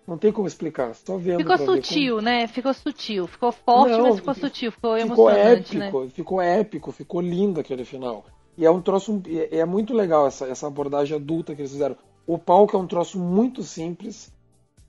Não 0.06 0.18
tem 0.18 0.30
como 0.30 0.46
explicar, 0.46 0.94
só 0.94 1.16
vendo. 1.16 1.38
Ficou 1.38 1.56
sutil, 1.56 2.20
né? 2.20 2.46
Ficou 2.46 2.74
sutil. 2.74 3.26
Ficou 3.26 3.50
forte, 3.50 3.96
Não, 3.96 4.02
mas 4.02 4.16
ficou 4.16 4.34
fi- 4.34 4.40
sutil. 4.40 4.70
Ficou 4.70 4.90
como... 4.90 5.00
Ficou 5.02 5.30
emocionante, 5.30 5.76
épico, 5.78 6.00
né? 6.00 6.10
ficou 6.10 6.40
épico, 6.42 6.92
ficou 6.92 7.20
lindo 7.22 7.58
aquele 7.58 7.84
final. 7.86 8.26
E 8.56 8.66
é 8.66 8.70
um 8.70 8.82
troço. 8.82 9.22
É, 9.26 9.60
é 9.60 9.64
muito 9.64 9.94
legal 9.94 10.26
essa, 10.26 10.46
essa 10.46 10.66
abordagem 10.66 11.16
adulta 11.16 11.54
que 11.54 11.62
eles 11.62 11.72
fizeram. 11.72 11.96
O 12.26 12.38
palco 12.38 12.76
é 12.76 12.78
um 12.78 12.86
troço 12.86 13.18
muito 13.18 13.62
simples. 13.62 14.30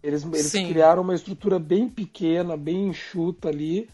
Eles, 0.04 0.26
eles 0.26 0.48
Sim. 0.48 0.68
criaram 0.68 1.02
uma 1.02 1.16
estrutura 1.16 1.58
bem 1.58 1.90
pequena, 1.90 2.56
bem 2.58 2.90
enxuta 2.90 3.48
ali, 3.48 3.88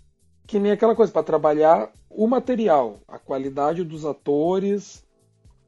que 0.48 0.60
nem 0.60 0.72
aquela 0.72 0.96
coisa, 0.96 1.12
para 1.12 1.24
trabalhar 1.24 1.90
o 2.10 2.28
material, 2.28 2.98
a 3.08 3.18
qualidade 3.18 3.84
dos 3.84 4.06
atores, 4.06 5.06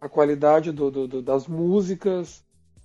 a 0.01 0.09
qualidade 0.09 0.71
do- 0.71 0.91
do- 0.91 1.07
do- 1.07 1.21
das 1.21 1.47
músicas. 1.47 2.43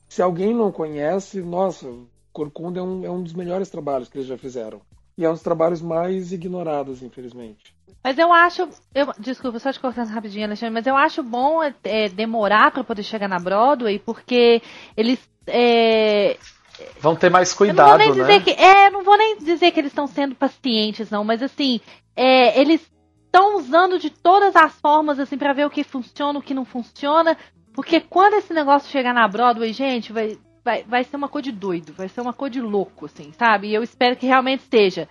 Se 0.09 0.23
alguém 0.23 0.55
não 0.55 0.71
conhece, 0.71 1.41
nossa, 1.41 1.87
Corcunda 2.33 2.79
é 2.79 2.83
um, 2.83 3.05
é 3.05 3.11
um 3.11 3.23
dos 3.23 3.33
melhores 3.33 3.69
trabalhos 3.69 4.09
que 4.09 4.19
eles 4.19 4.29
já 4.29 4.39
fizeram. 4.39 4.81
E 5.17 5.25
é 5.25 5.29
um 5.29 5.33
dos 5.33 5.43
trabalhos 5.43 5.83
mais 5.83 6.33
ignorados, 6.33 7.03
infelizmente. 7.03 7.75
Mas 8.05 8.17
eu 8.17 8.33
acho. 8.33 8.69
Eu, 8.95 9.13
desculpa, 9.19 9.59
só 9.59 9.73
te 9.73 9.81
cortando 9.81 10.07
rapidinho, 10.09 10.45
Alexandre, 10.47 10.73
mas 10.73 10.87
eu 10.87 10.97
acho 10.97 11.23
bom 11.25 11.61
é, 11.83 12.09
demorar 12.09 12.71
pra 12.71 12.85
poder 12.85 13.03
chegar 13.03 13.27
na 13.27 13.41
Broadway, 13.41 13.99
porque 13.99 14.63
eles. 14.97 15.19
é, 15.49 16.37
Vão 17.01 17.17
ter 17.17 17.31
mais 17.31 17.53
eu 17.53 17.67
não 17.67 17.75
vou 17.75 17.85
cuidado, 17.85 17.99
nem 17.99 18.09
né? 18.09 18.15
dizer 18.15 18.43
que. 18.43 18.51
É, 18.51 18.91
não 18.91 19.03
vou 19.03 19.17
nem 19.17 19.39
dizer 19.39 19.71
que 19.71 19.81
eles 19.81 19.91
estão 19.91 20.07
sendo 20.07 20.35
pacientes, 20.35 21.11
não, 21.11 21.25
mas 21.25 21.43
assim, 21.43 21.81
é, 22.15 22.61
eles 22.61 22.81
estão 23.27 23.57
usando 23.57 23.99
de 23.99 24.11
todas 24.11 24.57
as 24.57 24.75
formas, 24.81 25.19
assim, 25.19 25.37
pra 25.37 25.53
ver 25.53 25.67
o 25.67 25.71
que 25.71 25.85
funciona, 25.85 26.39
o 26.39 26.43
que 26.43 26.55
não 26.55 26.65
funciona. 26.65 27.37
Porque 27.73 28.01
quando 28.01 28.35
esse 28.35 28.53
negócio 28.53 28.91
chegar 28.91 29.15
na 29.15 29.29
Broadway, 29.29 29.73
gente, 29.73 30.13
vai, 30.13 30.37
vai, 30.65 30.83
vai 30.83 31.05
ser 31.05 31.17
uma 31.17 31.29
coisa 31.29 31.45
de 31.45 31.53
doido, 31.53 31.93
vai 31.93 32.09
ser 32.09 32.21
uma 32.21 32.33
coisa 32.33 32.55
de 32.55 32.61
louco, 32.61 33.07
assim, 33.07 33.33
sabe? 33.39 33.69
E 33.69 33.75
eu 33.75 33.83
espero 33.83 34.17
que 34.17 34.27
realmente 34.27 34.61
esteja. 34.61 35.09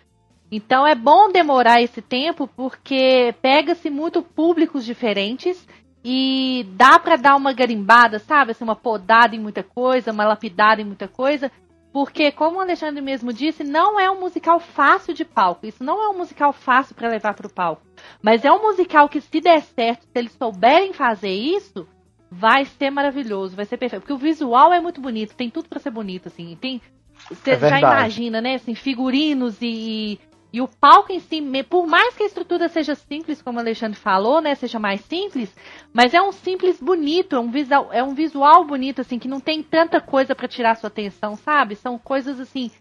Então 0.52 0.88
é 0.88 0.96
bom 0.96 1.32
demorar 1.32 1.82
esse 1.82 2.02
tempo 2.02 2.48
porque 2.48 3.34
pega-se 3.42 3.90
muito 3.90 4.22
públicos 4.22 4.86
diferentes 4.86 5.68
e 6.10 6.64
dá 6.70 6.98
pra 6.98 7.18
dar 7.18 7.36
uma 7.36 7.52
garimbada, 7.52 8.18
sabe? 8.18 8.52
Assim, 8.52 8.64
uma 8.64 8.78
podada 8.78 9.36
em 9.36 9.40
muita 9.40 9.62
coisa, 9.62 10.14
uma 10.14 10.26
lapidada 10.26 10.82
em 10.82 10.86
muita 10.86 11.06
coisa. 11.06 11.52
Porque, 11.92 12.32
como 12.32 12.58
o 12.58 12.62
Alexandre 12.62 13.02
mesmo 13.02 13.34
disse, 13.34 13.62
não 13.62 14.00
é 14.00 14.10
um 14.10 14.18
musical 14.18 14.58
fácil 14.58 15.14
de 15.14 15.26
palco. 15.26 15.66
Isso 15.66 15.84
não 15.84 16.02
é 16.02 16.08
um 16.08 16.18
musical 16.18 16.54
fácil 16.54 16.96
pra 16.96 17.10
levar 17.10 17.34
pro 17.34 17.50
palco. 17.50 17.82
Mas 18.22 18.46
é 18.46 18.52
um 18.52 18.62
musical 18.62 19.10
que, 19.10 19.20
se 19.20 19.42
der 19.42 19.62
certo, 19.62 20.04
se 20.04 20.12
eles 20.16 20.32
souberem 20.32 20.94
fazer 20.94 21.34
isso, 21.34 21.86
vai 22.32 22.64
ser 22.64 22.90
maravilhoso, 22.90 23.58
vai 23.58 23.66
ser 23.66 23.76
perfeito. 23.76 24.04
Porque 24.04 24.14
o 24.14 24.18
visual 24.18 24.72
é 24.72 24.80
muito 24.80 25.02
bonito, 25.02 25.36
tem 25.36 25.50
tudo 25.50 25.68
pra 25.68 25.80
ser 25.80 25.92
bonito, 25.92 26.30
assim. 26.30 26.58
Tem, 26.62 26.82
você 27.30 27.52
É 27.52 27.60
já 27.60 27.80
imagina, 27.80 28.40
né? 28.40 28.56
Assim, 28.56 28.76
figurinos 28.76 29.58
e, 29.62 30.18
e 30.52 30.62
o 30.62 30.68
palco 30.68 31.12
em 31.12 31.20
si, 31.20 31.42
por 31.70 31.86
mais 31.88 32.16
que 32.16 32.24
a 32.24 32.26
estrutura 32.26 32.70
seja 32.70 32.96
simples, 32.96 33.42
como 33.42 33.58
o 33.58 33.62
Alexandre 33.62 34.00
falou, 34.00 34.42
né? 34.42 34.56
Seja 34.56 34.80
mais 34.80 35.02
simples, 35.02 35.54
mas 35.94 36.14
é 36.14 36.22
um 36.22 36.32
simples 36.32 36.80
bonito, 36.80 37.36
é 37.36 37.40
um 37.40 37.52
visual, 37.52 37.90
é 37.92 38.04
um 38.04 38.14
visual 38.14 38.64
bonito, 38.66 39.02
assim, 39.02 39.20
que 39.20 39.28
não 39.28 39.40
tem 39.40 39.62
tanta 39.62 40.00
coisa 40.02 40.34
pra 40.36 40.48
tirar 40.48 40.76
sua 40.76 40.88
atenção, 40.88 41.36
sabe? 41.36 41.76
São 41.76 41.98
coisas 42.00 42.40
assim. 42.40 42.72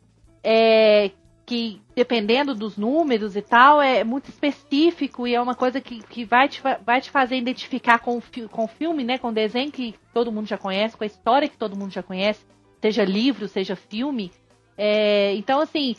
é, 0.45 1.11
que 1.47 1.81
dependendo 1.95 2.55
dos 2.55 2.77
números 2.77 3.37
e 3.37 3.43
tal, 3.43 3.81
é 3.81 4.03
muito 4.05 4.29
específico 4.29 5.27
e 5.27 5.35
é 5.35 5.41
uma 5.41 5.55
coisa 5.55 5.81
que, 5.81 6.03
que 6.03 6.25
vai, 6.25 6.49
te, 6.49 6.61
vai 6.85 7.01
te 7.01 7.11
fazer 7.11 7.37
identificar 7.37 8.01
com 8.01 8.21
com 8.51 8.65
o 8.65 8.69
filme, 8.69 9.05
né? 9.05 9.17
Com 9.19 9.29
o 9.29 9.33
desenho 9.33 9.71
que 9.71 9.95
todo 10.13 10.33
mundo 10.33 10.47
já 10.47 10.59
conhece, 10.59 10.97
com 10.97 11.05
a 11.05 11.07
história 11.07 11.49
que 11.49 11.57
todo 11.57 11.77
mundo 11.77 11.93
já 11.93 12.03
conhece, 12.03 12.45
seja 12.83 13.05
livro, 13.05 13.49
seja 13.49 13.77
filme. 13.77 14.33
É, 14.77 15.35
então, 15.37 15.61
assim, 15.61 15.97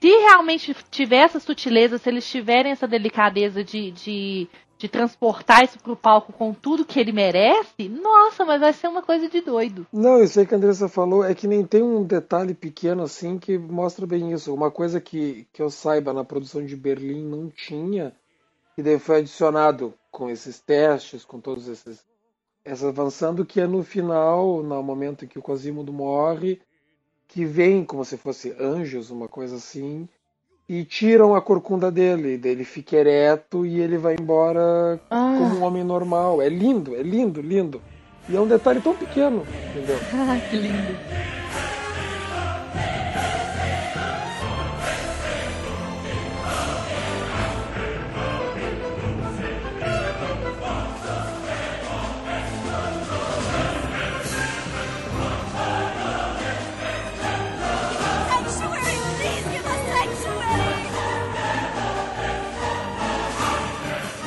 se 0.00 0.08
realmente 0.08 0.74
tiver 0.90 1.24
essa 1.24 1.40
sutileza, 1.40 1.98
se 1.98 2.08
eles 2.08 2.28
tiverem 2.28 2.72
essa 2.72 2.86
delicadeza 2.86 3.64
de, 3.64 3.90
de, 3.90 4.48
de 4.78 4.88
transportar 4.88 5.64
isso 5.64 5.78
pro 5.78 5.96
palco 5.96 6.32
com 6.32 6.52
tudo 6.52 6.84
que 6.84 7.00
ele 7.00 7.12
merece, 7.12 7.88
nossa, 7.88 8.44
mas 8.44 8.60
vai 8.60 8.72
ser 8.72 8.88
uma 8.88 9.02
coisa 9.02 9.28
de 9.28 9.40
doido. 9.40 9.86
Não, 9.92 10.22
isso 10.22 10.38
aí 10.38 10.46
que 10.46 10.54
a 10.54 10.56
Andressa 10.56 10.88
falou 10.88 11.24
é 11.24 11.34
que 11.34 11.46
nem 11.46 11.64
tem 11.64 11.82
um 11.82 12.04
detalhe 12.04 12.54
pequeno 12.54 13.02
assim 13.02 13.38
que 13.38 13.56
mostra 13.56 14.06
bem 14.06 14.32
isso. 14.32 14.52
Uma 14.54 14.70
coisa 14.70 15.00
que, 15.00 15.46
que 15.52 15.62
eu 15.62 15.70
saiba 15.70 16.12
na 16.12 16.24
produção 16.24 16.64
de 16.64 16.76
Berlim 16.76 17.24
não 17.24 17.48
tinha, 17.48 18.12
e 18.76 18.82
daí 18.82 18.98
foi 18.98 19.18
adicionado 19.18 19.94
com 20.10 20.28
esses 20.28 20.60
testes, 20.60 21.24
com 21.24 21.40
todos 21.40 21.68
esses. 21.68 22.04
Essa 22.64 22.88
avançando, 22.88 23.46
que 23.46 23.60
é 23.60 23.66
no 23.66 23.84
final, 23.84 24.60
no 24.60 24.82
momento 24.82 25.24
em 25.24 25.28
que 25.28 25.38
o 25.38 25.42
Quasimodo 25.42 25.92
morre, 25.92 26.60
que 27.28 27.44
vem 27.44 27.84
como 27.84 28.04
se 28.04 28.16
fosse 28.16 28.54
anjos, 28.58 29.10
uma 29.10 29.28
coisa 29.28 29.56
assim, 29.56 30.08
e 30.68 30.84
tiram 30.84 31.34
a 31.34 31.40
corcunda 31.40 31.90
dele, 31.90 32.40
ele 32.42 32.64
fica 32.64 32.96
ereto 32.96 33.64
e 33.64 33.80
ele 33.80 33.96
vai 33.96 34.16
embora 34.18 35.00
como 35.08 35.56
um 35.56 35.62
homem 35.62 35.84
normal. 35.84 36.42
É 36.42 36.48
lindo, 36.48 36.96
é 36.96 37.02
lindo, 37.02 37.40
lindo. 37.40 37.80
E 38.28 38.34
é 38.34 38.40
um 38.40 38.48
detalhe 38.48 38.80
tão 38.80 38.94
pequeno, 38.94 39.44
entendeu? 39.70 39.96
Ah, 40.28 40.40
que 40.50 40.56
lindo. 40.56 41.35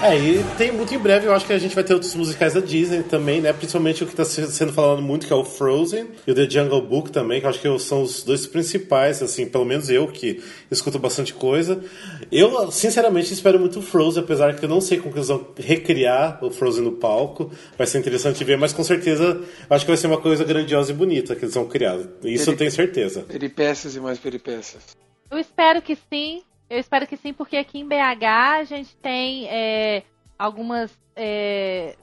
É, 0.02 0.18
e 0.18 0.44
tem 0.58 0.72
muito 0.72 0.96
em 0.96 0.98
breve, 0.98 1.28
eu 1.28 1.34
acho 1.34 1.46
que 1.46 1.52
a 1.52 1.58
gente 1.58 1.76
vai 1.76 1.84
ter 1.84 1.94
outros 1.94 2.16
musicais 2.16 2.54
da 2.54 2.62
Disney 2.62 3.04
também, 3.04 3.42
né? 3.42 3.52
Principalmente 3.52 4.02
o 4.02 4.08
que 4.08 4.16
tá 4.16 4.24
se- 4.24 4.48
sendo 4.50 4.72
falado 4.72 5.02
muito, 5.02 5.28
que 5.28 5.34
é 5.34 5.36
o 5.36 5.44
Frozen 5.44 6.08
e 6.26 6.32
o 6.32 6.34
The 6.34 6.50
Jungle 6.50 6.82
Book 6.82 7.12
também, 7.12 7.42
que 7.42 7.46
eu 7.46 7.50
acho 7.50 7.60
que 7.60 7.80
são 7.80 8.02
os 8.04 8.24
dois 8.24 8.48
principais, 8.48 9.22
assim, 9.22 9.46
pelo 9.46 9.66
menos 9.66 9.90
eu 9.90 10.08
que 10.08 10.42
escuto 10.72 10.98
bastante 10.98 11.34
coisa. 11.34 11.84
Eu, 12.32 12.72
sinceramente, 12.72 13.34
espero 13.34 13.60
muito 13.60 13.80
o 13.80 13.82
Frozen, 13.82 14.24
apesar 14.24 14.56
que 14.56 14.64
eu 14.64 14.70
não 14.70 14.80
sei 14.80 15.00
como 15.00 15.12
que 15.12 15.18
eles 15.20 15.28
vão 15.28 15.46
recriar 15.58 16.40
o 16.44 16.50
Frozen 16.50 16.86
no 16.86 16.94
palco. 16.94 17.52
Vai 17.78 17.86
ser 17.86 18.00
interessante 18.00 18.42
ver, 18.46 18.58
mas 18.58 18.72
com 18.72 18.84
certeza 18.86 19.24
eu 19.70 19.76
acho 19.76 19.84
que 19.84 19.92
vai 19.92 19.98
ser 19.98 20.08
uma 20.08 20.22
coisa 20.22 20.46
grandiosa 20.46 20.92
e 20.92 20.96
bonita 20.96 21.36
que 21.36 21.44
eles 21.44 21.56
vão 21.56 21.66
criar. 21.68 22.00
Isso 22.24 22.50
eu 22.50 22.56
tenho 22.56 22.72
certeza. 22.72 23.26
Peripécias 23.28 23.98
e 23.98 24.00
mais 24.00 24.18
peripécias. 24.18 24.82
Eu 25.30 25.38
espero 25.38 25.82
que 25.82 25.96
sim. 26.12 26.42
Eu 26.70 26.78
espero 26.78 27.08
que 27.08 27.18
sim, 27.18 27.34
porque 27.34 27.58
aqui 27.58 27.80
em 27.80 27.88
BH 27.88 28.26
a 28.60 28.64
gente 28.64 28.96
tem 28.98 29.48
é, 29.50 30.04
algumas. 30.38 30.92
é, 31.16 31.96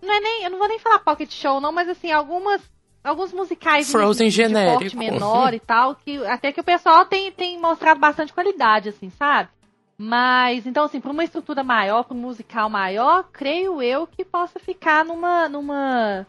não 0.00 0.14
é 0.14 0.20
nem, 0.20 0.44
eu 0.44 0.50
não 0.50 0.58
vou 0.58 0.68
nem 0.68 0.78
falar 0.78 1.00
pocket 1.00 1.30
show, 1.32 1.60
não, 1.60 1.72
mas 1.72 1.88
assim, 1.88 2.12
algumas. 2.12 2.62
Alguns 3.02 3.32
musicais 3.32 3.88
Frozen 3.88 4.30
de, 4.30 4.48
de 4.48 4.52
porte 4.52 4.96
menor 4.96 5.54
e 5.54 5.60
tal, 5.60 5.94
que 5.94 6.26
até 6.26 6.50
que 6.50 6.60
o 6.60 6.64
pessoal 6.64 7.04
tem, 7.04 7.30
tem 7.30 7.56
mostrado 7.56 8.00
bastante 8.00 8.32
qualidade, 8.32 8.88
assim, 8.88 9.10
sabe? 9.10 9.48
Mas, 9.96 10.66
então, 10.66 10.84
assim, 10.84 11.00
para 11.00 11.12
uma 11.12 11.22
estrutura 11.22 11.62
maior, 11.62 12.02
para 12.02 12.16
um 12.16 12.20
musical 12.20 12.68
maior, 12.68 13.28
creio 13.32 13.80
eu 13.80 14.08
que 14.08 14.24
possa 14.24 14.58
ficar 14.58 15.04
numa, 15.04 15.48
numa, 15.48 16.26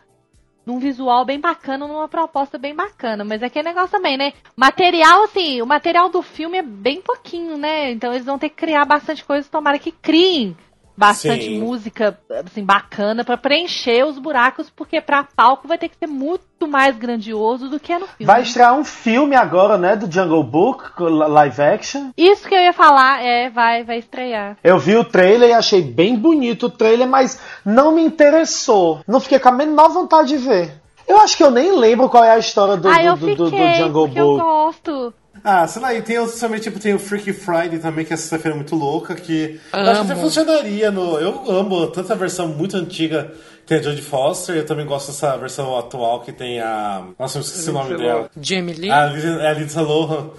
num 0.68 0.80
visual 0.80 1.23
bem 1.23 1.39
bacana, 1.39 1.88
numa 1.88 2.10
proposta 2.10 2.57
bem 2.57 2.76
bacana. 2.76 3.23
Mas 3.23 3.41
é 3.41 3.45
aquele 3.45 3.69
negócio 3.69 3.89
também, 3.89 4.18
né? 4.18 4.34
Material, 4.53 5.23
assim, 5.23 5.61
o 5.61 5.65
material 5.65 6.10
do 6.10 6.22
filme 6.22 6.57
é 6.57 6.61
bem 6.61 7.02
pouquinho, 7.02 7.57
né? 7.57 7.91
Então 7.91 8.11
eles 8.11 8.26
vão 8.26 8.38
ter 8.38 8.49
que 8.49 8.57
criar 8.57 8.84
bastante 8.84 9.23
coisa, 9.23 9.48
tomara 9.49 9.80
que 9.80 9.94
criem 9.94 10.57
bastante 10.98 11.45
Sim. 11.45 11.60
música, 11.60 12.18
assim, 12.45 12.64
bacana 12.64 13.24
pra 13.24 13.38
preencher 13.38 14.03
os 14.03 14.18
buracos, 14.18 14.69
porque 14.69 14.99
pra 14.99 15.24
palco 15.24 15.68
vai 15.68 15.78
ter 15.78 15.90
que 15.90 15.98
ser 15.98 16.07
muito 16.07 16.68
mais 16.68 16.98
grandioso 16.98 17.69
do 17.69 17.80
que 17.80 17.94
é 17.94 17.99
no 17.99 18.07
filme. 18.07 18.26
Vai 18.26 18.41
estrear 18.41 18.74
um 18.74 18.84
filme 18.84 19.36
agora, 19.36 19.78
né, 19.78 19.95
do 19.95 20.11
Jungle 20.11 20.44
Book, 20.44 20.99
live 20.99 21.61
action. 21.61 22.10
Isso 22.18 22.48
que 22.48 22.56
eu 22.56 22.61
ia 22.61 22.74
falar, 22.74 23.24
é, 23.24 23.49
vai, 23.49 23.84
vai 23.84 23.99
estrear. 23.99 24.57
Eu 24.64 24.80
vi 24.80 24.95
o 24.95 25.03
trailer 25.03 25.49
e 25.49 25.53
achei 25.53 25.82
bem 25.84 26.18
bonito 26.18 26.65
o 26.65 26.69
trailer, 26.69 27.07
mas 27.07 27.40
não 27.64 27.91
me 27.91 28.03
interessou. 28.03 29.02
Não 29.07 29.19
fiquei 29.19 29.38
com 29.38 29.49
a 29.49 29.52
menor 29.52 29.90
vontade 29.90 30.30
de 30.30 30.38
ver. 30.38 30.82
Eu 31.07 31.19
acho 31.19 31.38
que 31.38 31.44
eu 31.44 31.52
nem 31.52 31.72
lembro 31.72 32.10
qual 32.10 32.24
é 32.24 32.32
a 32.32 32.38
história 32.40 32.76
do, 32.76 32.90
ah, 32.90 33.15
do, 33.15 33.18
fiquei, 33.18 33.36
do, 33.36 33.49
do 33.49 33.74
Jungle 33.76 34.07
porque 34.07 34.19
eu 34.19 34.26
Book. 34.26 34.41
gosto. 34.41 35.14
Ah, 35.49 35.65
sei 35.65 35.82
lá, 35.82 35.94
e 35.94 36.02
tem 36.02 36.19
outros 36.19 36.38
também, 36.40 36.60
tipo, 36.60 36.78
tem 36.78 36.94
o 36.94 36.99
Freaky 36.99 37.32
Friday 37.32 37.80
também, 37.80 38.03
que 38.03 38.14
é 38.14 38.18
sexta-feira 38.18 38.53
muito 38.53 38.76
louca, 38.76 39.15
que 39.15 39.61
eu 39.72 39.80
acho 39.80 39.91
que 39.94 39.99
até 40.06 40.11
Amo. 40.14 40.22
funcionaria 40.22 40.91
no. 40.91 41.18
Eu 41.19 41.49
amo 41.49 41.88
tanto 41.88 42.11
a 42.11 42.15
versão 42.18 42.49
muito 42.49 42.76
antiga 42.76 43.32
que 43.61 43.65
tem 43.68 43.78
a 43.78 43.82
Jodie 43.82 44.02
Foster, 44.02 44.57
eu 44.57 44.65
também 44.65 44.86
gosto 44.86 45.07
dessa 45.07 45.38
versão 45.38 45.78
atual 45.80 46.19
que 46.19 46.34
tem 46.34 46.60
a. 46.60 47.06
Nossa, 47.18 47.38
eu 47.38 47.41
esqueci 47.41 47.69
o 47.69 47.74
nome 47.74 47.91
Lindsay 47.91 48.06
dela. 48.07 48.30
Jamie 48.41 48.74
Lee. 48.74 48.91
A, 48.91 49.06
Liz- 49.06 49.24
é 49.24 49.48
a 49.48 49.53
Lindsay 49.53 49.84
Lohan. 49.84 50.30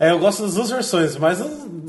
É, 0.00 0.10
eu 0.10 0.18
gosto 0.18 0.42
das 0.44 0.54
duas 0.54 0.70
versões, 0.70 1.16
mas 1.18 1.38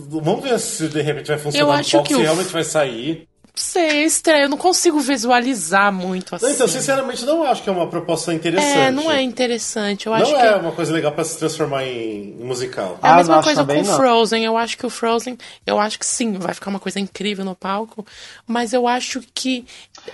vamos 0.10 0.44
ver 0.44 0.60
se 0.60 0.90
de 0.90 1.02
repente 1.02 1.28
vai 1.28 1.38
funcionar 1.38 1.64
Eu 1.64 1.74
no 1.74 1.80
acho 1.80 1.92
palco, 1.94 2.08
que 2.10 2.14
se 2.14 2.20
o- 2.20 2.24
realmente 2.24 2.52
vai 2.52 2.64
sair. 2.66 3.28
Sei, 3.62 3.84
é 3.88 4.04
estranho. 4.04 4.44
Eu 4.46 4.50
não 4.50 4.58
consigo 4.58 5.00
visualizar 5.00 5.92
muito 5.92 6.36
assim. 6.36 6.52
Então, 6.52 6.68
sinceramente, 6.68 7.26
não 7.26 7.44
acho 7.44 7.62
que 7.64 7.70
é 7.70 7.72
uma 7.72 7.88
proposta 7.88 8.34
interessante. 8.34 8.78
é, 8.78 8.92
não 8.92 9.12
é 9.12 9.22
interessante. 9.22 10.08
Eu 10.08 10.14
acho 10.14 10.32
Não 10.32 10.40
que 10.40 10.46
é 10.46 10.56
uma 10.56 10.72
coisa 10.72 10.92
legal 10.94 11.12
pra 11.12 11.24
se 11.24 11.38
transformar 11.38 11.86
em, 11.86 12.36
musical. 12.40 13.00
É 13.02 13.08
a 13.08 13.14
Ah, 13.14 13.16
mesma 13.18 13.36
não 13.38 13.44
coisa 13.44 13.64
com 13.66 13.74
não. 13.82 13.96
Frozen. 13.96 14.44
Eu 14.44 14.58
acho 14.58 14.78
que 14.78 14.86
o 14.86 14.90
Frozen, 14.90 15.38
eu 15.66 15.80
acho 15.80 15.98
que 16.00 16.06
sim, 16.06 16.34
vai 16.34 16.54
ficar 16.54 16.70
uma 16.70 16.80
coisa 16.80 17.00
incrível 17.00 17.46
no 17.46 17.56
palco, 17.56 18.06
mas 18.48 18.74
eu 18.74 18.88
acho 18.88 19.22
que 19.34 19.66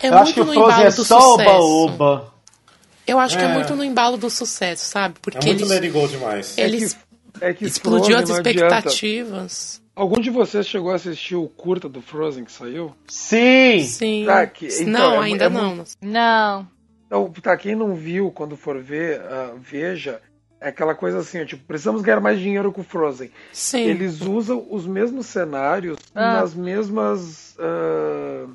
é 0.01 0.07
Eu 0.07 0.11
muito 0.13 0.23
acho 0.23 0.34
que 0.34 0.41
o 0.41 0.45
no 0.45 0.53
Frozen 0.53 0.69
embalo 0.73 0.88
é 0.88 0.91
do 0.91 1.05
só 1.05 1.19
sucesso. 1.22 1.49
oba-oba. 1.51 2.34
Eu 3.07 3.19
acho 3.19 3.38
que 3.38 3.43
é 3.43 3.47
É. 3.47 3.53
muito 3.53 3.76
no 3.76 3.84
embalo 3.84 4.15
do 4.18 4.30
sucesso, 4.30 4.85
sabe? 4.85 5.15
É 5.18 5.19
Porque 5.22 5.47
muito 5.47 5.63
eles, 5.73 6.11
demais. 6.11 6.57
eles 6.57 6.97
É 7.41 7.53
que 7.53 7.65
explodiu 7.65 8.15
Frozen 8.15 8.23
as 8.23 8.30
não 8.30 8.35
adianta. 8.38 8.49
expectativas. 8.77 9.81
Algum 10.02 10.19
de 10.19 10.32
vocês 10.32 10.65
chegou 10.68 10.91
a 10.91 10.95
assistir 10.95 11.36
o 11.36 11.48
curta 11.48 11.88
do 11.88 12.02
Frozen 12.02 12.44
que 12.44 12.52
saiu? 12.52 12.91
Sim! 13.07 13.84
Sim. 13.84 14.23
Tá, 14.26 14.48
que- 14.48 14.65
então, 14.65 14.86
não, 15.11 15.14
é- 15.22 15.26
ainda 15.28 15.45
é 15.45 15.49
não. 15.49 15.84
Não. 16.02 16.68
Então, 17.06 17.32
tá, 17.40 17.56
quem 17.56 17.76
não 17.76 17.94
viu, 17.94 18.32
quando 18.32 18.57
for 18.57 18.82
ver, 18.82 19.22
ah, 19.22 19.53
veja. 19.60 20.19
É 20.60 20.69
aquela 20.69 20.95
coisa 20.95 21.19
assim, 21.19 21.40
ó, 21.44 21.45
tipo, 21.45 21.64
precisamos 21.68 22.02
ganhar 22.02 22.19
mais 22.19 22.40
dinheiro 22.40 22.72
com 22.72 22.82
o 22.82 22.84
Frozen. 22.84 23.30
Sim. 23.53 23.82
Eles 23.82 24.22
usam 24.22 24.65
os 24.72 24.88
mesmos 24.88 25.28
cenários 25.28 25.99
Ah. 26.15 26.34
nas 26.41 26.56
mesmas. 26.56 27.56
ah, 27.60 28.48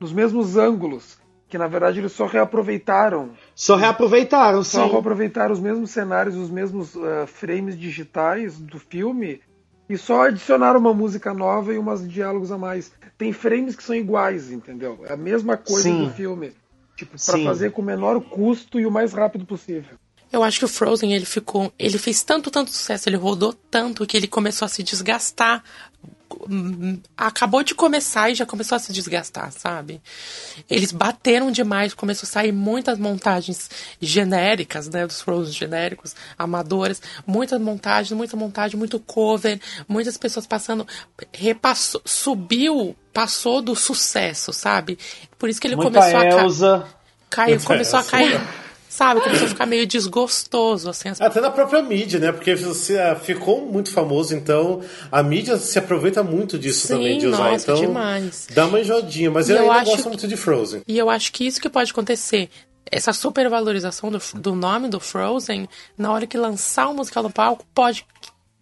nos 0.00 0.12
mesmos 0.12 0.56
ângulos. 0.56 1.18
Que 1.48 1.56
na 1.56 1.68
verdade 1.68 2.00
eles 2.00 2.10
só 2.10 2.26
reaproveitaram. 2.26 3.30
Só 3.54 3.76
reaproveitaram, 3.76 4.64
sim. 4.64 4.72
Só 4.78 4.86
reaproveitaram 4.90 5.52
os 5.52 5.60
mesmos 5.60 5.90
cenários, 5.92 6.34
os 6.34 6.50
mesmos 6.50 6.96
ah, 6.96 7.28
frames 7.28 7.78
digitais 7.78 8.58
do 8.58 8.80
filme. 8.80 9.40
E 9.88 9.98
só 9.98 10.22
adicionaram 10.22 10.80
uma 10.80 10.94
música 10.94 11.34
nova 11.34 11.74
e 11.74 11.78
umas 11.78 12.08
diálogos 12.08 12.50
a 12.50 12.58
mais. 12.58 12.90
Tem 13.18 13.32
frames 13.32 13.76
que 13.76 13.82
são 13.82 13.94
iguais, 13.94 14.50
entendeu? 14.50 15.04
É 15.06 15.12
a 15.12 15.16
mesma 15.16 15.56
coisa 15.56 15.82
Sim. 15.82 16.04
do 16.04 16.10
filme. 16.10 16.52
Tipo, 16.96 17.12
pra 17.12 17.36
Sim. 17.36 17.44
fazer 17.44 17.72
com 17.72 17.82
o 17.82 17.84
menor 17.84 18.20
custo 18.20 18.78
e 18.80 18.86
o 18.86 18.90
mais 18.90 19.12
rápido 19.12 19.44
possível. 19.44 19.96
Eu 20.32 20.42
acho 20.42 20.58
que 20.58 20.64
o 20.64 20.68
Frozen, 20.68 21.12
ele 21.12 21.24
ficou. 21.24 21.72
Ele 21.78 21.98
fez 21.98 22.22
tanto, 22.22 22.50
tanto 22.50 22.70
sucesso, 22.70 23.08
ele 23.08 23.16
rodou 23.16 23.52
tanto 23.52 24.06
que 24.06 24.16
ele 24.16 24.26
começou 24.26 24.66
a 24.66 24.68
se 24.68 24.82
desgastar. 24.82 25.62
Acabou 27.16 27.62
de 27.62 27.74
começar 27.74 28.30
e 28.30 28.34
já 28.34 28.46
começou 28.46 28.76
a 28.76 28.78
se 28.78 28.92
desgastar, 28.92 29.52
sabe? 29.52 30.00
Eles 30.68 30.92
bateram 30.92 31.50
demais, 31.50 31.94
começou 31.94 32.26
a 32.26 32.30
sair 32.30 32.52
muitas 32.52 32.98
montagens 32.98 33.70
genéricas, 34.00 34.88
né? 34.88 35.06
Dos 35.06 35.20
Frozen 35.20 35.52
genéricos, 35.52 36.14
amadoras. 36.38 37.00
Muitas 37.26 37.60
montagens, 37.60 38.16
muita 38.16 38.36
montagem, 38.36 38.78
muito 38.78 38.98
cover, 39.00 39.60
muitas 39.88 40.16
pessoas 40.16 40.46
passando. 40.46 40.86
Repassou, 41.32 42.02
subiu, 42.04 42.96
passou 43.12 43.62
do 43.62 43.74
sucesso, 43.74 44.52
sabe? 44.52 44.98
Por 45.38 45.48
isso 45.48 45.60
que 45.60 45.66
ele 45.66 45.76
Muita 45.76 46.00
começou 46.00 46.20
a. 46.20 46.82
ca-. 46.82 46.88
Caiu, 47.30 47.60
começou 47.62 47.98
a 47.98 48.04
cair. 48.04 48.40
Sabe, 48.94 49.20
começou 49.22 49.46
a 49.46 49.48
ficar 49.48 49.66
meio 49.66 49.84
desgostoso, 49.88 50.88
assim. 50.88 51.08
As... 51.08 51.20
Até 51.20 51.40
na 51.40 51.50
própria 51.50 51.82
mídia, 51.82 52.20
né? 52.20 52.30
Porque 52.30 52.54
você 52.54 52.96
ah, 52.96 53.16
ficou 53.16 53.66
muito 53.66 53.90
famoso, 53.90 54.36
então 54.36 54.82
a 55.10 55.20
mídia 55.20 55.56
se 55.56 55.76
aproveita 55.80 56.22
muito 56.22 56.56
disso 56.56 56.86
Sim, 56.86 56.94
também, 56.94 57.18
de 57.18 57.26
usar. 57.26 57.50
nossa, 57.50 57.72
então 57.72 57.80
demais. 57.80 58.46
dá 58.54 58.66
uma 58.66 58.78
enjoadinha, 58.78 59.32
mas 59.32 59.48
E 59.48 59.52
eu, 59.52 59.56
eu 59.56 59.62
ainda 59.64 59.74
acho 59.82 59.90
gosto 59.90 60.02
que- 60.04 60.08
muito 60.10 60.28
de 60.28 60.36
Frozen. 60.36 60.82
E 60.86 60.96
eu 60.96 61.10
acho 61.10 61.32
que 61.32 61.44
isso 61.44 61.60
que 61.60 61.68
pode 61.68 61.90
acontecer. 61.90 62.48
Essa 62.88 63.12
supervalorização 63.12 64.12
do, 64.12 64.20
do 64.34 64.54
nome 64.54 64.88
do 64.88 65.00
Frozen, 65.00 65.68
na 65.98 66.12
hora 66.12 66.24
que 66.24 66.38
lançar 66.38 66.86
o 66.88 66.94
musical 66.94 67.24
no 67.24 67.30
palco, 67.30 67.64
pode 67.74 68.06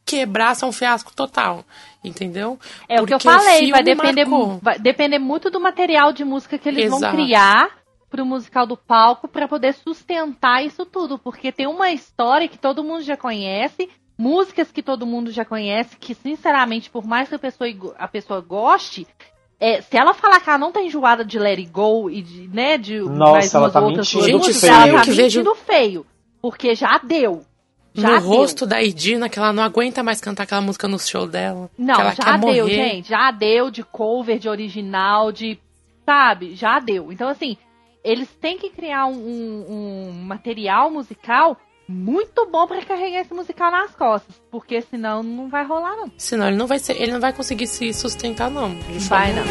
quebrar, 0.07 0.55
ser 0.57 0.65
um 0.65 0.73
fiasco 0.73 1.13
total. 1.15 1.63
Entendeu? 2.03 2.59
É 2.89 3.03
o 3.03 3.07
que 3.07 3.13
eu 3.13 3.19
Porque 3.19 3.29
falei, 3.37 3.71
vai 3.71 3.83
depender, 3.83 4.25
marcou. 4.25 4.59
vai 4.63 4.79
depender 4.79 5.19
muito 5.19 5.51
do 5.51 5.61
material 5.61 6.11
de 6.11 6.25
música 6.25 6.57
que 6.57 6.71
eles 6.71 6.89
vão 6.89 6.99
Exato. 7.01 7.17
criar 7.17 7.82
pro 8.13 8.25
musical 8.27 8.67
do 8.67 8.77
palco 8.77 9.27
pra 9.27 9.49
poder 9.49 9.73
sustentar 9.75 10.65
isso 10.65 10.87
tudo, 10.87 11.19
porque 11.19 11.51
tem 11.51 11.67
uma 11.67 11.91
história 11.91 12.47
que 12.47 12.59
todo 12.59 12.85
mundo 12.85 13.03
já 13.03 13.17
conhece, 13.17 13.89
músicas 14.17 14.71
que 14.71 14.83
todo 14.83 15.07
mundo 15.07 15.33
já 15.33 15.45
conhece, 15.45 15.97
que 15.97 16.15
sinceramente, 16.15 16.91
por 16.91 17.05
mais 17.07 17.29
que 17.29 17.35
a 17.35 17.39
pessoa, 17.39 17.69
a 17.99 18.07
pessoa 18.07 18.41
goste, 18.41 19.07
é, 19.59 19.81
se 19.81 19.97
ela 19.97 20.13
falar 20.13 20.41
que 20.41 20.49
ela 20.51 20.59
não 20.59 20.71
tá 20.71 20.83
enjoada 20.83 21.25
de 21.25 21.39
Let 21.39 21.59
It 21.59 21.71
Go 21.71 22.11
e 22.11 22.21
de, 22.23 22.49
né, 22.49 22.77
de 22.79 23.01
Nossa, 23.01 23.33
mais 23.33 23.55
ela 23.55 23.65
umas 23.65 23.73
tá 23.73 23.81
outras 23.81 24.15
mentindo 24.15 24.39
músicas, 24.39 24.61
feio. 24.61 24.73
ela 24.75 24.93
tá 24.99 25.05
Que 25.05 25.11
vejo- 25.13 25.39
mentindo 25.41 25.55
feio, 25.57 26.07
porque 26.41 26.75
já 26.75 26.99
deu. 26.99 27.45
Já 27.95 28.09
no 28.13 28.21
deu. 28.21 28.29
rosto 28.29 28.65
da 28.67 28.83
Idina, 28.83 29.29
que 29.29 29.39
ela 29.39 29.53
não 29.53 29.63
aguenta 29.63 30.03
mais 30.03 30.21
cantar 30.21 30.45
aquela 30.45 30.61
música 30.63 30.87
no 30.89 30.99
show 30.99 31.27
dela. 31.27 31.71
Não, 31.77 31.95
que 31.95 32.01
ela 32.01 32.11
já 32.15 32.23
quer 32.25 32.39
deu, 32.39 32.65
morrer. 32.65 32.75
gente. 32.75 33.09
Já 33.09 33.31
deu 33.31 33.71
de 33.71 33.83
cover, 33.83 34.39
de 34.39 34.49
original, 34.49 35.31
de. 35.33 35.59
Sabe? 36.07 36.55
Já 36.57 36.79
deu. 36.81 37.13
Então, 37.13 37.29
assim, 37.29 37.57
eles 38.05 38.29
têm 38.41 38.59
que 38.59 38.71
criar 38.71 39.07
um, 39.07 39.13
um- 39.15 39.67
um 40.09 40.13
material 40.25 40.91
musical 40.91 41.57
muito 41.89 42.47
bom 42.51 42.67
pra 42.67 42.83
carregar 42.85 43.21
esse 43.21 43.35
musical 43.35 43.71
nas 43.71 43.95
costas. 43.95 44.41
Porque 44.51 44.81
senão 44.83 45.23
não 45.23 45.49
vai 45.49 45.65
rolar, 45.65 45.97
não. 45.97 46.11
Senão 46.17 46.47
ele 46.49 46.57
não 46.57 46.67
vai 46.67 46.79
ser, 46.79 47.01
ele 47.01 47.13
não 47.13 47.21
vai 47.21 47.33
conseguir 47.33 47.67
se 47.67 47.93
sustentar, 47.93 48.51
não. 48.51 48.71
Vai, 49.09 49.33
não. 49.33 49.43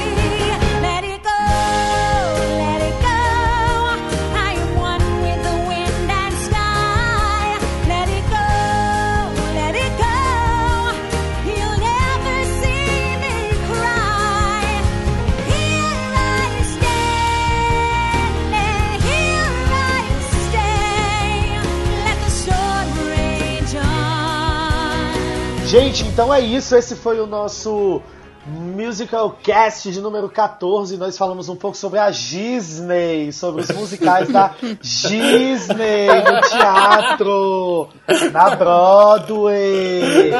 Gente, 25.71 26.03
então 26.03 26.33
é 26.33 26.41
isso. 26.41 26.75
Esse 26.75 26.97
foi 26.97 27.21
o 27.21 27.25
nosso 27.25 28.01
Musical 28.45 29.37
Cast 29.41 29.89
de 29.89 30.01
número 30.01 30.27
14. 30.27 30.97
Nós 30.97 31.17
falamos 31.17 31.47
um 31.47 31.55
pouco 31.55 31.77
sobre 31.77 31.97
a 31.97 32.09
Disney, 32.09 33.31
sobre 33.31 33.61
os 33.61 33.69
musicais 33.69 34.27
da 34.27 34.53
Disney 34.81 36.07
no 36.07 36.41
teatro, 36.41 37.87
na 38.33 38.53
Broadway. 38.53 40.31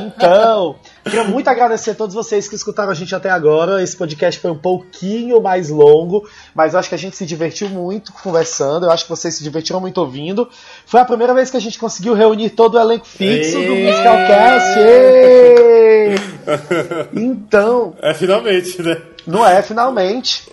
Então, 0.00 0.76
queria 1.04 1.24
muito 1.24 1.48
agradecer 1.48 1.90
a 1.90 1.94
todos 1.94 2.14
vocês 2.14 2.48
que 2.48 2.54
escutaram 2.54 2.90
a 2.90 2.94
gente 2.94 3.14
até 3.14 3.30
agora. 3.30 3.82
Esse 3.82 3.96
podcast 3.96 4.40
foi 4.40 4.50
um 4.50 4.58
pouquinho 4.58 5.40
mais 5.40 5.68
longo, 5.68 6.28
mas 6.54 6.72
eu 6.72 6.80
acho 6.80 6.88
que 6.88 6.94
a 6.94 6.98
gente 6.98 7.16
se 7.16 7.26
divertiu 7.26 7.68
muito 7.68 8.12
conversando. 8.12 8.86
Eu 8.86 8.90
acho 8.90 9.04
que 9.04 9.10
vocês 9.10 9.34
se 9.34 9.42
divertiram 9.42 9.80
muito 9.80 9.98
ouvindo. 9.98 10.48
Foi 10.86 11.00
a 11.00 11.04
primeira 11.04 11.34
vez 11.34 11.50
que 11.50 11.56
a 11.56 11.60
gente 11.60 11.78
conseguiu 11.78 12.14
reunir 12.14 12.50
todo 12.50 12.74
o 12.76 12.80
elenco 12.80 13.06
fixo 13.06 13.58
do 13.58 13.72
Ê! 13.74 13.86
Musical 13.90 14.16
Cast. 14.26 14.78
Ê! 14.78 16.14
Então, 17.14 17.94
É, 18.02 18.12
finalmente, 18.12 18.82
né? 18.82 19.00
não 19.26 19.46
é 19.46 19.62
finalmente. 19.62 20.48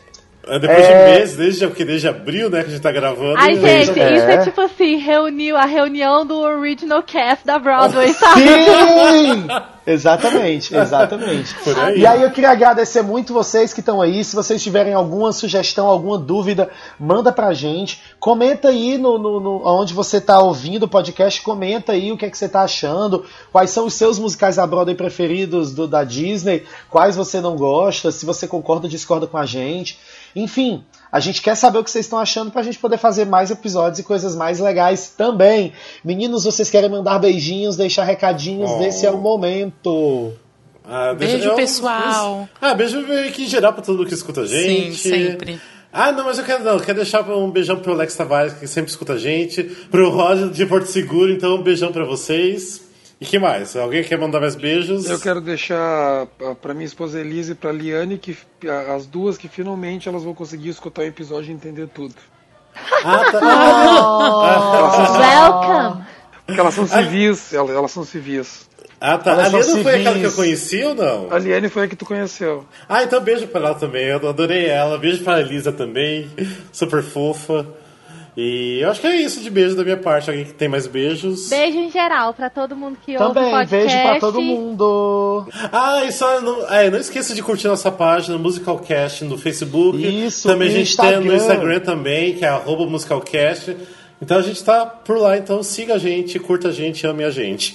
É, 0.47 0.57
Depois 0.59 0.79
É. 0.85 0.87
de 1.13 1.19
meses, 1.19 1.35
desde, 1.37 1.67
porque 1.67 1.85
desde 1.85 2.07
abril, 2.07 2.49
né, 2.49 2.61
que 2.63 2.69
a 2.69 2.71
gente 2.71 2.81
tá 2.81 2.91
gravando. 2.91 3.35
Ai, 3.37 3.53
gente, 3.55 3.99
É. 3.99 4.13
isso 4.15 4.25
é 4.25 4.37
tipo 4.43 4.59
assim, 4.61 4.97
reuniu 4.97 5.55
a 5.55 5.65
reunião 5.65 6.25
do 6.25 6.39
original 6.39 7.03
cast 7.03 7.45
da 7.45 7.59
Broadway, 7.59 8.11
sabe? 8.13 8.41
Sim! 8.41 9.47
Exatamente, 9.85 10.75
exatamente. 10.75 11.55
Aí. 11.77 11.99
E 12.01 12.05
aí 12.05 12.21
eu 12.21 12.29
queria 12.31 12.51
agradecer 12.51 13.01
muito 13.01 13.33
vocês 13.33 13.73
que 13.73 13.79
estão 13.79 13.99
aí. 13.99 14.23
Se 14.23 14.35
vocês 14.35 14.61
tiverem 14.61 14.93
alguma 14.93 15.31
sugestão, 15.31 15.87
alguma 15.87 16.19
dúvida, 16.19 16.69
manda 16.99 17.31
pra 17.31 17.51
gente. 17.53 17.99
Comenta 18.19 18.69
aí 18.69 18.97
no, 18.99 19.17
no, 19.17 19.39
no- 19.39 19.61
onde 19.65 19.93
você 19.95 20.21
tá 20.21 20.39
ouvindo 20.39 20.83
o 20.83 20.87
podcast, 20.87 21.41
comenta 21.41 21.93
aí 21.93 22.11
o 22.11 22.17
que 22.17 22.25
é 22.25 22.29
que 22.29 22.37
você 22.37 22.47
tá 22.47 22.61
achando, 22.61 23.25
quais 23.51 23.71
são 23.71 23.87
os 23.87 23.95
seus 23.95 24.19
musicais 24.19 24.57
da 24.57 24.67
Broadway 24.67 24.95
preferidos 24.95 25.73
do, 25.73 25.87
da 25.87 26.03
Disney, 26.03 26.63
quais 26.89 27.15
você 27.15 27.41
não 27.41 27.55
gosta, 27.55 28.11
se 28.11 28.23
você 28.25 28.47
concorda 28.47 28.85
ou 28.85 28.89
discorda 28.89 29.25
com 29.25 29.37
a 29.37 29.45
gente. 29.47 29.97
Enfim, 30.35 30.83
a 31.11 31.19
gente 31.19 31.41
quer 31.41 31.55
saber 31.55 31.79
o 31.79 31.83
que 31.83 31.91
vocês 31.91 32.05
estão 32.05 32.19
achando 32.19 32.51
pra 32.51 32.63
gente 32.63 32.77
poder 32.79 32.97
fazer 32.97 33.25
mais 33.25 33.51
episódios 33.51 33.99
e 33.99 34.03
coisas 34.03 34.35
mais 34.35 34.59
legais 34.59 35.13
também. 35.17 35.73
Meninos, 36.03 36.43
vocês 36.45 36.69
querem 36.69 36.89
mandar 36.89 37.19
beijinhos, 37.19 37.75
deixar 37.75 38.03
recadinhos? 38.03 38.69
Oh. 38.71 38.81
Esse 38.83 39.05
é 39.05 39.11
o 39.11 39.17
momento. 39.17 40.33
Ah, 40.83 41.13
Beijo, 41.13 41.49
eu- 41.49 41.55
pessoal. 41.55 42.47
Ah, 42.59 42.73
beijo 42.73 43.03
que 43.33 43.43
em 43.43 43.47
geral 43.47 43.73
pra 43.73 43.81
todo 43.83 43.97
mundo 43.97 44.07
que 44.07 44.13
escuta 44.13 44.41
a 44.41 44.45
gente. 44.47 44.95
Sim, 44.97 45.09
sempre. 45.11 45.59
Ah, 45.93 46.11
não, 46.11 46.23
mas 46.23 46.37
eu 46.37 46.45
quero, 46.45 46.63
não, 46.63 46.73
eu 46.73 46.79
quero 46.79 46.95
deixar 46.97 47.21
um 47.29 47.51
beijão 47.51 47.77
pro 47.77 47.91
Alex 47.93 48.15
Tavares, 48.15 48.53
que 48.53 48.65
sempre 48.65 48.89
escuta 48.89 49.13
a 49.13 49.17
gente. 49.17 49.61
Pro 49.63 50.09
Roger 50.09 50.49
de 50.49 50.65
Porto 50.65 50.85
Seguro, 50.87 51.31
então 51.31 51.55
um 51.55 51.61
beijão 51.61 51.91
pra 51.91 52.05
vocês. 52.05 52.81
E 53.21 53.25
que 53.25 53.37
mais? 53.37 53.75
Alguém 53.75 54.03
quer 54.03 54.17
mandar 54.17 54.39
mais 54.39 54.55
beijos? 54.55 55.07
Eu 55.07 55.19
quero 55.19 55.39
deixar 55.39 56.25
pra 56.59 56.73
minha 56.73 56.87
esposa 56.87 57.19
Elise 57.19 57.51
e 57.51 57.55
pra 57.55 57.71
Liane, 57.71 58.17
que 58.17 58.35
as 58.95 59.05
duas 59.05 59.37
que 59.37 59.47
finalmente 59.47 60.09
elas 60.09 60.23
vão 60.23 60.33
conseguir 60.33 60.69
escutar 60.69 61.03
o 61.03 61.05
episódio 61.05 61.51
e 61.51 61.53
entender 61.53 61.87
tudo. 61.87 62.15
Ah, 63.05 63.31
tá. 63.31 63.39
Welcome! 65.19 66.05
Porque 66.47 66.59
elas 66.59 66.73
são 66.73 66.87
civis, 66.87 67.53
elas, 67.53 67.69
elas 67.69 67.91
são 67.91 68.03
civis. 68.03 68.67
Ah, 68.99 69.19
tá. 69.19 69.33
Elas 69.33 69.53
A 69.53 69.57
Liane 69.59 69.83
foi 69.83 69.95
aquela 69.99 70.17
que 70.19 70.25
eu 70.25 70.31
conheci 70.33 70.83
ou 70.83 70.95
não? 70.95 71.31
A 71.31 71.37
Liane 71.37 71.69
foi 71.69 71.83
a 71.83 71.87
que 71.87 71.95
tu 71.95 72.05
conheceu. 72.05 72.65
Ah, 72.89 73.03
então 73.03 73.21
beijo 73.21 73.47
pra 73.47 73.61
ela 73.61 73.75
também. 73.75 74.05
Eu 74.05 74.27
adorei 74.27 74.65
ela. 74.65 74.97
Beijo 74.97 75.23
pra 75.23 75.39
Elisa 75.39 75.71
também. 75.71 76.27
Super 76.71 77.03
fofa. 77.03 77.67
E 78.35 78.79
eu 78.81 78.89
acho 78.89 79.01
que 79.01 79.07
é 79.07 79.15
isso 79.17 79.41
de 79.41 79.49
beijo 79.49 79.75
da 79.75 79.83
minha 79.83 79.97
parte. 79.97 80.29
Alguém 80.29 80.45
que 80.45 80.53
tem 80.53 80.69
mais 80.69 80.87
beijos? 80.87 81.49
Beijo 81.49 81.77
em 81.77 81.91
geral 81.91 82.33
pra 82.33 82.49
todo 82.49 82.75
mundo 82.75 82.97
que 83.05 83.11
ouve 83.17 83.23
o 83.25 83.33
Também, 83.33 83.51
podcast. 83.51 83.75
beijo 83.75 84.01
pra 84.01 84.19
todo 84.19 84.41
mundo. 84.41 85.47
Ah, 85.71 86.05
e 86.05 86.11
só 86.13 86.39
não, 86.39 86.65
é, 86.73 86.89
não 86.89 86.97
esqueça 86.99 87.33
de 87.35 87.43
curtir 87.43 87.67
nossa 87.67 87.91
página 87.91 88.37
Musicalcast 88.37 89.25
no 89.25 89.37
Facebook. 89.37 89.97
Isso, 90.25 90.47
Também 90.47 90.69
a 90.69 90.71
gente 90.71 90.95
tem 90.95 91.05
no 91.19 91.33
Instagram. 91.33 91.35
Instagram 91.35 91.79
também, 91.81 92.33
que 92.35 92.45
é 92.45 92.47
arroba 92.47 92.85
musicalcast. 92.85 93.75
Então 94.21 94.37
a 94.37 94.41
gente 94.43 94.63
tá 94.63 94.85
por 94.85 95.17
lá, 95.17 95.35
então 95.35 95.63
siga 95.63 95.95
a 95.95 95.97
gente, 95.97 96.37
curta 96.37 96.67
a 96.67 96.71
gente, 96.71 97.07
ame 97.07 97.23
a 97.23 97.31
gente. 97.31 97.73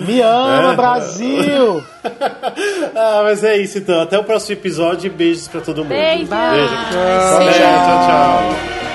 Me 0.00 0.20
ama, 0.20 0.72
É. 0.74 0.76
Brasil! 0.76 1.84
ah, 2.94 3.20
mas 3.22 3.44
é 3.44 3.56
isso 3.56 3.78
então. 3.78 4.00
Até 4.02 4.18
o 4.18 4.24
próximo 4.24 4.54
episódio 4.58 5.06
e 5.06 5.10
beijos 5.10 5.46
pra 5.46 5.60
todo 5.60 5.78
mundo. 5.78 5.88
Beijo. 5.90 6.26
Beijo. 6.26 6.74
Tchau. 6.90 7.38
Beijo, 7.38 7.58
tchau, 7.58 8.06
tchau. 8.06 8.87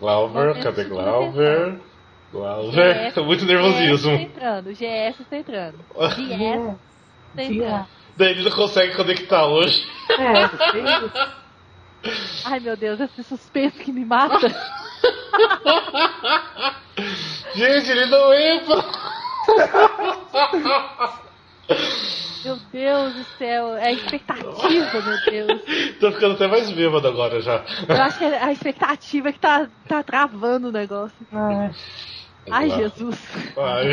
Glauber, 0.00 0.60
cadê 0.62 0.84
Glauber? 0.84 1.78
Glauber, 2.32 3.12
tô 3.12 3.24
muito 3.24 3.44
GS 3.44 3.48
nervosismo. 3.48 4.16
tá 4.16 4.22
entrando, 4.22 4.70
GS 4.70 5.26
tá 5.28 5.36
entrando. 5.36 5.78
GS 6.16 6.78
tá 7.36 7.42
entrando. 7.44 7.86
Daí 8.16 8.30
ele 8.30 8.42
não 8.42 8.50
consegue 8.50 8.96
conectar 8.96 9.46
hoje. 9.46 9.86
Ai 12.46 12.60
meu 12.60 12.74
Deus, 12.76 12.98
esse 12.98 13.22
suspense 13.22 13.76
que 13.78 13.92
me 13.92 14.06
mata. 14.06 14.48
Gente, 17.54 17.90
ele 17.90 18.06
não 18.06 18.32
entra. 18.32 18.82
Meu 22.44 22.56
Deus 22.72 23.14
do 23.14 23.24
céu, 23.36 23.74
é 23.74 23.88
a 23.88 23.92
expectativa, 23.92 25.00
meu 25.02 25.18
Deus. 25.30 25.62
Tô 26.00 26.10
ficando 26.12 26.34
até 26.34 26.46
mais 26.46 26.70
bêbado 26.70 27.06
agora 27.08 27.40
já. 27.40 27.62
Eu 27.88 28.02
acho 28.02 28.18
que 28.18 28.24
é 28.24 28.42
a 28.42 28.50
expectativa 28.52 29.30
que 29.32 29.38
tá, 29.38 29.68
tá 29.86 30.02
travando 30.02 30.68
o 30.68 30.72
negócio. 30.72 31.16
Ai, 32.50 32.70
Jesus. 32.70 33.18
Ai. 33.56 33.92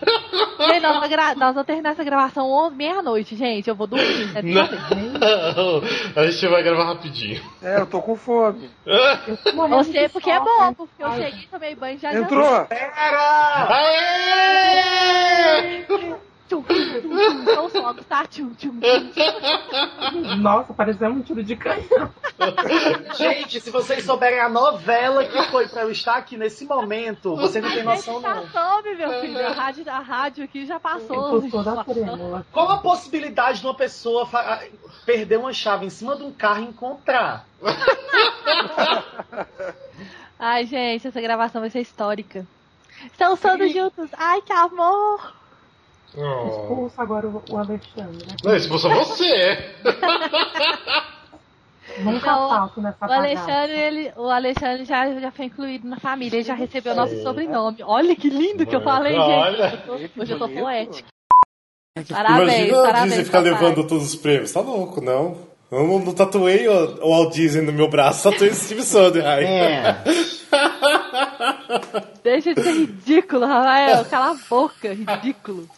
Nós, 0.58 0.80
vamos 0.80 1.08
gra- 1.08 1.34
nós 1.34 1.54
vamos 1.54 1.66
terminar 1.66 1.90
essa 1.90 2.04
gravação 2.04 2.48
11, 2.48 2.76
meia-noite, 2.76 3.34
gente. 3.34 3.68
Eu 3.68 3.74
vou 3.74 3.88
dormir. 3.88 4.30
É 4.36 4.42
Não. 4.42 4.62
não. 4.62 5.82
A 6.14 6.24
gente 6.30 6.46
vai 6.46 6.62
gravar 6.62 6.84
rapidinho. 6.84 7.42
É, 7.60 7.80
eu 7.80 7.86
tô 7.86 8.00
com 8.00 8.14
fome. 8.14 8.70
Você, 9.70 10.08
porque 10.08 10.30
é 10.30 10.38
bom, 10.38 10.72
porque 10.74 11.02
eu 11.02 11.10
cheguei, 11.14 11.48
tomei 11.50 11.74
banho 11.74 11.96
e 11.96 11.98
já 11.98 12.14
Entrou! 12.14 12.66
Aê! 15.48 15.84
Tchum, 16.48 16.62
tchum, 16.62 17.00
tchum, 17.00 17.68
tchum, 17.68 17.94
tá? 18.08 18.26
Tchum, 18.26 18.54
tchum, 18.54 18.80
tchum, 18.80 19.10
tchum. 19.10 20.36
Nossa, 20.36 20.72
pareceu 20.72 21.08
um 21.10 21.20
tiro 21.20 21.42
de 21.44 21.54
canhão. 21.56 22.10
Gente, 23.16 23.60
se 23.60 23.70
vocês 23.70 24.04
souberem 24.04 24.40
a 24.40 24.48
novela 24.48 25.24
que 25.26 25.42
foi 25.50 25.68
pra 25.68 25.82
eu 25.82 25.90
estar 25.90 26.14
aqui 26.14 26.36
nesse 26.38 26.64
momento, 26.64 27.36
você 27.36 27.60
não 27.60 27.70
tem 27.70 27.80
A 27.80 27.84
noção 27.84 28.14
gente 28.14 28.22
já 28.22 28.34
não. 28.34 28.48
soube, 28.48 28.94
meu 28.94 29.20
filho. 29.20 29.46
A 29.46 29.52
rádio, 29.52 29.84
a 29.90 29.98
rádio 29.98 30.44
aqui 30.44 30.64
já 30.64 30.80
passou. 30.80 31.42
Trêmula. 31.84 32.46
Qual 32.50 32.70
a 32.70 32.78
possibilidade 32.78 33.60
de 33.60 33.66
uma 33.66 33.74
pessoa 33.74 34.26
perder 35.04 35.38
uma 35.38 35.52
chave 35.52 35.84
em 35.86 35.90
cima 35.90 36.16
de 36.16 36.22
um 36.22 36.32
carro 36.32 36.62
e 36.62 36.68
encontrar? 36.68 37.46
Ai, 40.38 40.64
gente, 40.66 41.06
essa 41.06 41.20
gravação 41.20 41.60
vai 41.60 41.68
ser 41.70 41.80
histórica. 41.80 42.46
Estamos 43.04 43.38
todos 43.40 43.72
juntos. 43.72 44.08
Ai, 44.16 44.40
que 44.42 44.52
amor. 44.52 45.34
Oh. 46.16 46.48
Expulsa 46.48 47.02
agora 47.02 47.26
o, 47.28 47.42
o 47.50 47.56
Alexandre. 47.58 48.26
né? 48.26 48.34
Não, 48.42 48.56
expulsou 48.56 48.90
você. 48.94 49.58
Nunca 52.00 52.30
Não, 52.32 52.48
falto 52.48 52.80
nessa 52.80 53.06
O. 53.06 53.12
Alexandre, 53.12 53.76
ele, 53.78 54.12
o 54.16 54.28
Alexandre 54.28 54.84
já, 54.84 55.12
já 55.20 55.30
foi 55.32 55.46
incluído 55.46 55.88
na 55.88 55.98
família, 55.98 56.36
ele 56.36 56.44
já 56.44 56.54
recebeu 56.54 56.94
nosso 56.94 57.20
sobrenome. 57.22 57.78
Olha 57.82 58.14
que 58.14 58.28
lindo 58.30 58.64
que 58.66 58.74
eu 58.76 58.80
falei, 58.82 59.12
gente. 59.14 59.22
Olha. 59.22 59.72
Eu 59.74 60.08
tô- 60.08 60.22
hoje 60.22 60.32
eu 60.32 60.38
tô 60.38 60.48
poética. 60.48 61.08
Parabéns, 62.08 62.68
Imagina 62.68 62.78
a 62.78 62.82
parabéns. 62.86 63.08
Disney 63.08 63.24
ficar 63.24 63.38
papai. 63.42 63.52
levando 63.52 63.86
todos 63.86 64.04
os 64.06 64.14
prêmios. 64.14 64.52
Tá 64.52 64.60
louco, 64.60 65.00
não? 65.00 65.36
Eu 65.70 65.86
não, 65.86 65.98
não 65.98 66.14
tatuei 66.14 66.68
o, 66.68 67.04
o 67.04 67.10
Walt 67.10 67.34
Disney 67.34 67.62
no 67.62 67.72
meu 67.72 67.88
braço, 67.90 68.30
tatuei 68.30 68.50
o 68.50 68.54
Steve 68.54 68.82
Sondheim. 68.82 69.24
É. 69.24 69.96
Deixa 72.22 72.54
de 72.54 72.62
ser 72.62 72.72
ridículo, 72.72 73.46
Rafael. 73.46 74.04
Cala 74.06 74.30
a 74.32 74.36
boca, 74.48 74.92
ridículo. 74.92 75.68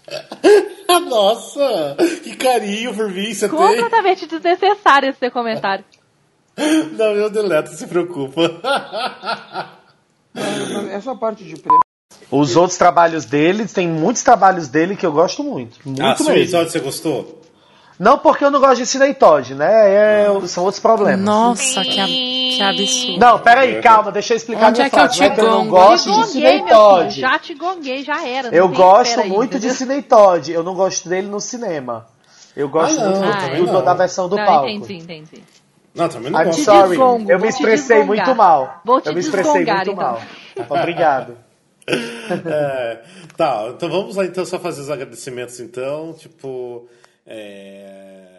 Nossa, 1.08 1.96
que 2.22 2.36
carinho 2.36 2.94
por 2.94 3.10
mim 3.10 3.32
você 3.32 3.48
tem. 3.48 3.56
Completamente 3.58 4.26
desnecessário 4.26 5.10
esse 5.10 5.18
seu 5.18 5.30
comentário. 5.30 5.84
Não, 6.92 7.12
eu 7.12 7.30
deleto, 7.30 7.70
se 7.70 7.86
preocupa. 7.86 8.40
Essa 10.92 11.14
parte 11.14 11.44
de 11.44 11.56
prêmio. 11.56 11.80
Os 12.30 12.54
outros 12.54 12.78
trabalhos 12.78 13.24
dele, 13.24 13.66
tem 13.66 13.88
muitos 13.88 14.22
trabalhos 14.22 14.68
dele 14.68 14.94
que 14.96 15.04
eu 15.04 15.12
gosto 15.12 15.42
muito. 15.42 15.78
Muito 15.84 16.00
Ah, 16.02 16.14
mesmo. 16.18 16.30
episódio 16.32 16.70
você 16.70 16.78
gostou? 16.80 17.40
Não 18.00 18.16
porque 18.16 18.42
eu 18.42 18.50
não 18.50 18.58
gosto 18.60 18.76
de 18.78 18.86
Sidney 18.86 19.12
Todd, 19.12 19.54
né? 19.54 20.24
É, 20.24 20.46
são 20.46 20.64
outros 20.64 20.80
problemas. 20.80 21.20
Nossa, 21.20 21.82
que, 21.84 21.90
que 22.56 22.62
absurdo. 22.62 23.18
Não, 23.20 23.38
peraí, 23.38 23.78
calma, 23.82 24.10
deixa 24.10 24.32
eu 24.32 24.38
explicar 24.38 24.68
Onde 24.70 24.78
minha 24.78 24.86
é 24.86 24.90
que 24.90 24.96
eu 24.96 25.00
frase. 25.00 25.14
te 25.14 25.20
Não 25.20 25.26
é 25.26 25.30
que 25.34 25.40
eu 25.42 25.50
não 25.50 25.68
gosto 25.68 26.10
de 26.10 26.24
Sidney. 26.28 26.62
Todd. 26.66 27.20
Já 27.20 27.38
te 27.38 27.52
gonguei, 27.54 28.02
já 28.02 28.26
era. 28.26 28.48
Eu 28.48 28.68
gosto 28.70 29.10
espera 29.10 29.26
aí, 29.26 29.28
muito 29.30 29.58
de? 29.58 29.70
Sidney 29.70 30.00
Todd. 30.00 30.50
Eu 30.50 30.62
não 30.62 30.74
gosto 30.74 31.10
dele 31.10 31.28
no 31.28 31.40
cinema. 31.40 32.06
Eu 32.56 32.70
gosto 32.70 32.98
Ah, 32.98 33.04
não, 33.04 33.20
muito 33.22 33.44
eu 33.54 33.66
do- 33.66 33.72
do- 33.72 33.82
da 33.82 33.92
versão 33.92 34.28
do 34.30 34.36
não, 34.36 34.46
palco. 34.46 34.66
entendi, 34.68 34.94
entendi. 34.94 35.44
Não, 35.94 36.08
também 36.08 36.30
não 36.32 36.40
I'm 36.40 36.46
gosto. 36.46 36.62
Sorry. 36.64 36.88
desgongo, 36.88 37.30
eu 37.30 37.38
me 37.38 37.48
expressei 37.48 38.02
muito 38.02 38.34
mal. 38.34 38.80
Vou 38.82 38.98
te 39.02 39.08
eu 39.08 39.12
me 39.12 39.20
expressei 39.20 39.64
muito 39.66 39.90
então. 39.90 39.94
mal. 39.94 40.22
Obrigado. 40.70 41.36
É, 42.46 42.98
tá, 43.36 43.66
então 43.70 43.88
vamos 43.90 44.14
lá 44.14 44.24
então 44.24 44.44
só 44.46 44.58
fazer 44.60 44.80
os 44.82 44.90
agradecimentos 44.90 45.58
então, 45.60 46.12
tipo. 46.12 46.86
É. 47.30 48.29